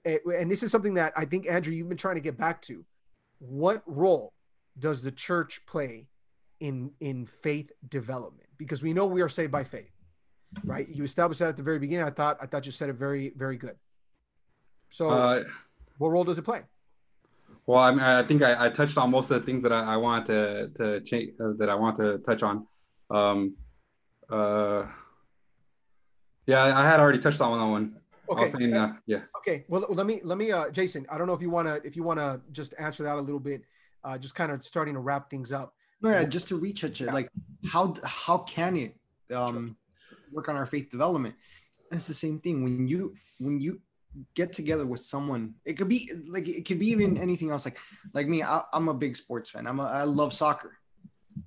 and 0.05 0.51
this 0.51 0.63
is 0.63 0.71
something 0.71 0.93
that 0.95 1.13
I 1.15 1.25
think 1.25 1.49
Andrew, 1.49 1.73
you've 1.73 1.89
been 1.89 1.97
trying 1.97 2.15
to 2.15 2.21
get 2.21 2.37
back 2.37 2.61
to. 2.63 2.85
What 3.39 3.81
role 3.85 4.33
does 4.77 5.01
the 5.01 5.11
church 5.11 5.65
play 5.65 6.07
in 6.59 6.91
in 6.99 7.25
faith 7.25 7.71
development? 7.89 8.47
Because 8.57 8.83
we 8.83 8.93
know 8.93 9.05
we 9.05 9.21
are 9.21 9.29
saved 9.29 9.51
by 9.51 9.63
faith, 9.63 9.91
right? 10.63 10.87
You 10.87 11.03
established 11.03 11.39
that 11.39 11.49
at 11.49 11.57
the 11.57 11.63
very 11.63 11.79
beginning. 11.79 12.05
I 12.05 12.11
thought 12.11 12.37
I 12.39 12.45
thought 12.45 12.65
you 12.65 12.71
said 12.71 12.89
it 12.89 12.93
very 12.93 13.33
very 13.35 13.57
good. 13.57 13.75
So, 14.89 15.09
Uh, 15.09 15.43
what 15.97 16.09
role 16.09 16.23
does 16.23 16.37
it 16.37 16.43
play? 16.43 16.61
well, 17.65 17.79
I, 17.79 17.91
mean, 17.91 17.99
I 17.99 18.21
think 18.21 18.43
I, 18.43 18.67
I 18.67 18.69
touched 18.69 18.97
on 18.97 19.09
most 19.09 19.31
of 19.31 19.39
the 19.39 19.45
things 19.45 19.63
that 19.63 19.73
I, 19.73 19.95
I 19.95 19.97
want 19.97 20.27
to 20.27 20.69
to 20.77 21.01
change 21.01 21.33
uh, 21.41 21.53
that 21.57 21.69
I 21.69 21.75
want 21.75 21.97
to 21.97 22.19
touch 22.19 22.43
on. 22.43 22.67
Um, 23.09 23.55
uh, 24.29 24.85
yeah, 26.45 26.63
I 26.63 26.81
I 26.81 26.85
had 26.85 26.99
already 26.99 27.19
touched 27.19 27.41
on 27.41 27.57
that 27.57 27.71
one. 27.71 27.95
I 28.29 28.33
Okay. 28.33 28.43
was 28.43 28.51
saying, 28.53 28.73
uh, 28.73 28.93
yeah. 29.05 29.21
Okay. 29.37 29.65
Well, 29.67 29.85
let 29.89 30.05
me 30.05 30.21
let 30.23 30.37
me 30.37 30.51
uh 30.51 30.69
Jason, 30.69 31.05
I 31.09 31.17
don't 31.17 31.27
know 31.27 31.33
if 31.33 31.41
you 31.41 31.49
want 31.49 31.67
to 31.67 31.85
if 31.85 31.95
you 31.95 32.03
want 32.03 32.19
to 32.19 32.41
just 32.51 32.73
answer 32.79 33.03
that 33.03 33.17
a 33.17 33.21
little 33.21 33.39
bit 33.39 33.63
uh 34.03 34.17
just 34.17 34.35
kind 34.35 34.51
of 34.51 34.63
starting 34.63 34.93
to 34.95 34.99
wrap 34.99 35.29
things 35.29 35.51
up. 35.51 35.75
No, 36.01 36.09
yeah, 36.09 36.23
just 36.23 36.47
to 36.49 36.55
reach 36.57 36.83
it, 36.83 36.99
Yeah. 36.99 37.13
like 37.13 37.29
how 37.65 37.93
how 38.03 38.39
can 38.39 38.75
it 38.75 38.95
um, 39.33 39.75
work 40.31 40.49
on 40.49 40.55
our 40.55 40.65
faith 40.65 40.89
development? 40.91 41.35
And 41.91 41.97
it's 41.97 42.07
the 42.07 42.13
same 42.13 42.39
thing 42.39 42.63
when 42.63 42.87
you 42.87 43.15
when 43.39 43.59
you 43.59 43.81
get 44.33 44.53
together 44.53 44.85
with 44.85 45.01
someone. 45.01 45.55
It 45.65 45.73
could 45.73 45.89
be 45.89 46.09
like 46.27 46.47
it 46.47 46.65
could 46.65 46.79
be 46.79 46.87
even 46.87 47.17
anything 47.17 47.51
else. 47.51 47.65
Like 47.65 47.77
like 48.13 48.27
me, 48.27 48.43
I, 48.43 48.61
I'm 48.73 48.87
a 48.87 48.93
big 48.93 49.15
sports 49.15 49.49
fan. 49.49 49.67
I'm 49.67 49.79
a, 49.79 49.83
I 49.83 50.03
love 50.03 50.33
soccer. 50.33 50.77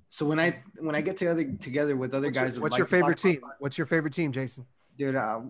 So 0.09 0.25
when 0.25 0.39
I 0.39 0.63
when 0.79 0.95
I 0.95 1.01
get 1.01 1.17
together 1.17 1.43
together 1.59 1.95
with 1.95 2.13
other 2.13 2.27
What's 2.27 2.37
guys, 2.37 2.55
your, 2.55 2.63
what's 2.63 2.77
your 2.77 2.87
favorite 2.87 3.17
talk 3.17 3.31
team? 3.31 3.41
What's 3.59 3.77
your 3.77 3.87
favorite 3.87 4.13
team, 4.13 4.31
Jason? 4.31 4.65
dude? 4.97 5.15
Uh, 5.15 5.41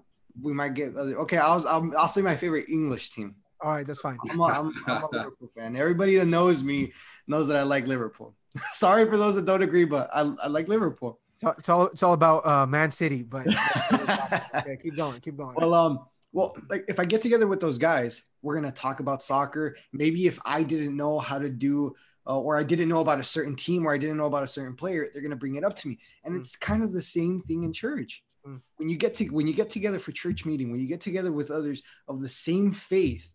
we 0.42 0.54
might 0.54 0.74
get 0.74 0.96
other, 0.96 1.18
okay. 1.20 1.38
I'll, 1.38 1.66
I'll 1.68 1.92
I'll 1.98 2.08
say 2.08 2.22
my 2.22 2.36
favorite 2.36 2.70
English 2.70 3.10
team. 3.12 3.36
All 3.62 3.72
right, 3.72 3.86
that's 3.86 4.00
fine. 4.00 4.18
I'm 4.32 4.40
a, 4.40 4.44
I'm, 4.46 4.74
I'm 4.88 5.04
a 5.04 5.10
Liverpool 5.12 5.52
fan. 5.56 5.76
Everybody 5.76 6.16
that 6.16 6.28
knows 6.28 6.64
me 6.64 6.94
knows 7.28 7.48
that 7.50 7.58
I 7.58 7.64
like 7.64 7.88
Liverpool. 7.88 8.36
Sorry 8.72 9.06
for 9.10 9.18
those 9.18 9.36
that 9.36 9.46
don't 9.46 9.62
agree, 9.62 9.86
but 9.86 10.10
I, 10.14 10.22
I 10.42 10.48
like 10.48 10.68
Liverpool. 10.68 11.20
It's 11.42 11.70
all, 11.70 11.86
it's 11.88 12.04
all, 12.04 12.14
about 12.14 12.46
uh, 12.46 12.66
Man 12.66 12.92
City, 12.92 13.24
but 13.24 13.48
okay, 14.56 14.78
keep 14.82 14.96
going, 14.98 15.20
keep 15.22 15.38
going. 15.38 15.56
Well, 15.56 15.74
um, 15.74 16.06
well, 16.34 16.56
like 16.70 16.84
if 16.90 17.00
I 17.00 17.06
get 17.06 17.22
together 17.22 17.48
with 17.48 17.62
those 17.62 17.78
guys, 17.78 18.24
we're 18.42 18.56
gonna 18.56 18.72
talk 18.72 19.00
about 19.00 19.24
soccer. 19.24 19.78
Maybe 19.94 20.28
if 20.28 20.38
I 20.44 20.64
didn't 20.64 20.98
know 20.98 21.18
how 21.18 21.40
to 21.40 21.50
do, 21.50 21.96
uh, 22.28 22.38
or 22.38 22.58
I 22.58 22.64
didn't 22.64 22.90
know 22.90 23.00
about 23.00 23.20
a 23.20 23.24
certain 23.24 23.56
team, 23.56 23.86
or 23.88 23.94
I 23.94 23.98
didn't 23.98 24.18
know 24.18 24.26
about 24.26 24.44
a 24.44 24.48
certain 24.48 24.76
player, 24.76 25.08
they're 25.14 25.22
gonna 25.22 25.38
bring 25.38 25.56
it 25.56 25.64
up 25.64 25.76
to 25.78 25.88
me. 25.88 25.98
And 26.24 26.36
Mm. 26.36 26.40
it's 26.40 26.56
kind 26.58 26.84
of 26.84 26.92
the 26.92 27.02
same 27.02 27.42
thing 27.42 27.64
in 27.64 27.72
church. 27.72 28.24
Mm. 28.48 28.62
When 28.78 28.90
you 28.90 28.98
get 28.98 29.14
to 29.16 29.26
when 29.28 29.48
you 29.48 29.54
get 29.54 29.70
together 29.70 30.00
for 30.00 30.12
church 30.12 30.46
meeting, 30.46 30.72
when 30.72 30.80
you 30.80 30.88
get 30.88 31.02
together 31.02 31.32
with 31.32 31.52
others 31.52 31.82
of 32.08 32.22
the 32.22 32.30
same 32.30 32.72
faith, 32.72 33.32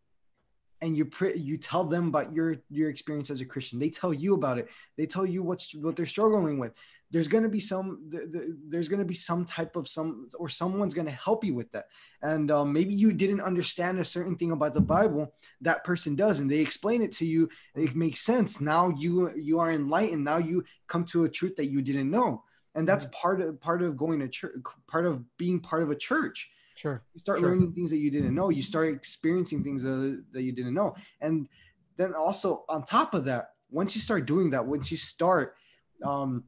and 0.80 0.96
you 0.96 1.05
pre- 1.05 1.36
you 1.36 1.57
tell 1.57 1.84
them 1.84 2.09
about 2.09 2.34
your 2.34 2.57
your 2.70 2.90
experience 2.90 3.30
as 3.30 3.40
a 3.40 3.44
Christian, 3.46 3.78
they 3.78 3.90
tell 3.90 4.12
you 4.12 4.34
about 4.34 4.59
it. 4.59 4.68
They 4.96 5.07
tell 5.07 5.24
you 5.24 5.42
what's 5.42 5.74
what 5.74 5.96
they're 5.96 6.07
struggling 6.07 6.59
with. 6.59 6.72
There's 7.11 7.28
gonna 7.28 7.48
be 7.48 7.61
some 7.61 8.09
th- 8.11 8.32
th- 8.32 8.44
there's 8.68 8.88
gonna 8.88 9.05
be 9.05 9.14
some 9.14 9.44
type 9.44 9.76
of 9.76 9.86
some 9.86 10.28
or 10.38 10.48
someone's 10.48 10.94
gonna 10.94 11.11
help 11.11 11.44
you 11.44 11.55
with 11.55 11.70
that 11.72 11.86
and 12.22 12.50
um, 12.50 12.72
maybe 12.72 12.92
you 12.92 13.12
didn't 13.12 13.40
understand 13.40 14.00
a 14.00 14.05
certain 14.05 14.36
thing 14.36 14.50
about 14.50 14.74
the 14.74 14.80
bible 14.80 15.32
that 15.61 15.84
person 15.84 16.16
does 16.16 16.40
and 16.40 16.50
they 16.50 16.59
explain 16.59 17.02
it 17.02 17.12
to 17.12 17.24
you 17.24 17.48
it 17.76 17.94
makes 17.94 18.20
sense 18.20 18.61
now 18.61 18.88
you 18.96 19.30
you 19.36 19.61
are 19.61 19.70
enlightened 19.70 20.24
now 20.24 20.38
you 20.38 20.64
come 20.88 21.05
to 21.05 21.24
a 21.24 21.28
truth 21.28 21.55
that 21.55 21.66
you 21.66 21.82
didn't 21.82 22.11
know 22.11 22.42
and 22.75 22.87
that's 22.89 23.07
part 23.12 23.41
of 23.41 23.61
part 23.61 23.83
of 23.83 23.97
going 23.97 24.20
to 24.20 24.29
church 24.29 24.53
part 24.87 25.07
of 25.07 25.22
being 25.37 25.61
part 25.61 25.83
of 25.83 25.91
a 25.91 25.97
church. 25.97 26.51
Sure. 26.77 27.03
you 27.14 27.20
start 27.20 27.39
Sure. 27.39 27.51
learning 27.51 27.72
things 27.72 27.91
that 27.91 27.99
you 27.99 28.11
didn't 28.11 28.35
know. 28.35 28.49
You 28.51 28.62
start 28.62 28.89
experiencing 28.89 29.62
things 29.62 29.83
that, 29.85 30.25
that 30.33 30.43
you 30.43 30.51
didn't 30.53 30.75
know. 30.75 30.97
And 31.20 31.49
then 31.97 32.14
also 32.14 32.64
on 32.68 32.85
top 32.85 33.14
of 33.14 33.25
that 33.27 33.51
once 33.70 33.95
you 33.95 34.01
start 34.01 34.27
doing 34.27 34.51
that 34.51 34.66
once 34.66 34.91
you 34.91 34.97
start 34.97 35.55
um 36.05 36.45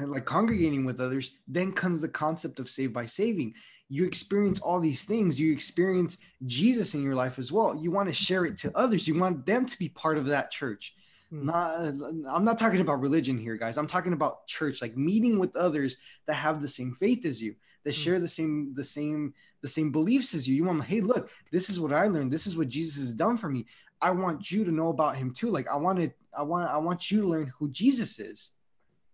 like 0.00 0.24
congregating 0.24 0.84
with 0.84 1.00
others 1.00 1.32
then 1.46 1.70
comes 1.72 2.00
the 2.00 2.08
concept 2.08 2.58
of 2.58 2.68
save 2.68 2.92
by 2.92 3.06
saving. 3.06 3.54
You 3.88 4.04
experience 4.06 4.58
all 4.60 4.80
these 4.80 5.04
things. 5.04 5.38
You 5.38 5.52
experience 5.52 6.16
jesus 6.46 6.94
in 6.94 7.02
your 7.02 7.14
life 7.14 7.38
as 7.38 7.52
well. 7.52 7.76
You 7.76 7.90
want 7.90 8.08
to 8.08 8.14
share 8.14 8.44
it 8.46 8.56
to 8.58 8.72
others. 8.76 9.06
You 9.06 9.18
want 9.18 9.46
them 9.46 9.66
to 9.66 9.78
be 9.78 9.90
part 9.90 10.18
of 10.18 10.26
that 10.26 10.50
church. 10.50 10.94
Not 11.32 11.74
i'm 11.80 12.44
not 12.44 12.58
talking 12.58 12.80
about 12.80 13.00
religion 13.00 13.38
here 13.38 13.56
guys 13.56 13.78
i'm 13.78 13.86
talking 13.86 14.12
about 14.12 14.46
church 14.46 14.82
like 14.82 14.96
meeting 14.96 15.38
with 15.38 15.54
others 15.56 15.96
that 16.26 16.34
have 16.34 16.60
the 16.60 16.68
same 16.68 16.92
faith 16.94 17.24
as 17.24 17.40
you 17.42 17.54
that 17.84 17.94
Hmm. 17.94 18.00
share 18.00 18.20
the 18.20 18.28
same 18.28 18.72
the 18.74 18.84
same 18.84 19.32
the 19.62 19.68
same 19.68 19.90
beliefs 19.90 20.34
as 20.34 20.46
you 20.46 20.54
you 20.54 20.64
want 20.64 20.84
hey 20.84 21.00
look 21.00 21.30
this 21.50 21.70
is 21.70 21.80
what 21.80 21.92
i 21.92 22.06
learned 22.06 22.30
this 22.32 22.46
is 22.46 22.56
what 22.56 22.68
jesus 22.68 23.02
has 23.02 23.14
done 23.14 23.36
for 23.36 23.48
me 23.48 23.64
i 24.00 24.10
want 24.10 24.50
you 24.50 24.64
to 24.64 24.70
know 24.70 24.88
about 24.88 25.16
him 25.16 25.32
too 25.32 25.50
like 25.50 25.68
i 25.68 25.76
want 25.76 25.98
to 25.98 26.10
i 26.36 26.42
want 26.42 26.68
i 26.68 26.76
want 26.76 27.10
you 27.10 27.22
to 27.22 27.26
learn 27.28 27.52
who 27.58 27.68
jesus 27.70 28.18
is 28.18 28.50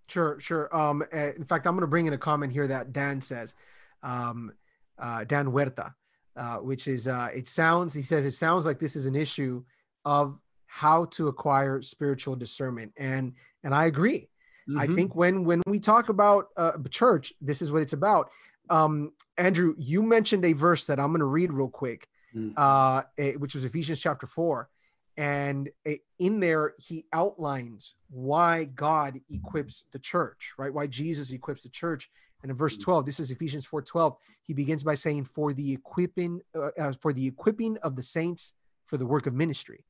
Sure, 0.09 0.41
sure. 0.41 0.75
Um, 0.75 1.05
uh, 1.15 1.33
in 1.37 1.45
fact, 1.45 1.67
I'm 1.67 1.75
going 1.75 1.83
to 1.83 1.87
bring 1.87 2.07
in 2.07 2.15
a 2.15 2.19
comment 2.19 2.51
here 2.51 2.67
that 2.67 2.95
Dan 2.95 3.21
says, 3.21 3.55
um, 4.03 4.53
uh, 4.99 5.25
Dan 5.25 5.49
Huerta, 5.49 5.93
uh, 6.35 6.57
which 6.57 6.89
is 6.89 7.07
uh, 7.07 7.29
it 7.35 7.47
sounds. 7.47 7.93
He 7.93 8.01
says 8.01 8.25
it 8.25 8.31
sounds 8.31 8.65
like 8.65 8.79
this 8.79 8.97
is 8.97 9.05
an 9.05 9.15
issue 9.15 9.65
of 10.07 10.39
how 10.69 11.07
to 11.07 11.27
acquire 11.29 11.83
spiritual 11.83 12.37
discernment, 12.37 12.93
and 12.97 13.33
and 13.65 13.75
I 13.75 13.87
agree. 13.87 14.29
I 14.77 14.87
Mhm. 14.87 14.95
think 14.95 15.15
when 15.17 15.45
when 15.45 15.63
we 15.67 15.81
talk 15.81 16.09
about 16.11 16.49
uh, 16.57 16.73
church, 16.91 17.33
this 17.41 17.61
is 17.63 17.73
what 17.73 17.83
it's 17.83 17.95
about. 17.95 18.31
Um, 18.71 19.13
Andrew, 19.39 19.75
you 19.79 20.03
mentioned 20.03 20.45
a 20.45 20.53
verse 20.53 20.87
that 20.87 21.01
I'm 21.01 21.09
going 21.09 21.21
to 21.21 21.25
read 21.25 21.53
real 21.53 21.71
quick, 21.71 22.07
Mm. 22.35 22.53
uh, 22.57 23.03
eh, 23.17 23.33
which 23.35 23.55
was 23.55 23.65
Ephesians 23.65 23.99
chapter 24.01 24.27
four, 24.27 24.69
and 25.17 25.71
eh, 25.87 25.97
in 26.19 26.39
there 26.41 26.75
he 26.79 27.07
outlines 27.15 27.95
why 28.11 28.65
God 28.65 29.21
equips 29.31 29.85
the 29.91 29.99
church, 29.99 30.53
right? 30.59 30.73
Why 30.73 30.87
Jesus 30.87 31.31
equips 31.33 31.63
the 31.63 31.71
church. 31.71 32.11
And 32.43 32.51
in 32.51 32.57
verse 32.57 32.77
Mm. 32.77 32.83
12, 32.83 33.07
this 33.07 33.19
is 33.19 33.31
Ephesians 33.31 33.65
4:12. 33.67 34.17
He 34.43 34.53
begins 34.53 34.85
by 34.85 34.95
saying, 34.95 35.25
"For 35.25 35.53
the 35.55 35.73
equipping, 35.73 36.43
uh, 36.55 36.71
uh, 36.79 36.93
for 36.93 37.13
the 37.15 37.27
equipping 37.27 37.79
of 37.79 37.97
the 37.97 38.03
saints 38.03 38.55
for 38.85 38.97
the 38.99 39.07
work 39.07 39.27
of 39.27 39.35
ministry." 39.35 39.85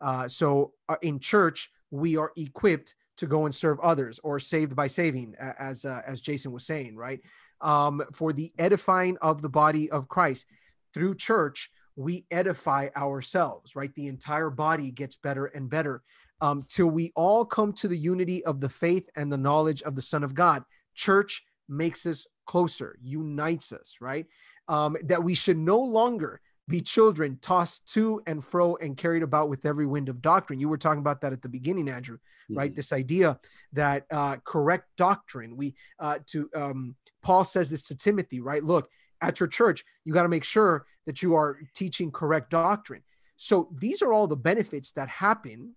Uh, 0.00 0.28
so 0.28 0.72
uh, 0.88 0.96
in 1.02 1.18
church, 1.18 1.70
we 1.90 2.16
are 2.16 2.32
equipped 2.36 2.94
to 3.16 3.26
go 3.26 3.44
and 3.44 3.54
serve 3.54 3.78
others, 3.80 4.18
or 4.24 4.38
saved 4.38 4.74
by 4.74 4.86
saving, 4.86 5.34
as 5.38 5.84
uh, 5.84 6.00
as 6.06 6.22
Jason 6.22 6.52
was 6.52 6.64
saying, 6.64 6.96
right? 6.96 7.20
Um, 7.60 8.02
for 8.14 8.32
the 8.32 8.50
edifying 8.58 9.18
of 9.20 9.42
the 9.42 9.48
body 9.48 9.90
of 9.90 10.08
Christ 10.08 10.46
through 10.94 11.16
church, 11.16 11.70
we 11.96 12.24
edify 12.30 12.88
ourselves, 12.96 13.76
right? 13.76 13.94
The 13.94 14.06
entire 14.06 14.48
body 14.48 14.90
gets 14.90 15.16
better 15.16 15.46
and 15.46 15.68
better 15.68 16.02
um, 16.40 16.64
till 16.66 16.86
we 16.86 17.12
all 17.14 17.44
come 17.44 17.74
to 17.74 17.88
the 17.88 17.98
unity 17.98 18.42
of 18.44 18.60
the 18.60 18.68
faith 18.70 19.08
and 19.16 19.30
the 19.30 19.36
knowledge 19.36 19.82
of 19.82 19.94
the 19.94 20.02
Son 20.02 20.24
of 20.24 20.34
God. 20.34 20.64
Church 20.94 21.44
makes 21.68 22.06
us 22.06 22.26
closer, 22.46 22.96
unites 23.02 23.72
us, 23.72 23.98
right? 24.00 24.26
Um, 24.68 24.96
that 25.04 25.22
we 25.22 25.34
should 25.34 25.58
no 25.58 25.78
longer 25.78 26.40
be 26.70 26.80
children 26.80 27.38
tossed 27.42 27.92
to 27.92 28.22
and 28.26 28.44
fro 28.44 28.76
and 28.76 28.96
carried 28.96 29.22
about 29.22 29.48
with 29.48 29.66
every 29.66 29.86
wind 29.86 30.08
of 30.08 30.22
doctrine. 30.22 30.60
You 30.60 30.68
were 30.68 30.78
talking 30.78 31.00
about 31.00 31.20
that 31.22 31.32
at 31.32 31.42
the 31.42 31.48
beginning, 31.48 31.88
Andrew, 31.88 32.18
right? 32.48 32.72
Mhm. 32.72 32.76
This 32.76 32.92
idea 32.92 33.38
that 33.72 34.06
uh, 34.10 34.36
correct 34.44 34.88
doctrine. 34.96 35.56
We 35.56 35.74
uh, 35.98 36.20
to 36.28 36.48
um, 36.54 36.96
Paul 37.22 37.44
says 37.44 37.70
this 37.70 37.88
to 37.88 37.96
Timothy, 37.96 38.40
right? 38.40 38.62
Look, 38.62 38.88
at 39.20 39.40
your 39.40 39.48
church, 39.48 39.84
you 40.04 40.14
got 40.14 40.22
to 40.22 40.28
make 40.28 40.44
sure 40.44 40.86
that 41.06 41.22
you 41.22 41.34
are 41.34 41.58
teaching 41.74 42.10
correct 42.10 42.50
doctrine. 42.50 43.02
So 43.36 43.68
these 43.78 44.02
are 44.02 44.12
all 44.12 44.26
the 44.26 44.36
benefits 44.36 44.92
that 44.92 45.08
happen 45.08 45.74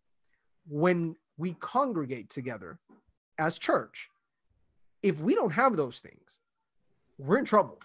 when 0.68 1.16
we 1.38 1.54
congregate 1.60 2.30
together 2.30 2.80
as 3.38 3.58
church. 3.58 4.10
If 5.02 5.20
we 5.20 5.36
don't 5.36 5.52
have 5.52 5.76
those 5.76 6.00
things, 6.00 6.40
we're 7.18 7.40
in 7.40 7.46
trouble. 7.46 7.80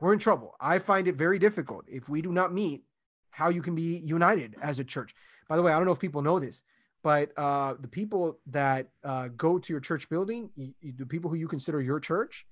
We're 0.00 0.12
in 0.12 0.18
trouble. 0.18 0.54
I 0.60 0.78
find 0.78 1.08
it 1.08 1.14
very 1.16 1.38
difficult 1.38 1.84
if 1.88 2.08
we 2.08 2.22
do 2.22 2.32
not 2.32 2.52
meet 2.52 2.82
how 3.30 3.48
you 3.48 3.62
can 3.62 3.74
be 3.74 4.02
united 4.04 4.56
as 4.62 4.78
a 4.78 4.84
church. 4.84 5.14
By 5.48 5.56
the 5.56 5.62
way, 5.62 5.72
I 5.72 5.76
don't 5.76 5.86
know 5.86 5.92
if 5.92 5.98
people 5.98 6.22
know 6.22 6.38
this, 6.38 6.62
but 7.02 7.32
uh, 7.36 7.74
the 7.78 7.88
people 7.88 8.38
that 8.46 8.88
uh, 9.04 9.28
go 9.36 9.58
to 9.58 9.72
your 9.72 9.80
church 9.80 10.08
building, 10.08 10.50
the 10.82 11.06
people 11.06 11.30
who 11.30 11.36
you 11.36 11.48
consider 11.48 11.80
your 11.80 12.00
church, 12.00 12.46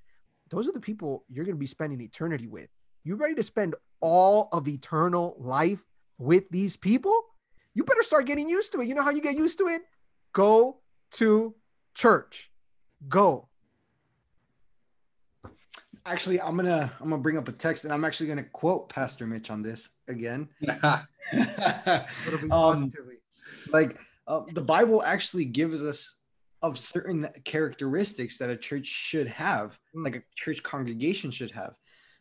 those 0.51 0.69
are 0.69 0.73
the 0.73 0.81
people 0.81 1.25
you're 1.29 1.45
going 1.45 1.57
to 1.57 1.59
be 1.59 1.67
spending 1.67 2.01
eternity 2.01 2.47
with. 2.47 2.69
You 3.03 3.17
ready 3.17 3.35
to 3.35 3.43
spend 3.43 3.75
all 4.01 4.49
of 4.53 4.69
eternal 4.69 5.37
life 5.39 5.83
with 6.19 6.49
these 6.51 6.77
people? 6.77 7.19
You 7.75 7.85
better 7.85 8.03
start 8.03 8.27
getting 8.27 8.49
used 8.49 8.73
to 8.73 8.81
it. 8.81 8.87
You 8.87 8.95
know 8.95 9.03
how 9.03 9.11
you 9.11 9.21
get 9.21 9.37
used 9.37 9.59
to 9.59 9.67
it? 9.67 9.83
Go 10.33 10.79
to 11.13 11.55
church. 11.95 12.51
Go. 13.09 13.49
Actually, 16.07 16.41
I'm 16.41 16.57
gonna 16.57 16.93
I'm 17.01 17.09
gonna 17.09 17.23
bring 17.23 17.39
up 17.39 17.49
a 17.49 17.53
text, 17.53 17.85
and 17.85 17.93
I'm 17.93 18.05
actually 18.05 18.29
gonna 18.29 18.45
quote 18.45 18.91
Pastor 18.91 19.27
Mitch 19.27 19.51
on 19.51 19.63
this 19.63 19.89
again. 20.09 20.49
Um, 22.51 22.91
like 23.73 23.99
uh, 24.27 24.43
the 24.53 24.61
Bible 24.61 25.03
actually 25.03 25.47
gives 25.47 25.83
us 25.83 26.17
of 26.63 26.79
certain 26.79 27.29
characteristics 27.45 28.39
that 28.39 28.51
a 28.51 28.57
church 28.57 28.87
should 28.87 29.27
have, 29.29 29.79
Mm. 29.97 30.05
like 30.05 30.17
a 30.17 30.23
church 30.35 30.63
congregation 30.63 31.31
should 31.31 31.51
have. 31.53 31.75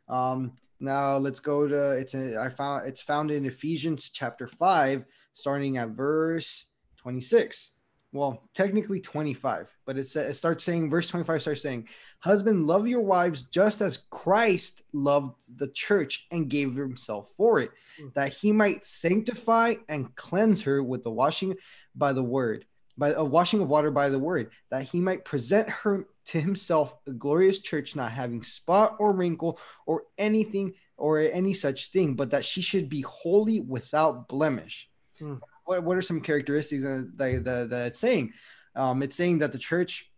Um, 0.07 0.53
now 0.79 1.17
let's 1.17 1.39
go 1.39 1.67
to 1.67 1.91
it's 1.91 2.13
a, 2.13 2.39
I 2.39 2.49
found 2.49 2.87
it's 2.87 3.01
found 3.01 3.31
in 3.31 3.45
Ephesians 3.45 4.11
chapter 4.11 4.47
five, 4.47 5.03
starting 5.33 5.77
at 5.77 5.89
verse 5.89 6.69
twenty 6.97 7.21
six. 7.21 7.72
Well, 8.13 8.43
technically 8.53 8.99
25, 9.01 9.67
but 9.87 9.97
it, 9.97 10.15
it 10.15 10.35
starts 10.35 10.63
saying, 10.63 10.91
verse 10.91 11.07
25 11.07 11.41
starts 11.41 11.63
saying, 11.63 11.87
Husband, 12.19 12.67
love 12.67 12.87
your 12.87 13.01
wives 13.01 13.43
just 13.43 13.81
as 13.81 14.05
Christ 14.11 14.83
loved 14.93 15.43
the 15.57 15.67
church 15.69 16.27
and 16.31 16.47
gave 16.47 16.75
himself 16.75 17.29
for 17.35 17.59
it, 17.59 17.71
Mm. 17.99 18.13
that 18.13 18.33
he 18.33 18.51
might 18.51 18.85
sanctify 18.85 19.75
and 19.89 20.15
cleanse 20.15 20.61
her 20.61 20.81
with 20.83 21.03
the 21.03 21.11
washing 21.11 21.55
by 21.95 22.13
the 22.13 22.23
word, 22.23 22.65
by 22.97 23.09
a 23.13 23.23
washing 23.23 23.61
of 23.61 23.67
water 23.67 23.89
by 23.91 24.09
the 24.09 24.19
word, 24.19 24.51
that 24.69 24.83
he 24.83 24.99
might 24.99 25.25
present 25.25 25.67
her 25.69 26.05
to 26.25 26.39
himself 26.39 26.95
a 27.07 27.11
glorious 27.11 27.59
church, 27.59 27.95
not 27.95 28.11
having 28.11 28.43
spot 28.43 28.95
or 28.99 29.11
wrinkle 29.11 29.59
or 29.85 30.03
anything 30.17 30.73
or 30.97 31.19
any 31.19 31.53
such 31.53 31.87
thing, 31.91 32.13
but 32.15 32.29
that 32.31 32.45
she 32.45 32.61
should 32.61 32.89
be 32.89 33.01
holy 33.01 33.59
without 33.59 34.27
blemish. 34.27 34.87
Mm. 35.19 35.39
What, 35.65 35.83
what 35.83 35.97
are 35.97 36.01
some 36.01 36.21
characteristics 36.21 36.83
that, 36.83 37.11
that, 37.17 37.43
that, 37.43 37.69
that 37.69 37.87
it's 37.87 37.99
saying? 37.99 38.33
Um, 38.75 39.03
it's 39.03 39.15
saying 39.15 39.39
that 39.39 39.51
the 39.51 39.57
church 39.57 40.11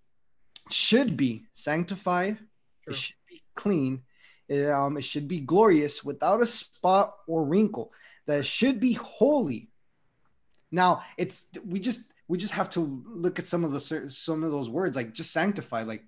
should 0.71 1.15
be 1.17 1.45
sanctified, 1.53 2.37
it 2.87 2.95
should 2.95 3.15
be 3.29 3.43
clean, 3.53 4.01
it, 4.47 4.69
um, 4.69 4.97
it 4.97 5.03
should 5.03 5.27
be 5.27 5.39
glorious 5.39 6.03
without 6.03 6.41
a 6.41 6.45
spot 6.45 7.15
or 7.27 7.43
wrinkle, 7.43 7.91
that 8.25 8.39
it 8.39 8.45
should 8.45 8.79
be 8.79 8.93
holy. 8.93 9.69
Now, 10.71 11.03
it's 11.17 11.49
we 11.65 11.79
just 11.79 12.01
we 12.27 12.37
just 12.37 12.53
have 12.53 12.69
to 12.71 13.03
look 13.07 13.39
at 13.39 13.45
some 13.45 13.63
of 13.63 13.71
the 13.71 14.09
some 14.09 14.43
of 14.43 14.51
those 14.51 14.69
words 14.69 14.95
like 14.95 15.13
just 15.13 15.31
sanctify 15.31 15.83
like 15.83 16.03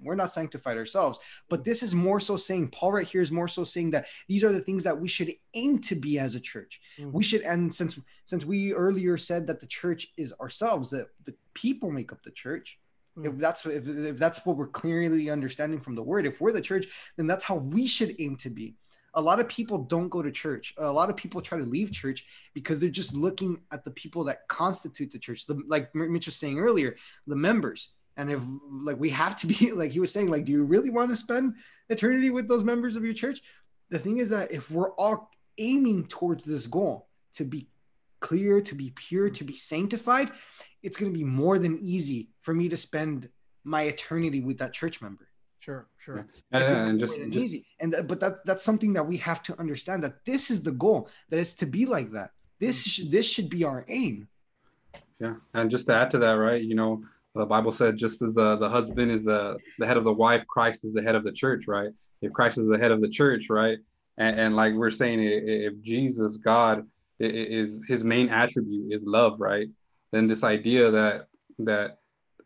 we're 0.00 0.14
not 0.14 0.32
sanctified 0.32 0.76
ourselves 0.76 1.18
but 1.48 1.64
this 1.64 1.82
is 1.82 1.94
more 1.94 2.20
so 2.20 2.36
saying 2.36 2.68
paul 2.68 2.92
right 2.92 3.06
here 3.06 3.20
is 3.20 3.32
more 3.32 3.48
so 3.48 3.64
saying 3.64 3.90
that 3.90 4.06
these 4.28 4.44
are 4.44 4.52
the 4.52 4.60
things 4.60 4.84
that 4.84 4.98
we 4.98 5.08
should 5.08 5.32
aim 5.54 5.78
to 5.78 5.94
be 5.94 6.18
as 6.18 6.34
a 6.34 6.40
church. 6.40 6.80
Mm. 6.98 7.12
we 7.12 7.22
should 7.22 7.42
and 7.42 7.74
since 7.74 7.98
since 8.24 8.44
we 8.44 8.72
earlier 8.72 9.16
said 9.16 9.46
that 9.46 9.60
the 9.60 9.66
church 9.66 10.08
is 10.16 10.32
ourselves 10.40 10.90
that 10.90 11.08
the 11.24 11.34
people 11.54 11.90
make 11.90 12.12
up 12.12 12.22
the 12.22 12.30
church. 12.30 12.78
If 13.16 13.32
Mm. 13.32 13.38
that's 13.38 13.64
if, 13.66 13.86
if 13.86 14.16
that's 14.16 14.44
what 14.44 14.56
we're 14.56 14.68
clearly 14.68 15.30
understanding 15.30 15.80
from 15.80 15.94
the 15.94 16.02
word 16.02 16.26
if 16.26 16.40
we're 16.40 16.52
the 16.52 16.60
church 16.60 16.86
then 17.16 17.26
that's 17.26 17.44
how 17.44 17.56
we 17.56 17.86
should 17.86 18.16
aim 18.18 18.36
to 18.38 18.50
be. 18.50 18.76
A 19.16 19.22
lot 19.22 19.38
of 19.38 19.46
people 19.48 19.78
don't 19.78 20.08
go 20.08 20.22
to 20.22 20.32
church. 20.32 20.74
A 20.76 20.90
lot 20.90 21.08
of 21.08 21.16
people 21.16 21.40
try 21.40 21.56
to 21.56 21.64
leave 21.64 21.92
church 21.92 22.26
because 22.52 22.80
they're 22.80 22.90
just 22.90 23.14
looking 23.14 23.60
at 23.70 23.84
the 23.84 23.92
people 23.92 24.24
that 24.24 24.48
constitute 24.48 25.12
the 25.12 25.20
church. 25.20 25.46
The, 25.46 25.62
like 25.68 25.94
mitch 25.94 26.26
was 26.26 26.34
saying 26.34 26.58
earlier 26.58 26.96
the 27.28 27.36
members 27.36 27.90
and 28.16 28.30
if 28.30 28.42
like 28.70 28.98
we 28.98 29.10
have 29.10 29.36
to 29.36 29.46
be 29.46 29.72
like 29.74 29.92
he 29.92 30.00
was 30.00 30.12
saying 30.12 30.28
like 30.28 30.44
do 30.44 30.52
you 30.52 30.64
really 30.64 30.90
want 30.90 31.10
to 31.10 31.16
spend 31.16 31.54
eternity 31.88 32.30
with 32.30 32.48
those 32.48 32.64
members 32.64 32.96
of 32.96 33.04
your 33.04 33.14
church? 33.14 33.40
The 33.90 33.98
thing 33.98 34.18
is 34.18 34.30
that 34.30 34.52
if 34.52 34.70
we're 34.70 34.92
all 34.92 35.30
aiming 35.58 36.06
towards 36.06 36.44
this 36.44 36.66
goal 36.66 37.08
to 37.34 37.44
be 37.44 37.68
clear 38.20 38.60
to 38.60 38.74
be 38.74 38.90
pure 38.90 39.28
to 39.28 39.44
be 39.44 39.54
sanctified 39.54 40.30
it's 40.84 40.98
going 40.98 41.10
to 41.10 41.18
be 41.18 41.24
more 41.24 41.58
than 41.58 41.78
easy 41.80 42.28
for 42.42 42.54
me 42.54 42.68
to 42.68 42.76
spend 42.76 43.28
my 43.64 43.82
eternity 43.84 44.42
with 44.42 44.58
that 44.58 44.74
church 44.74 45.00
member. 45.00 45.26
Sure, 45.58 45.88
sure. 45.96 46.16
And, 46.16 46.28
it's 46.52 46.68
gonna 46.68 46.90
and 46.90 47.00
just, 47.00 47.16
more 47.16 47.24
than 47.24 47.32
just 47.32 47.44
easy. 47.44 47.66
And 47.80 47.92
th- 47.92 48.06
but 48.06 48.20
that 48.20 48.44
that's 48.44 48.62
something 48.62 48.92
that 48.92 49.06
we 49.06 49.16
have 49.16 49.42
to 49.44 49.58
understand 49.58 50.04
that 50.04 50.22
this 50.26 50.50
is 50.50 50.62
the 50.62 50.72
goal 50.72 51.08
that 51.30 51.38
is 51.38 51.54
to 51.56 51.66
be 51.66 51.86
like 51.86 52.12
that. 52.12 52.32
This 52.60 52.86
mm. 52.86 52.90
should 52.90 53.10
this 53.10 53.26
should 53.26 53.48
be 53.48 53.64
our 53.64 53.86
aim. 53.88 54.28
Yeah, 55.18 55.36
and 55.54 55.70
just 55.70 55.86
to 55.86 55.94
add 55.94 56.10
to 56.10 56.18
that, 56.18 56.32
right? 56.32 56.62
You 56.62 56.74
know, 56.74 57.02
the 57.34 57.46
Bible 57.46 57.72
said 57.72 57.96
just 57.96 58.22
as 58.22 58.32
the 58.34 58.56
the 58.56 58.68
husband 58.68 59.10
is 59.10 59.24
the 59.24 59.58
the 59.78 59.86
head 59.86 59.96
of 59.96 60.04
the 60.04 60.12
wife, 60.12 60.46
Christ 60.46 60.84
is 60.84 60.94
the 60.94 61.02
head 61.02 61.14
of 61.14 61.24
the 61.24 61.32
church, 61.32 61.64
right? 61.66 61.90
If 62.22 62.32
Christ 62.32 62.58
is 62.58 62.68
the 62.68 62.78
head 62.78 62.92
of 62.92 63.00
the 63.00 63.08
church, 63.08 63.50
right? 63.50 63.78
And, 64.16 64.38
and 64.38 64.56
like 64.56 64.74
we're 64.74 64.90
saying, 64.90 65.20
if 65.22 65.80
Jesus, 65.82 66.36
God, 66.36 66.86
is 67.18 67.80
his 67.88 68.04
main 68.04 68.28
attribute 68.28 68.92
is 68.92 69.04
love, 69.04 69.40
right? 69.40 69.68
Then 70.12 70.28
this 70.28 70.44
idea 70.44 70.90
that 70.90 71.26
that 71.60 71.98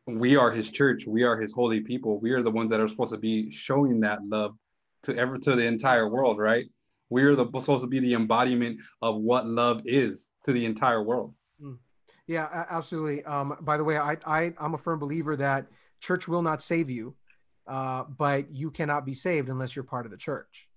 we 0.07 0.37
are 0.37 0.51
his 0.51 0.71
church, 0.71 1.07
we 1.07 1.23
are 1.23 1.39
his 1.39 1.53
holy 1.53 1.81
people, 1.81 2.19
we 2.19 2.33
are 2.33 2.43
the 2.43 2.51
ones 2.51 2.71
that 2.71 2.81
are 2.81 2.89
supposed 2.89 3.13
to 3.13 3.19
be 3.19 3.51
showing 3.51 4.01
that 4.01 4.27
love 4.27 4.57
to 5.03 5.17
ever 5.17 5.39
to 5.39 5.55
the 5.55 5.63
entire 5.63 6.09
world, 6.09 6.39
right? 6.39 6.67
We 7.11 7.23
are 7.25 7.35
the 7.35 7.45
supposed 7.45 7.83
to 7.83 7.87
be 7.87 8.01
the 8.01 8.15
embodiment 8.15 8.81
of 9.01 9.17
what 9.17 9.47
love 9.47 9.83
is 9.85 10.29
to 10.47 10.53
the 10.53 10.65
entire 10.65 11.03
world. 11.03 11.35
Hmm. 11.61 11.75
Yeah, 12.29 12.67
absolutely. 12.71 13.25
Um, 13.25 13.57
by 13.63 13.77
the 13.79 13.85
way, 13.85 13.97
I, 13.99 14.17
I 14.27 14.53
I'm 14.61 14.75
a 14.75 14.79
firm 14.79 14.99
believer 15.01 15.35
that 15.37 15.67
church 16.01 16.29
will 16.29 16.43
not 16.43 16.63
save 16.63 16.91
you, 16.91 17.17
uh, 17.67 18.05
but 18.05 18.55
you 18.55 18.71
cannot 18.71 19.05
be 19.07 19.15
saved 19.15 19.49
unless 19.49 19.75
you're 19.75 19.83
part 19.83 20.05
of 20.05 20.13
the 20.13 20.19
church, 20.19 20.69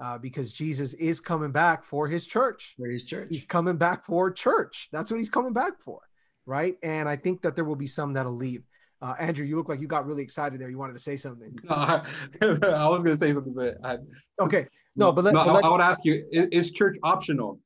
uh, 0.00 0.16
because 0.18 0.52
Jesus 0.52 0.94
is 0.94 1.20
coming 1.20 1.52
back 1.52 1.84
for 1.84 2.08
his 2.08 2.26
church. 2.26 2.74
where 2.78 2.90
is 2.90 3.04
church 3.04 3.28
He's 3.30 3.44
coming 3.44 3.76
back 3.76 4.04
for 4.06 4.30
church. 4.32 4.88
That's 4.90 5.10
what 5.10 5.18
he's 5.18 5.28
coming 5.30 5.52
back 5.52 5.80
for, 5.80 6.00
right? 6.46 6.76
And 6.82 7.08
I 7.08 7.16
think 7.16 7.42
that 7.42 7.54
there 7.56 7.64
will 7.66 7.76
be 7.76 7.86
some 7.86 8.14
that'll 8.14 8.32
leave. 8.34 8.62
Uh, 9.02 9.12
Andrew, 9.20 9.44
you 9.44 9.56
look 9.58 9.68
like 9.68 9.80
you 9.82 9.86
got 9.86 10.06
really 10.06 10.22
excited 10.22 10.58
there. 10.58 10.70
You 10.70 10.78
wanted 10.78 10.94
to 10.94 10.98
say 10.98 11.18
something. 11.18 11.54
No, 11.62 11.74
I, 11.76 12.02
I 12.40 12.88
was 12.88 13.02
gonna 13.04 13.18
say 13.18 13.34
something, 13.34 13.52
but 13.52 13.76
I, 13.84 13.98
Okay. 14.40 14.66
No, 14.96 15.12
but 15.12 15.24
let- 15.24 15.34
no, 15.34 15.44
but 15.44 15.50
I, 15.50 15.52
let's- 15.52 15.68
I 15.68 15.70
would 15.72 15.80
ask 15.82 16.00
you: 16.04 16.24
is, 16.32 16.48
is 16.52 16.70
church 16.72 16.96
optional? 17.02 17.60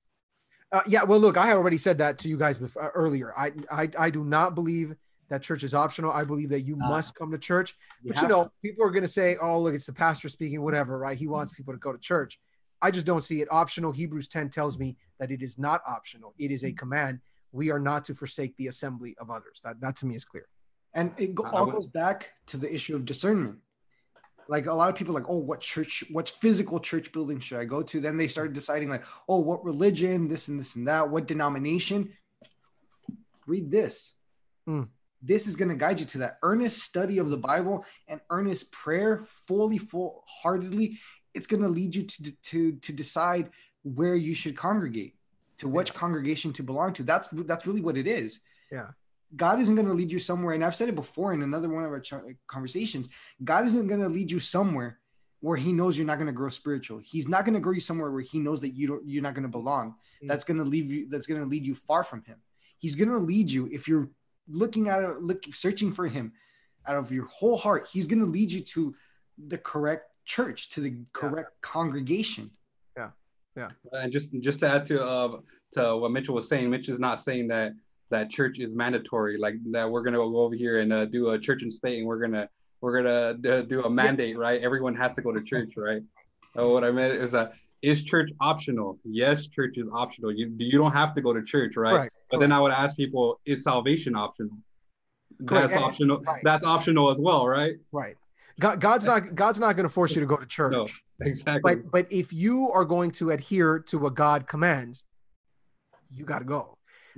Uh, 0.73 0.83
yeah, 0.87 1.03
well, 1.03 1.19
look, 1.19 1.37
I 1.37 1.53
already 1.53 1.77
said 1.79 1.99
that 1.99 2.19
to 2.19 2.29
you 2.29 2.37
guys 2.37 2.59
before, 2.59 2.83
uh, 2.85 2.89
earlier. 2.95 3.33
I, 3.37 3.53
I 3.71 3.89
I 3.99 4.11
do 4.11 4.25
not 4.25 4.55
believe 4.55 4.95
that 5.29 5.43
church 5.43 5.65
is 5.65 5.75
optional. 5.75 6.11
I 6.13 6.25
believe 6.25 6.49
that 6.51 6.61
you 6.63 6.79
Ah. 6.81 6.89
must 6.89 7.15
come 7.15 7.31
to 7.33 7.39
church. 7.39 7.77
But 8.05 8.21
you 8.23 8.29
know, 8.29 8.53
people 8.63 8.85
are 8.85 8.91
going 8.91 9.03
to 9.03 9.09
say, 9.09 9.37
"Oh, 9.41 9.61
look, 9.61 9.75
it's 9.75 9.87
the 9.87 9.93
pastor 9.93 10.29
speaking, 10.29 10.63
whatever." 10.63 10.99
Right? 10.99 11.19
He 11.19 11.27
wants 11.27 11.53
people 11.53 11.73
to 11.75 11.79
go 11.79 11.93
to 11.93 11.99
church. 11.99 12.41
I 12.83 12.91
just 12.91 13.05
don't 13.05 13.23
see 13.23 13.43
it 13.43 13.49
optional. 13.51 13.93
Hebrews 13.93 14.29
10 14.29 14.49
tells 14.49 14.79
me 14.79 14.97
that 15.19 15.31
it 15.31 15.43
is 15.43 15.59
not 15.59 15.83
optional. 15.87 16.35
It 16.39 16.51
is 16.51 16.65
a 16.65 16.73
command. 16.73 17.21
We 17.53 17.71
are 17.71 17.79
not 17.81 18.05
to 18.05 18.15
forsake 18.15 18.57
the 18.57 18.69
assembly 18.69 19.17
of 19.19 19.29
others. 19.31 19.61
That 19.65 19.81
that 19.81 19.97
to 19.97 20.07
me 20.07 20.15
is 20.15 20.25
clear. 20.25 20.47
And 20.95 21.13
it 21.19 21.35
go, 21.35 21.45
all 21.45 21.67
goes 21.67 21.87
back 21.89 22.31
to 22.47 22.57
the 22.57 22.73
issue 22.73 22.95
of 22.97 23.05
discernment. 23.05 23.59
Like 24.51 24.67
a 24.67 24.75
lot 24.75 24.91
of 24.91 24.97
people, 24.97 25.17
are 25.17 25.21
like, 25.21 25.31
oh, 25.31 25.37
what 25.37 25.61
church, 25.61 26.03
what 26.11 26.29
physical 26.29 26.81
church 26.81 27.13
building 27.13 27.39
should 27.39 27.59
I 27.59 27.65
go 27.65 27.83
to? 27.83 28.01
Then 28.01 28.17
they 28.17 28.27
start 28.27 28.53
deciding, 28.53 28.91
like, 28.91 29.05
oh, 29.29 29.39
what 29.39 29.65
religion, 29.65 30.27
this 30.27 30.49
and 30.49 30.59
this 30.59 30.75
and 30.75 30.89
that, 30.89 31.09
what 31.09 31.29
denomination. 31.29 32.13
Read 33.47 33.71
this. 33.71 34.15
Hmm. 34.67 34.83
This 35.23 35.47
is 35.47 35.55
going 35.55 35.69
to 35.69 35.77
guide 35.77 36.01
you 36.01 36.07
to 36.07 36.19
that 36.19 36.39
earnest 36.43 36.79
study 36.79 37.19
of 37.19 37.31
the 37.31 37.37
Bible 37.37 37.85
and 38.09 38.21
earnest 38.31 38.73
prayer, 38.73 39.23
fully, 39.47 39.79
full 39.79 40.25
heartedly. 40.27 40.99
It's 41.33 41.47
going 41.47 41.63
to 41.63 41.69
lead 41.69 41.95
you 41.95 42.03
to, 42.03 42.33
to, 42.43 42.73
to 42.73 42.93
decide 42.93 43.51
where 43.85 44.17
you 44.17 44.35
should 44.35 44.57
congregate, 44.57 45.15
to 45.59 45.69
which 45.69 45.95
congregation 45.95 46.53
to 46.55 46.65
belong 46.65 46.93
to. 46.95 47.05
That's 47.05 47.29
that's 47.29 47.67
really 47.67 47.83
what 47.83 47.97
it 47.97 48.09
is. 48.09 48.41
Yeah. 48.73 48.89
God 49.37 49.61
isn't 49.61 49.75
going 49.75 49.87
to 49.87 49.95
lead 49.95 50.11
you 50.11 50.19
somewhere, 50.19 50.55
and 50.55 50.65
I've 50.65 50.75
said 50.75 50.89
it 50.89 50.95
before 50.95 51.33
in 51.33 51.43
another 51.43 51.69
one 51.69 51.85
of 51.85 51.91
our 51.91 52.01
ch- 52.01 52.15
conversations. 52.49 53.09
God 53.45 53.65
isn't 53.67 53.87
going 53.87 54.01
to 54.01 54.09
lead 54.09 54.31
you 54.31 54.41
somewhere 54.41 54.99
where 55.41 55.57
he 55.57 55.73
knows 55.73 55.97
you're 55.97 56.07
not 56.07 56.17
going 56.17 56.27
to 56.27 56.33
grow 56.33 56.49
spiritual. 56.49 57.01
He's 57.03 57.29
not 57.29 57.45
going 57.45 57.55
to 57.55 57.61
grow 57.61 57.73
you 57.73 57.81
somewhere 57.81 58.11
where 58.11 58.23
he 58.23 58.39
knows 58.39 58.61
that 58.61 58.71
you 58.71 58.87
don't 58.87 59.07
you're 59.07 59.23
not 59.23 59.35
going 59.35 59.45
to 59.45 59.49
belong. 59.49 59.95
Mm. 60.23 60.29
That's 60.29 60.45
going 60.45 60.59
to 60.59 60.65
leave 60.65 60.91
you 60.91 61.09
that's 61.09 61.27
going 61.27 61.41
to 61.41 61.47
lead 61.47 61.65
you 61.65 61.75
far 61.75 62.05
from 62.05 62.23
him. 62.25 62.37
He's 62.79 62.95
going 62.95 63.09
to 63.09 63.19
lead 63.19 63.51
you 63.51 63.69
if 63.73 63.89
you're 63.89 64.11
looking 64.49 64.89
at 64.89 65.03
it, 65.03 65.23
look 65.23 65.43
searching 65.53 65.93
for 65.93 66.07
him 66.07 66.33
out 66.87 66.97
of 66.97 67.13
your 67.13 67.27
whole 67.27 67.57
heart. 67.57 67.89
He's 67.91 68.07
going 68.07 68.21
to 68.21 68.27
lead 68.27 68.51
you 68.53 68.61
to 68.63 68.95
the 69.49 69.59
correct 69.59 70.11
church, 70.25 70.71
to 70.71 70.81
the 70.81 70.95
correct 71.13 71.51
yeah. 71.53 71.69
congregation. 71.69 72.51
Yeah. 72.97 73.11
Yeah. 73.57 73.69
And 73.93 74.13
just 74.13 74.33
just 74.41 74.61
to 74.61 74.69
add 74.69 74.87
to 74.87 75.05
uh 75.05 75.41
to 75.75 75.97
what 75.97 76.13
Mitchell 76.13 76.35
was 76.35 76.49
saying, 76.49 76.69
Mitch 76.69 76.89
is 76.89 76.99
not 76.99 77.21
saying 77.21 77.49
that 77.49 77.73
that 78.11 78.31
church 78.31 78.59
is 78.59 78.75
mandatory, 78.75 79.39
like 79.39 79.55
that 79.73 79.91
we're 79.91 80.03
gonna 80.03 80.19
go 80.19 80.39
over 80.39 80.55
here 80.55 80.81
and 80.81 80.93
uh, 80.93 81.05
do 81.07 81.31
a 81.31 81.39
church 81.39 81.63
and 81.63 81.73
state, 81.73 81.99
and 81.99 82.07
we're 82.07 82.21
gonna 82.21 82.49
we're 82.81 83.03
gonna 83.03 83.65
do 83.65 83.85
a 83.85 83.91
mandate, 83.91 84.39
right? 84.39 84.61
Everyone 84.63 84.95
has 84.95 85.15
to 85.15 85.23
go 85.23 85.33
to 85.33 85.43
church, 85.43 85.73
right? 85.77 86.03
So 86.55 86.73
what 86.73 86.85
I 86.85 86.91
meant 86.91 87.15
is 87.15 87.33
that 87.33 87.53
is 87.83 88.03
church 88.03 88.31
optional? 88.41 88.99
Yes, 89.05 89.47
church 89.47 89.77
is 89.77 89.87
optional. 89.93 90.33
You 90.33 90.53
you 90.59 90.79
don't 90.79 90.93
have 90.93 91.15
to 91.15 91.23
go 91.23 91.33
to 91.33 91.43
church, 91.43 91.77
right? 91.77 91.93
Correct, 91.93 92.15
but 92.31 92.37
correct. 92.37 92.41
then 92.43 92.53
I 92.53 92.61
would 92.61 92.73
ask 92.73 92.97
people, 92.97 93.41
is 93.47 93.63
salvation 93.63 94.15
optional? 94.15 94.57
Correct. 95.47 95.71
That's 95.71 95.83
optional. 95.83 96.21
Right. 96.21 96.43
That's 96.45 96.65
optional 96.65 97.11
as 97.11 97.19
well, 97.21 97.47
right? 97.47 97.75
Right. 97.93 98.17
God, 98.59 98.81
God's 98.81 99.07
not 99.07 99.35
God's 99.35 99.61
not 99.61 99.77
going 99.77 99.85
to 99.85 99.93
force 99.93 100.15
you 100.15 100.21
to 100.21 100.27
go 100.27 100.37
to 100.37 100.47
church. 100.59 100.73
No, 100.73 100.87
exactly. 101.21 101.77
But 101.77 101.91
but 101.91 102.13
if 102.13 102.33
you 102.33 102.71
are 102.73 102.85
going 102.85 103.11
to 103.13 103.31
adhere 103.31 103.79
to 103.87 103.99
what 103.99 104.15
God 104.15 104.47
commands, 104.47 105.05
you 106.11 106.25
got 106.25 106.41
to 106.41 106.45
go. 106.45 106.77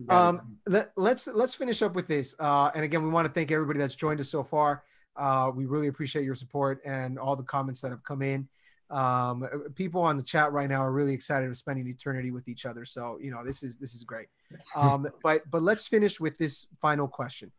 Um, 0.08 0.58
let, 0.66 0.92
let's 0.96 1.26
let's 1.26 1.54
finish 1.54 1.82
up 1.82 1.94
with 1.94 2.06
this. 2.06 2.34
Uh, 2.38 2.70
and 2.74 2.84
again, 2.84 3.02
we 3.02 3.10
want 3.10 3.26
to 3.26 3.32
thank 3.32 3.50
everybody 3.50 3.78
that's 3.78 3.94
joined 3.94 4.20
us 4.20 4.28
so 4.28 4.42
far. 4.42 4.84
Uh, 5.16 5.50
we 5.54 5.66
really 5.66 5.88
appreciate 5.88 6.24
your 6.24 6.34
support 6.34 6.80
and 6.84 7.18
all 7.18 7.36
the 7.36 7.42
comments 7.42 7.80
that 7.82 7.90
have 7.90 8.02
come 8.02 8.22
in. 8.22 8.48
Um, 8.90 9.48
people 9.74 10.02
on 10.02 10.16
the 10.16 10.22
chat 10.22 10.52
right 10.52 10.68
now 10.68 10.82
are 10.82 10.92
really 10.92 11.14
excited 11.14 11.48
of 11.48 11.56
spending 11.56 11.86
eternity 11.88 12.30
with 12.30 12.48
each 12.48 12.66
other. 12.66 12.84
So 12.84 13.18
you 13.20 13.30
know 13.30 13.44
this 13.44 13.62
is 13.62 13.76
this 13.76 13.94
is 13.94 14.04
great. 14.04 14.28
Um, 14.76 15.06
but 15.22 15.50
but 15.50 15.62
let's 15.62 15.88
finish 15.88 16.20
with 16.20 16.36
this 16.36 16.66
final 16.80 17.08
question. 17.08 17.50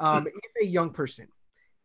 Um, 0.00 0.26
if 0.44 0.66
a 0.66 0.66
young 0.66 0.90
person 0.90 1.28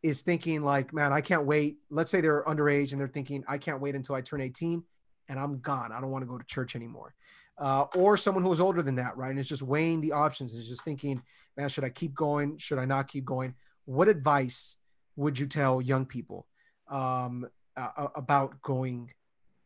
is 0.03 0.21
thinking 0.23 0.61
like, 0.61 0.93
man, 0.93 1.13
I 1.13 1.21
can't 1.21 1.45
wait. 1.45 1.77
Let's 1.89 2.11
say 2.11 2.19
they're 2.19 2.43
underage 2.43 2.91
and 2.91 2.99
they're 2.99 3.07
thinking, 3.07 3.45
I 3.47 3.57
can't 3.57 3.81
wait 3.81 3.95
until 3.95 4.15
I 4.15 4.21
turn 4.21 4.41
18 4.41 4.83
and 5.29 5.39
I'm 5.39 5.59
gone. 5.59 5.91
I 5.91 6.01
don't 6.01 6.11
want 6.11 6.23
to 6.23 6.27
go 6.27 6.37
to 6.37 6.45
church 6.45 6.75
anymore 6.75 7.15
uh, 7.57 7.85
or 7.95 8.17
someone 8.17 8.43
who 8.43 8.51
is 8.51 8.59
older 8.59 8.81
than 8.81 8.95
that, 8.95 9.17
right? 9.17 9.29
And 9.29 9.39
it's 9.39 9.49
just 9.49 9.61
weighing 9.61 10.01
the 10.01 10.11
options. 10.11 10.53
Is 10.53 10.69
just 10.69 10.83
thinking, 10.83 11.21
man, 11.55 11.69
should 11.69 11.83
I 11.83 11.89
keep 11.89 12.13
going? 12.13 12.57
Should 12.57 12.79
I 12.79 12.85
not 12.85 13.07
keep 13.07 13.25
going? 13.25 13.55
What 13.85 14.07
advice 14.07 14.77
would 15.15 15.39
you 15.39 15.47
tell 15.47 15.81
young 15.81 16.05
people 16.05 16.47
um, 16.89 17.47
uh, 17.75 18.07
about 18.15 18.61
going 18.61 19.11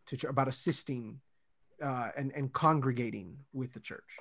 to 0.08 0.30
about 0.30 0.48
assisting 0.48 1.20
uh, 1.84 2.10
and 2.16 2.32
and 2.36 2.54
congregating 2.54 3.38
with 3.54 3.74
the 3.74 3.80
church? 3.80 4.18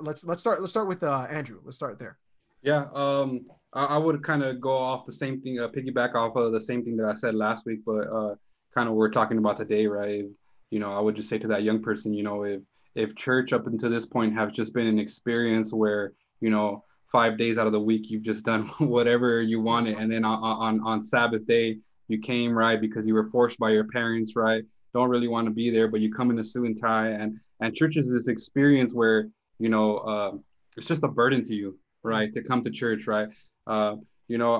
Let's 0.00 0.24
let's 0.24 0.40
start 0.40 0.60
let's 0.60 0.72
start 0.72 0.88
with 0.88 1.02
uh, 1.02 1.26
Andrew. 1.30 1.60
Let's 1.64 1.76
start 1.76 1.98
there. 1.98 2.18
Yeah, 2.62 2.86
um, 2.94 3.46
I, 3.72 3.86
I 3.86 3.98
would 3.98 4.22
kind 4.22 4.42
of 4.42 4.60
go 4.60 4.72
off 4.72 5.06
the 5.06 5.12
same 5.12 5.40
thing, 5.40 5.60
uh, 5.60 5.68
piggyback 5.68 6.14
off 6.14 6.36
of 6.36 6.52
the 6.52 6.60
same 6.60 6.84
thing 6.84 6.96
that 6.98 7.06
I 7.06 7.14
said 7.14 7.34
last 7.34 7.64
week, 7.64 7.80
but 7.86 8.06
uh, 8.12 8.34
kind 8.74 8.88
of 8.88 8.94
we're 8.94 9.10
talking 9.10 9.38
about 9.38 9.56
today, 9.56 9.86
right? 9.86 10.24
You 10.70 10.78
know, 10.78 10.92
I 10.92 11.00
would 11.00 11.16
just 11.16 11.28
say 11.28 11.38
to 11.38 11.48
that 11.48 11.62
young 11.62 11.82
person, 11.82 12.12
you 12.12 12.22
know, 12.22 12.42
if 12.42 12.60
if 12.94 13.14
church 13.16 13.52
up 13.52 13.66
until 13.66 13.90
this 13.90 14.06
point 14.06 14.34
have 14.34 14.52
just 14.52 14.74
been 14.74 14.86
an 14.86 14.98
experience 14.98 15.72
where 15.72 16.12
you 16.40 16.50
know 16.50 16.84
five 17.12 17.36
days 17.36 17.58
out 17.58 17.66
of 17.66 17.72
the 17.72 17.80
week 17.80 18.10
you've 18.10 18.22
just 18.22 18.44
done 18.44 18.68
whatever 18.78 19.42
you 19.42 19.60
wanted. 19.60 19.98
And 19.98 20.10
then 20.10 20.24
on, 20.24 20.38
on 20.42 20.80
on 20.84 21.00
sabbath 21.00 21.46
day 21.46 21.78
you 22.08 22.18
came 22.18 22.52
right 22.52 22.80
because 22.80 23.06
you 23.06 23.14
were 23.14 23.28
forced 23.30 23.58
by 23.58 23.70
your 23.70 23.84
parents 23.84 24.36
right? 24.36 24.64
Don't 24.92 25.08
really 25.08 25.28
want 25.28 25.46
to 25.46 25.52
be 25.52 25.70
there 25.70 25.88
but 25.88 26.00
you 26.00 26.12
come 26.12 26.30
in 26.30 26.38
a 26.38 26.44
suit 26.44 26.66
and 26.66 26.80
tie. 26.80 27.08
And 27.08 27.38
and 27.60 27.74
church 27.74 27.96
is 27.96 28.12
this 28.12 28.28
experience 28.28 28.94
where 28.94 29.28
you 29.58 29.68
know 29.68 29.98
uh, 29.98 30.32
it's 30.76 30.86
just 30.86 31.04
a 31.04 31.08
burden 31.08 31.42
to 31.44 31.54
you 31.54 31.78
right 32.02 32.32
to 32.32 32.42
come 32.42 32.62
to 32.62 32.70
church 32.70 33.06
right? 33.06 33.28
Uh, 33.66 33.96
you 34.30 34.38
know 34.38 34.54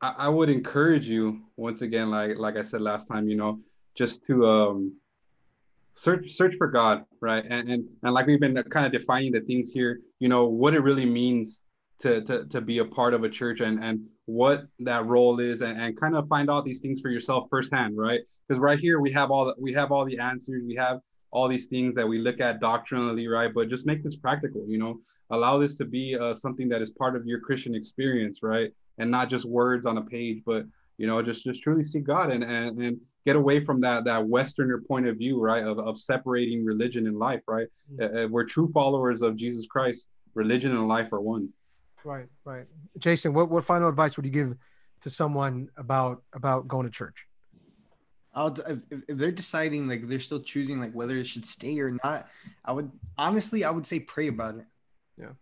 I, 0.00 0.14
I 0.26 0.28
would 0.28 0.50
encourage 0.50 1.08
you 1.08 1.40
once 1.56 1.80
again 1.80 2.10
like 2.10 2.36
like 2.36 2.56
i 2.56 2.62
said 2.62 2.82
last 2.82 3.06
time 3.06 3.28
you 3.28 3.36
know 3.36 3.60
just 3.94 4.24
to 4.26 4.46
um 4.46 4.94
search 5.94 6.32
search 6.32 6.54
for 6.58 6.68
God, 6.68 7.04
right? 7.20 7.44
And 7.44 7.70
and, 7.70 7.84
and 8.02 8.12
like 8.12 8.26
we've 8.26 8.40
been 8.40 8.62
kind 8.70 8.86
of 8.86 8.92
defining 8.92 9.32
the 9.32 9.40
things 9.40 9.72
here, 9.72 10.00
you 10.18 10.28
know, 10.28 10.46
what 10.46 10.74
it 10.74 10.80
really 10.80 11.06
means 11.06 11.62
to 12.00 12.22
to, 12.22 12.46
to 12.46 12.60
be 12.60 12.78
a 12.78 12.84
part 12.84 13.14
of 13.14 13.24
a 13.24 13.28
church 13.28 13.60
and 13.60 13.82
and 13.82 14.00
what 14.26 14.64
that 14.80 15.04
role 15.06 15.38
is 15.38 15.60
and, 15.60 15.80
and 15.80 16.00
kind 16.00 16.16
of 16.16 16.26
find 16.28 16.50
out 16.50 16.64
these 16.64 16.80
things 16.80 17.00
for 17.00 17.10
yourself 17.10 17.46
firsthand, 17.50 17.96
right? 17.96 18.20
Because 18.46 18.60
right 18.60 18.78
here 18.78 19.00
we 19.00 19.12
have 19.12 19.30
all 19.30 19.46
the 19.46 19.54
we 19.58 19.72
have 19.74 19.92
all 19.92 20.04
the 20.04 20.18
answers, 20.18 20.62
we 20.66 20.74
have 20.76 21.00
all 21.30 21.48
these 21.48 21.66
things 21.66 21.94
that 21.96 22.06
we 22.06 22.18
look 22.18 22.40
at 22.40 22.60
doctrinally, 22.60 23.26
right? 23.26 23.52
But 23.52 23.68
just 23.68 23.86
make 23.86 24.04
this 24.04 24.16
practical, 24.16 24.64
you 24.68 24.78
know, 24.78 25.00
allow 25.30 25.58
this 25.58 25.74
to 25.76 25.84
be 25.84 26.16
uh, 26.16 26.34
something 26.34 26.68
that 26.68 26.80
is 26.80 26.90
part 26.90 27.16
of 27.16 27.26
your 27.26 27.40
Christian 27.40 27.74
experience, 27.74 28.40
right? 28.42 28.72
And 28.98 29.10
not 29.10 29.28
just 29.28 29.44
words 29.44 29.84
on 29.84 29.98
a 29.98 30.02
page, 30.02 30.42
but 30.46 30.64
you 30.98 31.06
know, 31.06 31.22
just 31.22 31.44
just 31.44 31.62
truly 31.62 31.84
see 31.84 32.00
God 32.00 32.30
and 32.30 32.44
and 32.44 32.78
and 32.78 33.00
get 33.24 33.36
away 33.36 33.64
from 33.64 33.80
that 33.80 34.04
that 34.04 34.26
westerner 34.26 34.80
point 34.86 35.06
of 35.06 35.16
view 35.16 35.40
right 35.40 35.64
of, 35.64 35.78
of 35.78 35.98
separating 35.98 36.64
religion 36.64 37.06
and 37.06 37.18
life 37.18 37.42
right? 37.48 37.68
Mm-hmm. 37.92 38.16
uh, 38.16 38.28
we're 38.28 38.44
true 38.44 38.70
followers 38.72 39.22
of 39.22 39.36
jesus 39.36 39.66
christ. 39.66 40.08
Religion 40.34 40.72
and 40.72 40.88
life 40.88 41.12
are 41.12 41.20
one. 41.20 41.48
Right 42.04 42.26
right. 42.44 42.66
Jason 42.98 43.32
what, 43.32 43.50
what 43.50 43.64
final 43.64 43.88
advice 43.88 44.16
would 44.16 44.26
you 44.26 44.32
give 44.32 44.54
to 45.00 45.10
someone 45.10 45.68
about 45.76 46.22
about 46.32 46.68
going 46.68 46.86
to 46.86 46.92
church? 46.92 47.26
I'll, 48.36 48.52
if, 48.66 48.82
if 48.90 49.16
they're 49.16 49.30
deciding 49.30 49.86
like 49.86 50.06
they're 50.08 50.18
still 50.18 50.40
choosing 50.40 50.80
like 50.80 50.92
whether 50.92 51.16
it 51.16 51.26
should 51.26 51.46
stay 51.46 51.78
or 51.78 51.96
not 52.02 52.28
i 52.64 52.72
would 52.72 52.90
honestly 53.16 53.64
i 53.64 53.70
would 53.70 53.86
say 53.86 54.00
pray 54.00 54.28
about 54.28 54.56
it. 54.56 54.66
Yeah. 55.16 55.32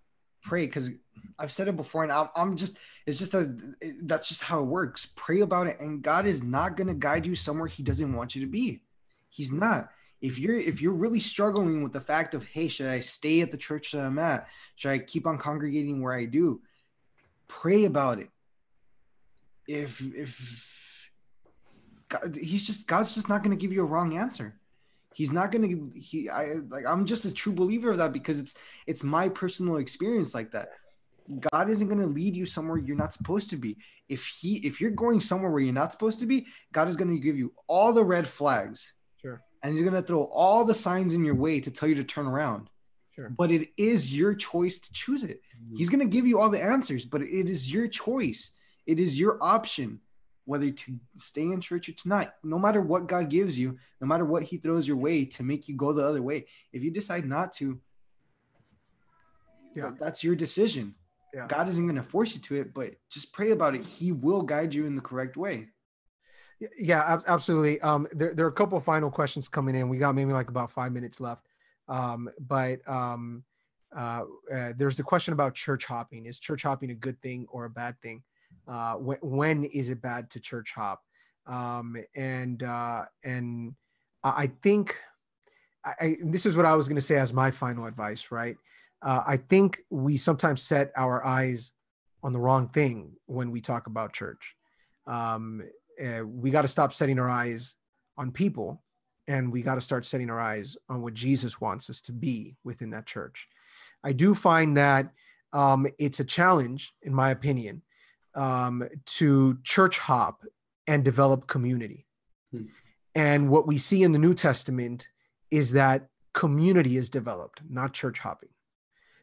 Pray 0.42 0.66
because 0.66 0.90
I've 1.38 1.52
said 1.52 1.68
it 1.68 1.76
before, 1.76 2.02
and 2.02 2.12
I'm, 2.12 2.28
I'm 2.36 2.56
just, 2.56 2.78
it's 3.06 3.18
just 3.18 3.34
a, 3.34 3.56
that's 4.02 4.28
just 4.28 4.42
how 4.42 4.60
it 4.60 4.66
works. 4.66 5.12
Pray 5.16 5.40
about 5.40 5.66
it, 5.66 5.80
and 5.80 6.02
God 6.02 6.26
is 6.26 6.42
not 6.42 6.76
going 6.76 6.88
to 6.88 6.94
guide 6.94 7.26
you 7.26 7.34
somewhere 7.34 7.66
He 7.66 7.82
doesn't 7.82 8.12
want 8.12 8.34
you 8.34 8.42
to 8.42 8.50
be. 8.50 8.82
He's 9.28 9.50
not. 9.52 9.90
If 10.20 10.38
you're, 10.38 10.58
if 10.58 10.80
you're 10.80 10.92
really 10.92 11.18
struggling 11.18 11.82
with 11.82 11.92
the 11.92 12.00
fact 12.00 12.34
of, 12.34 12.44
hey, 12.44 12.68
should 12.68 12.86
I 12.86 13.00
stay 13.00 13.40
at 13.40 13.50
the 13.50 13.56
church 13.56 13.92
that 13.92 14.04
I'm 14.04 14.18
at? 14.18 14.46
Should 14.76 14.90
I 14.90 14.98
keep 14.98 15.26
on 15.26 15.38
congregating 15.38 16.00
where 16.00 16.14
I 16.14 16.26
do? 16.26 16.60
Pray 17.48 17.84
about 17.84 18.20
it. 18.20 18.28
If, 19.66 20.00
if, 20.14 21.10
God, 22.08 22.36
He's 22.40 22.66
just, 22.66 22.86
God's 22.86 23.14
just 23.14 23.28
not 23.28 23.42
going 23.42 23.56
to 23.56 23.60
give 23.60 23.72
you 23.72 23.82
a 23.82 23.86
wrong 23.86 24.16
answer 24.16 24.54
he's 25.14 25.30
not 25.30 25.52
gonna 25.52 25.68
he 25.94 26.28
i 26.30 26.54
like 26.68 26.86
i'm 26.86 27.04
just 27.04 27.26
a 27.26 27.34
true 27.34 27.52
believer 27.52 27.90
of 27.90 27.98
that 27.98 28.14
because 28.14 28.40
it's 28.40 28.54
it's 28.86 29.04
my 29.04 29.28
personal 29.28 29.76
experience 29.76 30.34
like 30.34 30.50
that 30.52 30.70
God 31.50 31.70
isn't 31.70 31.88
going 31.88 32.00
to 32.00 32.06
lead 32.06 32.36
you 32.36 32.46
somewhere 32.46 32.78
you're 32.78 32.96
not 32.96 33.12
supposed 33.12 33.50
to 33.50 33.56
be. 33.56 33.76
If 34.08 34.26
he 34.26 34.56
if 34.66 34.80
you're 34.80 34.90
going 34.90 35.20
somewhere 35.20 35.50
where 35.50 35.62
you're 35.62 35.72
not 35.72 35.92
supposed 35.92 36.18
to 36.20 36.26
be, 36.26 36.46
God 36.72 36.88
is 36.88 36.96
going 36.96 37.10
to 37.10 37.20
give 37.20 37.36
you 37.36 37.52
all 37.66 37.92
the 37.92 38.04
red 38.04 38.26
flags. 38.26 38.94
Sure. 39.20 39.42
And 39.62 39.74
he's 39.74 39.82
going 39.82 39.94
to 39.94 40.02
throw 40.02 40.24
all 40.24 40.64
the 40.64 40.74
signs 40.74 41.14
in 41.14 41.24
your 41.24 41.34
way 41.34 41.60
to 41.60 41.70
tell 41.70 41.88
you 41.88 41.94
to 41.96 42.04
turn 42.04 42.26
around. 42.26 42.68
Sure. 43.14 43.30
But 43.30 43.50
it 43.50 43.68
is 43.76 44.14
your 44.16 44.34
choice 44.34 44.78
to 44.78 44.92
choose 44.92 45.22
it. 45.22 45.42
Mm-hmm. 45.56 45.76
He's 45.76 45.90
going 45.90 46.00
to 46.00 46.06
give 46.06 46.26
you 46.26 46.40
all 46.40 46.48
the 46.48 46.62
answers, 46.62 47.04
but 47.04 47.22
it 47.22 47.48
is 47.48 47.72
your 47.72 47.86
choice. 47.88 48.52
It 48.86 48.98
is 48.98 49.20
your 49.20 49.38
option 49.40 50.00
whether 50.44 50.70
to 50.70 50.98
stay 51.18 51.42
in 51.42 51.60
church 51.60 51.88
or 51.88 51.92
to 51.92 52.08
not. 52.08 52.34
No 52.42 52.58
matter 52.58 52.80
what 52.80 53.06
God 53.06 53.30
gives 53.30 53.58
you, 53.58 53.78
no 54.00 54.06
matter 54.06 54.24
what 54.24 54.42
he 54.42 54.56
throws 54.56 54.88
your 54.88 54.96
way 54.96 55.24
to 55.26 55.42
make 55.42 55.68
you 55.68 55.76
go 55.76 55.92
the 55.92 56.04
other 56.04 56.22
way. 56.22 56.46
If 56.72 56.82
you 56.82 56.90
decide 56.90 57.24
not 57.24 57.52
to, 57.54 57.80
yeah, 59.74 59.92
that's 59.98 60.24
your 60.24 60.34
decision. 60.34 60.94
Yeah. 61.34 61.46
God 61.46 61.68
isn't 61.68 61.86
going 61.86 61.96
to 61.96 62.02
force 62.02 62.34
you 62.34 62.40
to 62.42 62.56
it, 62.56 62.74
but 62.74 62.94
just 63.10 63.32
pray 63.32 63.52
about 63.52 63.74
it. 63.74 63.84
He 63.84 64.12
will 64.12 64.42
guide 64.42 64.74
you 64.74 64.86
in 64.86 64.96
the 64.96 65.02
correct 65.02 65.36
way. 65.36 65.68
Yeah, 66.78 67.20
absolutely. 67.26 67.80
Um, 67.80 68.06
there, 68.12 68.34
there 68.34 68.46
are 68.46 68.50
a 68.50 68.52
couple 68.52 68.78
final 68.80 69.10
questions 69.10 69.48
coming 69.48 69.74
in. 69.74 69.88
We 69.88 69.98
got 69.98 70.14
maybe 70.14 70.32
like 70.32 70.48
about 70.48 70.70
five 70.70 70.92
minutes 70.92 71.20
left. 71.20 71.46
Um, 71.88 72.28
but 72.38 72.86
um, 72.88 73.44
uh, 73.96 74.24
uh, 74.54 74.72
there's 74.76 74.96
the 74.96 75.02
question 75.02 75.32
about 75.32 75.54
church 75.54 75.84
hopping. 75.86 76.26
Is 76.26 76.38
church 76.38 76.62
hopping 76.62 76.90
a 76.90 76.94
good 76.94 77.20
thing 77.20 77.46
or 77.50 77.64
a 77.64 77.70
bad 77.70 78.00
thing? 78.00 78.22
Uh, 78.68 78.94
when, 78.94 79.18
when 79.22 79.64
is 79.64 79.90
it 79.90 80.00
bad 80.00 80.30
to 80.30 80.40
church 80.40 80.72
hop? 80.74 81.02
Um, 81.46 81.96
and 82.14 82.62
uh, 82.62 83.06
and 83.24 83.74
I 84.22 84.52
think 84.62 84.96
I, 85.84 85.94
I, 86.00 86.16
this 86.22 86.46
is 86.46 86.56
what 86.56 86.66
I 86.66 86.76
was 86.76 86.86
going 86.86 86.96
to 86.96 87.02
say 87.02 87.18
as 87.18 87.32
my 87.32 87.50
final 87.50 87.86
advice, 87.86 88.30
right? 88.30 88.56
Uh, 89.02 89.22
I 89.26 89.36
think 89.36 89.80
we 89.90 90.16
sometimes 90.16 90.62
set 90.62 90.92
our 90.96 91.24
eyes 91.24 91.72
on 92.22 92.32
the 92.32 92.38
wrong 92.38 92.68
thing 92.68 93.12
when 93.26 93.50
we 93.50 93.60
talk 93.60 93.86
about 93.86 94.12
church. 94.12 94.54
Um, 95.06 95.62
uh, 96.02 96.24
we 96.24 96.50
got 96.50 96.62
to 96.62 96.68
stop 96.68 96.92
setting 96.92 97.18
our 97.18 97.28
eyes 97.28 97.76
on 98.16 98.30
people 98.30 98.82
and 99.26 99.52
we 99.52 99.62
got 99.62 99.76
to 99.76 99.80
start 99.80 100.06
setting 100.06 100.30
our 100.30 100.40
eyes 100.40 100.76
on 100.88 101.02
what 101.02 101.14
Jesus 101.14 101.60
wants 101.60 101.90
us 101.90 102.00
to 102.02 102.12
be 102.12 102.56
within 102.64 102.90
that 102.90 103.06
church. 103.06 103.48
I 104.04 104.12
do 104.12 104.34
find 104.34 104.76
that 104.76 105.10
um, 105.52 105.86
it's 105.98 106.20
a 106.20 106.24
challenge, 106.24 106.94
in 107.02 107.14
my 107.14 107.30
opinion, 107.30 107.82
um, 108.34 108.88
to 109.04 109.58
church 109.62 109.98
hop 109.98 110.42
and 110.86 111.04
develop 111.04 111.46
community. 111.46 112.06
Hmm. 112.52 112.64
And 113.14 113.50
what 113.50 113.66
we 113.66 113.78
see 113.78 114.02
in 114.02 114.12
the 114.12 114.18
New 114.18 114.34
Testament 114.34 115.08
is 115.50 115.72
that 115.72 116.08
community 116.32 116.96
is 116.96 117.10
developed, 117.10 117.60
not 117.68 117.92
church 117.92 118.20
hopping. 118.20 118.48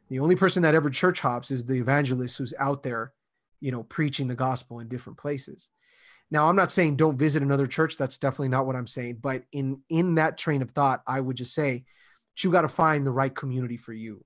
The 0.09 0.19
only 0.19 0.35
person 0.35 0.63
that 0.63 0.75
ever 0.75 0.89
church 0.89 1.19
hops 1.19 1.51
is 1.51 1.65
the 1.65 1.75
evangelist 1.75 2.37
who's 2.37 2.53
out 2.59 2.83
there, 2.83 3.13
you 3.59 3.71
know, 3.71 3.83
preaching 3.83 4.27
the 4.27 4.35
gospel 4.35 4.79
in 4.79 4.87
different 4.87 5.19
places. 5.19 5.69
Now, 6.31 6.47
I'm 6.47 6.55
not 6.55 6.71
saying 6.71 6.95
don't 6.95 7.17
visit 7.17 7.41
another 7.41 7.67
church. 7.67 7.97
That's 7.97 8.17
definitely 8.17 8.49
not 8.49 8.65
what 8.65 8.75
I'm 8.75 8.87
saying. 8.87 9.19
But 9.21 9.43
in 9.51 9.81
in 9.89 10.15
that 10.15 10.37
train 10.37 10.61
of 10.61 10.71
thought, 10.71 11.01
I 11.07 11.19
would 11.19 11.37
just 11.37 11.53
say 11.53 11.85
you 12.37 12.51
got 12.51 12.61
to 12.61 12.67
find 12.67 13.05
the 13.05 13.11
right 13.11 13.33
community 13.33 13.77
for 13.77 13.93
you. 13.93 14.23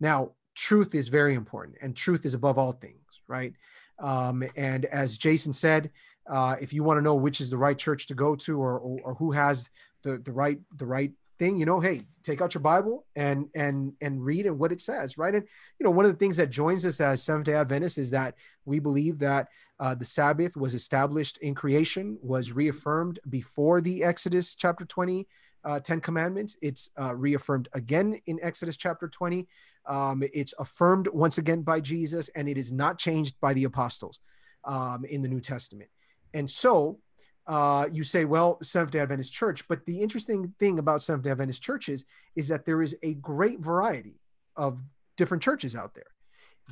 Now, 0.00 0.32
truth 0.54 0.94
is 0.94 1.08
very 1.08 1.34
important, 1.34 1.76
and 1.82 1.96
truth 1.96 2.24
is 2.24 2.34
above 2.34 2.58
all 2.58 2.72
things, 2.72 3.20
right? 3.28 3.52
Um, 3.98 4.44
and 4.56 4.84
as 4.86 5.18
Jason 5.18 5.52
said, 5.52 5.90
uh, 6.28 6.56
if 6.60 6.72
you 6.72 6.82
want 6.82 6.98
to 6.98 7.02
know 7.02 7.14
which 7.14 7.40
is 7.40 7.50
the 7.50 7.58
right 7.58 7.76
church 7.76 8.06
to 8.08 8.14
go 8.14 8.34
to, 8.36 8.60
or, 8.60 8.78
or, 8.78 9.00
or 9.04 9.14
who 9.14 9.32
has 9.32 9.70
the 10.02 10.18
the 10.18 10.32
right 10.32 10.58
the 10.76 10.86
right 10.86 11.12
thing 11.38 11.58
you 11.58 11.66
know 11.66 11.80
hey 11.80 12.02
take 12.22 12.40
out 12.40 12.54
your 12.54 12.60
bible 12.60 13.06
and 13.16 13.48
and 13.54 13.92
and 14.00 14.24
read 14.24 14.46
and 14.46 14.58
what 14.58 14.72
it 14.72 14.80
says 14.80 15.18
right? 15.18 15.34
And 15.34 15.44
you 15.78 15.84
know 15.84 15.90
one 15.90 16.04
of 16.04 16.12
the 16.12 16.18
things 16.18 16.36
that 16.36 16.50
joins 16.50 16.84
us 16.86 17.00
as 17.00 17.22
seventh 17.22 17.46
day 17.46 17.54
adventists 17.54 17.98
is 17.98 18.10
that 18.10 18.34
we 18.64 18.78
believe 18.78 19.18
that 19.18 19.48
uh, 19.80 19.94
the 19.94 20.04
sabbath 20.04 20.56
was 20.56 20.74
established 20.74 21.38
in 21.38 21.54
creation 21.54 22.18
was 22.22 22.52
reaffirmed 22.52 23.18
before 23.28 23.80
the 23.80 24.02
exodus 24.04 24.54
chapter 24.54 24.84
20 24.84 25.26
uh, 25.66 25.80
10 25.80 26.02
commandments. 26.02 26.58
It's 26.60 26.90
uh, 27.00 27.14
reaffirmed 27.14 27.68
again 27.72 28.20
in 28.26 28.38
exodus 28.42 28.76
chapter 28.76 29.08
20 29.08 29.46
um, 29.86 30.22
it's 30.32 30.54
affirmed 30.58 31.08
once 31.08 31.38
again 31.38 31.62
by 31.62 31.80
jesus 31.80 32.28
and 32.34 32.48
it 32.48 32.56
is 32.56 32.72
not 32.72 32.98
changed 32.98 33.34
by 33.40 33.52
the 33.52 33.64
apostles 33.64 34.20
um, 34.64 35.04
in 35.04 35.22
the 35.22 35.28
new 35.28 35.40
testament. 35.40 35.90
And 36.32 36.50
so 36.50 36.98
uh, 37.46 37.86
you 37.92 38.04
say, 38.04 38.24
well, 38.24 38.58
Seventh 38.62 38.92
day 38.92 39.00
Adventist 39.00 39.32
church. 39.32 39.68
But 39.68 39.84
the 39.86 40.00
interesting 40.00 40.54
thing 40.58 40.78
about 40.78 41.02
Seventh 41.02 41.24
day 41.24 41.30
Adventist 41.30 41.62
churches 41.62 42.04
is 42.34 42.48
that 42.48 42.64
there 42.64 42.82
is 42.82 42.96
a 43.02 43.14
great 43.14 43.60
variety 43.60 44.20
of 44.56 44.82
different 45.16 45.42
churches 45.42 45.76
out 45.76 45.94
there. 45.94 46.04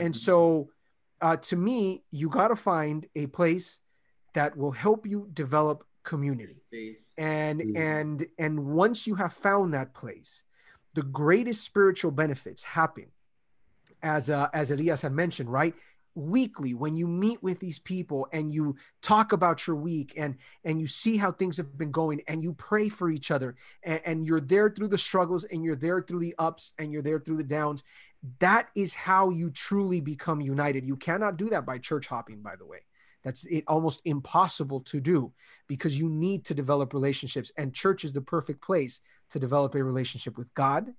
And 0.00 0.14
mm-hmm. 0.14 0.18
so 0.18 0.70
uh, 1.20 1.36
to 1.36 1.56
me, 1.56 2.04
you 2.10 2.28
got 2.28 2.48
to 2.48 2.56
find 2.56 3.06
a 3.14 3.26
place 3.26 3.80
that 4.34 4.56
will 4.56 4.72
help 4.72 5.06
you 5.06 5.28
develop 5.32 5.84
community. 6.04 6.62
And, 7.18 7.60
mm-hmm. 7.60 7.76
and, 7.76 8.26
and 8.38 8.66
once 8.66 9.06
you 9.06 9.14
have 9.16 9.32
found 9.32 9.74
that 9.74 9.94
place, 9.94 10.44
the 10.94 11.02
greatest 11.02 11.64
spiritual 11.64 12.10
benefits 12.10 12.62
happen 12.62 13.06
as, 14.02 14.30
uh, 14.30 14.48
as 14.52 14.70
Elias 14.70 15.02
had 15.02 15.12
mentioned, 15.12 15.50
right? 15.50 15.74
Weekly 16.14 16.74
when 16.74 16.94
you 16.94 17.06
meet 17.06 17.42
with 17.42 17.58
these 17.58 17.78
people 17.78 18.28
and 18.32 18.52
you 18.52 18.76
talk 19.00 19.32
about 19.32 19.66
your 19.66 19.76
week 19.76 20.12
and 20.16 20.36
and 20.64 20.80
you 20.80 20.86
see 20.86 21.16
how 21.16 21.32
things 21.32 21.56
have 21.56 21.78
been 21.78 21.90
going 21.90 22.20
and 22.28 22.42
you 22.42 22.52
pray 22.52 22.88
for 22.88 23.10
each 23.10 23.30
other 23.30 23.54
and, 23.82 24.00
and, 24.04 24.26
you're 24.26 24.40
there 24.40 24.68
through 24.68 24.88
the 24.88 24.98
struggles 24.98 25.44
and 25.44 25.64
you're 25.64 25.74
there 25.74 26.02
through 26.02 26.20
the 26.20 26.34
ups 26.38 26.72
and 26.78 26.92
you're 26.92 27.02
there 27.02 27.18
through 27.18 27.36
the 27.36 27.42
downs 27.42 27.82
that 28.38 28.68
is 28.74 28.94
how 28.94 29.30
you 29.30 29.50
truly 29.50 30.00
become 30.00 30.40
united. 30.40 30.86
You 30.86 30.96
cannot 30.96 31.36
do 31.36 31.48
that 31.50 31.66
by 31.66 31.78
church 31.78 32.06
hopping 32.06 32.40
by 32.40 32.56
the 32.56 32.66
way. 32.66 32.78
That's 33.24 33.46
it 33.46 33.64
almost 33.68 34.00
impossible 34.04 34.80
to 34.80 35.00
do 35.00 35.32
because 35.68 35.98
you 35.98 36.08
need 36.08 36.44
to 36.46 36.54
develop 36.54 36.92
relationships 36.92 37.52
and 37.56 37.74
church 37.74 38.04
is 38.04 38.12
the 38.12 38.20
perfect 38.20 38.62
place 38.62 39.00
to 39.30 39.38
develop 39.38 39.74
a 39.74 39.82
relationship 39.82 40.36
with 40.36 40.52
god 40.54 40.92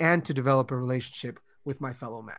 and 0.00 0.24
to 0.24 0.34
develop 0.34 0.70
a 0.70 0.76
relationship 0.76 1.38
with 1.64 1.80
my 1.80 1.92
fellow 1.92 2.22
man 2.22 2.36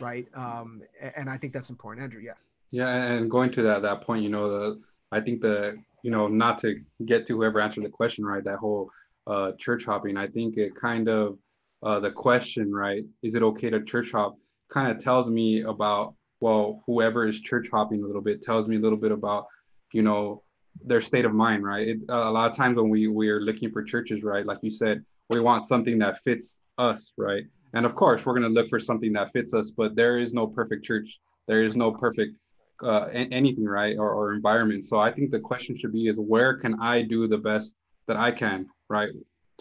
right? 0.00 0.26
Um, 0.34 0.82
and 1.16 1.28
I 1.28 1.36
think 1.36 1.52
that's 1.52 1.70
important, 1.70 2.04
Andrew. 2.04 2.20
Yeah. 2.20 2.32
Yeah, 2.70 2.92
and 2.92 3.30
going 3.30 3.52
to 3.52 3.62
that 3.62 3.82
that 3.82 4.00
point, 4.00 4.24
you 4.24 4.30
know, 4.30 4.48
the 4.48 4.80
I 5.12 5.20
think 5.20 5.40
the 5.40 5.78
you 6.02 6.10
know 6.10 6.26
not 6.26 6.58
to 6.60 6.80
get 7.06 7.24
to 7.28 7.36
whoever 7.36 7.60
answered 7.60 7.84
the 7.84 7.88
question, 7.88 8.24
right? 8.24 8.42
That 8.42 8.58
whole 8.58 8.90
uh, 9.28 9.52
church 9.58 9.84
hopping, 9.84 10.16
I 10.16 10.26
think 10.26 10.56
it 10.56 10.74
kind 10.74 11.08
of 11.08 11.38
uh, 11.84 12.00
the 12.00 12.10
question, 12.10 12.74
right? 12.74 13.04
Is 13.22 13.36
it 13.36 13.42
okay 13.42 13.70
to 13.70 13.84
church 13.84 14.10
hop? 14.10 14.36
Kind 14.70 14.90
of 14.90 15.02
tells 15.02 15.30
me 15.30 15.62
about 15.62 16.14
well, 16.40 16.82
whoever 16.86 17.26
is 17.28 17.40
church 17.40 17.68
hopping 17.70 18.02
a 18.02 18.06
little 18.06 18.20
bit 18.20 18.42
tells 18.42 18.66
me 18.66 18.76
a 18.76 18.80
little 18.80 18.98
bit 18.98 19.12
about 19.12 19.46
you 19.92 20.02
know 20.02 20.42
their 20.84 21.00
state 21.00 21.24
of 21.24 21.32
mind, 21.32 21.64
right? 21.64 21.88
It, 21.88 21.98
uh, 22.08 22.24
a 22.24 22.30
lot 22.30 22.50
of 22.50 22.56
times 22.56 22.76
when 22.76 22.88
we 22.88 23.06
we 23.06 23.28
are 23.28 23.40
looking 23.40 23.70
for 23.70 23.84
churches, 23.84 24.22
right? 24.24 24.44
Like 24.44 24.58
you 24.62 24.70
said, 24.70 25.04
we 25.30 25.40
want 25.40 25.66
something 25.66 25.98
that 26.00 26.22
fits 26.24 26.58
us, 26.78 27.12
right? 27.16 27.44
And 27.74 27.84
of 27.84 27.94
course, 27.94 28.24
we're 28.24 28.38
going 28.38 28.54
to 28.54 28.60
look 28.60 28.70
for 28.70 28.78
something 28.78 29.12
that 29.14 29.32
fits 29.32 29.52
us, 29.52 29.70
but 29.70 29.96
there 29.96 30.18
is 30.18 30.32
no 30.32 30.46
perfect 30.46 30.84
church. 30.84 31.18
There 31.48 31.64
is 31.64 31.76
no 31.76 31.90
perfect 31.92 32.34
uh, 32.82 33.08
anything, 33.12 33.64
right? 33.64 33.96
Or, 33.98 34.10
or 34.14 34.32
environment. 34.32 34.84
So 34.84 34.98
I 34.98 35.12
think 35.12 35.30
the 35.30 35.40
question 35.40 35.76
should 35.76 35.92
be 35.92 36.08
is 36.08 36.16
where 36.16 36.54
can 36.54 36.80
I 36.80 37.02
do 37.02 37.26
the 37.26 37.38
best 37.38 37.74
that 38.06 38.16
I 38.16 38.30
can, 38.30 38.66
right? 38.88 39.10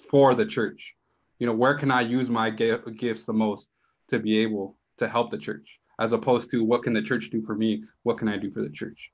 For 0.09 0.35
the 0.35 0.45
church. 0.45 0.93
You 1.39 1.47
know, 1.47 1.53
where 1.53 1.73
can 1.73 1.91
I 1.91 2.01
use 2.01 2.29
my 2.29 2.49
gifts 2.49 3.25
the 3.25 3.33
most 3.33 3.67
to 4.09 4.19
be 4.19 4.37
able 4.37 4.77
to 4.97 5.07
help 5.07 5.31
the 5.31 5.37
church 5.37 5.67
as 5.99 6.11
opposed 6.11 6.51
to 6.51 6.63
what 6.63 6.83
can 6.83 6.93
the 6.93 7.01
church 7.01 7.29
do 7.31 7.41
for 7.43 7.55
me? 7.55 7.83
What 8.03 8.17
can 8.17 8.27
I 8.27 8.37
do 8.37 8.51
for 8.51 8.61
the 8.61 8.69
church? 8.69 9.09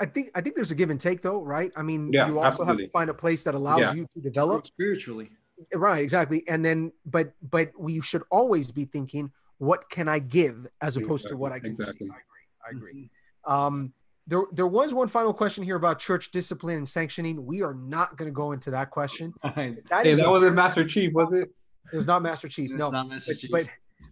I 0.00 0.06
think 0.06 0.30
I 0.34 0.40
think 0.40 0.54
there's 0.54 0.70
a 0.70 0.74
give 0.74 0.88
and 0.88 0.98
take 0.98 1.20
though, 1.20 1.42
right? 1.42 1.70
I 1.76 1.82
mean, 1.82 2.10
yeah, 2.10 2.26
you 2.26 2.38
also 2.38 2.62
absolutely. 2.62 2.84
have 2.84 2.90
to 2.90 2.92
find 2.92 3.10
a 3.10 3.14
place 3.14 3.44
that 3.44 3.54
allows 3.54 3.80
yeah. 3.80 3.92
you 3.92 4.06
to 4.14 4.20
develop 4.20 4.66
spiritually 4.66 5.30
right 5.74 6.02
exactly 6.02 6.42
and 6.48 6.64
then 6.64 6.92
but 7.06 7.32
but 7.42 7.70
we 7.78 8.00
should 8.00 8.22
always 8.30 8.72
be 8.72 8.84
thinking 8.84 9.30
what 9.58 9.88
can 9.88 10.08
i 10.08 10.18
give 10.18 10.66
as 10.80 10.96
opposed 10.96 11.24
exactly. 11.24 11.30
to 11.30 11.36
what 11.36 11.52
i 11.52 11.58
can 11.58 11.72
exactly. 11.72 12.08
receive 12.08 12.16
i 12.66 12.70
agree 12.70 12.86
i 12.86 12.88
agree 12.88 13.10
mm-hmm. 13.46 13.52
um 13.52 13.92
there, 14.26 14.42
there 14.52 14.66
was 14.66 14.94
one 14.94 15.08
final 15.08 15.34
question 15.34 15.64
here 15.64 15.76
about 15.76 15.98
church 15.98 16.30
discipline 16.30 16.78
and 16.78 16.88
sanctioning. 16.88 17.44
We 17.44 17.62
are 17.62 17.74
not 17.74 18.16
going 18.16 18.30
to 18.30 18.34
go 18.34 18.52
into 18.52 18.70
that 18.70 18.90
question. 18.90 19.34
That, 19.42 20.06
hey, 20.06 20.14
that 20.14 20.30
wasn't 20.30 20.54
Master 20.54 20.86
Chief, 20.86 21.12
was 21.12 21.32
it? 21.32 21.50
It 21.92 21.96
was 21.96 22.06
not 22.06 22.22
Master 22.22 22.48
Chief. 22.48 22.72
No, 22.72 22.90
Master 22.90 23.34
Chief. 23.34 23.50
but 23.50 23.66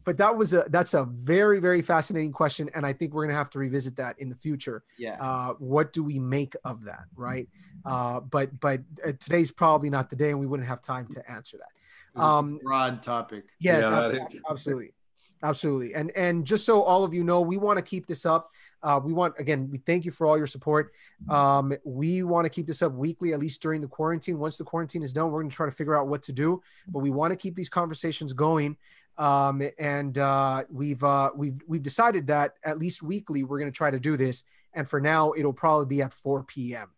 but 0.05 0.17
that 0.17 0.37
was 0.37 0.55
a 0.55 0.65
that's 0.71 0.95
a 0.95 1.05
very 1.05 1.61
very 1.61 1.83
fascinating 1.83 2.33
question 2.33 2.69
and 2.75 2.85
i 2.85 2.93
think 2.93 3.13
we're 3.13 3.23
going 3.23 3.33
to 3.33 3.37
have 3.37 3.51
to 3.51 3.59
revisit 3.59 3.97
that 3.97 4.19
in 4.19 4.29
the 4.29 4.37
future. 4.37 4.85
Yeah. 4.99 5.17
Uh, 5.21 5.55
what 5.59 5.93
do 5.93 6.03
we 6.03 6.19
make 6.19 6.55
of 6.65 6.85
that 6.85 7.05
right? 7.17 7.49
Uh, 7.85 8.21
but 8.21 8.59
but 8.61 8.81
uh, 9.07 9.13
today's 9.19 9.51
probably 9.51 9.91
not 9.91 10.11
the 10.11 10.17
day 10.17 10.31
and 10.31 10.41
we 10.41 10.47
wouldn't 10.47 10.69
have 10.69 10.81
time 10.81 11.07
to 11.11 11.31
answer 11.31 11.59
that. 11.59 12.21
Um 12.21 12.59
broad 12.63 13.03
topic. 13.03 13.45
Yes 13.59 13.85
yeah, 13.85 13.99
absolutely, 13.99 14.41
absolutely. 14.49 14.93
Absolutely. 15.45 15.93
And 15.95 16.13
and 16.13 16.47
just 16.47 16.65
so 16.65 16.85
all 16.85 17.03
of 17.03 17.13
you 17.13 17.25
know 17.25 17.41
we 17.41 17.57
want 17.57 17.77
to 17.77 17.83
keep 17.83 18.07
this 18.07 18.25
up. 18.25 18.51
Uh, 18.81 19.01
we 19.03 19.13
want 19.13 19.35
again 19.39 19.69
we 19.71 19.79
thank 19.79 20.05
you 20.05 20.13
for 20.13 20.27
all 20.27 20.37
your 20.37 20.47
support. 20.47 20.93
Um, 21.29 21.73
we 21.85 22.23
want 22.23 22.45
to 22.45 22.49
keep 22.49 22.67
this 22.67 22.81
up 22.81 22.93
weekly 22.93 23.33
at 23.33 23.41
least 23.41 23.61
during 23.61 23.81
the 23.81 23.89
quarantine. 23.89 24.39
Once 24.39 24.57
the 24.57 24.65
quarantine 24.65 25.03
is 25.03 25.13
done 25.13 25.33
we're 25.33 25.41
going 25.41 25.51
to 25.51 25.57
try 25.57 25.67
to 25.67 25.75
figure 25.75 25.99
out 25.99 26.07
what 26.07 26.23
to 26.25 26.33
do 26.33 26.63
but 26.89 27.01
we 27.01 27.11
want 27.11 27.33
to 27.33 27.37
keep 27.37 27.57
these 27.57 27.69
conversations 27.69 28.33
going 28.33 28.77
um, 29.19 29.63
and 29.79 30.17
uh, 30.19 30.65
we've 30.71 31.03
uh, 31.05 31.31
we've 31.37 31.61
we've 31.67 31.83
decided 31.83 32.27
that 32.29 32.55
at 32.65 32.79
least 32.79 33.03
weekly 33.03 33.45
we're 33.45 33.59
going 33.59 33.71
to 33.71 33.77
try 33.77 33.91
to 33.91 34.01
do 34.01 34.17
this, 34.17 34.45
and 34.73 34.89
for 34.89 35.01
now 35.01 35.33
it'll 35.37 35.53
probably 35.53 35.87
be 35.87 36.03
at 36.03 36.13
4 36.13 36.45
p.m. 36.45 36.91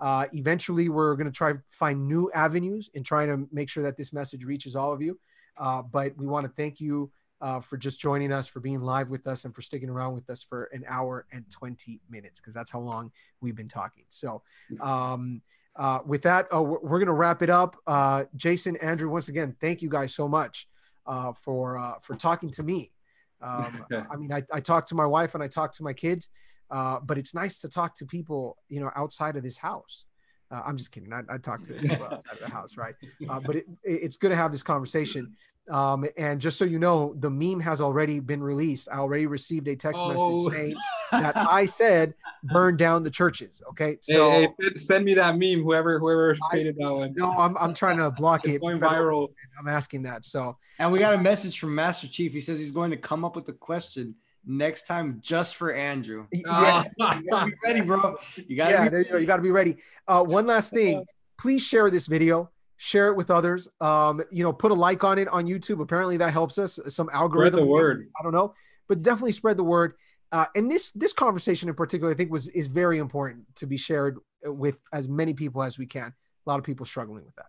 Uh, 0.00 0.26
eventually, 0.32 0.88
we're 0.88 1.14
going 1.14 1.26
to 1.26 1.32
try 1.32 1.52
to 1.52 1.60
find 1.70 2.08
new 2.08 2.30
avenues 2.32 2.90
in 2.94 3.04
trying 3.04 3.28
to 3.28 3.48
make 3.52 3.68
sure 3.68 3.84
that 3.84 3.96
this 3.96 4.12
message 4.12 4.44
reaches 4.44 4.74
all 4.74 4.92
of 4.92 5.00
you. 5.00 5.18
Uh, 5.56 5.80
but 5.80 6.16
we 6.16 6.26
want 6.26 6.44
to 6.44 6.52
thank 6.56 6.80
you 6.80 7.10
uh, 7.40 7.60
for 7.60 7.76
just 7.76 8.00
joining 8.00 8.32
us, 8.32 8.46
for 8.48 8.60
being 8.60 8.80
live 8.80 9.10
with 9.10 9.26
us, 9.26 9.44
and 9.44 9.54
for 9.54 9.62
sticking 9.62 9.88
around 9.88 10.12
with 10.14 10.28
us 10.28 10.42
for 10.42 10.64
an 10.72 10.84
hour 10.88 11.26
and 11.32 11.48
20 11.50 12.00
minutes, 12.10 12.40
because 12.40 12.52
that's 12.52 12.70
how 12.70 12.80
long 12.80 13.12
we've 13.40 13.54
been 13.54 13.68
talking. 13.68 14.04
So, 14.08 14.42
um, 14.80 15.40
uh, 15.76 16.00
with 16.04 16.22
that, 16.22 16.52
we're, 16.52 16.98
going 16.98 17.06
to 17.06 17.12
wrap 17.12 17.40
it 17.40 17.48
up. 17.48 17.76
Uh, 17.86 18.24
Jason, 18.36 18.76
Andrew, 18.78 19.08
once 19.08 19.28
again, 19.28 19.56
thank 19.60 19.82
you 19.82 19.88
guys 19.88 20.14
so 20.14 20.28
much 20.28 20.66
uh, 21.06 21.32
for 21.32 21.78
uh, 21.78 21.94
for 22.00 22.14
talking 22.16 22.50
to 22.50 22.62
me. 22.62 22.92
Um, 23.40 23.84
I 24.10 24.16
mean, 24.16 24.32
I, 24.32 24.42
I 24.52 24.60
talk 24.60 24.86
to 24.86 24.94
my 24.94 25.06
wife 25.06 25.34
and 25.34 25.42
I 25.42 25.48
talk 25.48 25.72
to 25.74 25.82
my 25.82 25.92
kids, 25.92 26.28
uh, 26.70 27.00
but 27.00 27.18
it's 27.18 27.34
nice 27.34 27.60
to 27.60 27.68
talk 27.68 27.94
to 27.96 28.06
people, 28.06 28.56
you 28.68 28.80
know, 28.80 28.90
outside 28.96 29.36
of 29.36 29.42
this 29.42 29.58
house. 29.58 30.06
Uh, 30.52 30.62
I'm 30.66 30.76
just 30.76 30.92
kidding. 30.92 31.12
I, 31.12 31.22
I 31.28 31.38
talk 31.38 31.62
to 31.62 31.72
people 31.80 32.04
outside 32.04 32.34
of 32.34 32.40
the 32.40 32.48
house, 32.48 32.76
right? 32.76 32.94
Uh, 33.28 33.40
but 33.40 33.56
it, 33.56 33.66
it's 33.82 34.16
good 34.16 34.28
to 34.28 34.36
have 34.36 34.52
this 34.52 34.62
conversation. 34.62 35.34
Um, 35.70 36.04
and 36.16 36.40
just 36.40 36.58
so 36.58 36.64
you 36.64 36.80
know, 36.80 37.14
the 37.20 37.30
meme 37.30 37.60
has 37.60 37.80
already 37.80 38.18
been 38.18 38.42
released. 38.42 38.88
I 38.90 38.96
already 38.96 39.26
received 39.26 39.68
a 39.68 39.76
text 39.76 40.02
oh. 40.04 40.08
message 40.08 40.54
saying 40.54 40.76
that 41.12 41.36
I 41.36 41.66
said 41.66 42.14
burn 42.42 42.76
down 42.76 43.04
the 43.04 43.10
churches. 43.10 43.62
Okay, 43.70 43.96
so 44.00 44.30
hey, 44.30 44.48
hey, 44.58 44.76
send 44.76 45.04
me 45.04 45.14
that 45.14 45.38
meme. 45.38 45.62
Whoever 45.62 46.00
whoever 46.00 46.36
created 46.50 46.76
that 46.78 46.92
one. 46.92 47.14
No, 47.16 47.30
I'm 47.30 47.56
I'm 47.58 47.74
trying 47.74 47.98
to 47.98 48.10
block 48.10 48.44
it's 48.44 48.56
it. 48.56 48.60
Going 48.60 48.78
viral. 48.78 49.28
I'm 49.58 49.68
asking 49.68 50.02
that. 50.02 50.24
So 50.24 50.58
and 50.80 50.90
we 50.90 50.98
got 50.98 51.14
a 51.14 51.18
message 51.18 51.60
from 51.60 51.76
Master 51.76 52.08
Chief. 52.08 52.32
He 52.32 52.40
says 52.40 52.58
he's 52.58 52.72
going 52.72 52.90
to 52.90 52.96
come 52.96 53.24
up 53.24 53.36
with 53.36 53.48
a 53.48 53.52
question 53.52 54.16
next 54.44 54.86
time 54.86 55.18
just 55.22 55.56
for 55.56 55.72
Andrew. 55.72 56.26
Yes, 56.32 56.94
you 56.98 57.28
gotta 57.28 57.50
be 57.50 57.56
ready, 57.64 57.80
bro. 57.80 58.16
You 58.36 58.56
gotta 58.56 58.72
yeah, 58.72 58.84
be- 58.84 58.88
there 58.90 59.00
you 59.00 59.08
go. 59.10 59.16
You 59.18 59.26
gotta 59.26 59.42
be 59.42 59.50
ready. 59.50 59.76
Uh, 60.08 60.22
one 60.24 60.46
last 60.46 60.70
thing, 60.74 61.04
please 61.38 61.62
share 61.62 61.90
this 61.90 62.06
video 62.06 62.50
share 62.82 63.06
it 63.06 63.16
with 63.16 63.30
others. 63.30 63.68
Um, 63.80 64.22
you 64.32 64.42
know, 64.42 64.52
put 64.52 64.72
a 64.72 64.74
like 64.74 65.04
on 65.04 65.16
it 65.16 65.28
on 65.28 65.46
YouTube. 65.46 65.80
Apparently 65.80 66.16
that 66.16 66.32
helps 66.32 66.58
us. 66.58 66.80
Some 66.88 67.08
algorithm. 67.12 67.60
Spread 67.60 67.62
the 67.62 67.70
word. 67.70 68.08
I 68.18 68.24
don't 68.24 68.32
know, 68.32 68.54
but 68.88 69.02
definitely 69.02 69.32
spread 69.32 69.56
the 69.56 69.62
word. 69.62 69.94
Uh, 70.32 70.46
and 70.56 70.68
this 70.68 70.90
this 70.90 71.12
conversation 71.12 71.68
in 71.68 71.76
particular, 71.76 72.10
I 72.10 72.16
think 72.16 72.32
was 72.32 72.48
is 72.48 72.66
very 72.66 72.98
important 72.98 73.44
to 73.56 73.66
be 73.66 73.76
shared 73.76 74.18
with 74.44 74.82
as 74.92 75.08
many 75.08 75.32
people 75.32 75.62
as 75.62 75.78
we 75.78 75.86
can. 75.86 76.12
a 76.46 76.50
lot 76.50 76.58
of 76.58 76.64
people 76.64 76.84
struggling 76.84 77.24
with 77.24 77.36
that. 77.36 77.46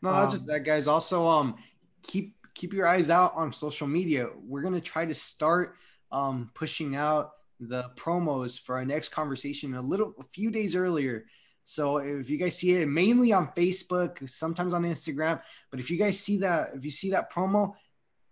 No, 0.00 0.12
not 0.12 0.24
um, 0.24 0.30
just 0.30 0.46
that, 0.46 0.60
guys. 0.60 0.86
Also, 0.86 1.26
um, 1.26 1.56
keep 2.02 2.34
keep 2.54 2.72
your 2.72 2.86
eyes 2.86 3.10
out 3.10 3.34
on 3.34 3.52
social 3.52 3.86
media. 3.86 4.30
We're 4.46 4.62
gonna 4.62 4.80
try 4.80 5.04
to 5.04 5.14
start 5.14 5.74
um 6.10 6.50
pushing 6.54 6.96
out 6.96 7.32
the 7.60 7.90
promos 7.96 8.60
for 8.60 8.76
our 8.76 8.84
next 8.84 9.10
conversation 9.10 9.74
a 9.74 9.82
little 9.82 10.14
a 10.20 10.24
few 10.24 10.50
days 10.50 10.76
earlier. 10.76 11.24
So 11.64 11.98
if 11.98 12.30
you 12.30 12.38
guys 12.38 12.56
see 12.56 12.72
it 12.74 12.88
mainly 12.88 13.32
on 13.32 13.48
Facebook, 13.48 14.26
sometimes 14.28 14.72
on 14.72 14.84
Instagram, 14.84 15.42
but 15.70 15.80
if 15.80 15.90
you 15.90 15.98
guys 15.98 16.18
see 16.18 16.38
that, 16.38 16.68
if 16.74 16.84
you 16.84 16.90
see 16.90 17.10
that 17.10 17.30
promo, 17.30 17.74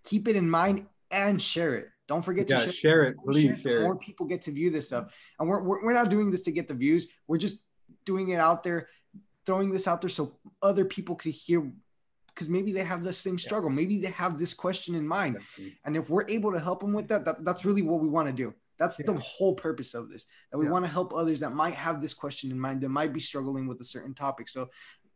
keep 0.04 0.26
it 0.26 0.36
in 0.36 0.48
mind 0.48 0.86
and 1.10 1.40
share 1.40 1.74
it. 1.74 1.88
Don't 2.08 2.24
forget 2.24 2.46
to 2.48 2.64
share, 2.64 2.72
share 2.72 3.02
it. 3.04 3.16
Please 3.18 3.48
share, 3.56 3.58
share 3.58 3.82
More 3.82 3.98
people 3.98 4.26
get 4.26 4.42
to 4.42 4.52
view 4.52 4.70
this 4.70 4.86
stuff. 4.86 5.14
And 5.38 5.48
we're, 5.48 5.62
we're, 5.62 5.84
we're 5.84 5.92
not 5.92 6.08
doing 6.08 6.30
this 6.30 6.42
to 6.42 6.52
get 6.52 6.68
the 6.68 6.74
views. 6.74 7.08
We're 7.26 7.38
just 7.38 7.58
doing 8.04 8.30
it 8.30 8.38
out 8.38 8.62
there, 8.62 8.88
throwing 9.44 9.70
this 9.70 9.86
out 9.86 10.00
there 10.00 10.10
so 10.10 10.38
other 10.62 10.84
people 10.84 11.16
could 11.16 11.32
hear 11.32 11.70
because 12.36 12.50
maybe 12.50 12.70
they 12.70 12.84
have 12.84 13.02
the 13.02 13.14
same 13.14 13.38
struggle. 13.38 13.70
Yeah. 13.70 13.76
Maybe 13.76 13.98
they 13.98 14.10
have 14.10 14.38
this 14.38 14.52
question 14.52 14.94
in 14.94 15.08
mind. 15.08 15.36
Definitely. 15.36 15.78
And 15.86 15.96
if 15.96 16.10
we're 16.10 16.28
able 16.28 16.52
to 16.52 16.60
help 16.60 16.80
them 16.80 16.92
with 16.92 17.08
that, 17.08 17.24
that 17.24 17.44
that's 17.44 17.64
really 17.64 17.80
what 17.80 18.00
we 18.00 18.08
want 18.08 18.28
to 18.28 18.32
do. 18.32 18.52
That's 18.78 18.98
yeah. 18.98 19.06
the 19.06 19.18
whole 19.18 19.54
purpose 19.54 19.94
of 19.94 20.10
this. 20.10 20.26
That 20.52 20.58
we 20.58 20.66
yeah. 20.66 20.72
want 20.72 20.84
to 20.84 20.90
help 20.90 21.14
others 21.14 21.40
that 21.40 21.54
might 21.54 21.74
have 21.74 22.02
this 22.02 22.12
question 22.12 22.50
in 22.50 22.60
mind, 22.60 22.82
that 22.82 22.90
might 22.90 23.14
be 23.14 23.20
struggling 23.20 23.66
with 23.66 23.80
a 23.80 23.84
certain 23.84 24.12
topic. 24.12 24.50
So 24.50 24.68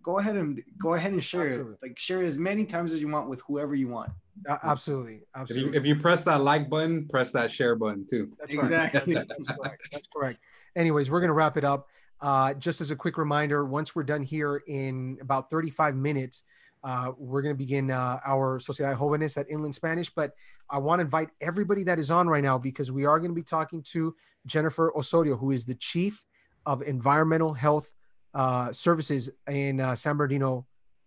go 0.02 0.18
ahead 0.18 0.36
and 0.36 0.62
go 0.78 0.94
ahead 0.94 1.12
and 1.12 1.22
share 1.22 1.46
absolutely. 1.46 1.74
it. 1.74 1.78
Like 1.82 1.98
share 1.98 2.22
it 2.22 2.26
as 2.26 2.38
many 2.38 2.64
times 2.64 2.90
as 2.92 3.02
you 3.02 3.08
want 3.08 3.28
with 3.28 3.42
whoever 3.42 3.74
you 3.74 3.88
want. 3.88 4.10
Uh, 4.48 4.56
absolutely, 4.62 5.20
absolutely. 5.36 5.68
If 5.68 5.74
you, 5.74 5.92
if 5.92 5.96
you, 5.98 6.02
press 6.02 6.24
that 6.24 6.40
like 6.40 6.70
button, 6.70 7.06
press 7.06 7.32
that 7.32 7.52
share 7.52 7.76
button 7.76 8.06
too. 8.08 8.32
That's 8.38 8.54
exactly. 8.54 9.14
Right. 9.14 9.28
That's, 9.28 9.48
correct. 9.48 9.82
That's 9.92 10.06
correct. 10.06 10.38
Anyways, 10.74 11.10
we're 11.10 11.20
gonna 11.20 11.34
wrap 11.34 11.58
it 11.58 11.64
up. 11.64 11.88
Uh, 12.22 12.54
just 12.54 12.80
as 12.80 12.90
a 12.90 12.96
quick 12.96 13.18
reminder, 13.18 13.64
once 13.64 13.94
we're 13.94 14.02
done 14.02 14.22
here 14.22 14.62
in 14.66 15.18
about 15.20 15.50
35 15.50 15.96
minutes, 15.96 16.42
uh, 16.82 17.12
we're 17.18 17.42
going 17.42 17.54
to 17.54 17.58
begin 17.58 17.90
uh, 17.90 18.18
our 18.24 18.58
Sociedad 18.58 18.96
Jóvenes 18.96 19.36
at 19.36 19.50
Inland 19.50 19.74
Spanish, 19.74 20.10
but 20.10 20.32
I 20.68 20.78
want 20.78 21.00
to 21.00 21.04
invite 21.04 21.28
everybody 21.40 21.82
that 21.84 21.98
is 21.98 22.10
on 22.10 22.28
right 22.28 22.42
now 22.42 22.58
because 22.58 22.90
we 22.90 23.04
are 23.04 23.18
going 23.18 23.30
to 23.30 23.34
be 23.34 23.42
talking 23.42 23.82
to 23.90 24.14
Jennifer 24.46 24.92
Osorio, 24.96 25.36
who 25.36 25.50
is 25.50 25.64
the 25.64 25.74
Chief 25.74 26.24
of 26.64 26.82
Environmental 26.82 27.52
Health 27.52 27.92
uh, 28.32 28.72
Services 28.72 29.30
in 29.48 29.80
uh, 29.80 29.94
San 29.94 30.16
Bernardino 30.16 30.66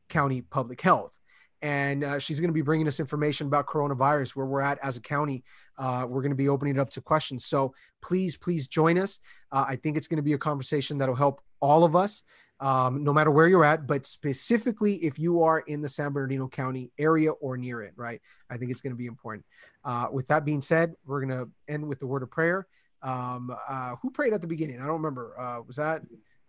County 0.10 0.42
Public 0.42 0.80
Health. 0.82 1.18
And 1.62 2.04
uh, 2.04 2.20
she's 2.20 2.42
going 2.42 2.50
to 2.50 2.54
be 2.54 2.62
bringing 2.62 2.88
us 2.90 3.00
information 3.00 3.48
about 3.48 3.68
coronavirus, 3.68 4.36
where 4.36 4.46
we're 4.46 4.62
at 4.62 4.80
as 4.84 4.98
a 4.98 5.02
county. 5.02 5.44
Uh, 5.78 6.06
we're 6.08 6.22
going 6.22 6.32
to 6.32 6.36
be 6.36 6.50
opening 6.50 6.76
it 6.76 6.80
up 6.80 6.90
to 6.92 7.02
questions. 7.02 7.46
So 7.46 7.74
please, 8.02 8.36
please 8.36 8.68
join 8.68 8.98
us. 8.98 9.22
I 9.52 9.78
think 9.78 9.96
it's 9.96 10.08
going 10.08 10.18
to 10.18 10.24
be 10.24 10.34
a 10.34 10.38
conversation 10.38 10.98
that'll 10.98 11.16
help 11.16 11.42
all 11.62 11.86
of 11.86 11.96
us 11.96 12.24
um, 12.64 13.04
no 13.04 13.12
matter 13.12 13.30
where 13.30 13.48
you're 13.48 13.66
at, 13.66 13.86
but 13.88 14.06
specifically 14.06 14.96
if 15.04 15.20
you 15.20 15.44
are 15.44 15.60
in 15.60 15.82
the 15.82 15.90
San 15.90 16.14
Bernardino 16.14 16.48
County 16.48 16.92
area 16.98 17.32
or 17.32 17.58
near 17.58 17.82
it, 17.82 17.92
right? 17.98 18.22
I 18.50 18.56
think 18.56 18.72
it's 18.72 18.80
going 18.80 18.94
to 18.94 18.98
be 18.98 19.06
important. 19.06 19.46
Uh, 19.84 20.08
with 20.14 20.28
that 20.30 20.46
being 20.46 20.62
said, 20.62 20.94
we're 21.06 21.20
going 21.20 21.38
to 21.38 21.52
end 21.68 21.86
with 21.86 22.00
the 22.00 22.08
word 22.08 22.24
of 22.24 22.32
prayer. 22.32 22.66
Um, 23.02 23.54
uh, 23.68 23.98
who 24.02 24.10
prayed 24.10 24.32
at 24.32 24.40
the 24.40 24.48
beginning? 24.48 24.78
I 24.78 24.86
don't 24.86 24.94
remember. 24.94 25.38
Uh, 25.38 25.62
was 25.68 25.76
that 25.76 26.04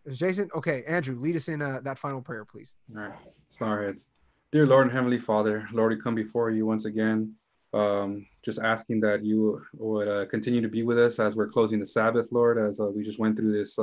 was 0.07 0.17
Jason? 0.17 0.51
Okay, 0.55 0.85
Andrew, 0.87 1.19
lead 1.19 1.35
us 1.35 1.49
in 1.49 1.61
uh, 1.61 1.81
that 1.83 1.99
final 1.99 2.23
prayer, 2.23 2.45
please. 2.45 2.77
All 2.97 3.03
right, 3.03 3.19
Star 3.49 3.83
heads. 3.83 4.07
Dear 4.53 4.67
Lord 4.67 4.85
and 4.85 4.93
Heavenly 4.93 5.19
Father, 5.19 5.69
Lord, 5.73 5.91
we 5.91 6.01
come 6.01 6.15
before 6.15 6.51
you 6.51 6.65
once 6.65 6.85
again, 6.85 7.35
um, 7.73 8.25
just 8.45 8.61
asking 8.61 9.01
that 9.01 9.25
you 9.25 9.61
would 9.73 10.07
uh, 10.07 10.27
continue 10.27 10.61
to 10.61 10.69
be 10.69 10.85
with 10.85 10.97
us 10.97 11.19
as 11.19 11.35
we're 11.35 11.49
closing 11.49 11.81
the 11.81 11.87
Sabbath, 11.89 12.29
Lord, 12.31 12.57
as 12.57 12.79
uh, 12.79 12.87
we 12.87 13.03
just 13.03 13.19
went 13.19 13.37
through 13.37 13.53
this 13.53 13.77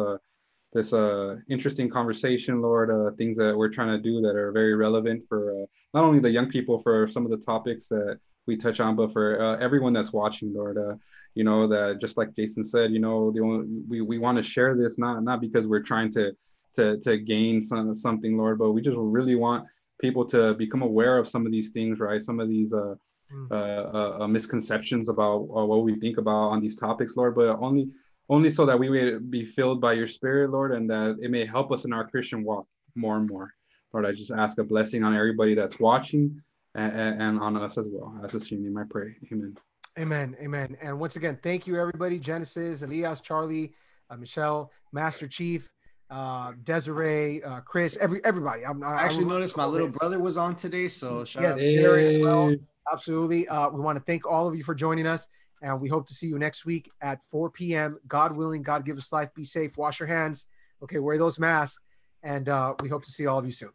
this 0.73 0.93
uh, 0.93 1.35
interesting 1.49 1.89
conversation, 1.89 2.61
Lord. 2.61 2.89
Uh, 2.89 3.15
things 3.17 3.37
that 3.37 3.55
we're 3.55 3.69
trying 3.69 3.89
to 3.89 4.01
do 4.01 4.21
that 4.21 4.35
are 4.35 4.51
very 4.51 4.75
relevant 4.75 5.23
for 5.27 5.51
uh, 5.51 5.65
not 5.93 6.03
only 6.03 6.19
the 6.19 6.29
young 6.29 6.49
people, 6.49 6.81
for 6.81 7.07
some 7.07 7.25
of 7.25 7.31
the 7.31 7.45
topics 7.45 7.87
that 7.89 8.19
we 8.47 8.55
touch 8.55 8.79
on, 8.79 8.95
but 8.95 9.11
for 9.11 9.41
uh, 9.41 9.57
everyone 9.57 9.93
that's 9.93 10.13
watching, 10.13 10.53
Lord. 10.53 10.77
Uh, 10.77 10.95
you 11.35 11.43
know 11.43 11.67
that 11.67 11.99
just 12.01 12.17
like 12.17 12.35
Jason 12.35 12.63
said, 12.63 12.91
you 12.91 12.99
know, 12.99 13.31
the 13.31 13.41
only, 13.41 13.67
we 13.87 14.01
we 14.01 14.17
want 14.17 14.37
to 14.37 14.43
share 14.43 14.75
this 14.75 14.97
not 14.97 15.23
not 15.23 15.41
because 15.41 15.67
we're 15.67 15.81
trying 15.81 16.11
to 16.13 16.35
to 16.75 16.97
to 16.99 17.17
gain 17.17 17.61
some 17.61 17.95
something, 17.95 18.37
Lord, 18.37 18.57
but 18.59 18.71
we 18.71 18.81
just 18.81 18.97
really 18.97 19.35
want 19.35 19.65
people 19.99 20.25
to 20.25 20.53
become 20.55 20.81
aware 20.81 21.17
of 21.17 21.27
some 21.27 21.45
of 21.45 21.51
these 21.51 21.71
things, 21.71 21.99
right? 21.99 22.21
Some 22.21 22.39
of 22.39 22.49
these. 22.49 22.73
Uh, 22.73 22.95
mm. 23.33 23.51
uh, 23.51 24.23
uh, 24.23 24.27
misconceptions 24.27 25.09
about 25.09 25.47
uh, 25.55 25.65
what 25.65 25.83
we 25.83 25.95
think 25.99 26.17
about 26.17 26.49
on 26.49 26.61
these 26.61 26.75
topics, 26.75 27.15
Lord, 27.15 27.35
but 27.35 27.57
only 27.59 27.89
only 28.31 28.49
so 28.49 28.65
that 28.65 28.79
we 28.79 28.89
may 28.89 29.17
be 29.17 29.43
filled 29.43 29.81
by 29.81 29.91
your 29.91 30.07
spirit, 30.07 30.51
Lord, 30.51 30.71
and 30.71 30.89
that 30.89 31.17
it 31.21 31.29
may 31.29 31.45
help 31.45 31.71
us 31.71 31.83
in 31.83 31.91
our 31.91 32.07
Christian 32.07 32.45
walk 32.45 32.65
more 32.95 33.17
and 33.17 33.29
more. 33.29 33.53
Lord, 33.93 34.05
I 34.05 34.13
just 34.13 34.31
ask 34.31 34.57
a 34.57 34.63
blessing 34.63 35.03
on 35.03 35.13
everybody 35.13 35.53
that's 35.53 35.79
watching 35.79 36.41
and, 36.73 37.21
and 37.21 37.39
on 37.39 37.57
us 37.57 37.77
as 37.77 37.85
well. 37.89 38.17
As 38.23 38.33
a 38.33 38.55
name, 38.55 38.77
I 38.77 38.83
pray. 38.89 39.15
Amen. 39.33 39.57
Amen. 39.99 40.37
Amen. 40.41 40.77
And 40.81 40.97
once 40.97 41.17
again, 41.17 41.37
thank 41.43 41.67
you, 41.67 41.77
everybody. 41.77 42.17
Genesis, 42.19 42.83
Elias, 42.83 43.19
Charlie, 43.19 43.73
uh, 44.09 44.15
Michelle, 44.15 44.71
Master 44.93 45.27
Chief, 45.27 45.69
uh, 46.09 46.53
Desiree, 46.63 47.43
uh, 47.43 47.59
Chris, 47.59 47.97
every 47.97 48.23
everybody. 48.23 48.65
I'm, 48.65 48.81
I 48.81 49.03
actually 49.03 49.25
noticed 49.25 49.57
my 49.57 49.65
little 49.65 49.89
brother 49.89 50.19
was 50.19 50.37
on 50.37 50.55
today, 50.55 50.87
so 50.87 51.25
shout 51.25 51.43
yes, 51.43 51.57
out 51.57 51.61
to 51.61 51.69
Jared 51.69 52.15
as 52.15 52.21
well. 52.21 52.55
Absolutely. 52.91 53.49
Uh, 53.49 53.69
we 53.69 53.81
want 53.81 53.97
to 53.97 54.03
thank 54.05 54.25
all 54.25 54.47
of 54.47 54.55
you 54.55 54.63
for 54.63 54.73
joining 54.73 55.05
us. 55.05 55.27
And 55.61 55.79
we 55.79 55.89
hope 55.89 56.07
to 56.07 56.13
see 56.13 56.27
you 56.27 56.39
next 56.39 56.65
week 56.65 56.91
at 57.01 57.23
4 57.23 57.51
p.m. 57.51 57.99
God 58.07 58.35
willing, 58.35 58.63
God 58.63 58.85
give 58.85 58.97
us 58.97 59.11
life. 59.11 59.33
Be 59.33 59.43
safe. 59.43 59.77
Wash 59.77 59.99
your 59.99 60.07
hands. 60.07 60.47
Okay, 60.81 60.99
wear 60.99 61.17
those 61.17 61.37
masks. 61.37 61.81
And 62.23 62.49
uh, 62.49 62.75
we 62.81 62.89
hope 62.89 63.03
to 63.03 63.11
see 63.11 63.27
all 63.27 63.37
of 63.37 63.45
you 63.45 63.51
soon. 63.51 63.71